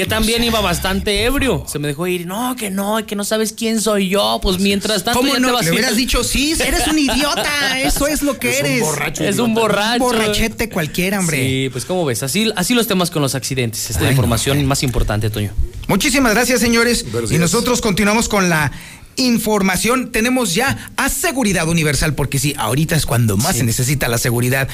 Que 0.00 0.06
también 0.06 0.42
iba 0.44 0.60
bastante 0.60 1.24
ebrio. 1.24 1.64
Se 1.66 1.78
me 1.78 1.88
dejó 1.88 2.06
ir. 2.06 2.26
No, 2.26 2.56
que 2.56 2.70
no, 2.70 3.04
que 3.06 3.16
no 3.16 3.24
sabes 3.24 3.52
quién 3.52 3.80
soy 3.80 4.08
yo. 4.08 4.38
Pues 4.42 4.58
mientras 4.58 5.04
tanto. 5.04 5.20
¿Cómo 5.20 5.30
ya 5.32 5.36
te 5.36 5.40
no? 5.42 5.52
vas 5.52 5.62
Le 5.64 5.68
a 5.68 5.72
ir- 5.72 5.76
hubieras 5.78 5.96
dicho, 5.96 6.24
sí, 6.24 6.54
eres 6.58 6.86
un 6.88 6.98
idiota. 6.98 7.80
Eso 7.80 8.06
es 8.06 8.22
lo 8.22 8.38
que 8.38 8.50
Es 8.50 8.60
un 8.60 8.66
eres. 8.66 8.80
borracho 8.82 9.24
Es 9.24 9.38
un 9.38 9.54
borracho. 9.54 9.98
borrachete 10.04 10.68
cualquiera, 10.70 11.18
hombre. 11.20 11.36
Sí, 11.46 11.68
pues 11.70 11.84
como 11.84 12.04
ves, 12.04 12.22
así, 12.22 12.50
así 12.56 12.72
los 12.74 12.86
temas 12.86 13.10
con 13.10 13.20
los 13.20 13.34
accidentes. 13.34 13.82
Esta 13.90 13.98
es 14.00 14.04
la 14.04 14.10
información 14.10 14.64
más 14.64 14.82
importante, 14.82 15.28
Toño. 15.28 15.52
Muchísimas 15.86 16.32
gracias, 16.34 16.60
señores. 16.60 17.04
Y 17.30 17.36
nosotros 17.38 17.80
continuamos 17.80 18.28
con 18.28 18.48
la 18.48 18.72
información. 19.16 20.12
Tenemos 20.12 20.54
ya 20.54 20.90
a 20.96 21.08
seguridad 21.08 21.68
universal, 21.68 22.14
porque 22.14 22.38
sí, 22.38 22.54
ahorita 22.56 22.96
es 22.96 23.06
cuando 23.06 23.36
más 23.36 23.56
se 23.56 23.64
necesita 23.64 24.08
la 24.08 24.18
seguridad. 24.18 24.68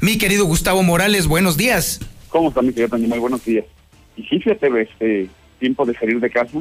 Mi 0.00 0.18
querido 0.18 0.44
Gustavo 0.44 0.82
Morales, 0.82 1.26
buenos 1.26 1.56
días. 1.56 1.98
¿Cómo 2.28 2.50
está 2.50 2.62
mi 2.62 2.68
querido 2.72 2.90
Toño? 2.90 3.08
Muy 3.08 3.18
buenos 3.18 3.44
días. 3.44 3.64
Y 4.18 4.24
sí, 4.24 4.40
fíjate, 4.40 4.68
este 4.82 5.30
tiempo 5.60 5.86
de 5.86 5.94
salir 5.94 6.18
de 6.18 6.28
casa 6.28 6.58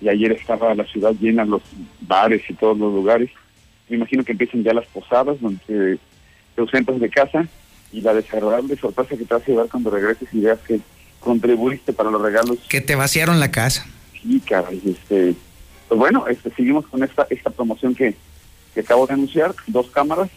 y 0.00 0.08
ayer 0.08 0.32
estaba 0.32 0.74
la 0.74 0.84
ciudad 0.84 1.12
llena, 1.20 1.44
los 1.44 1.62
bares 2.00 2.42
y 2.48 2.54
todos 2.54 2.78
los 2.78 2.92
lugares. 2.92 3.30
Me 3.88 3.96
imagino 3.96 4.24
que 4.24 4.32
empiezan 4.32 4.64
ya 4.64 4.72
las 4.72 4.86
posadas 4.86 5.38
donde 5.40 5.60
te, 5.66 5.98
te 6.54 6.60
ausentas 6.60 6.98
de 6.98 7.10
casa 7.10 7.46
y 7.92 8.00
la 8.00 8.14
desagradable 8.14 8.76
sorpresa 8.76 9.16
que 9.16 9.24
te 9.24 9.34
vas 9.34 9.42
a 9.42 9.46
llevar 9.46 9.68
cuando 9.68 9.90
regreses 9.90 10.28
y 10.32 10.40
veas 10.40 10.58
que 10.60 10.80
contribuiste 11.18 11.92
para 11.92 12.10
los 12.10 12.22
regalos. 12.22 12.58
Que 12.68 12.80
te 12.80 12.94
vaciaron 12.94 13.40
la 13.40 13.50
casa. 13.50 13.86
Sí, 14.22 14.40
caray, 14.40 14.80
este, 14.86 15.34
pues 15.88 15.98
bueno, 15.98 16.26
este, 16.28 16.50
seguimos 16.50 16.86
con 16.86 17.02
esta 17.02 17.26
esta 17.28 17.50
promoción 17.50 17.94
que, 17.94 18.14
que 18.72 18.80
acabo 18.80 19.06
de 19.06 19.14
anunciar, 19.14 19.54
dos 19.66 19.90
cámaras 19.90 20.30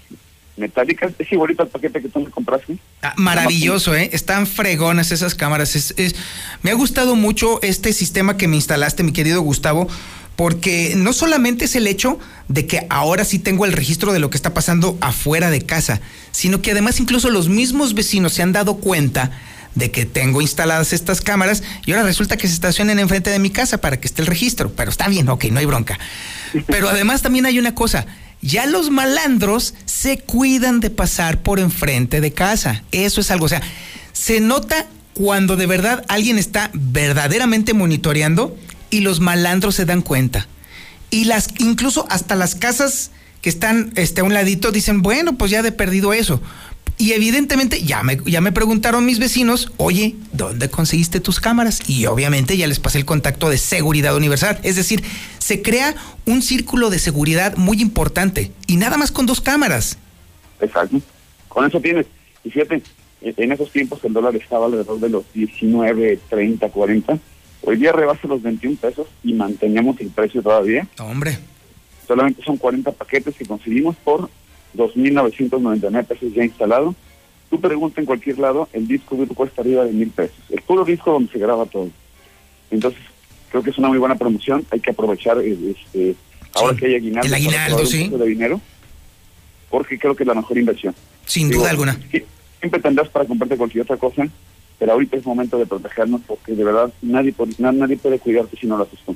metálicas, 0.58 1.12
es 1.18 1.32
igualito 1.32 1.64
al 1.64 1.70
paquete 1.70 2.02
que 2.02 2.10
tú 2.10 2.20
me 2.20 2.30
compraste. 2.30 2.78
Ah, 3.02 3.14
maravilloso, 3.18 3.96
¿eh? 3.96 4.10
Están 4.14 4.46
fregonas 4.48 5.12
esas 5.12 5.36
cámaras. 5.36 5.76
Es, 5.76 5.94
es- 5.98 6.16
me 6.62 6.72
ha 6.72 6.76
gustado 6.76 7.16
mucho 7.16 7.62
este 7.64 7.92
sistema 7.94 8.38
que 8.38 8.48
me 8.48 8.56
instalaste, 8.56 9.04
mi 9.04 9.14
querido 9.14 9.42
Gustavo, 9.42 9.88
porque 10.36 10.94
no 10.96 11.14
solamente 11.14 11.66
es 11.66 11.76
el 11.76 11.88
hecho 11.88 12.20
de 12.48 12.66
que 12.66 12.86
ahora 12.90 13.24
sí 13.26 13.40
tengo 13.40 13.66
el 13.66 13.74
registro 13.74 14.14
de 14.14 14.20
lo 14.20 14.30
que 14.30 14.38
está 14.38 14.54
pasando 14.54 14.98
afuera 15.02 15.50
de 15.50 15.62
casa, 15.62 16.02
sino 16.32 16.62
que 16.62 16.72
además 16.72 17.00
incluso 17.00 17.30
los 17.30 17.50
mismos 17.50 17.94
vecinos 17.94 18.34
se 18.34 18.42
han 18.42 18.52
dado 18.52 18.76
cuenta 18.78 19.32
de 19.76 19.90
que 19.90 20.06
tengo 20.06 20.40
instaladas 20.42 20.94
estas 20.94 21.22
cámaras 21.22 21.64
y 21.86 21.92
ahora 21.92 22.04
resulta 22.04 22.38
que 22.38 22.48
se 22.48 22.54
estacionen 22.54 23.00
enfrente 23.00 23.32
de 23.32 23.40
mi 23.40 23.50
casa 23.50 23.80
para 23.80 24.00
que 24.00 24.08
esté 24.08 24.22
el 24.22 24.28
registro. 24.28 24.72
Pero 24.74 24.92
está 24.92 25.08
bien, 25.08 25.28
ok, 25.30 25.46
no 25.46 25.60
hay 25.60 25.66
bronca. 25.66 25.98
Pero 26.68 26.90
además 26.90 27.24
también 27.24 27.46
hay 27.48 27.58
una 27.58 27.74
cosa, 27.74 28.06
ya 28.44 28.66
los 28.66 28.92
malandros 28.92 29.74
se 29.86 30.20
cuidan 30.20 30.82
de 30.82 30.90
pasar 30.90 31.42
por 31.42 31.60
enfrente 31.60 32.22
de 32.22 32.34
casa. 32.34 32.84
Eso 32.92 33.22
es 33.22 33.32
algo, 33.32 33.46
o 33.46 33.50
sea, 33.50 33.62
se 34.12 34.42
nota 34.42 34.86
cuando 35.14 35.56
de 35.56 35.66
verdad 35.66 36.04
alguien 36.10 36.38
está 36.38 36.70
verdaderamente 36.74 37.74
monitoreando 37.74 38.56
y 38.90 39.00
los 39.00 39.22
malandros 39.22 39.76
se 39.76 39.86
dan 39.86 40.02
cuenta. 40.02 40.48
Y 41.10 41.26
las, 41.26 41.50
incluso 41.58 42.06
hasta 42.10 42.36
las 42.36 42.56
casas 42.56 43.12
que 43.42 43.50
están 43.50 43.94
este, 43.96 44.22
a 44.22 44.24
un 44.24 44.34
ladito 44.34 44.72
dicen, 44.72 45.02
bueno, 45.02 45.38
pues 45.38 45.50
ya 45.50 45.62
de 45.62 45.72
perdido 45.72 46.14
eso. 46.14 46.42
Y 46.98 47.14
evidentemente 47.14 47.84
ya 47.84 48.04
me, 48.04 48.20
ya 48.26 48.40
me 48.40 48.52
preguntaron 48.52 49.06
mis 49.06 49.20
vecinos, 49.20 49.72
oye, 49.78 50.16
¿dónde 50.32 50.70
conseguiste 50.70 51.20
tus 51.20 51.40
cámaras? 51.40 51.90
Y 51.90 52.06
obviamente 52.06 52.56
ya 52.56 52.68
les 52.68 52.80
pasé 52.80 53.00
el 53.00 53.06
contacto 53.06 53.50
de 53.50 53.58
seguridad 53.58 54.16
universal. 54.16 54.60
Es 54.64 54.76
decir, 54.76 55.04
se 55.40 55.62
crea 55.62 55.96
un 56.26 56.42
círculo 56.42 56.90
de 56.90 57.00
seguridad 57.00 57.58
muy 57.58 57.82
importante. 57.82 58.52
Y 58.68 58.78
nada 58.78 58.98
más 58.98 59.12
con 59.12 59.26
dos 59.26 59.42
cámaras. 59.42 59.98
Exacto. 60.62 61.02
Con 61.50 61.66
eso 61.66 61.82
tienes. 61.82 62.06
Y 62.44 62.52
fíjate, 62.52 62.76
en 63.22 63.34
en 63.38 63.52
esos 63.52 63.72
tiempos 63.72 64.04
el 64.04 64.14
dólar 64.14 64.36
estaba 64.36 64.66
alrededor 64.66 65.00
de 65.00 65.10
los 65.10 65.24
19, 65.34 66.20
30, 66.30 66.70
40. 66.70 67.20
Hoy 67.62 67.78
día 67.78 67.92
rebasa 67.92 68.28
los 68.28 68.42
21 68.42 68.78
pesos 68.78 69.08
y 69.24 69.34
mantenemos 69.34 70.00
el 70.00 70.10
precio 70.10 70.42
todavía. 70.42 70.88
Hombre. 71.00 71.38
Solamente 72.06 72.44
son 72.44 72.58
40 72.58 72.92
paquetes 72.92 73.36
que 73.36 73.46
conseguimos 73.46 73.96
por 74.04 74.30
2.999 74.76 76.06
pesos 76.06 76.34
ya 76.34 76.44
instalado. 76.44 76.96
Tú 77.50 77.60
pregunta 77.60 78.02
en 78.02 78.08
cualquier 78.08 78.40
lado, 78.40 78.68
el 78.74 78.88
disco 78.88 79.16
duro 79.16 79.34
cuesta 79.34 79.62
arriba 79.62 79.86
de 79.86 79.92
mil 79.92 80.10
pesos. 80.10 80.38
El 80.50 80.62
puro 80.62 80.84
disco 80.84 81.12
donde 81.12 81.32
se 81.32 81.40
graba 81.40 81.66
todo. 81.66 81.90
Entonces, 82.72 83.00
creo 83.52 83.62
que 83.62 83.70
es 83.70 83.78
una 83.78 83.90
muy 83.90 84.00
buena 84.00 84.16
promoción. 84.16 84.66
Hay 84.72 84.80
que 84.80 84.92
aprovechar 84.92 85.38
eh, 85.40 85.56
este, 85.76 86.16
ahora 86.56 86.76
que 86.76 86.88
hay 86.88 86.96
aguinaldo. 86.96 87.28
El 87.28 87.34
aguinaldo, 87.34 87.86
sí. 87.86 88.10
de 88.10 88.26
dinero, 88.26 88.60
porque 89.70 90.00
creo 90.00 90.16
que 90.16 90.24
es 90.24 90.28
la 90.28 90.34
mejor 90.34 90.58
inversión. 90.58 90.96
Sin 91.26 91.50
Digo, 91.50 91.62
duda 91.62 91.72
alguna. 91.72 92.00
Siempre 92.60 92.82
tendrás 92.82 93.10
para 93.10 93.26
comprarte 93.26 93.58
cualquier 93.58 93.84
otra 93.84 93.98
cosa, 93.98 94.28
pero 94.80 94.94
ahorita 94.94 95.18
es 95.18 95.26
momento 95.26 95.58
de 95.58 95.66
protegernos 95.66 96.22
porque 96.26 96.54
de 96.54 96.64
verdad 96.64 96.92
nadie, 97.02 97.34
nadie 97.60 97.98
puede 97.98 98.20
cuidarte 98.20 98.58
si 98.58 98.66
no 98.66 98.78
lo 98.78 98.84
haces 98.84 99.00
tú. 99.06 99.16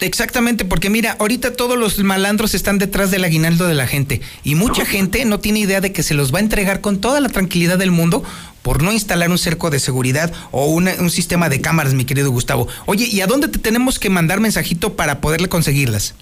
Exactamente, 0.00 0.64
porque 0.64 0.88
mira, 0.88 1.16
ahorita 1.18 1.52
todos 1.54 1.76
los 1.78 1.98
malandros 1.98 2.54
están 2.54 2.78
detrás 2.78 3.10
del 3.10 3.24
aguinaldo 3.24 3.66
de 3.66 3.74
la 3.74 3.86
gente 3.86 4.22
y 4.44 4.54
mucha 4.54 4.86
gente 4.86 5.24
no 5.26 5.40
tiene 5.40 5.58
idea 5.60 5.80
de 5.82 5.92
que 5.92 6.02
se 6.02 6.14
los 6.14 6.32
va 6.32 6.38
a 6.38 6.42
entregar 6.42 6.80
con 6.80 7.00
toda 7.02 7.20
la 7.20 7.28
tranquilidad 7.28 7.76
del 7.78 7.90
mundo 7.90 8.22
por 8.62 8.82
no 8.82 8.92
instalar 8.92 9.30
un 9.30 9.36
cerco 9.38 9.68
de 9.70 9.78
seguridad 9.78 10.32
o 10.52 10.64
una- 10.66 10.94
un 11.00 11.10
sistema 11.10 11.48
de 11.50 11.60
cámaras, 11.60 11.92
mi 11.94 12.04
querido 12.06 12.30
Gustavo. 12.30 12.66
Oye, 12.86 13.06
¿y 13.10 13.20
a 13.20 13.26
dónde 13.26 13.48
te 13.48 13.58
tenemos 13.58 13.98
que 13.98 14.08
mandar 14.10 14.40
mensajito 14.40 14.94
para 14.96 15.20
poderle 15.20 15.48
conseguirlas? 15.48 16.14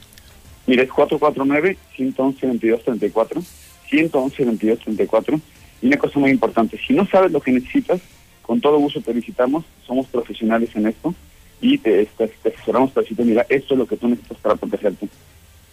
Mira, 0.66 0.82
es 0.82 0.90
449-111-2234, 0.90 3.42
111-2234. 3.90 5.40
Y 5.82 5.86
una 5.86 5.96
cosa 5.98 6.18
muy 6.18 6.30
importante, 6.30 6.78
si 6.86 6.92
no 6.94 7.06
sabes 7.08 7.30
lo 7.32 7.40
que 7.40 7.52
necesitas, 7.52 8.00
con 8.42 8.60
todo 8.60 8.78
gusto 8.78 9.00
te 9.00 9.12
visitamos, 9.12 9.64
somos 9.86 10.06
profesionales 10.08 10.70
en 10.74 10.86
esto 10.88 11.14
y 11.60 11.78
te, 11.78 12.06
te- 12.06 12.28
te 12.28 12.48
asesoramos 12.54 12.90
para 12.92 13.02
decirte, 13.02 13.24
mira, 13.24 13.46
esto 13.48 13.74
es 13.74 13.78
lo 13.78 13.86
que 13.86 13.96
tú 13.96 14.08
necesitas 14.08 14.38
para 14.38 14.56
protegerte. 14.56 15.08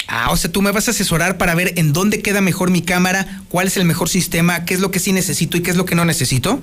Ah, 0.07 0.29
o 0.31 0.37
sea, 0.37 0.51
tú 0.51 0.61
me 0.61 0.71
vas 0.71 0.87
a 0.87 0.91
asesorar 0.91 1.37
para 1.37 1.55
ver 1.55 1.73
en 1.77 1.91
dónde 1.93 2.21
queda 2.21 2.39
mejor 2.41 2.69
mi 2.69 2.81
cámara, 2.81 3.41
cuál 3.49 3.67
es 3.67 3.77
el 3.77 3.85
mejor 3.85 4.07
sistema, 4.09 4.63
qué 4.65 4.73
es 4.75 4.79
lo 4.79 4.91
que 4.91 4.99
sí 4.99 5.11
necesito 5.13 5.57
y 5.57 5.61
qué 5.61 5.71
es 5.71 5.77
lo 5.77 5.85
que 5.85 5.95
no 5.95 6.05
necesito. 6.05 6.59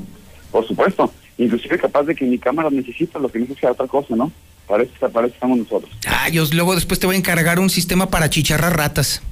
Por 0.53 0.67
supuesto, 0.67 1.13
inclusive 1.39 1.79
capaz 1.79 2.05
de 2.05 2.15
que 2.15 2.25
mi 2.25 2.39
cámara 2.39 2.71
necesita 2.71 3.19
lo 3.19 3.29
que 3.29 3.41
necesita 3.41 3.73
otra 3.73 3.87
cosa, 3.89 4.15
¿no? 4.15 4.31
Para 4.69 4.85
eso, 4.85 4.93
para 5.13 5.27
eso 5.27 5.35
estamos 5.35 5.59
nosotros. 5.59 5.91
Ah, 6.07 6.29
yo 6.29 6.45
luego 6.53 6.75
después 6.77 7.01
te 7.01 7.07
voy 7.07 7.17
a 7.17 7.19
encargar 7.19 7.59
un 7.59 7.69
sistema 7.69 8.09
para 8.11 8.31
chicharrar 8.31 8.77
ratas. 8.77 9.23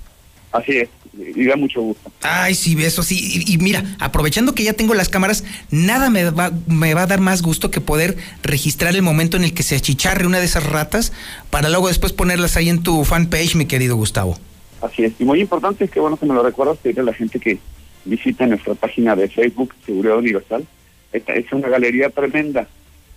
Así 0.51 0.73
es, 0.73 0.89
y 1.13 1.45
da 1.45 1.57
mucho 1.57 1.81
gusto. 1.81 2.13
Ay, 2.23 2.55
sí, 2.55 2.77
eso 2.83 3.03
sí. 3.03 3.45
Y, 3.47 3.55
y 3.55 3.59
mira, 3.59 3.85
aprovechando 3.99 4.55
que 4.55 4.63
ya 4.63 4.73
tengo 4.73 4.95
las 4.95 5.09
cámaras, 5.09 5.45
nada 5.71 6.11
me 6.11 6.31
va, 6.31 6.53
me 6.67 6.95
va 6.95 7.03
a 7.03 7.07
dar 7.07 7.21
más 7.21 7.43
gusto 7.43 7.71
que 7.71 7.81
poder 7.81 8.17
registrar 8.43 8.95
el 8.95 9.03
momento 9.03 9.37
en 9.37 9.45
el 9.45 9.55
que 9.55 9.63
se 9.63 9.77
achicharre 9.77 10.27
una 10.27 10.39
de 10.39 10.45
esas 10.45 10.65
ratas 10.65 11.13
para 11.51 11.69
luego 11.69 11.89
después 11.89 12.13
ponerlas 12.13 12.57
ahí 12.57 12.69
en 12.69 12.83
tu 12.83 13.05
fanpage, 13.05 13.57
mi 13.57 13.67
querido 13.67 13.97
Gustavo. 13.97 14.39
Así 14.81 15.05
es. 15.05 15.13
Y 15.19 15.25
muy 15.25 15.41
importante 15.41 15.85
es 15.85 15.91
que, 15.91 16.01
bueno, 16.01 16.17
que 16.17 16.27
me 16.27 16.35
lo 16.35 16.43
recuerdas, 16.43 16.79
pedirle 16.79 17.03
a 17.03 17.05
la 17.05 17.15
gente 17.15 17.39
que 17.39 17.59
visite 18.05 18.47
nuestra 18.47 18.75
página 18.75 19.15
de 19.17 19.29
Facebook, 19.29 19.75
Seguridad 19.85 20.17
Universal. 20.17 20.67
Esta 21.13 21.35
es 21.35 21.53
una 21.53 21.69
galería 21.69 22.09
tremenda 22.11 22.69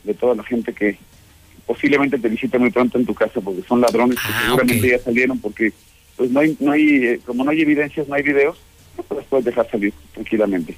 de 0.03 0.14
toda 0.14 0.36
la 0.36 0.44
gente 0.44 0.74
que 0.74 0.98
posiblemente 1.65 2.18
te 2.18 2.28
visite 2.28 2.60
muy 2.60 2.72
pronto 2.72 2.98
en 2.98 3.06
tu 3.06 3.14
casa 3.14 3.40
porque 3.40 3.64
son 3.68 3.80
ladrones 3.80 4.18
que 4.18 4.45
seguramente 4.45 4.90
ya 4.90 4.99
salieron 4.99 5.40
porque 5.40 5.72
pues 6.15 6.31
no 6.31 6.40
hay, 6.40 6.56
no 6.60 6.72
hay, 6.72 7.06
eh, 7.06 7.19
como 7.26 7.44
no 7.44 7.52
hay 7.52 7.61
evidencias, 7.61 8.07
no 8.07 8.15
hay 8.15 8.23
videos, 8.23 8.57
las 9.15 9.26
puedes 9.26 9.45
dejar 9.45 9.69
salir 9.69 9.94
tranquilamente. 10.14 10.76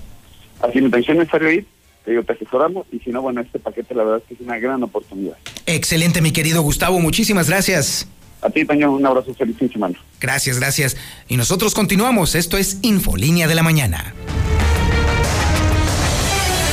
Así 0.61 0.81
mi 0.81 0.87
intención 0.87 1.19
es 1.19 1.21
necesario 1.21 1.53
ir, 1.53 1.65
te 2.05 2.11
digo, 2.11 2.23
te 2.23 2.35
asesoramos 2.35 2.87
y 2.93 2.99
si 2.99 3.11
no, 3.11 3.23
bueno, 3.23 3.41
este 3.41 3.59
paquete 3.59 3.95
la 3.95 4.05
verdad 4.05 4.23
es 4.23 4.29
que 4.29 4.35
es 4.35 4.41
una 4.41 4.59
gran 4.59 4.83
oportunidad. 4.83 5.37
Excelente, 5.67 6.21
mi 6.21 6.33
querido 6.33 6.63
Gustavo, 6.63 7.01
muchísimas 7.01 7.49
gracias. 7.49 8.07
A 8.43 8.51
ti, 8.51 8.65
Toño, 8.67 8.93
un 8.93 9.07
abrazo, 9.07 9.35
feliz 9.35 9.57
fin 9.57 9.69
de 9.69 9.73
semana. 9.73 9.99
Gracias, 10.21 10.59
gracias. 10.59 10.97
Y 11.29 11.39
nosotros 11.39 11.75
continuamos, 11.75 12.35
esto 12.35 12.59
es 12.59 12.79
Infolínea 12.83 13.49
de 13.49 13.55
la 13.55 13.63
Mañana. 13.63 14.13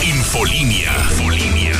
Infolínea. 0.03 0.91
Infolínea. 1.11 1.71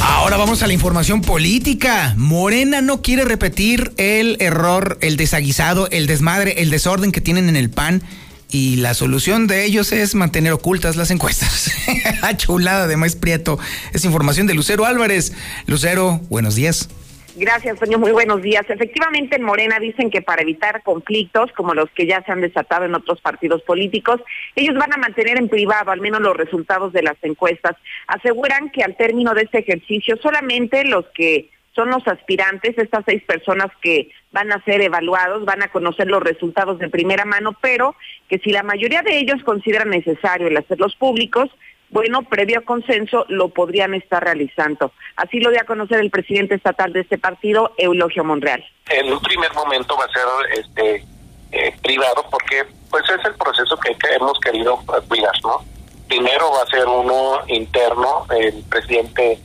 Ahora 0.00 0.36
vamos 0.36 0.62
a 0.62 0.66
la 0.66 0.74
información 0.74 1.22
política. 1.22 2.14
Morena 2.16 2.80
no 2.80 3.02
quiere 3.02 3.24
repetir 3.24 3.92
el 3.96 4.36
error, 4.40 4.98
el 5.00 5.16
desaguisado, 5.16 5.88
el 5.90 6.06
desmadre, 6.06 6.62
el 6.62 6.70
desorden 6.70 7.10
que 7.12 7.20
tienen 7.20 7.48
en 7.48 7.56
el 7.56 7.70
PAN. 7.70 8.02
Y 8.50 8.76
la 8.76 8.94
solución 8.94 9.46
de 9.46 9.64
ellos 9.64 9.92
es 9.92 10.14
mantener 10.14 10.52
ocultas 10.52 10.96
las 10.96 11.10
encuestas. 11.10 11.70
Chulada 12.36 12.86
de 12.86 12.96
Maíz 12.96 13.14
Prieto. 13.14 13.58
Es 13.92 14.04
información 14.04 14.46
de 14.46 14.54
Lucero 14.54 14.86
Álvarez. 14.86 15.34
Lucero, 15.66 16.20
buenos 16.30 16.54
días. 16.54 16.88
Gracias, 17.36 17.78
Toño. 17.78 17.98
Muy 17.98 18.10
buenos 18.10 18.42
días. 18.42 18.64
Efectivamente, 18.68 19.36
en 19.36 19.44
Morena 19.44 19.78
dicen 19.78 20.10
que 20.10 20.22
para 20.22 20.42
evitar 20.42 20.82
conflictos 20.82 21.52
como 21.52 21.72
los 21.72 21.88
que 21.90 22.06
ya 22.06 22.22
se 22.24 22.32
han 22.32 22.40
desatado 22.40 22.84
en 22.84 22.94
otros 22.94 23.20
partidos 23.20 23.62
políticos, 23.62 24.20
ellos 24.56 24.74
van 24.74 24.92
a 24.92 24.96
mantener 24.96 25.38
en 25.38 25.48
privado 25.48 25.92
al 25.92 26.00
menos 26.00 26.20
los 26.20 26.36
resultados 26.36 26.92
de 26.92 27.02
las 27.02 27.16
encuestas. 27.22 27.76
Aseguran 28.08 28.70
que 28.70 28.82
al 28.82 28.96
término 28.96 29.34
de 29.34 29.42
este 29.42 29.58
ejercicio 29.58 30.16
solamente 30.20 30.84
los 30.84 31.04
que 31.14 31.50
son 31.78 31.90
los 31.90 32.04
aspirantes, 32.08 32.76
estas 32.76 33.04
seis 33.06 33.22
personas 33.22 33.68
que 33.80 34.10
van 34.32 34.50
a 34.50 34.60
ser 34.64 34.82
evaluados, 34.82 35.44
van 35.44 35.62
a 35.62 35.70
conocer 35.70 36.08
los 36.08 36.20
resultados 36.20 36.80
de 36.80 36.88
primera 36.88 37.24
mano, 37.24 37.56
pero 37.60 37.94
que 38.28 38.40
si 38.40 38.50
la 38.50 38.64
mayoría 38.64 39.02
de 39.02 39.16
ellos 39.16 39.44
consideran 39.44 39.90
necesario 39.90 40.48
el 40.48 40.56
hacerlos 40.56 40.96
públicos, 40.96 41.48
bueno, 41.90 42.24
previo 42.24 42.64
consenso 42.64 43.26
lo 43.28 43.50
podrían 43.50 43.94
estar 43.94 44.24
realizando. 44.24 44.90
Así 45.14 45.38
lo 45.38 45.50
dio 45.50 45.60
a 45.60 45.66
conocer 45.66 46.00
el 46.00 46.10
presidente 46.10 46.56
estatal 46.56 46.92
de 46.92 47.02
este 47.02 47.16
partido, 47.16 47.72
Eulogio 47.78 48.24
Monreal. 48.24 48.64
en 48.90 49.12
un 49.12 49.20
primer 49.20 49.52
momento 49.54 49.96
va 49.96 50.04
a 50.04 50.08
ser 50.08 50.58
este 50.58 51.04
eh, 51.52 51.74
privado 51.80 52.26
porque 52.28 52.64
pues 52.90 53.04
es 53.08 53.24
el 53.24 53.34
proceso 53.34 53.78
que, 53.78 53.96
hemos 54.16 54.38
querido 54.40 54.80
eh, 54.80 55.00
cuidar 55.06 55.32
no 55.44 55.64
primero 56.08 56.50
va 56.50 56.62
a 56.62 56.66
ser 56.66 56.86
uno 56.86 57.40
interno 57.46 58.26
el 58.30 58.62
presidente 58.68 59.38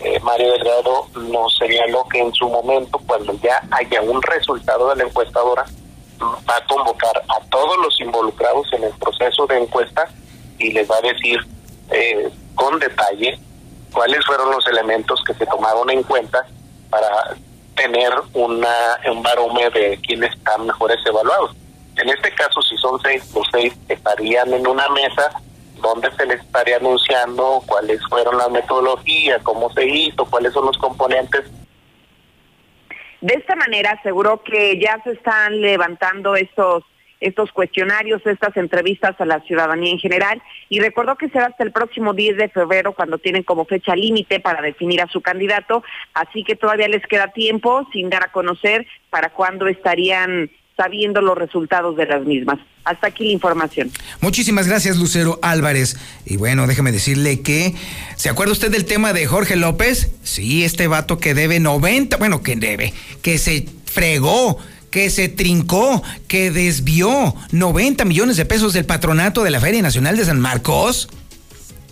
eh, 0.00 0.18
Mario 0.20 0.52
Delgado 0.52 1.06
nos 1.14 1.54
señaló 1.56 2.06
que 2.08 2.20
en 2.20 2.32
su 2.32 2.48
momento 2.48 2.98
cuando 3.06 3.34
ya 3.42 3.62
haya 3.70 4.00
un 4.02 4.20
resultado 4.22 4.88
de 4.90 4.96
la 4.96 5.04
encuestadora 5.04 5.64
va 6.20 6.56
a 6.56 6.66
convocar 6.66 7.22
a 7.28 7.40
todos 7.50 7.76
los 7.78 8.00
involucrados 8.00 8.66
en 8.72 8.84
el 8.84 8.92
proceso 8.92 9.46
de 9.46 9.58
encuesta 9.58 10.08
y 10.58 10.72
les 10.72 10.90
va 10.90 10.96
a 10.96 11.00
decir 11.02 11.38
eh, 11.90 12.30
con 12.54 12.78
detalle 12.78 13.38
cuáles 13.92 14.24
fueron 14.24 14.50
los 14.50 14.66
elementos 14.68 15.22
que 15.24 15.34
se 15.34 15.46
tomaron 15.46 15.90
en 15.90 16.02
cuenta 16.02 16.46
para 16.88 17.36
tener 17.76 18.12
una, 18.34 18.74
un 19.10 19.22
barómetro 19.22 19.80
de 19.80 19.98
quiénes 19.98 20.34
están 20.34 20.66
mejores 20.66 20.98
evaluados. 21.06 21.56
En 21.96 22.08
este 22.08 22.32
caso, 22.34 22.62
si 22.62 22.76
son 22.76 23.00
seis, 23.02 23.30
los 23.34 23.46
seis 23.52 23.74
estarían 23.88 24.52
en 24.52 24.66
una 24.66 24.88
mesa 24.90 25.30
donde 25.80 26.10
se 26.12 26.26
les 26.26 26.40
estaría 26.40 26.76
anunciando 26.76 27.62
cuáles 27.66 28.00
fueron 28.08 28.38
las 28.38 28.50
metodologías, 28.50 29.42
cómo 29.42 29.70
se 29.70 29.86
hizo, 29.86 30.24
cuáles 30.26 30.52
son 30.52 30.66
los 30.66 30.78
componentes. 30.78 31.44
De 33.20 33.34
esta 33.34 33.54
manera 33.54 33.92
aseguró 33.92 34.42
que 34.42 34.80
ya 34.80 35.00
se 35.04 35.12
están 35.12 35.60
levantando 35.60 36.36
estos 36.36 36.84
estos 37.20 37.52
cuestionarios, 37.52 38.26
estas 38.26 38.56
entrevistas 38.56 39.14
a 39.20 39.26
la 39.26 39.40
ciudadanía 39.40 39.92
en 39.92 39.98
general 39.98 40.42
y 40.68 40.80
recordó 40.80 41.16
que 41.16 41.28
será 41.28 41.46
hasta 41.46 41.64
el 41.64 41.72
próximo 41.72 42.14
10 42.14 42.36
de 42.38 42.48
febrero 42.48 42.92
cuando 42.92 43.18
tienen 43.18 43.42
como 43.42 43.66
fecha 43.66 43.94
límite 43.94 44.40
para 44.40 44.62
definir 44.62 45.02
a 45.02 45.06
su 45.06 45.20
candidato, 45.20 45.84
así 46.14 46.42
que 46.44 46.56
todavía 46.56 46.88
les 46.88 47.06
queda 47.06 47.28
tiempo 47.28 47.86
sin 47.92 48.08
dar 48.08 48.24
a 48.24 48.32
conocer 48.32 48.86
para 49.10 49.28
cuándo 49.30 49.68
estarían 49.68 50.50
sabiendo 50.80 51.20
los 51.20 51.36
resultados 51.36 51.94
de 51.96 52.06
las 52.06 52.24
mismas. 52.24 52.58
Hasta 52.84 53.08
aquí 53.08 53.24
la 53.24 53.32
información. 53.32 53.90
Muchísimas 54.22 54.66
gracias, 54.66 54.96
Lucero 54.96 55.38
Álvarez. 55.42 55.98
Y 56.24 56.38
bueno, 56.38 56.66
déjeme 56.66 56.90
decirle 56.90 57.42
que, 57.42 57.74
¿se 58.16 58.30
acuerda 58.30 58.54
usted 58.54 58.70
del 58.70 58.86
tema 58.86 59.12
de 59.12 59.26
Jorge 59.26 59.56
López? 59.56 60.10
Sí, 60.22 60.64
este 60.64 60.86
vato 60.86 61.18
que 61.18 61.34
debe 61.34 61.60
90, 61.60 62.16
bueno, 62.16 62.42
que 62.42 62.56
debe, 62.56 62.94
que 63.20 63.36
se 63.36 63.66
fregó 63.84 64.58
que 64.90 65.08
se 65.08 65.28
trincó, 65.28 66.02
que 66.26 66.50
desvió 66.50 67.36
90 67.52 68.04
millones 68.06 68.36
de 68.36 68.44
pesos 68.44 68.72
del 68.72 68.86
patronato 68.86 69.44
de 69.44 69.50
la 69.50 69.60
Feria 69.60 69.82
Nacional 69.82 70.16
de 70.16 70.24
San 70.24 70.40
Marcos? 70.40 71.08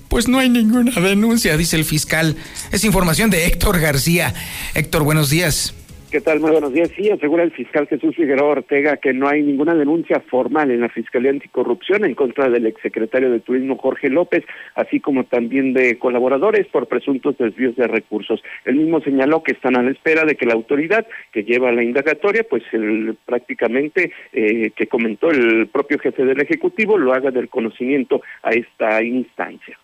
Pues 0.09 0.27
no 0.27 0.41
hay 0.41 0.49
ninguna 0.49 0.91
denuncia, 1.01 1.57
dice 1.57 1.77
el 1.77 1.85
fiscal. 1.85 2.35
Es 2.73 2.83
información 2.83 3.31
de 3.31 3.47
Héctor 3.47 3.79
García. 3.79 4.35
Héctor, 4.75 5.05
buenos 5.05 5.31
días. 5.31 5.75
¿Qué 6.11 6.23
tal? 6.23 6.41
Muy 6.41 6.53
buenos 6.53 6.73
días. 6.73 6.91
Sí, 6.97 7.11
asegura 7.11 7.43
el 7.43 7.51
fiscal 7.51 7.87
Jesús 7.87 8.17
Figueroa 8.17 8.53
Ortega 8.53 8.97
que 8.97 9.13
no 9.13 9.29
hay 9.29 9.43
ninguna 9.43 9.75
denuncia 9.75 10.21
formal 10.21 10.71
en 10.71 10.81
la 10.81 10.89
Fiscalía 10.89 11.31
Anticorrupción 11.31 12.03
en 12.07 12.15
contra 12.15 12.49
del 12.49 12.65
exsecretario 12.65 13.31
de 13.31 13.41
Turismo 13.41 13.77
Jorge 13.77 14.09
López, 14.09 14.43
así 14.75 15.01
como 15.01 15.25
también 15.25 15.75
de 15.75 15.99
colaboradores 15.99 16.67
por 16.69 16.89
presuntos 16.89 17.37
desvíos 17.37 17.77
de 17.77 17.89
recursos. 17.89 18.43
El 18.65 18.77
mismo 18.77 19.03
señaló 19.03 19.43
que 19.43 19.53
están 19.53 19.77
a 19.77 19.83
la 19.83 19.91
espera 19.91 20.25
de 20.25 20.35
que 20.35 20.47
la 20.47 20.55
autoridad 20.55 21.07
que 21.31 21.45
lleva 21.45 21.73
la 21.73 21.85
indagatoria, 21.85 22.43
pues 22.49 22.63
el, 22.73 23.15
prácticamente 23.27 24.11
eh, 24.33 24.71
que 24.75 24.87
comentó 24.87 25.31
el 25.31 25.67
propio 25.67 25.99
jefe 25.99 26.25
del 26.25 26.41
Ejecutivo, 26.41 26.97
lo 26.97 27.13
haga 27.13 27.31
del 27.31 27.51
conocimiento 27.51 28.23
a 28.43 28.53
esta 28.53 29.03
instancia. 29.03 29.79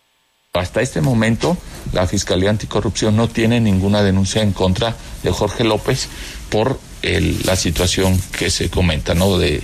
Hasta 0.54 0.82
este 0.82 1.00
momento, 1.00 1.58
la 1.92 2.06
Fiscalía 2.06 2.48
Anticorrupción 2.48 3.16
no 3.16 3.26
tiene 3.26 3.60
ninguna 3.60 4.04
denuncia 4.04 4.40
en 4.40 4.52
contra 4.52 4.94
de 5.24 5.32
Jorge 5.32 5.64
López 5.64 6.08
por 6.48 6.78
la 7.02 7.56
situación 7.56 8.16
que 8.38 8.50
se 8.50 8.70
comenta, 8.70 9.14
¿no? 9.14 9.36
De, 9.36 9.60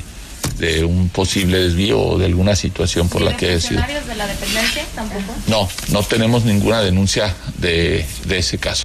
un 0.84 1.08
posible 1.08 1.58
desvío 1.58 1.98
o 1.98 2.18
de 2.18 2.26
alguna 2.26 2.54
situación 2.54 3.08
por 3.08 3.22
la 3.22 3.36
que 3.36 3.52
ha 3.52 3.60
sido. 3.60 3.80
de 3.80 4.14
la 4.14 4.26
dependencia 4.26 4.84
tampoco? 4.94 5.32
No, 5.48 5.68
no 5.92 6.02
tenemos 6.02 6.44
ninguna 6.44 6.82
denuncia 6.82 7.34
de, 7.58 8.04
de 8.26 8.38
ese 8.38 8.58
caso. 8.58 8.82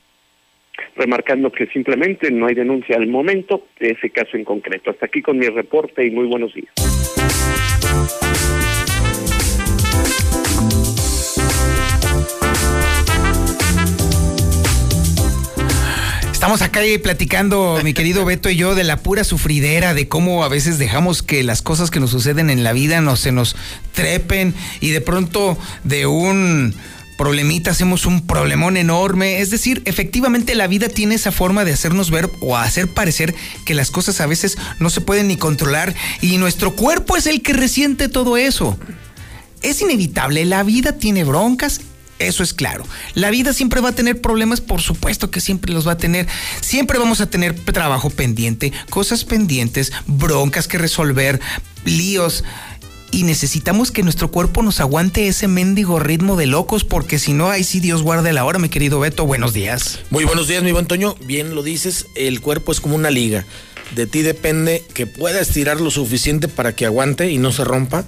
Remarcando 0.95 1.52
que 1.52 1.65
simplemente 1.68 2.32
no 2.32 2.45
hay 2.45 2.56
denuncia 2.56 2.95
al 2.95 3.07
momento 3.07 3.68
de 3.80 3.91
ese 3.91 4.10
caso 4.11 4.38
en 4.38 4.45
concreto. 4.45 4.91
Hasta 4.91 5.07
aquí 5.07 5.22
con 5.22 5.38
mi 5.38 5.48
reporte 5.48 6.06
y 6.06 6.11
muy 6.11 6.27
buenos 6.27 6.53
días. 6.53 6.95
Estamos 16.46 16.62
acá 16.62 16.82
platicando, 17.02 17.80
mi 17.84 17.96
querido 17.96 18.24
Beto 18.24 18.52
y 18.52 18.56
yo, 18.56 18.76
de 18.76 18.84
la 18.84 18.98
pura 18.98 19.24
sufridera, 19.24 19.96
de 19.96 20.08
cómo 20.08 20.44
a 20.44 20.48
veces 20.48 20.78
dejamos 20.78 21.24
que 21.24 21.42
las 21.42 21.64
cosas 21.64 21.90
que 21.90 22.00
nos 22.00 22.12
suceden 22.12 22.52
en 22.52 22.64
la 22.64 22.72
vida 22.72 23.02
no 23.02 23.16
se 23.16 23.32
nos 23.32 23.56
trepen 23.94 24.54
y 24.80 24.92
de 24.92 25.02
pronto 25.02 25.58
de 25.84 26.06
un 26.06 26.76
problemita 27.18 27.72
hacemos 27.72 28.06
un 28.06 28.28
problemón 28.28 28.78
enorme. 28.78 29.42
Es 29.42 29.50
decir, 29.50 29.82
efectivamente 29.86 30.54
la 30.54 30.68
vida 30.68 30.88
tiene 30.88 31.16
esa 31.16 31.32
forma 31.32 31.66
de 31.66 31.74
hacernos 31.74 32.12
ver 32.12 32.30
o 32.42 32.56
hacer 32.56 32.94
parecer 32.94 33.34
que 33.66 33.74
las 33.74 33.90
cosas 33.90 34.22
a 34.22 34.28
veces 34.28 34.56
no 34.78 34.92
se 34.92 35.02
pueden 35.02 35.30
ni 35.30 35.38
controlar 35.38 35.96
y 36.22 36.38
nuestro 36.38 36.76
cuerpo 36.76 37.18
es 37.18 37.26
el 37.26 37.42
que 37.42 37.54
resiente 37.54 38.08
todo 38.08 38.38
eso. 38.38 38.78
Es 39.64 39.82
inevitable, 39.82 40.46
la 40.46 40.62
vida 40.62 40.92
tiene 40.92 41.24
broncas 41.24 41.82
eso 42.20 42.44
es 42.44 42.54
claro. 42.54 42.86
La 43.14 43.30
vida 43.30 43.54
siempre 43.54 43.82
va 43.82 43.90
a 43.90 43.96
tener 43.96 44.22
problemas, 44.22 44.62
por 44.62 44.82
supuesto 44.82 45.32
que 45.32 45.42
siempre 45.42 45.74
los 45.74 45.88
va 45.88 45.94
a 45.94 45.98
tener. 45.98 46.28
Siempre 46.62 47.00
vamos 47.00 47.22
a 47.22 47.30
tener 47.30 47.54
trabajo 47.60 48.10
pendiente, 48.10 48.72
cosas 48.90 49.26
pendientes, 49.26 49.92
broncas 50.08 50.68
que 50.68 50.78
resolver, 50.78 51.40
líos. 51.84 52.44
Y 53.12 53.24
necesitamos 53.24 53.92
que 53.92 54.04
nuestro 54.04 54.30
cuerpo 54.30 54.62
nos 54.62 54.82
aguante 54.82 55.28
ese 55.28 55.48
mendigo 55.48 56.00
ritmo 56.00 56.36
de 56.36 56.48
locos, 56.48 56.84
porque 56.84 57.18
si 57.18 57.34
no, 57.34 57.50
ahí 57.50 57.64
sí 57.64 57.80
Dios 57.80 58.02
guarde 58.02 58.34
la 58.34 58.44
hora, 58.44 58.60
mi 58.60 58.68
querido 58.68 59.00
Beto. 59.00 59.26
Buenos 59.26 59.54
días. 59.54 60.00
Muy 60.10 60.26
buenos 60.26 60.48
días, 60.48 60.64
mi 60.64 60.74
buen 60.74 60.86
Toño. 60.86 61.16
Bien 61.26 61.56
lo 61.56 61.64
dices, 61.64 62.08
el 62.16 62.42
cuerpo 62.42 62.72
es 62.72 62.82
como 62.82 62.96
una 62.96 63.12
liga 63.12 63.46
de 63.96 64.08
ti 64.08 64.22
depende 64.22 64.84
que 64.94 65.08
pueda 65.08 65.40
estirar 65.40 65.80
lo 65.80 65.90
suficiente 65.90 66.48
para 66.48 66.76
que 66.76 66.86
aguante 66.86 67.32
y 67.32 67.38
no 67.38 67.52
se 67.52 67.64
rompa, 67.64 68.04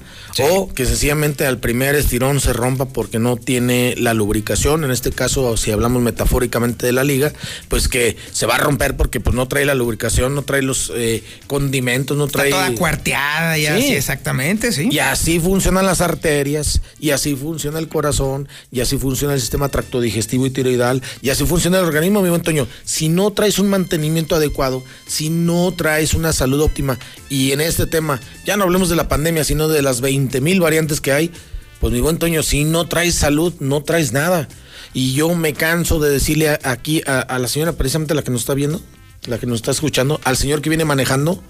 o 0.51 0.71
que 0.73 0.85
sencillamente 0.85 1.45
al 1.45 1.59
primer 1.59 1.95
estirón 1.95 2.41
se 2.41 2.51
rompa 2.53 2.85
porque 2.89 3.19
no 3.19 3.37
tiene 3.37 3.95
la 3.97 4.13
lubricación. 4.13 4.83
En 4.83 4.91
este 4.91 5.11
caso, 5.11 5.55
si 5.55 5.71
hablamos 5.71 6.01
metafóricamente 6.01 6.85
de 6.85 6.91
la 6.91 7.03
liga, 7.03 7.31
pues 7.69 7.87
que 7.87 8.17
se 8.31 8.45
va 8.45 8.55
a 8.55 8.57
romper 8.59 8.97
porque 8.97 9.19
pues 9.19 9.35
no 9.35 9.47
trae 9.47 9.65
la 9.65 9.75
lubricación, 9.75 10.35
no 10.35 10.41
trae 10.41 10.61
los 10.61 10.91
eh, 10.93 11.23
condimentos, 11.47 12.17
no 12.17 12.27
trae. 12.27 12.49
Está 12.49 12.65
toda 12.65 12.77
cuarteada, 12.77 13.57
ya, 13.57 13.77
sí. 13.77 13.93
exactamente, 13.93 14.73
sí. 14.73 14.89
Y 14.91 14.99
así 14.99 15.39
funcionan 15.39 15.85
las 15.85 16.01
arterias, 16.01 16.81
y 16.99 17.11
así 17.11 17.35
funciona 17.35 17.79
el 17.79 17.87
corazón, 17.87 18.49
y 18.71 18.81
así 18.81 18.97
funciona 18.97 19.33
el 19.33 19.39
sistema 19.39 19.69
tractodigestivo 19.69 20.45
y 20.45 20.49
tiroidal, 20.49 21.01
y 21.21 21.29
así 21.29 21.45
funciona 21.45 21.79
el 21.79 21.85
organismo, 21.85 22.21
mi 22.21 22.29
buen 22.29 22.41
Toño. 22.41 22.67
Si 22.83 23.07
no 23.07 23.31
traes 23.31 23.57
un 23.57 23.69
mantenimiento 23.69 24.35
adecuado, 24.35 24.83
si 25.07 25.29
no 25.29 25.71
traes 25.77 26.13
una 26.13 26.33
salud 26.33 26.59
óptima 26.59 26.99
y 27.29 27.53
en 27.53 27.61
este 27.61 27.87
tema, 27.87 28.19
ya 28.45 28.57
no 28.57 28.65
hablemos 28.65 28.89
de 28.89 28.97
la 28.97 29.07
pandemia, 29.07 29.45
sino 29.45 29.69
de 29.69 29.81
las 29.81 30.01
20 30.01 30.41
mil 30.41 30.59
variantes 30.59 30.99
que 30.99 31.13
hay, 31.13 31.31
pues 31.79 31.93
mi 31.93 32.01
buen 32.01 32.17
Toño, 32.17 32.43
si 32.43 32.65
no 32.65 32.87
traes 32.87 33.15
salud, 33.15 33.53
no 33.59 33.83
traes 33.83 34.11
nada. 34.11 34.47
Y 34.93 35.13
yo 35.13 35.33
me 35.35 35.53
canso 35.53 35.99
de 35.99 36.09
decirle 36.09 36.59
aquí 36.63 37.03
a, 37.05 37.37
la 37.37 37.47
señora, 37.47 37.73
precisamente 37.73 38.15
la 38.15 38.23
que 38.23 38.31
nos 38.31 38.41
está 38.41 38.53
viendo, 38.53 38.81
la 39.27 39.37
que 39.37 39.45
nos 39.45 39.57
está 39.57 39.71
escuchando, 39.71 40.19
al 40.23 40.37
señor 40.37 40.61
que 40.61 40.69
viene 40.69 40.85
manejando, 40.85 41.41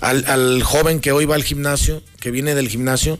al, 0.00 0.24
al 0.26 0.62
joven 0.62 1.00
que 1.00 1.12
hoy 1.12 1.24
va 1.24 1.34
al 1.34 1.44
gimnasio, 1.44 2.02
que 2.20 2.30
viene 2.30 2.54
del 2.54 2.68
gimnasio, 2.68 3.18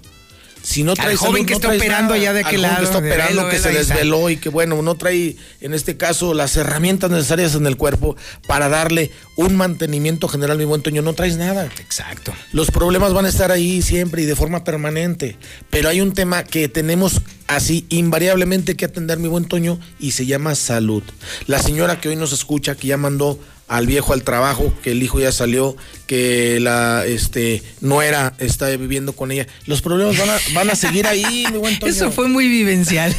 si 0.68 0.82
no 0.82 0.92
trae 0.92 1.12
Al 1.12 1.16
joven 1.16 1.46
que 1.46 1.54
está 1.54 1.68
operando 1.68 2.12
allá 2.12 2.34
de 2.34 2.40
aquel 2.40 2.60
lado. 2.60 2.76
que 2.76 2.84
está 2.84 2.98
operando, 2.98 3.48
que 3.48 3.58
se 3.58 3.70
desveló 3.70 4.28
y 4.28 4.36
que 4.36 4.50
bueno, 4.50 4.82
no 4.82 4.96
trae 4.96 5.34
en 5.62 5.72
este 5.72 5.96
caso 5.96 6.34
las 6.34 6.58
herramientas 6.58 7.10
necesarias 7.10 7.54
en 7.54 7.66
el 7.66 7.78
cuerpo 7.78 8.16
para 8.46 8.68
darle 8.68 9.10
un 9.36 9.56
mantenimiento 9.56 10.28
general, 10.28 10.58
mi 10.58 10.66
buen 10.66 10.82
Toño, 10.82 11.00
no 11.00 11.14
traes 11.14 11.38
nada. 11.38 11.70
Exacto. 11.78 12.34
Los 12.52 12.70
problemas 12.70 13.14
van 13.14 13.24
a 13.24 13.30
estar 13.30 13.50
ahí 13.50 13.80
siempre 13.80 14.20
y 14.20 14.26
de 14.26 14.36
forma 14.36 14.62
permanente, 14.62 15.38
pero 15.70 15.88
hay 15.88 16.02
un 16.02 16.12
tema 16.12 16.44
que 16.44 16.68
tenemos 16.68 17.22
así 17.46 17.86
invariablemente 17.88 18.76
que 18.76 18.84
atender, 18.84 19.18
mi 19.18 19.28
buen 19.28 19.46
Toño, 19.46 19.80
y 19.98 20.10
se 20.10 20.26
llama 20.26 20.54
salud. 20.54 21.02
La 21.46 21.62
señora 21.62 21.98
que 21.98 22.10
hoy 22.10 22.16
nos 22.16 22.34
escucha, 22.34 22.74
que 22.74 22.88
ya 22.88 22.98
mandó 22.98 23.40
al 23.68 23.86
viejo 23.86 24.12
al 24.12 24.22
trabajo, 24.22 24.72
que 24.82 24.92
el 24.92 25.02
hijo 25.02 25.20
ya 25.20 25.30
salió, 25.30 25.76
que 26.06 26.58
la 26.60 27.04
este 27.06 27.62
nuera 27.80 28.34
está 28.38 28.68
viviendo 28.68 29.12
con 29.12 29.30
ella. 29.30 29.46
Los 29.66 29.82
problemas 29.82 30.16
van 30.18 30.30
a, 30.30 30.38
van 30.54 30.70
a 30.70 30.74
seguir 30.74 31.06
ahí, 31.06 31.44
mi 31.52 31.58
buen 31.58 31.78
Toño. 31.78 31.92
Eso 31.92 32.10
fue 32.10 32.28
muy 32.28 32.48
vivencial. 32.48 33.14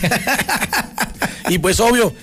y 1.50 1.60
pues 1.60 1.80
obvio, 1.80 2.14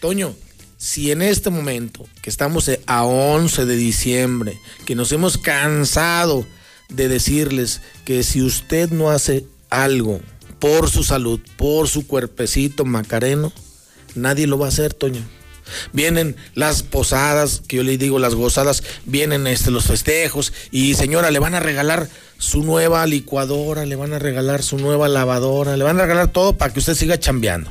Toño, 0.00 0.34
si 0.78 1.10
en 1.10 1.22
este 1.22 1.50
momento, 1.50 2.06
que 2.22 2.30
estamos 2.30 2.70
a 2.86 3.04
11 3.04 3.66
de 3.66 3.76
diciembre, 3.76 4.58
que 4.86 4.94
nos 4.94 5.12
hemos 5.12 5.38
cansado 5.38 6.46
de 6.88 7.08
decirles 7.08 7.80
que 8.04 8.22
si 8.22 8.42
usted 8.42 8.90
no 8.90 9.10
hace 9.10 9.46
algo 9.70 10.20
por 10.58 10.90
su 10.90 11.02
salud, 11.02 11.40
por 11.56 11.88
su 11.88 12.06
cuerpecito 12.06 12.84
macareno, 12.84 13.52
nadie 14.14 14.46
lo 14.46 14.58
va 14.58 14.66
a 14.66 14.68
hacer, 14.70 14.94
Toño. 14.94 15.22
Vienen 15.92 16.36
las 16.54 16.82
posadas, 16.82 17.62
que 17.66 17.76
yo 17.76 17.82
le 17.82 17.98
digo 17.98 18.18
las 18.18 18.34
gozadas, 18.34 18.82
vienen 19.04 19.46
este, 19.46 19.70
los 19.70 19.86
festejos 19.86 20.52
y 20.70 20.94
señora, 20.94 21.30
le 21.30 21.38
van 21.38 21.54
a 21.54 21.60
regalar 21.60 22.08
su 22.38 22.62
nueva 22.62 23.06
licuadora, 23.06 23.86
le 23.86 23.96
van 23.96 24.12
a 24.12 24.18
regalar 24.18 24.62
su 24.62 24.78
nueva 24.78 25.08
lavadora, 25.08 25.76
le 25.76 25.84
van 25.84 25.98
a 25.98 26.02
regalar 26.02 26.28
todo 26.28 26.56
para 26.56 26.72
que 26.72 26.80
usted 26.80 26.94
siga 26.94 27.18
chambeando. 27.18 27.70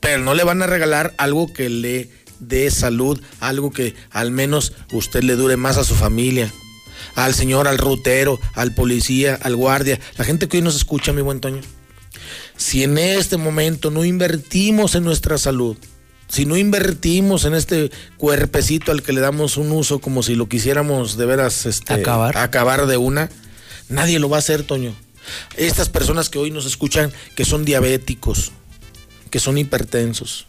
Pero 0.00 0.22
no 0.22 0.34
le 0.34 0.44
van 0.44 0.62
a 0.62 0.66
regalar 0.66 1.14
algo 1.16 1.52
que 1.52 1.68
le 1.68 2.10
dé 2.40 2.70
salud, 2.70 3.20
algo 3.40 3.70
que 3.70 3.94
al 4.10 4.30
menos 4.30 4.72
usted 4.92 5.22
le 5.22 5.36
dure 5.36 5.56
más 5.56 5.78
a 5.78 5.84
su 5.84 5.94
familia. 5.94 6.52
Al 7.14 7.34
señor, 7.34 7.68
al 7.68 7.78
rutero, 7.78 8.40
al 8.54 8.74
policía, 8.74 9.38
al 9.42 9.56
guardia, 9.56 10.00
la 10.16 10.24
gente 10.24 10.48
que 10.48 10.58
hoy 10.58 10.62
nos 10.62 10.76
escucha, 10.76 11.12
mi 11.12 11.22
buen 11.22 11.40
Toño. 11.40 11.60
Si 12.56 12.84
en 12.84 12.98
este 12.98 13.36
momento 13.36 13.90
no 13.90 14.04
invertimos 14.04 14.94
en 14.94 15.04
nuestra 15.04 15.38
salud, 15.38 15.76
si 16.32 16.46
no 16.46 16.56
invertimos 16.56 17.44
en 17.44 17.52
este 17.52 17.90
cuerpecito 18.16 18.90
al 18.90 19.02
que 19.02 19.12
le 19.12 19.20
damos 19.20 19.58
un 19.58 19.70
uso 19.70 19.98
como 19.98 20.22
si 20.22 20.34
lo 20.34 20.48
quisiéramos 20.48 21.18
de 21.18 21.26
veras 21.26 21.66
este, 21.66 21.92
Acabar. 21.92 22.38
acabar 22.38 22.86
de 22.86 22.96
una, 22.96 23.28
nadie 23.90 24.18
lo 24.18 24.30
va 24.30 24.36
a 24.36 24.38
hacer, 24.38 24.62
Toño. 24.62 24.94
Estas 25.58 25.90
personas 25.90 26.30
que 26.30 26.38
hoy 26.38 26.50
nos 26.50 26.64
escuchan, 26.64 27.12
que 27.36 27.44
son 27.44 27.66
diabéticos, 27.66 28.52
que 29.28 29.40
son 29.40 29.58
hipertensos, 29.58 30.46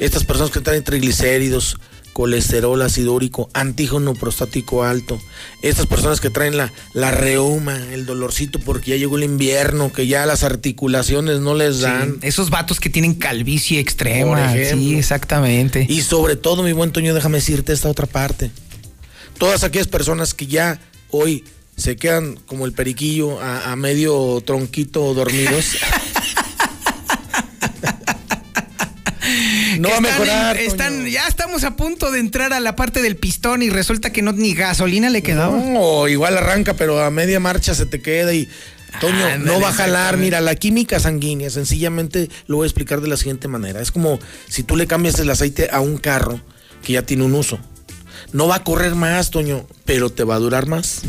estas 0.00 0.24
personas 0.24 0.50
que 0.50 0.60
traen 0.60 0.82
triglicéridos, 0.82 1.78
colesterol 2.12 2.80
ácido 2.82 3.14
úrico, 3.14 3.48
antígeno 3.52 4.14
prostático 4.14 4.84
alto, 4.84 5.20
estas 5.62 5.86
personas 5.86 6.20
que 6.20 6.30
traen 6.30 6.56
la, 6.56 6.72
la 6.92 7.10
reuma, 7.10 7.76
el 7.92 8.06
dolorcito 8.06 8.58
porque 8.58 8.90
ya 8.90 8.96
llegó 8.96 9.16
el 9.16 9.24
invierno, 9.24 9.92
que 9.92 10.06
ya 10.06 10.26
las 10.26 10.44
articulaciones 10.44 11.40
no 11.40 11.54
les 11.54 11.80
dan. 11.80 12.18
Esos 12.22 12.50
vatos 12.50 12.80
que 12.80 12.90
tienen 12.90 13.14
calvicie 13.14 13.80
extrema. 13.80 14.52
Sí, 14.52 14.96
exactamente. 14.96 15.86
Y 15.88 16.02
sobre 16.02 16.36
todo, 16.36 16.62
mi 16.62 16.72
buen 16.72 16.92
Toño, 16.92 17.14
déjame 17.14 17.38
decirte 17.38 17.72
esta 17.72 17.88
otra 17.88 18.06
parte. 18.06 18.50
Todas 19.38 19.64
aquellas 19.64 19.88
personas 19.88 20.34
que 20.34 20.46
ya 20.46 20.78
hoy 21.10 21.44
se 21.76 21.96
quedan 21.96 22.36
como 22.46 22.66
el 22.66 22.72
periquillo 22.72 23.40
a, 23.40 23.72
a 23.72 23.76
medio 23.76 24.42
tronquito 24.44 25.14
dormidos. 25.14 25.76
no 29.78 29.90
va 29.90 29.96
a 29.96 30.00
mejorar. 30.00 30.56
en- 30.56 30.66
están, 30.70 31.06
ya 31.06 31.26
estamos 31.28 31.64
a 31.64 31.76
punto 31.76 32.10
de 32.10 32.20
entrar 32.20 32.52
a 32.52 32.60
la 32.60 32.76
parte 32.76 33.02
del 33.02 33.16
pistón 33.16 33.62
y 33.62 33.70
resulta 33.70 34.10
que 34.12 34.22
no 34.22 34.32
ni 34.32 34.54
gasolina 34.54 35.10
le 35.10 35.22
quedaba. 35.22 35.56
No, 35.56 36.08
igual 36.08 36.36
arranca, 36.38 36.74
pero 36.74 37.02
a 37.02 37.10
media 37.10 37.40
marcha 37.40 37.74
se 37.74 37.86
te 37.86 38.00
queda 38.00 38.32
y. 38.34 38.48
Toño, 39.00 39.38
no 39.38 39.58
va 39.58 39.70
a 39.70 39.72
jalar. 39.72 40.18
Mira, 40.18 40.42
la 40.42 40.54
química 40.54 41.00
sanguínea, 41.00 41.48
sencillamente 41.48 42.28
lo 42.46 42.56
voy 42.56 42.64
a 42.64 42.68
explicar 42.68 43.00
de 43.00 43.08
la 43.08 43.16
siguiente 43.16 43.48
manera. 43.48 43.80
Es 43.80 43.90
como 43.90 44.18
si 44.48 44.62
tú 44.64 44.76
le 44.76 44.86
cambias 44.86 45.18
el 45.18 45.30
aceite 45.30 45.70
a 45.72 45.80
un 45.80 45.96
carro 45.96 46.40
que 46.84 46.92
ya 46.92 47.02
tiene 47.02 47.24
un 47.24 47.34
uso. 47.34 47.58
No 48.32 48.48
va 48.48 48.56
a 48.56 48.64
correr 48.64 48.94
más, 48.94 49.30
Toño, 49.30 49.66
pero 49.86 50.10
te 50.10 50.24
va 50.24 50.34
a 50.34 50.38
durar 50.38 50.66
más. 50.66 51.00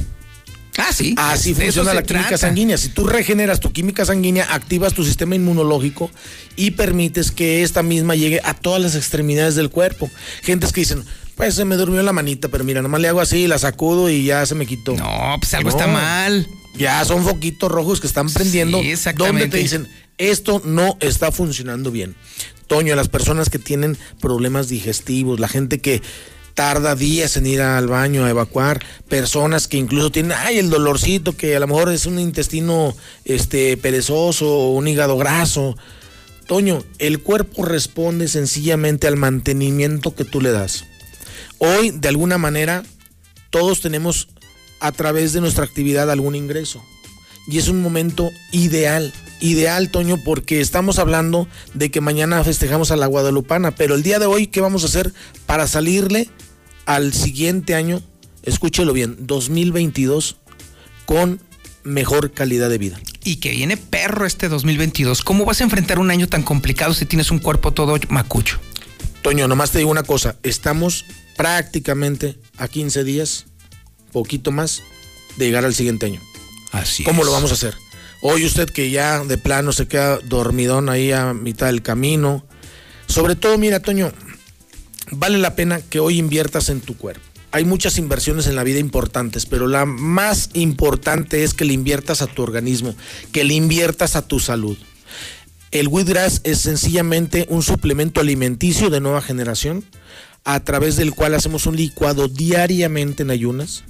Ah, 0.77 0.91
sí. 0.91 1.13
Así 1.17 1.53
funciona 1.53 1.93
la 1.93 2.03
química 2.03 2.29
trata. 2.29 2.47
sanguínea. 2.47 2.77
Si 2.77 2.89
tú 2.89 3.05
regeneras 3.05 3.59
tu 3.59 3.71
química 3.71 4.05
sanguínea, 4.05 4.47
activas 4.49 4.93
tu 4.93 5.03
sistema 5.03 5.35
inmunológico 5.35 6.09
y 6.55 6.71
permites 6.71 7.31
que 7.31 7.63
esta 7.63 7.83
misma 7.83 8.15
llegue 8.15 8.41
a 8.43 8.53
todas 8.53 8.81
las 8.81 8.95
extremidades 8.95 9.55
del 9.55 9.69
cuerpo. 9.69 10.09
Gentes 10.41 10.71
que 10.71 10.81
dicen, 10.81 11.03
pues 11.35 11.55
se 11.55 11.65
me 11.65 11.75
durmió 11.75 12.01
la 12.03 12.13
manita, 12.13 12.47
pero 12.47 12.63
mira, 12.63 12.81
nomás 12.81 13.01
le 13.01 13.07
hago 13.07 13.21
así, 13.21 13.47
la 13.47 13.57
sacudo 13.57 14.09
y 14.09 14.25
ya 14.25 14.45
se 14.45 14.55
me 14.55 14.65
quitó. 14.65 14.95
No, 14.95 15.35
pues 15.39 15.53
algo 15.53 15.69
está 15.69 15.87
mal. 15.87 16.47
Ya 16.75 17.03
son 17.05 17.23
foquitos 17.23 17.71
rojos 17.71 18.01
que 18.01 18.07
están 18.07 18.31
prendiendo. 18.31 18.81
Sí, 18.81 18.91
exactamente. 18.91 19.41
Donde 19.41 19.57
te 19.57 19.57
dicen, 19.57 19.87
esto 20.17 20.61
no 20.65 20.97
está 21.01 21.31
funcionando 21.31 21.91
bien. 21.91 22.15
Toño, 22.67 22.95
las 22.95 23.09
personas 23.09 23.49
que 23.49 23.59
tienen 23.59 23.97
problemas 24.19 24.69
digestivos, 24.69 25.39
la 25.39 25.47
gente 25.47 25.79
que 25.79 26.01
tarda 26.53 26.95
días 26.95 27.37
en 27.37 27.45
ir 27.45 27.61
al 27.61 27.87
baño 27.87 28.25
a 28.25 28.29
evacuar, 28.29 28.83
personas 29.07 29.67
que 29.67 29.77
incluso 29.77 30.11
tienen, 30.11 30.33
ay, 30.37 30.59
el 30.59 30.69
dolorcito, 30.69 31.35
que 31.35 31.55
a 31.55 31.59
lo 31.59 31.67
mejor 31.67 31.91
es 31.91 32.05
un 32.05 32.19
intestino 32.19 32.95
este, 33.25 33.77
perezoso 33.77 34.47
o 34.47 34.73
un 34.73 34.87
hígado 34.87 35.17
graso. 35.17 35.75
Toño, 36.47 36.83
el 36.99 37.21
cuerpo 37.21 37.65
responde 37.65 38.27
sencillamente 38.27 39.07
al 39.07 39.15
mantenimiento 39.15 40.13
que 40.15 40.25
tú 40.25 40.41
le 40.41 40.51
das. 40.51 40.85
Hoy, 41.57 41.91
de 41.91 42.09
alguna 42.09 42.37
manera, 42.37 42.83
todos 43.49 43.81
tenemos 43.81 44.27
a 44.79 44.91
través 44.91 45.33
de 45.33 45.41
nuestra 45.41 45.63
actividad 45.63 46.11
algún 46.11 46.35
ingreso. 46.35 46.83
Y 47.47 47.57
es 47.57 47.67
un 47.67 47.81
momento 47.81 48.31
ideal, 48.51 49.13
ideal, 49.41 49.89
Toño, 49.89 50.17
porque 50.17 50.61
estamos 50.61 50.99
hablando 50.99 51.47
de 51.73 51.91
que 51.91 52.01
mañana 52.01 52.43
festejamos 52.43 52.91
a 52.91 52.95
la 52.95 53.07
Guadalupana, 53.07 53.71
pero 53.75 53.95
el 53.95 54.03
día 54.03 54.19
de 54.19 54.25
hoy, 54.25 54.47
¿qué 54.47 54.61
vamos 54.61 54.83
a 54.83 54.87
hacer 54.87 55.13
para 55.45 55.67
salirle 55.67 56.29
al 56.85 57.13
siguiente 57.13 57.75
año? 57.75 58.01
Escúchelo 58.43 58.93
bien, 58.93 59.17
2022, 59.19 60.37
con 61.05 61.41
mejor 61.83 62.31
calidad 62.31 62.69
de 62.69 62.77
vida. 62.77 62.99
Y 63.23 63.37
que 63.37 63.51
viene 63.51 63.77
perro 63.77 64.25
este 64.25 64.49
2022. 64.49 65.21
¿Cómo 65.21 65.45
vas 65.45 65.61
a 65.61 65.65
enfrentar 65.65 65.99
un 65.99 66.11
año 66.11 66.27
tan 66.27 66.43
complicado 66.43 66.93
si 66.93 67.05
tienes 67.05 67.31
un 67.31 67.39
cuerpo 67.39 67.71
todo 67.71 67.97
macucho? 68.09 68.59
Toño, 69.21 69.47
nomás 69.47 69.71
te 69.71 69.77
digo 69.79 69.91
una 69.91 70.03
cosa, 70.03 70.37
estamos 70.43 71.05
prácticamente 71.37 72.37
a 72.57 72.67
15 72.67 73.03
días, 73.03 73.45
poquito 74.11 74.51
más, 74.51 74.83
de 75.37 75.45
llegar 75.45 75.65
al 75.65 75.73
siguiente 75.73 76.05
año. 76.05 76.21
Así 76.73 77.03
¿Cómo 77.03 77.21
es. 77.21 77.27
lo 77.27 77.31
vamos 77.31 77.51
a 77.51 77.53
hacer? 77.53 77.75
Hoy 78.21 78.45
usted 78.45 78.69
que 78.69 78.89
ya 78.89 79.23
de 79.23 79.37
plano 79.37 79.71
se 79.71 79.87
queda 79.87 80.17
dormidón 80.19 80.89
ahí 80.89 81.11
a 81.11 81.33
mitad 81.33 81.67
del 81.67 81.81
camino. 81.81 82.45
Sobre 83.05 83.35
todo, 83.35 83.57
mira, 83.57 83.79
Toño, 83.79 84.11
vale 85.11 85.37
la 85.37 85.55
pena 85.55 85.81
que 85.81 85.99
hoy 85.99 86.17
inviertas 86.17 86.69
en 86.69 86.81
tu 86.81 86.97
cuerpo. 86.97 87.21
Hay 87.51 87.65
muchas 87.65 87.99
inversiones 87.99 88.47
en 88.47 88.55
la 88.55 88.63
vida 88.63 88.79
importantes, 88.79 89.45
pero 89.45 89.67
la 89.67 89.85
más 89.85 90.49
importante 90.53 91.43
es 91.43 91.53
que 91.53 91.65
le 91.65 91.73
inviertas 91.73 92.23
a 92.23 92.27
tu 92.27 92.41
organismo, 92.41 92.95
que 93.31 93.43
le 93.43 93.53
inviertas 93.53 94.15
a 94.15 94.27
tu 94.27 94.39
salud. 94.39 94.77
El 95.69 95.87
wheatgrass 95.87 96.41
es 96.43 96.59
sencillamente 96.59 97.45
un 97.49 97.61
suplemento 97.61 98.21
alimenticio 98.21 98.89
de 98.89 99.01
nueva 99.01 99.21
generación 99.21 99.85
a 100.43 100.59
través 100.61 100.95
del 100.95 101.13
cual 101.13 101.35
hacemos 101.35 101.67
un 101.67 101.75
licuado 101.75 102.27
diariamente 102.27 103.23
en 103.23 103.31
ayunas. 103.31 103.83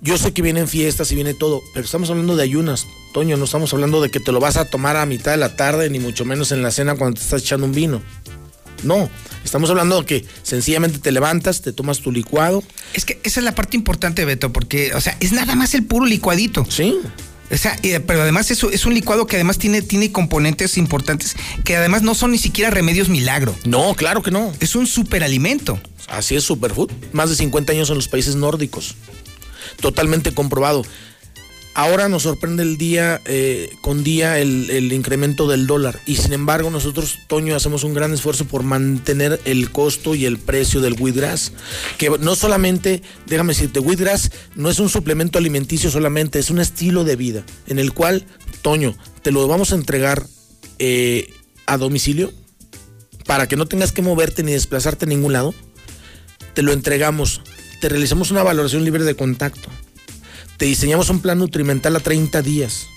Yo 0.00 0.18
sé 0.18 0.32
que 0.32 0.42
vienen 0.42 0.68
fiestas 0.68 1.10
y 1.12 1.14
viene 1.14 1.34
todo, 1.34 1.62
pero 1.74 1.84
estamos 1.84 2.10
hablando 2.10 2.36
de 2.36 2.42
ayunas. 2.42 2.86
Toño, 3.12 3.36
no 3.36 3.44
estamos 3.44 3.72
hablando 3.72 4.00
de 4.00 4.10
que 4.10 4.20
te 4.20 4.32
lo 4.32 4.40
vas 4.40 4.56
a 4.56 4.66
tomar 4.66 4.96
a 4.96 5.06
mitad 5.06 5.32
de 5.32 5.38
la 5.38 5.56
tarde, 5.56 5.90
ni 5.90 5.98
mucho 5.98 6.24
menos 6.24 6.52
en 6.52 6.62
la 6.62 6.70
cena 6.70 6.94
cuando 6.96 7.16
te 7.16 7.24
estás 7.24 7.42
echando 7.42 7.66
un 7.66 7.72
vino. 7.72 8.02
No, 8.82 9.10
estamos 9.44 9.70
hablando 9.70 10.00
de 10.00 10.06
que 10.06 10.24
sencillamente 10.42 10.98
te 10.98 11.10
levantas, 11.10 11.62
te 11.62 11.72
tomas 11.72 12.00
tu 12.00 12.12
licuado. 12.12 12.62
Es 12.94 13.04
que 13.04 13.20
esa 13.24 13.40
es 13.40 13.44
la 13.44 13.54
parte 13.54 13.76
importante, 13.76 14.24
Beto, 14.24 14.52
porque, 14.52 14.94
o 14.94 15.00
sea, 15.00 15.16
es 15.20 15.32
nada 15.32 15.54
más 15.56 15.74
el 15.74 15.84
puro 15.84 16.06
licuadito. 16.06 16.64
Sí. 16.68 16.96
O 17.50 17.56
sea, 17.56 17.78
pero 18.06 18.22
además 18.22 18.50
es, 18.50 18.62
es 18.62 18.84
un 18.84 18.94
licuado 18.94 19.26
que 19.26 19.36
además 19.36 19.58
tiene, 19.58 19.80
tiene 19.80 20.12
componentes 20.12 20.76
importantes 20.76 21.34
que 21.64 21.76
además 21.76 22.02
no 22.02 22.14
son 22.14 22.32
ni 22.32 22.38
siquiera 22.38 22.70
remedios 22.70 23.08
milagro. 23.08 23.54
No, 23.64 23.94
claro 23.94 24.22
que 24.22 24.30
no. 24.30 24.52
Es 24.60 24.76
un 24.76 24.86
superalimento. 24.86 25.80
Así 26.08 26.36
es 26.36 26.44
Superfood. 26.44 26.90
Más 27.12 27.30
de 27.30 27.36
50 27.36 27.72
años 27.72 27.88
en 27.90 27.96
los 27.96 28.08
países 28.08 28.36
nórdicos. 28.36 28.94
Totalmente 29.80 30.32
comprobado. 30.32 30.84
Ahora 31.78 32.08
nos 32.08 32.24
sorprende 32.24 32.64
el 32.64 32.76
día 32.76 33.20
eh, 33.24 33.70
con 33.82 34.02
día 34.02 34.40
el, 34.40 34.92
incremento 34.92 35.46
del 35.46 35.68
dólar. 35.68 36.00
Y 36.06 36.16
sin 36.16 36.32
embargo, 36.32 36.70
nosotros, 36.70 37.20
Toño, 37.28 37.54
hacemos 37.54 37.84
un 37.84 37.94
gran 37.94 38.12
esfuerzo 38.12 38.46
por 38.46 38.64
mantener 38.64 39.40
el 39.44 39.70
costo 39.70 40.16
y 40.16 40.26
el 40.26 40.38
precio 40.38 40.80
del 40.80 40.94
wheatgrass. 41.00 41.52
Que 41.96 42.10
no 42.18 42.34
solamente, 42.34 43.02
déjame 43.26 43.52
decirte, 43.52 43.78
wheatgrass 43.78 44.32
no 44.56 44.70
es 44.70 44.80
un 44.80 44.88
suplemento 44.88 45.38
alimenticio 45.38 45.88
solamente, 45.88 46.40
es 46.40 46.50
un 46.50 46.58
estilo 46.58 47.04
de 47.04 47.14
vida. 47.14 47.44
En 47.68 47.78
el 47.78 47.92
cual, 47.92 48.26
Toño, 48.62 48.96
te 49.22 49.30
lo 49.30 49.46
vamos 49.46 49.70
a 49.70 49.76
entregar 49.76 50.26
eh, 50.80 51.32
a 51.66 51.76
domicilio 51.76 52.32
para 53.24 53.46
que 53.46 53.54
no 53.54 53.66
tengas 53.66 53.92
que 53.92 54.02
moverte 54.02 54.42
ni 54.42 54.50
desplazarte 54.50 55.04
a 55.04 55.08
ningún 55.08 55.32
lado 55.32 55.54
te 56.58 56.62
lo 56.62 56.72
entregamos, 56.72 57.40
te 57.80 57.88
realizamos 57.88 58.30
una 58.30 58.42
valoración 58.42 58.84
libre 58.84 59.04
de 59.04 59.14
contacto, 59.14 59.68
te 60.56 60.66
diseñamos 60.66 61.10
un 61.10 61.20
plan 61.20 61.38
nutrimental 61.38 61.96
a 61.96 62.00
30 62.00 62.42
días 62.42 62.88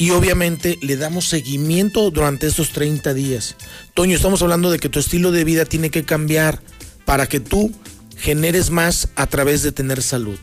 y 0.00 0.10
obviamente 0.10 0.78
le 0.80 0.96
damos 0.96 1.28
seguimiento 1.28 2.10
durante 2.10 2.46
estos 2.46 2.70
30 2.70 3.12
días. 3.12 3.56
Toño, 3.92 4.16
estamos 4.16 4.40
hablando 4.40 4.70
de 4.70 4.78
que 4.78 4.88
tu 4.88 4.98
estilo 4.98 5.30
de 5.30 5.44
vida 5.44 5.66
tiene 5.66 5.90
que 5.90 6.04
cambiar 6.04 6.62
para 7.04 7.26
que 7.26 7.38
tú 7.38 7.70
generes 8.16 8.70
más 8.70 9.08
a 9.14 9.26
través 9.26 9.62
de 9.62 9.72
tener 9.72 10.02
salud. 10.02 10.38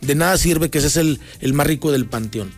De 0.00 0.14
nada 0.14 0.36
sirve 0.38 0.70
que 0.70 0.80
seas 0.80 0.96
el, 0.96 1.20
el 1.40 1.52
más 1.52 1.66
rico 1.66 1.90
del 1.90 2.06
panteón. 2.06 2.52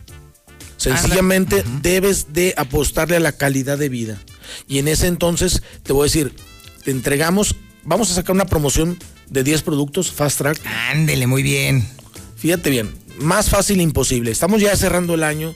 Sencillamente 0.77 1.63
debes 1.81 2.33
de 2.33 2.53
apostarle 2.57 3.15
a 3.15 3.21
la 3.21 3.31
calidad 3.31 3.79
de 3.79 3.89
vida. 3.89 4.21
Y 4.67 4.77
en 4.77 4.87
ese 4.87 5.07
entonces 5.07 5.63
te 5.81 5.93
voy 5.93 6.03
a 6.03 6.11
decir, 6.11 6.35
te 6.83 6.91
entregamos, 6.91 7.55
vamos 7.83 8.11
a 8.11 8.13
sacar 8.13 8.35
una 8.35 8.45
promoción 8.45 8.99
de 9.29 9.43
10 9.43 9.61
productos 9.63 10.11
Fast 10.11 10.37
Track. 10.39 10.61
Ándele, 10.91 11.27
muy 11.27 11.43
bien. 11.43 11.87
Fíjate 12.35 12.69
bien, 12.69 12.93
más 13.19 13.49
fácil 13.49 13.81
imposible. 13.81 14.31
Estamos 14.31 14.61
ya 14.61 14.75
cerrando 14.75 15.13
el 15.13 15.23
año 15.23 15.53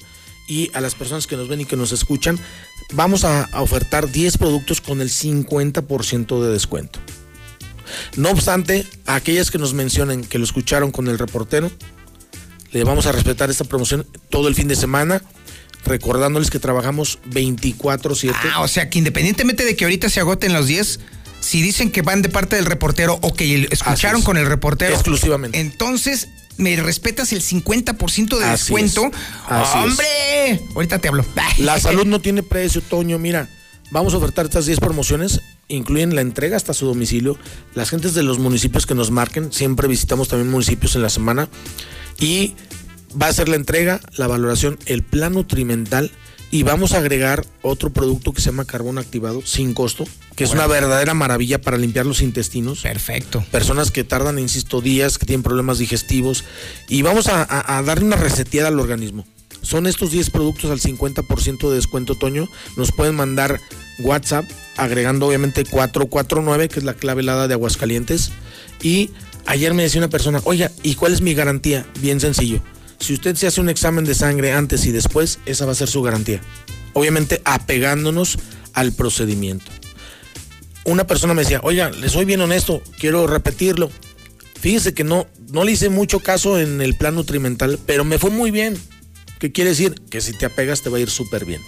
y 0.47 0.71
a 0.73 0.81
las 0.81 0.95
personas 0.95 1.27
que 1.27 1.37
nos 1.37 1.47
ven 1.47 1.61
y 1.61 1.65
que 1.65 1.75
nos 1.75 1.91
escuchan, 1.91 2.39
vamos 2.93 3.23
a, 3.23 3.43
a 3.43 3.61
ofertar 3.61 4.11
10 4.11 4.37
productos 4.37 4.81
con 4.81 5.01
el 5.01 5.09
50% 5.09 6.41
de 6.41 6.51
descuento. 6.51 6.99
No 8.15 8.29
obstante, 8.29 8.85
a 9.05 9.15
aquellas 9.15 9.51
que 9.51 9.57
nos 9.57 9.73
mencionen 9.73 10.23
que 10.23 10.37
lo 10.37 10.43
escucharon 10.43 10.91
con 10.91 11.07
el 11.07 11.19
reportero, 11.19 11.71
le 12.71 12.83
vamos 12.83 13.05
a 13.05 13.11
respetar 13.11 13.49
esta 13.49 13.63
promoción 13.63 14.05
todo 14.29 14.47
el 14.47 14.55
fin 14.55 14.67
de 14.67 14.75
semana, 14.75 15.21
recordándoles 15.85 16.49
que 16.49 16.59
trabajamos 16.59 17.19
24/7. 17.29 18.33
Ah, 18.53 18.61
o 18.61 18.67
sea 18.67 18.89
que 18.89 18.99
independientemente 18.99 19.65
de 19.65 19.75
que 19.75 19.85
ahorita 19.85 20.09
se 20.09 20.19
agoten 20.19 20.53
los 20.53 20.67
10, 20.67 20.99
Si 21.39 21.61
dicen 21.61 21.91
que 21.91 22.01
van 22.01 22.21
de 22.21 22.29
parte 22.29 22.55
del 22.55 22.65
reportero 22.65 23.17
o 23.21 23.33
que 23.33 23.67
escucharon 23.71 24.19
es. 24.19 24.25
con 24.25 24.37
el 24.37 24.45
reportero. 24.45 24.93
Exclusivamente. 24.93 25.59
Entonces, 25.59 26.27
¿me 26.57 26.75
respetas 26.75 27.31
el 27.33 27.41
50% 27.41 28.37
de 28.37 28.45
Así 28.45 28.73
descuento? 28.73 29.05
es. 29.05 29.75
¡Hombre! 29.75 30.61
Ahorita 30.75 30.99
te 30.99 31.07
hablo. 31.07 31.25
La 31.57 31.79
salud 31.79 32.05
no 32.05 32.19
tiene 32.19 32.43
precio, 32.43 32.81
Toño. 32.81 33.17
Mira, 33.19 33.49
vamos 33.91 34.13
a 34.13 34.17
ofertar 34.17 34.45
estas 34.45 34.65
10 34.65 34.79
promociones. 34.79 35.41
Incluyen 35.67 36.15
la 36.15 36.21
entrega 36.21 36.57
hasta 36.57 36.73
su 36.73 36.87
domicilio. 36.87 37.37
Las 37.75 37.91
gentes 37.91 38.13
de 38.15 38.23
los 38.23 38.39
municipios 38.39 38.85
que 38.85 38.95
nos 38.95 39.11
marquen, 39.11 39.53
siempre 39.53 39.87
visitamos 39.87 40.27
también 40.27 40.49
municipios 40.49 40.95
en 40.95 41.03
la 41.03 41.09
semana. 41.09 41.47
Y 42.19 42.55
va 43.19 43.27
a 43.27 43.33
ser 43.33 43.49
la 43.49 43.55
entrega, 43.55 44.01
la 44.15 44.27
valoración, 44.27 44.79
el 44.87 45.03
plan 45.03 45.33
nutrimental. 45.33 46.11
Y 46.51 46.63
vamos 46.63 46.93
a 46.93 46.97
agregar 46.97 47.45
otro 47.61 47.91
producto 47.91 48.33
que 48.33 48.41
se 48.41 48.47
llama 48.49 48.65
carbón 48.65 48.97
activado 48.97 49.41
sin 49.45 49.73
costo, 49.75 50.05
que 50.35 50.43
es 50.45 50.51
una 50.51 50.65
verdadera 50.65 51.13
maravilla 51.13 51.61
para 51.61 51.77
limpiar 51.77 52.07
los 52.07 52.21
intestinos. 52.21 52.81
Perfecto. 52.81 53.45
Personas 53.51 53.91
que 53.91 54.03
tardan, 54.03 54.39
insisto, 54.39 54.81
días, 54.81 55.19
que 55.19 55.27
tienen 55.27 55.43
problemas 55.43 55.77
digestivos. 55.77 56.43
Y 56.87 57.03
vamos 57.03 57.27
a, 57.27 57.43
a- 57.43 57.77
a 57.77 57.83
darle 57.83 58.05
una 58.05 58.15
reseteada 58.15 58.69
al 58.69 58.79
organismo. 58.79 59.27
Son 59.61 59.85
estos 59.85 60.09
10 60.11 60.29
productos 60.31 60.71
al 60.71 60.79
50% 60.79 61.69
de 61.69 61.75
descuento, 61.75 62.15
Toño. 62.15 62.47
Nos 62.77 62.91
pueden 62.93 63.15
mandar 63.15 63.59
WhatsApp, 63.99 64.45
agregando 64.77 65.27
obviamente 65.27 65.65
449, 65.65 66.69
que 66.69 66.79
es 66.79 66.85
la 66.85 66.93
clave 66.95 67.21
helada 67.21 67.47
de 67.47 67.53
Aguascalientes. 67.53 68.31
Y 68.81 69.11
ayer 69.45 69.73
me 69.73 69.83
decía 69.83 69.99
una 69.99 70.09
persona, 70.09 70.41
oiga, 70.45 70.71
¿y 70.81 70.95
cuál 70.95 71.13
es 71.13 71.21
mi 71.21 71.33
garantía? 71.35 71.85
Bien 71.99 72.19
sencillo. 72.19 72.61
Si 72.99 73.13
usted 73.13 73.35
se 73.35 73.47
hace 73.47 73.61
un 73.61 73.69
examen 73.69 74.05
de 74.05 74.13
sangre 74.13 74.53
antes 74.53 74.85
y 74.85 74.91
después, 74.91 75.39
esa 75.45 75.65
va 75.65 75.71
a 75.71 75.75
ser 75.75 75.87
su 75.87 76.01
garantía. 76.01 76.41
Obviamente 76.93 77.41
apegándonos 77.45 78.37
al 78.73 78.91
procedimiento. 78.93 79.71
Una 80.83 81.05
persona 81.07 81.33
me 81.33 81.43
decía, 81.43 81.61
oiga, 81.63 81.91
le 81.91 82.09
soy 82.09 82.25
bien 82.25 82.41
honesto, 82.41 82.81
quiero 82.99 83.27
repetirlo. 83.27 83.91
Fíjese 84.59 84.93
que 84.93 85.03
no, 85.03 85.27
no 85.51 85.63
le 85.63 85.71
hice 85.71 85.89
mucho 85.89 86.19
caso 86.19 86.59
en 86.59 86.81
el 86.81 86.95
plan 86.95 87.15
nutrimental, 87.15 87.79
pero 87.85 88.03
me 88.03 88.17
fue 88.17 88.29
muy 88.29 88.51
bien. 88.51 88.77
¿Qué 89.39 89.51
quiere 89.51 89.69
decir? 89.69 89.95
Que 90.09 90.19
si 90.19 90.33
te 90.33 90.45
apegas 90.45 90.81
te 90.81 90.89
va 90.89 90.97
a 90.97 91.01
ir 91.01 91.09
súper 91.09 91.45
bien. 91.45 91.61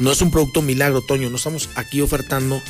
No 0.00 0.10
es 0.10 0.22
un 0.22 0.30
producto 0.30 0.62
milagro, 0.62 1.02
Toño. 1.02 1.28
No 1.28 1.36
estamos 1.36 1.68
aquí 1.74 2.00
ofertando 2.00 2.60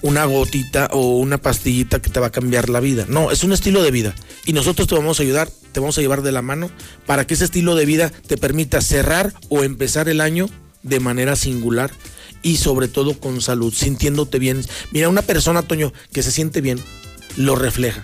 una 0.00 0.24
gotita 0.24 0.88
o 0.92 1.18
una 1.18 1.36
pastillita 1.36 2.00
que 2.00 2.08
te 2.08 2.18
va 2.18 2.28
a 2.28 2.32
cambiar 2.32 2.70
la 2.70 2.80
vida. 2.80 3.04
No, 3.08 3.30
es 3.30 3.44
un 3.44 3.52
estilo 3.52 3.82
de 3.82 3.90
vida. 3.90 4.14
Y 4.46 4.54
nosotros 4.54 4.88
te 4.88 4.94
vamos 4.94 5.20
a 5.20 5.22
ayudar, 5.22 5.50
te 5.72 5.80
vamos 5.80 5.98
a 5.98 6.00
llevar 6.00 6.22
de 6.22 6.32
la 6.32 6.40
mano 6.40 6.70
para 7.06 7.26
que 7.26 7.34
ese 7.34 7.44
estilo 7.44 7.74
de 7.74 7.84
vida 7.84 8.10
te 8.26 8.38
permita 8.38 8.80
cerrar 8.80 9.34
o 9.50 9.64
empezar 9.64 10.08
el 10.08 10.22
año 10.22 10.48
de 10.82 10.98
manera 10.98 11.36
singular 11.36 11.90
y 12.42 12.56
sobre 12.56 12.88
todo 12.88 13.20
con 13.20 13.42
salud, 13.42 13.74
sintiéndote 13.74 14.38
bien. 14.38 14.64
Mira, 14.90 15.10
una 15.10 15.22
persona, 15.22 15.62
Toño, 15.62 15.92
que 16.12 16.22
se 16.22 16.32
siente 16.32 16.62
bien, 16.62 16.80
lo 17.36 17.54
refleja, 17.54 18.02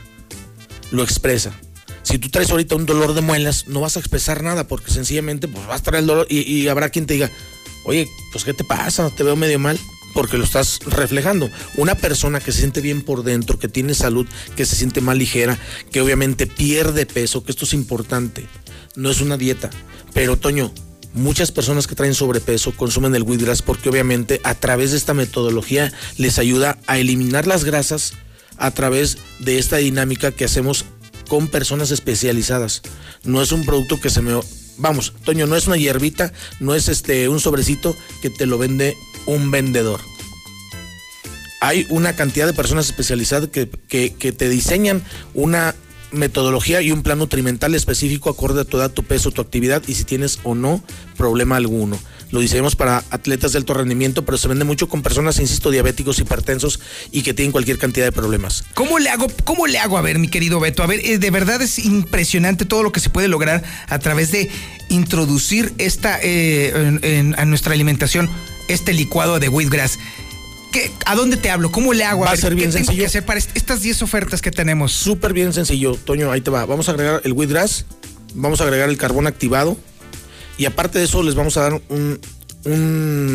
lo 0.91 1.03
expresa. 1.03 1.55
Si 2.03 2.19
tú 2.19 2.29
traes 2.29 2.51
ahorita 2.51 2.77
un 2.77 2.85
dolor 2.85 3.15
de 3.15 3.23
muelas, 3.23 3.67
no 3.67 3.81
vas 3.81 3.97
a 3.97 4.01
expresar 4.01 4.43
nada 4.43 4.69
porque 4.69 4.91
sencillamente 4.91 5.49
pues 5.49 5.67
vas 5.67 5.81
a 5.81 5.85
traer 5.85 6.03
el 6.03 6.07
dolor 6.07 6.27
y, 6.29 6.41
y 6.41 6.69
habrá 6.69 6.91
quien 6.91 7.07
te 7.07 7.15
diga, 7.15 7.31
oye, 7.85 8.09
pues 8.33 8.45
¿qué 8.45 8.55
te 8.55 8.65
pasa? 8.65 9.11
Te 9.11 9.23
veo 9.23 9.37
medio 9.37 9.59
mal 9.59 9.79
porque 10.15 10.39
lo 10.39 10.45
estás 10.45 10.81
reflejando. 10.87 11.51
Una 11.77 11.97
persona 11.97 12.41
que 12.41 12.53
se 12.53 12.61
siente 12.61 12.81
bien 12.81 13.03
por 13.03 13.25
dentro, 13.25 13.59
que 13.59 13.69
tiene 13.69 13.95
salud, 13.95 14.27
que 14.57 14.65
se 14.65 14.77
siente 14.77 15.01
más 15.01 15.19
ligera, 15.19 15.59
que 15.91 16.01
obviamente 16.01 16.47
pierde 16.47 17.05
peso, 17.05 17.45
que 17.45 17.51
esto 17.51 17.65
es 17.65 17.75
importante. 17.75 18.47
No 18.95 19.11
es 19.11 19.21
una 19.21 19.37
dieta. 19.37 19.71
Pero 20.15 20.39
Toño, 20.39 20.73
muchas 21.13 21.51
personas 21.51 21.87
que 21.87 21.97
traen 21.97 22.15
sobrepeso 22.15 22.77
consumen 22.77 23.15
el 23.15 23.25
wheatgrass 23.25 23.63
porque 23.63 23.89
obviamente 23.89 24.41
a 24.45 24.55
través 24.55 24.93
de 24.93 24.97
esta 24.97 25.15
metodología 25.15 25.93
les 26.17 26.39
ayuda 26.39 26.79
a 26.87 26.99
eliminar 26.99 27.47
las 27.47 27.65
grasas 27.65 28.15
a 28.57 28.71
través 28.71 29.19
de 29.41 29.59
esta 29.59 29.79
dinámica 29.79 30.31
que 30.31 30.45
hacemos 30.45 30.85
con 31.29 31.49
personas 31.49 31.91
especializadas. 31.91 32.83
No 33.25 33.43
es 33.43 33.51
un 33.53 33.65
producto 33.65 34.01
que 34.01 34.11
se 34.11 34.23
me 34.23 34.35
vamos, 34.77 35.15
Toño, 35.25 35.47
no 35.47 35.57
es 35.57 35.67
una 35.67 35.77
hierbita, 35.77 36.33
no 36.61 36.75
es 36.75 36.89
este 36.89 37.29
un 37.29 37.41
sobrecito 37.41 37.97
que 38.23 38.31
te 38.31 38.47
lo 38.47 38.59
vende 38.59 38.97
un 39.27 39.51
vendedor. 39.51 40.01
Hay 41.61 41.87
una 41.89 42.15
cantidad 42.15 42.47
de 42.47 42.53
personas 42.53 42.87
especializadas 42.87 43.49
que, 43.49 43.69
que, 43.89 44.15
que 44.15 44.33
te 44.33 44.49
diseñan 44.49 45.03
una 45.33 45.75
metodología 46.13 46.81
y 46.83 46.93
un 46.93 47.03
plan 47.03 47.19
nutrimental 47.19 47.75
específico 47.75 48.31
acorde 48.31 48.63
a 48.63 48.65
tu 48.65 48.77
edad, 48.77 48.91
tu 48.91 49.03
peso, 49.03 49.31
tu 49.31 49.43
actividad 49.43 49.83
y 49.87 49.95
si 49.95 50.05
tienes 50.05 50.39
o 50.45 50.55
no 50.55 50.83
problema 51.17 51.57
alguno. 51.57 51.99
Lo 52.31 52.41
diseñamos 52.41 52.75
para 52.77 53.05
atletas 53.11 53.53
de 53.53 53.59
alto 53.59 53.75
rendimiento, 53.75 54.25
pero 54.25 54.37
se 54.39 54.49
vende 54.49 54.65
mucho 54.65 54.89
con 54.89 55.03
personas, 55.03 55.39
insisto, 55.39 55.71
diabéticos, 55.71 56.19
hipertensos 56.19 56.81
y 57.13 57.23
que 57.23 57.33
tienen 57.35 57.53
cualquier 57.53 57.79
cantidad 57.79 58.05
de 58.07 58.13
problemas. 58.13 58.65
¿Cómo 58.75 58.99
le 58.99 59.09
hago? 59.11 59.29
¿Cómo 59.45 59.67
le 59.67 59.79
hago? 59.79 59.99
A 59.99 60.03
ver, 60.03 60.19
mi 60.19 60.29
querido 60.29 60.59
Beto, 60.59 60.83
a 60.83 60.87
ver, 60.87 61.01
eh, 61.05 61.19
de 61.19 61.31
verdad 61.31 61.63
es 61.63 61.79
impresionante 61.79 62.65
todo 62.65 62.83
lo 62.83 62.91
que 62.93 63.01
se 63.01 63.11
puede 63.11 63.29
lograr 63.29 63.63
a 63.89 63.99
través 64.01 64.33
de 64.33 64.51
introducir 64.89 65.73
esta 65.79 66.19
eh, 66.23 66.73
en- 66.75 67.01
en- 67.03 67.39
a 67.39 67.45
nuestra 67.45 67.73
alimentación 67.75 68.29
este 68.69 68.93
licuado 68.93 69.39
de 69.41 69.49
wheatgrass. 69.49 69.99
¿Qué- 70.73 70.91
¿A 71.07 71.15
dónde 71.15 71.37
te 71.37 71.51
hablo? 71.51 71.71
¿Cómo 71.71 71.93
le 71.93 72.05
hago? 72.05 72.23
Va 72.23 72.29
a 72.29 72.31
ver, 72.33 72.41
ser 72.41 72.55
bien 72.55 72.71
¿qué 72.71 72.75
tengo 72.79 72.87
sencillo. 72.87 73.03
que 73.03 73.07
hacer 73.07 73.25
para 73.25 73.39
est- 73.39 73.51
estas 73.57 73.81
10 73.83 74.03
ofertas 74.03 74.43
que 74.43 74.51
tenemos? 74.51 74.93
Súper 74.93 75.33
bien 75.33 75.53
sencillo, 75.53 75.95
Toño, 75.95 76.33
ahí 76.33 76.41
te 76.41 76.51
va. 76.51 76.65
Vamos 76.67 76.89
a 76.89 76.93
agregar 76.93 77.21
el 77.25 77.33
wheatgrass, 77.33 77.85
vamos 78.35 78.61
a 78.61 78.65
agregar 78.65 78.89
el 78.89 78.97
carbón 78.97 79.27
activado 79.27 79.77
y 80.57 80.67
aparte 80.67 80.99
de 80.99 81.05
eso 81.05 81.23
les 81.23 81.35
vamos 81.35 81.57
a 81.57 81.63
dar 81.63 81.81
un, 81.89 82.21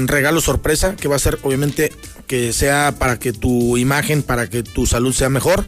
regalo 0.07 0.41
sorpresa 0.41 0.95
que 0.95 1.07
va 1.07 1.15
a 1.15 1.19
ser 1.19 1.37
obviamente 1.43 1.93
que 2.25 2.51
sea 2.51 2.95
para 2.97 3.19
que 3.19 3.31
tu 3.31 3.77
imagen, 3.77 4.23
para 4.23 4.49
que 4.49 4.63
tu 4.63 4.87
salud 4.87 5.13
sea 5.13 5.29
mejor. 5.29 5.67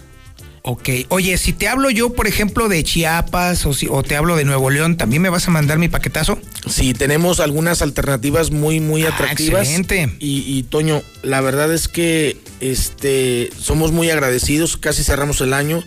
Ok, 0.65 0.87
oye, 1.09 1.37
si 1.37 1.51
te 1.51 1.67
hablo 1.67 1.89
yo, 1.89 2.13
por 2.13 2.25
ejemplo, 2.25 2.69
de 2.69 2.85
Chiapas 2.85 3.65
o, 3.65 3.73
si, 3.73 3.87
o 3.89 4.01
te 4.01 4.15
hablo 4.15 4.37
de 4.37 4.45
Nuevo 4.45 4.69
León, 4.69 4.95
¿también 4.95 5.21
me 5.21 5.27
vas 5.27 5.45
a 5.49 5.51
mandar 5.51 5.77
mi 5.77 5.89
paquetazo? 5.89 6.39
Sí, 6.69 6.93
tenemos 6.93 7.41
algunas 7.41 7.81
alternativas 7.81 8.51
muy, 8.51 8.79
muy 8.79 9.03
atractivas. 9.03 9.67
excelente. 9.67 10.15
Y, 10.19 10.45
y, 10.47 10.63
Toño, 10.63 11.03
la 11.21 11.41
verdad 11.41 11.73
es 11.73 11.89
que 11.89 12.37
este, 12.61 13.49
somos 13.59 13.91
muy 13.91 14.09
agradecidos, 14.09 14.77
casi 14.77 15.03
cerramos 15.03 15.41
el 15.41 15.53
año 15.53 15.83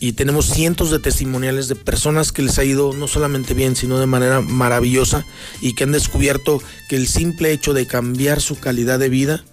y 0.00 0.14
tenemos 0.14 0.46
cientos 0.46 0.90
de 0.90 0.98
testimoniales 0.98 1.68
de 1.68 1.76
personas 1.76 2.32
que 2.32 2.42
les 2.42 2.58
ha 2.58 2.64
ido 2.64 2.94
no 2.94 3.06
solamente 3.06 3.54
bien, 3.54 3.76
sino 3.76 4.00
de 4.00 4.06
manera 4.06 4.40
maravillosa 4.40 5.24
y 5.60 5.74
que 5.74 5.84
han 5.84 5.92
descubierto 5.92 6.60
que 6.88 6.96
el 6.96 7.06
simple 7.06 7.52
hecho 7.52 7.74
de 7.74 7.86
cambiar 7.86 8.40
su 8.40 8.58
calidad 8.58 8.98
de 8.98 9.08
vida 9.08 9.44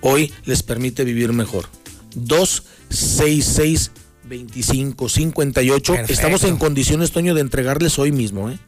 hoy 0.00 0.32
les 0.44 0.62
permite 0.62 1.04
vivir 1.04 1.32
mejor. 1.32 1.66
266 2.14 3.90
2558. 4.24 5.92
Perfecto. 5.92 6.12
Estamos 6.12 6.44
en 6.44 6.56
condiciones, 6.56 7.10
Toño, 7.12 7.34
de 7.34 7.40
entregarles 7.40 7.98
hoy 7.98 8.12
mismo, 8.12 8.50
¿eh? 8.50 8.58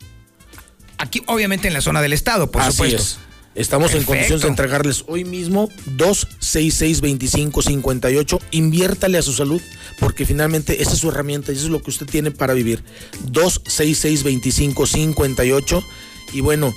Aquí, 0.99 1.23
obviamente, 1.27 1.69
en 1.69 1.75
la 1.75 1.81
zona 1.81 2.03
del 2.03 2.13
estado, 2.13 2.51
por 2.51 2.63
Así 2.63 2.73
supuesto. 2.73 2.97
es. 2.97 3.19
Estamos 3.55 3.93
en 3.93 4.05
condiciones 4.05 4.41
de 4.43 4.49
entregarles 4.49 5.05
hoy 5.09 5.25
mismo 5.25 5.69
266-2558. 5.99 8.41
Inviértale 8.53 9.19
a 9.19 9.23
su 9.23 9.35
salud, 9.35 9.61
porque 9.99 10.25
finalmente 10.25 10.81
esa 10.81 10.95
es 10.95 11.01
su 11.01 11.11
herramienta 11.11 11.53
y 11.53 11.57
eso 11.57 11.67
es 11.67 11.71
lo 11.71 11.83
que 11.83 11.91
usted 11.91 12.07
tiene 12.07 12.31
para 12.31 12.55
vivir. 12.55 12.83
266-2558. 13.31 15.85
Y 16.33 16.41
bueno, 16.41 16.75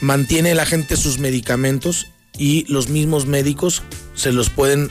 mantiene 0.00 0.54
la 0.54 0.64
gente 0.64 0.96
sus 0.96 1.18
medicamentos 1.18 2.06
y 2.38 2.64
los 2.72 2.88
mismos 2.88 3.26
médicos 3.26 3.82
se 4.14 4.32
los 4.32 4.50
pueden 4.50 4.90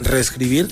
reescribir. 0.00 0.68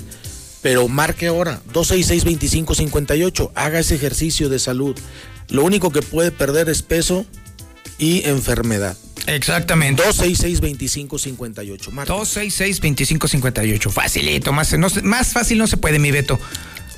Pero 0.62 0.88
marque 0.88 1.28
ahora 1.28 1.60
266-2558. 1.72 3.52
Haga 3.54 3.78
ese 3.78 3.94
ejercicio 3.94 4.48
de 4.48 4.58
salud. 4.58 4.96
Lo 5.48 5.64
único 5.64 5.90
que 5.92 6.02
puede 6.02 6.32
perder 6.32 6.68
es 6.68 6.82
peso 6.82 7.24
y 7.98 8.26
enfermedad. 8.28 8.96
Exactamente. 9.26 10.02
266-2558. 10.02 11.90
Marta. 11.90 12.14
266-2558. 12.14 13.90
Facilito, 13.90 14.52
más, 14.52 14.76
no 14.78 14.88
más 15.02 15.32
fácil 15.32 15.58
no 15.58 15.66
se 15.66 15.76
puede, 15.76 15.98
mi 15.98 16.10
Beto. 16.10 16.38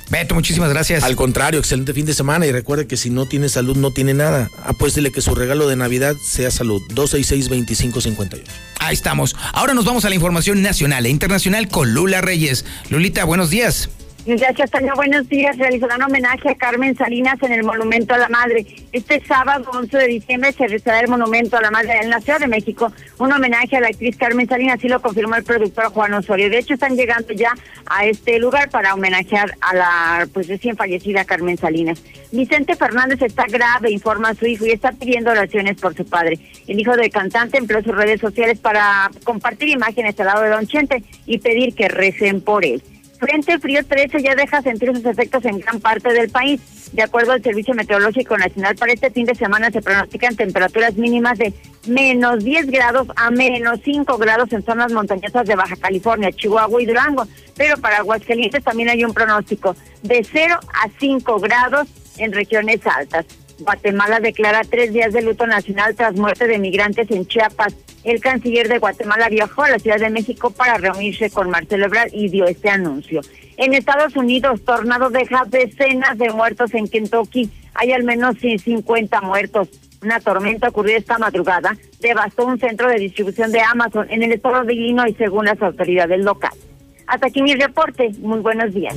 Beto, 0.09 0.33
muchísimas 0.33 0.69
gracias. 0.69 1.03
Al 1.03 1.15
contrario, 1.15 1.59
excelente 1.59 1.93
fin 1.93 2.05
de 2.05 2.13
semana 2.13 2.45
y 2.45 2.51
recuerde 2.51 2.87
que 2.87 2.97
si 2.97 3.09
no 3.09 3.27
tiene 3.27 3.47
salud 3.47 3.77
no 3.77 3.91
tiene 3.91 4.13
nada. 4.13 4.49
Apuéstele 4.65 5.11
que 5.11 5.21
su 5.21 5.35
regalo 5.35 5.67
de 5.67 5.75
Navidad 5.75 6.15
sea 6.23 6.49
salud. 6.49 6.81
266-2558. 6.89 8.43
Ahí 8.79 8.95
estamos. 8.95 9.35
Ahora 9.53 9.73
nos 9.73 9.85
vamos 9.85 10.05
a 10.05 10.09
la 10.09 10.15
información 10.15 10.61
nacional 10.61 11.05
e 11.05 11.09
internacional 11.09 11.67
con 11.67 11.93
Lula 11.93 12.21
Reyes. 12.21 12.65
Lulita, 12.89 13.23
buenos 13.23 13.49
días. 13.49 13.89
Gracias, 14.25 14.69
Toño. 14.69 14.93
Buenos 14.95 15.29
días. 15.29 15.57
Realizarán 15.57 16.01
homenaje 16.01 16.49
a 16.49 16.55
Carmen 16.55 16.95
Salinas 16.95 17.41
en 17.41 17.53
el 17.53 17.63
Monumento 17.63 18.13
a 18.13 18.17
la 18.17 18.27
Madre. 18.27 18.65
Este 18.91 19.23
sábado, 19.25 19.71
11 19.73 19.97
de 19.97 20.07
diciembre, 20.07 20.51
se 20.51 20.67
realizará 20.67 20.99
el 20.99 21.07
Monumento 21.07 21.57
a 21.57 21.61
la 21.61 21.71
Madre 21.71 21.99
en 22.01 22.09
la 22.09 22.19
Ciudad 22.19 22.39
de 22.39 22.47
México. 22.47 22.91
Un 23.17 23.31
homenaje 23.31 23.77
a 23.77 23.79
la 23.79 23.87
actriz 23.87 24.17
Carmen 24.17 24.47
Salinas, 24.47 24.77
así 24.77 24.89
lo 24.89 25.01
confirmó 25.01 25.35
el 25.35 25.43
productor 25.43 25.85
Juan 25.85 26.13
Osorio. 26.13 26.49
De 26.49 26.59
hecho, 26.59 26.73
están 26.73 26.97
llegando 26.97 27.33
ya 27.33 27.53
a 27.85 28.05
este 28.05 28.39
lugar 28.39 28.69
para 28.69 28.93
homenajear 28.93 29.55
a 29.61 29.73
la 29.73 30.27
pues 30.33 30.47
recién 30.49 30.75
fallecida 30.75 31.23
Carmen 31.23 31.57
Salinas. 31.57 32.03
Vicente 32.31 32.75
Fernández 32.75 33.21
está 33.21 33.45
grave, 33.45 33.89
informa 33.89 34.29
a 34.29 34.35
su 34.35 34.45
hijo, 34.45 34.65
y 34.65 34.71
está 34.71 34.91
pidiendo 34.91 35.31
oraciones 35.31 35.79
por 35.79 35.95
su 35.95 36.05
padre. 36.05 36.37
El 36.67 36.79
hijo 36.79 36.95
del 36.95 37.09
cantante 37.09 37.57
empleó 37.57 37.81
sus 37.81 37.95
redes 37.95 38.19
sociales 38.19 38.59
para 38.59 39.09
compartir 39.23 39.69
imágenes 39.69 40.19
al 40.19 40.27
lado 40.27 40.43
de 40.43 40.49
Don 40.49 40.67
Chente 40.67 41.03
y 41.25 41.39
pedir 41.39 41.73
que 41.73 41.87
recen 41.87 42.41
por 42.41 42.65
él. 42.65 42.83
Frente 43.19 43.59
Frío 43.59 43.85
13 43.85 44.23
ya 44.23 44.33
deja 44.33 44.61
sentir 44.61 44.95
sus 44.95 45.05
efectos 45.05 45.43
en 45.43 45.59
gran 45.59 45.81
parte 45.81 46.13
del 46.13 46.29
país. 46.29 46.61
De 46.93 47.03
acuerdo 47.03 47.33
al 47.33 47.43
Servicio 47.43 47.75
Meteorológico 47.75 48.37
Nacional, 48.37 48.75
para 48.75 48.93
este 48.93 49.11
fin 49.11 49.25
de 49.25 49.35
semana 49.35 49.69
se 49.71 49.81
pronostican 49.81 50.35
temperaturas 50.37 50.95
mínimas 50.95 51.37
de 51.37 51.53
menos 51.85 52.43
10 52.43 52.67
grados 52.67 53.07
a 53.17 53.29
menos 53.29 53.81
5 53.83 54.17
grados 54.17 54.51
en 54.53 54.63
zonas 54.63 54.93
montañosas 54.93 55.45
de 55.45 55.55
Baja 55.55 55.75
California, 55.75 56.31
Chihuahua 56.31 56.81
y 56.81 56.85
Durango. 56.85 57.27
Pero 57.57 57.77
para 57.77 57.97
Aguascalientes 57.97 58.63
también 58.63 58.89
hay 58.89 59.03
un 59.03 59.13
pronóstico 59.13 59.75
de 60.01 60.23
0 60.23 60.57
a 60.73 60.89
5 60.99 61.39
grados 61.39 61.89
en 62.17 62.31
regiones 62.31 62.79
altas. 62.87 63.25
Guatemala 63.59 64.21
declara 64.21 64.61
tres 64.63 64.93
días 64.93 65.11
de 65.11 65.21
luto 65.21 65.45
nacional 65.45 65.93
tras 65.95 66.15
muerte 66.15 66.47
de 66.47 66.57
migrantes 66.57 67.11
en 67.11 67.27
Chiapas. 67.27 67.75
El 68.03 68.21
canciller 68.21 68.67
de 68.69 68.79
Guatemala 68.79 69.29
viajó 69.29 69.63
a 69.63 69.69
la 69.69 69.79
Ciudad 69.79 69.99
de 69.99 70.09
México 70.09 70.51
para 70.51 70.77
reunirse 70.77 71.29
con 71.29 71.49
Marcelo 71.49 71.85
Ebrard 71.85 72.09
y 72.13 72.29
dio 72.29 72.45
este 72.45 72.69
anuncio. 72.69 73.21
En 73.57 73.73
Estados 73.73 74.15
Unidos, 74.15 74.63
tornado 74.63 75.09
deja 75.09 75.43
decenas 75.45 76.17
de 76.17 76.29
muertos 76.29 76.73
en 76.73 76.87
Kentucky. 76.87 77.49
Hay 77.73 77.91
al 77.91 78.03
menos 78.03 78.35
50 78.39 79.21
muertos. 79.21 79.67
Una 80.01 80.21
tormenta 80.21 80.69
ocurrida 80.69 80.97
esta 80.97 81.17
madrugada 81.17 81.75
devastó 81.99 82.45
un 82.45 82.57
centro 82.57 82.87
de 82.87 82.99
distribución 82.99 83.51
de 83.51 83.59
Amazon 83.59 84.07
en 84.09 84.23
el 84.23 84.31
estado 84.31 84.63
de 84.63 84.73
Illinois, 84.73 85.13
según 85.17 85.45
las 85.45 85.61
autoridades 85.61 86.23
locales. 86.23 86.59
Hasta 87.05 87.27
aquí 87.27 87.41
mi 87.41 87.53
reporte. 87.53 88.11
Muy 88.19 88.39
buenos 88.39 88.73
días. 88.73 88.95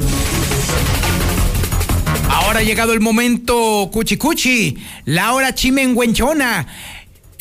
Ahora 2.29 2.61
ha 2.61 2.63
llegado 2.63 2.93
el 2.93 3.01
momento 3.01 3.91
cuchi 3.93 4.17
cuchi, 4.17 4.77
la 5.07 5.33
hora 5.35 5.55
chimenguenchona. 5.55 6.67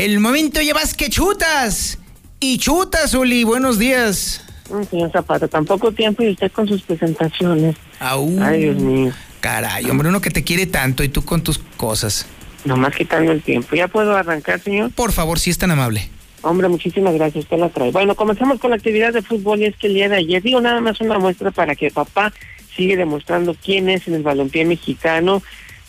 El 0.02 0.20
momento 0.20 0.60
llevas 0.62 0.96
que 0.96 1.12
chutas. 1.12 2.00
Y 2.40 2.58
chutas, 2.58 3.14
Uli, 3.14 3.44
buenos 3.44 3.78
días. 3.78 4.44
Señor 4.90 5.12
Zapata, 5.12 5.48
tan 5.48 5.64
poco 5.64 5.92
tiempo 5.92 6.24
y 6.24 6.30
usted 6.30 6.52
con 6.52 6.68
sus 6.68 6.82
presentaciones. 6.82 7.76
Ay, 8.00 8.62
Dios 8.62 8.78
mío. 8.78 9.14
Caray, 9.42 9.88
hombre, 9.92 10.10
uno 10.10 10.20
que 10.20 10.32
te 10.32 10.44
quiere 10.44 10.66
tanto 10.66 11.04
y 11.04 11.10
tú 11.10 11.24
con 11.24 11.44
tus 11.44 11.60
cosas. 11.78 12.26
Nomás 12.66 12.96
quitando 12.96 13.32
el 13.32 13.44
tiempo. 13.44 13.76
¿Ya 13.76 13.88
puedo 13.88 14.18
arrancar, 14.18 14.60
señor? 14.60 14.90
Por 14.90 15.12
favor, 15.12 15.38
si 15.38 15.52
es 15.52 15.60
tan 15.60 15.70
amable. 15.70 16.10
Hombre, 16.42 16.68
muchísimas 16.68 17.14
gracias, 17.14 17.44
usted 17.44 17.60
la 17.60 17.70
trae. 17.70 17.92
Bueno, 17.92 18.16
comenzamos 18.16 18.60
con 18.60 18.72
la 18.72 18.78
actividad 18.78 19.14
de 19.14 19.22
fútbol 19.22 19.62
y 19.62 19.66
es 19.66 19.76
que 19.76 19.86
el 19.86 19.94
día 19.94 20.10
de 20.10 20.16
ayer, 20.16 20.42
digo 20.42 20.60
nada 20.62 20.82
más 20.82 21.00
una 21.00 21.20
muestra 21.20 21.52
para 21.52 21.76
que 21.76 21.92
papá 21.92 22.34
sigue 22.76 22.98
demostrando 22.98 23.56
quién 23.64 23.88
es 23.88 24.08
en 24.08 24.16
el 24.16 24.24
balompié 24.24 24.66
mexicano, 24.66 25.44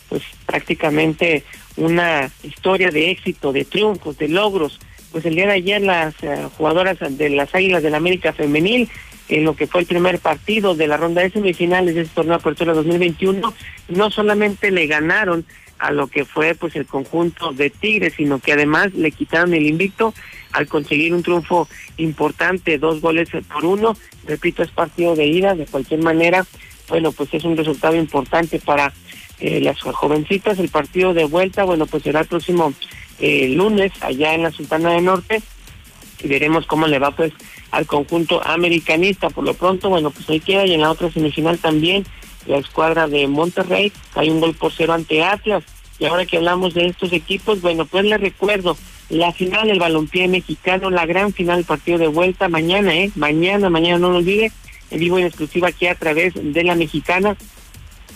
pues 0.07 0.21
prácticamente 0.45 1.43
una 1.77 2.31
historia 2.43 2.89
de 2.89 3.11
éxito, 3.11 3.51
de 3.51 3.65
triunfos, 3.65 4.17
de 4.17 4.27
logros. 4.27 4.79
Pues 5.11 5.25
el 5.25 5.35
día 5.35 5.47
de 5.47 5.53
ayer 5.53 5.81
las 5.81 6.15
eh, 6.23 6.47
jugadoras 6.57 6.97
de 6.99 7.29
las 7.29 7.53
Águilas 7.53 7.83
del 7.83 7.95
América 7.95 8.33
Femenil, 8.33 8.89
en 9.29 9.45
lo 9.45 9.55
que 9.55 9.67
fue 9.67 9.81
el 9.81 9.87
primer 9.87 10.19
partido 10.19 10.75
de 10.75 10.87
la 10.87 10.97
ronda 10.97 11.21
de 11.21 11.29
semifinales 11.29 11.95
de 11.95 12.01
este 12.01 12.15
torneo 12.15 12.35
Apertura 12.35 12.73
2021, 12.73 13.53
no 13.89 14.11
solamente 14.11 14.71
le 14.71 14.87
ganaron 14.87 15.45
a 15.79 15.91
lo 15.91 16.07
que 16.07 16.25
fue 16.25 16.55
pues 16.55 16.75
el 16.75 16.85
conjunto 16.85 17.51
de 17.51 17.69
Tigres, 17.69 18.13
sino 18.15 18.39
que 18.39 18.53
además 18.53 18.93
le 18.93 19.11
quitaron 19.11 19.53
el 19.53 19.65
invicto 19.65 20.13
al 20.51 20.67
conseguir 20.67 21.13
un 21.13 21.23
triunfo 21.23 21.67
importante, 21.97 22.77
dos 22.77 23.01
goles 23.01 23.29
por 23.51 23.65
uno. 23.65 23.97
Repito, 24.25 24.63
es 24.63 24.71
partido 24.71 25.15
de 25.15 25.25
ida, 25.25 25.55
de 25.55 25.65
cualquier 25.65 26.01
manera, 26.01 26.45
bueno, 26.87 27.11
pues 27.11 27.33
es 27.33 27.43
un 27.43 27.57
resultado 27.57 27.95
importante 27.95 28.59
para 28.59 28.93
eh, 29.43 29.59
las 29.59 29.81
jovencitas. 29.81 30.57
El 30.57 30.69
partido 30.69 31.13
de 31.13 31.25
vuelta, 31.25 31.65
bueno, 31.65 31.85
pues 31.85 32.03
será 32.03 32.21
el 32.21 32.27
próximo 32.27 32.73
eh, 33.19 33.49
lunes 33.49 33.91
allá 33.99 34.33
en 34.33 34.43
la 34.43 34.51
Sultana 34.51 34.91
del 34.91 35.03
Norte 35.03 35.41
y 36.23 36.27
veremos 36.29 36.65
cómo 36.65 36.87
le 36.87 36.97
va 36.97 37.11
pues 37.11 37.33
al 37.71 37.85
conjunto 37.85 38.41
americanista. 38.45 39.29
Por 39.29 39.43
lo 39.43 39.53
pronto, 39.53 39.89
bueno, 39.89 40.11
pues 40.11 40.29
ahí 40.29 40.39
queda 40.39 40.65
y 40.65 40.73
en 40.73 40.79
la 40.79 40.91
otra 40.91 41.11
semifinal 41.11 41.59
también 41.59 42.05
la 42.47 42.57
escuadra 42.57 43.07
de 43.07 43.27
Monterrey, 43.27 43.91
hay 44.15 44.29
un 44.29 44.39
gol 44.39 44.53
por 44.55 44.71
cero 44.71 44.93
ante 44.93 45.23
Atlas. 45.23 45.63
Y 45.99 46.05
ahora 46.05 46.25
que 46.25 46.37
hablamos 46.37 46.73
de 46.73 46.87
estos 46.87 47.11
equipos, 47.11 47.61
bueno, 47.61 47.85
pues 47.85 48.05
les 48.05 48.19
recuerdo 48.19 48.77
la 49.09 49.33
final 49.33 49.67
del 49.67 49.79
balompié 49.79 50.29
mexicano, 50.29 50.89
la 50.89 51.05
gran 51.05 51.33
final 51.33 51.57
del 51.57 51.65
partido 51.65 51.97
de 51.97 52.07
vuelta 52.07 52.47
mañana, 52.47 52.95
¿eh? 52.95 53.11
Mañana, 53.15 53.69
mañana 53.69 53.99
no 53.99 54.09
lo 54.09 54.17
olvide, 54.17 54.51
en 54.89 54.99
vivo 54.99 55.19
en 55.19 55.25
exclusiva 55.25 55.67
aquí 55.67 55.87
a 55.87 55.95
través 55.95 56.33
de 56.35 56.63
la 56.63 56.75
mexicana. 56.75 57.35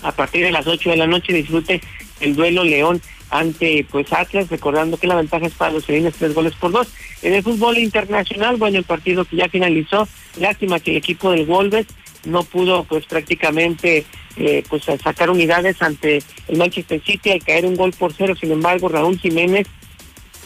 A 0.08 0.14
partir 0.14 0.46
de 0.46 0.52
las 0.52 0.66
8 0.66 0.92
de 0.92 0.96
la 0.96 1.06
noche 1.06 1.34
disfrute 1.34 1.82
el 2.22 2.34
duelo 2.34 2.64
León 2.64 3.02
ante 3.30 3.86
pues 3.92 4.12
Atlas, 4.14 4.50
recordando 4.50 4.96
que 4.96 5.06
la 5.06 5.16
ventaja 5.16 5.48
es 5.48 5.54
para 5.54 5.74
los 5.74 5.86
felinos 5.86 6.14
tres 6.18 6.34
goles 6.34 6.54
por 6.54 6.72
dos. 6.72 6.88
En 7.22 7.34
el 7.34 7.44
fútbol 7.44 7.78
internacional, 7.78 8.56
bueno, 8.56 8.78
el 8.78 8.86
partido 8.86 9.26
que 9.26 9.36
ya 9.36 9.50
finalizó, 9.50 10.08
lástima 10.40 10.80
que 10.80 10.92
el 10.92 10.98
equipo 10.98 11.32
del 11.32 11.46
Wolves 11.46 11.88
no 12.24 12.44
pudo 12.44 12.86
pues 12.86 13.06
prácticamente 13.06 14.06
eh, 14.38 14.64
pues 14.70 14.84
sacar 14.84 15.30
unidades 15.30 15.82
ante 15.82 16.24
el 16.48 16.58
Manchester 16.58 17.02
City 17.04 17.32
al 17.32 17.44
caer 17.44 17.66
un 17.66 17.76
gol 17.76 17.92
por 17.92 18.14
cero, 18.14 18.34
sin 18.40 18.52
embargo 18.54 18.88
Raúl 18.88 19.20
Jiménez 19.20 19.68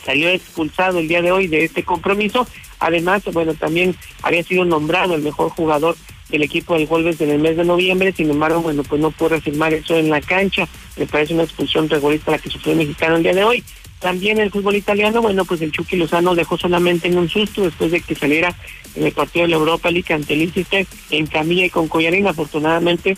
salió 0.05 0.29
expulsado 0.29 0.99
el 0.99 1.07
día 1.07 1.21
de 1.21 1.31
hoy 1.31 1.47
de 1.47 1.63
este 1.63 1.83
compromiso. 1.83 2.47
Además, 2.79 3.23
bueno, 3.31 3.53
también 3.53 3.95
había 4.23 4.43
sido 4.43 4.65
nombrado 4.65 5.15
el 5.15 5.21
mejor 5.21 5.49
jugador 5.49 5.95
del 6.29 6.43
equipo 6.43 6.75
del 6.75 6.87
Wolves 6.87 7.19
en 7.21 7.29
el 7.29 7.39
mes 7.39 7.57
de 7.57 7.65
noviembre, 7.65 8.13
sin 8.13 8.29
embargo, 8.29 8.61
bueno, 8.61 8.83
pues 8.83 9.01
no 9.01 9.11
pudo 9.11 9.29
reafirmar 9.29 9.73
eso 9.73 9.95
en 9.97 10.09
la 10.09 10.21
cancha. 10.21 10.67
Me 10.97 11.05
parece 11.05 11.33
una 11.33 11.43
expulsión 11.43 11.89
rigorista 11.89 12.31
la 12.31 12.39
que 12.39 12.49
sufrió 12.49 12.71
el 12.73 12.79
mexicano 12.79 13.17
el 13.17 13.23
día 13.23 13.33
de 13.33 13.43
hoy. 13.43 13.63
También 13.99 14.39
el 14.39 14.49
fútbol 14.49 14.75
italiano, 14.75 15.21
bueno, 15.21 15.45
pues 15.45 15.61
el 15.61 15.71
Chucky 15.71 15.95
Lozano 15.95 16.33
dejó 16.33 16.57
solamente 16.57 17.07
en 17.07 17.19
un 17.19 17.29
susto 17.29 17.61
después 17.61 17.91
de 17.91 18.01
que 18.01 18.15
saliera 18.15 18.55
en 18.95 19.05
el 19.05 19.11
partido 19.11 19.43
de 19.43 19.49
la 19.49 19.57
Europa 19.57 19.91
League 19.91 20.11
ante 20.11 20.33
el 20.33 20.39
Leicester 20.39 20.87
en 21.11 21.27
Camilla 21.27 21.65
y 21.65 21.69
con 21.69 21.87
Collarín. 21.87 22.25
Afortunadamente 22.25 23.15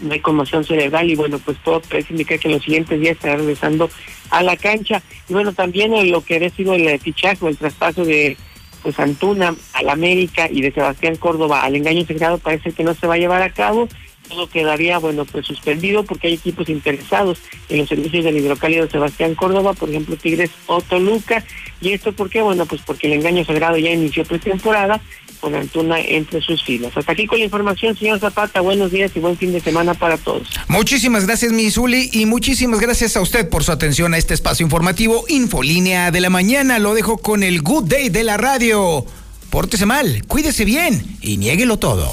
no 0.00 0.12
hay 0.12 0.20
conmoción 0.20 0.64
cerebral 0.64 1.10
y 1.10 1.16
bueno, 1.16 1.38
pues 1.38 1.58
todo 1.62 1.80
parece 1.80 2.12
indicar 2.12 2.38
que 2.38 2.48
en 2.48 2.54
los 2.54 2.64
siguientes 2.64 3.00
días 3.00 3.16
estará 3.16 3.36
regresando 3.36 3.90
a 4.30 4.42
la 4.42 4.56
cancha. 4.56 5.02
Y 5.28 5.32
bueno, 5.32 5.52
también 5.52 5.94
en 5.94 6.10
lo 6.10 6.22
que 6.22 6.36
había 6.36 6.50
sido 6.50 6.74
el 6.74 6.98
fichaje 7.00 7.44
o 7.44 7.48
el 7.48 7.56
traspaso 7.56 8.04
de 8.04 8.36
pues 8.82 8.98
Antuna 8.98 9.54
al 9.74 9.88
América 9.90 10.48
y 10.50 10.62
de 10.62 10.72
Sebastián 10.72 11.16
Córdoba 11.16 11.62
al 11.62 11.76
engaño 11.76 12.06
sagrado 12.06 12.38
parece 12.38 12.72
que 12.72 12.84
no 12.84 12.94
se 12.94 13.06
va 13.06 13.14
a 13.14 13.18
llevar 13.18 13.42
a 13.42 13.52
cabo. 13.52 13.88
Todo 14.28 14.48
quedaría, 14.48 14.98
bueno, 14.98 15.24
pues 15.24 15.46
suspendido 15.46 16.04
porque 16.04 16.28
hay 16.28 16.34
equipos 16.34 16.68
interesados 16.68 17.40
en 17.68 17.78
los 17.78 17.88
servicios 17.88 18.24
del 18.24 18.36
hidrocálido 18.36 18.84
de 18.84 18.90
Sebastián 18.90 19.34
Córdoba, 19.34 19.74
por 19.74 19.90
ejemplo, 19.90 20.16
Tigres 20.16 20.50
o 20.66 20.80
Toluca. 20.80 21.44
¿Y 21.80 21.92
esto 21.92 22.12
por 22.12 22.30
qué? 22.30 22.40
Bueno, 22.40 22.64
pues 22.64 22.80
porque 22.82 23.08
el 23.08 23.14
engaño 23.14 23.44
sagrado 23.44 23.76
ya 23.76 23.90
inició 23.90 24.24
pretemporada 24.24 25.00
con 25.40 25.54
Antuna 25.54 25.98
entre 26.00 26.40
sus 26.40 26.62
filas. 26.62 26.96
Hasta 26.96 27.12
aquí 27.12 27.26
con 27.26 27.38
la 27.38 27.44
información, 27.44 27.96
señor 27.96 28.20
Zapata. 28.20 28.60
Buenos 28.60 28.92
días 28.92 29.10
y 29.14 29.20
buen 29.20 29.36
fin 29.36 29.52
de 29.52 29.60
semana 29.60 29.94
para 29.94 30.16
todos. 30.16 30.48
Muchísimas 30.68 31.26
gracias, 31.26 31.52
mi 31.52 31.70
Zuli, 31.70 32.10
y 32.12 32.26
muchísimas 32.26 32.80
gracias 32.80 33.16
a 33.16 33.20
usted 33.20 33.48
por 33.48 33.64
su 33.64 33.72
atención 33.72 34.14
a 34.14 34.18
este 34.18 34.34
espacio 34.34 34.64
informativo 34.64 35.24
Infolínea 35.28 36.10
de 36.10 36.20
la 36.20 36.30
Mañana. 36.30 36.78
Lo 36.78 36.94
dejo 36.94 37.18
con 37.18 37.42
el 37.42 37.62
Good 37.62 37.84
Day 37.84 38.08
de 38.08 38.24
la 38.24 38.36
radio. 38.36 39.04
Pórtese 39.50 39.86
mal, 39.86 40.22
cuídese 40.28 40.64
bien 40.64 41.16
y 41.20 41.36
niéguelo 41.36 41.78
todo. 41.78 42.12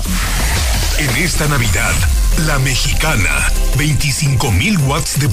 En 0.97 1.23
esta 1.23 1.47
Navidad, 1.47 1.93
la 2.47 2.57
mexicana, 2.57 3.51
25 3.77 4.51
mil 4.51 4.77
watts 4.79 5.19
de 5.19 5.29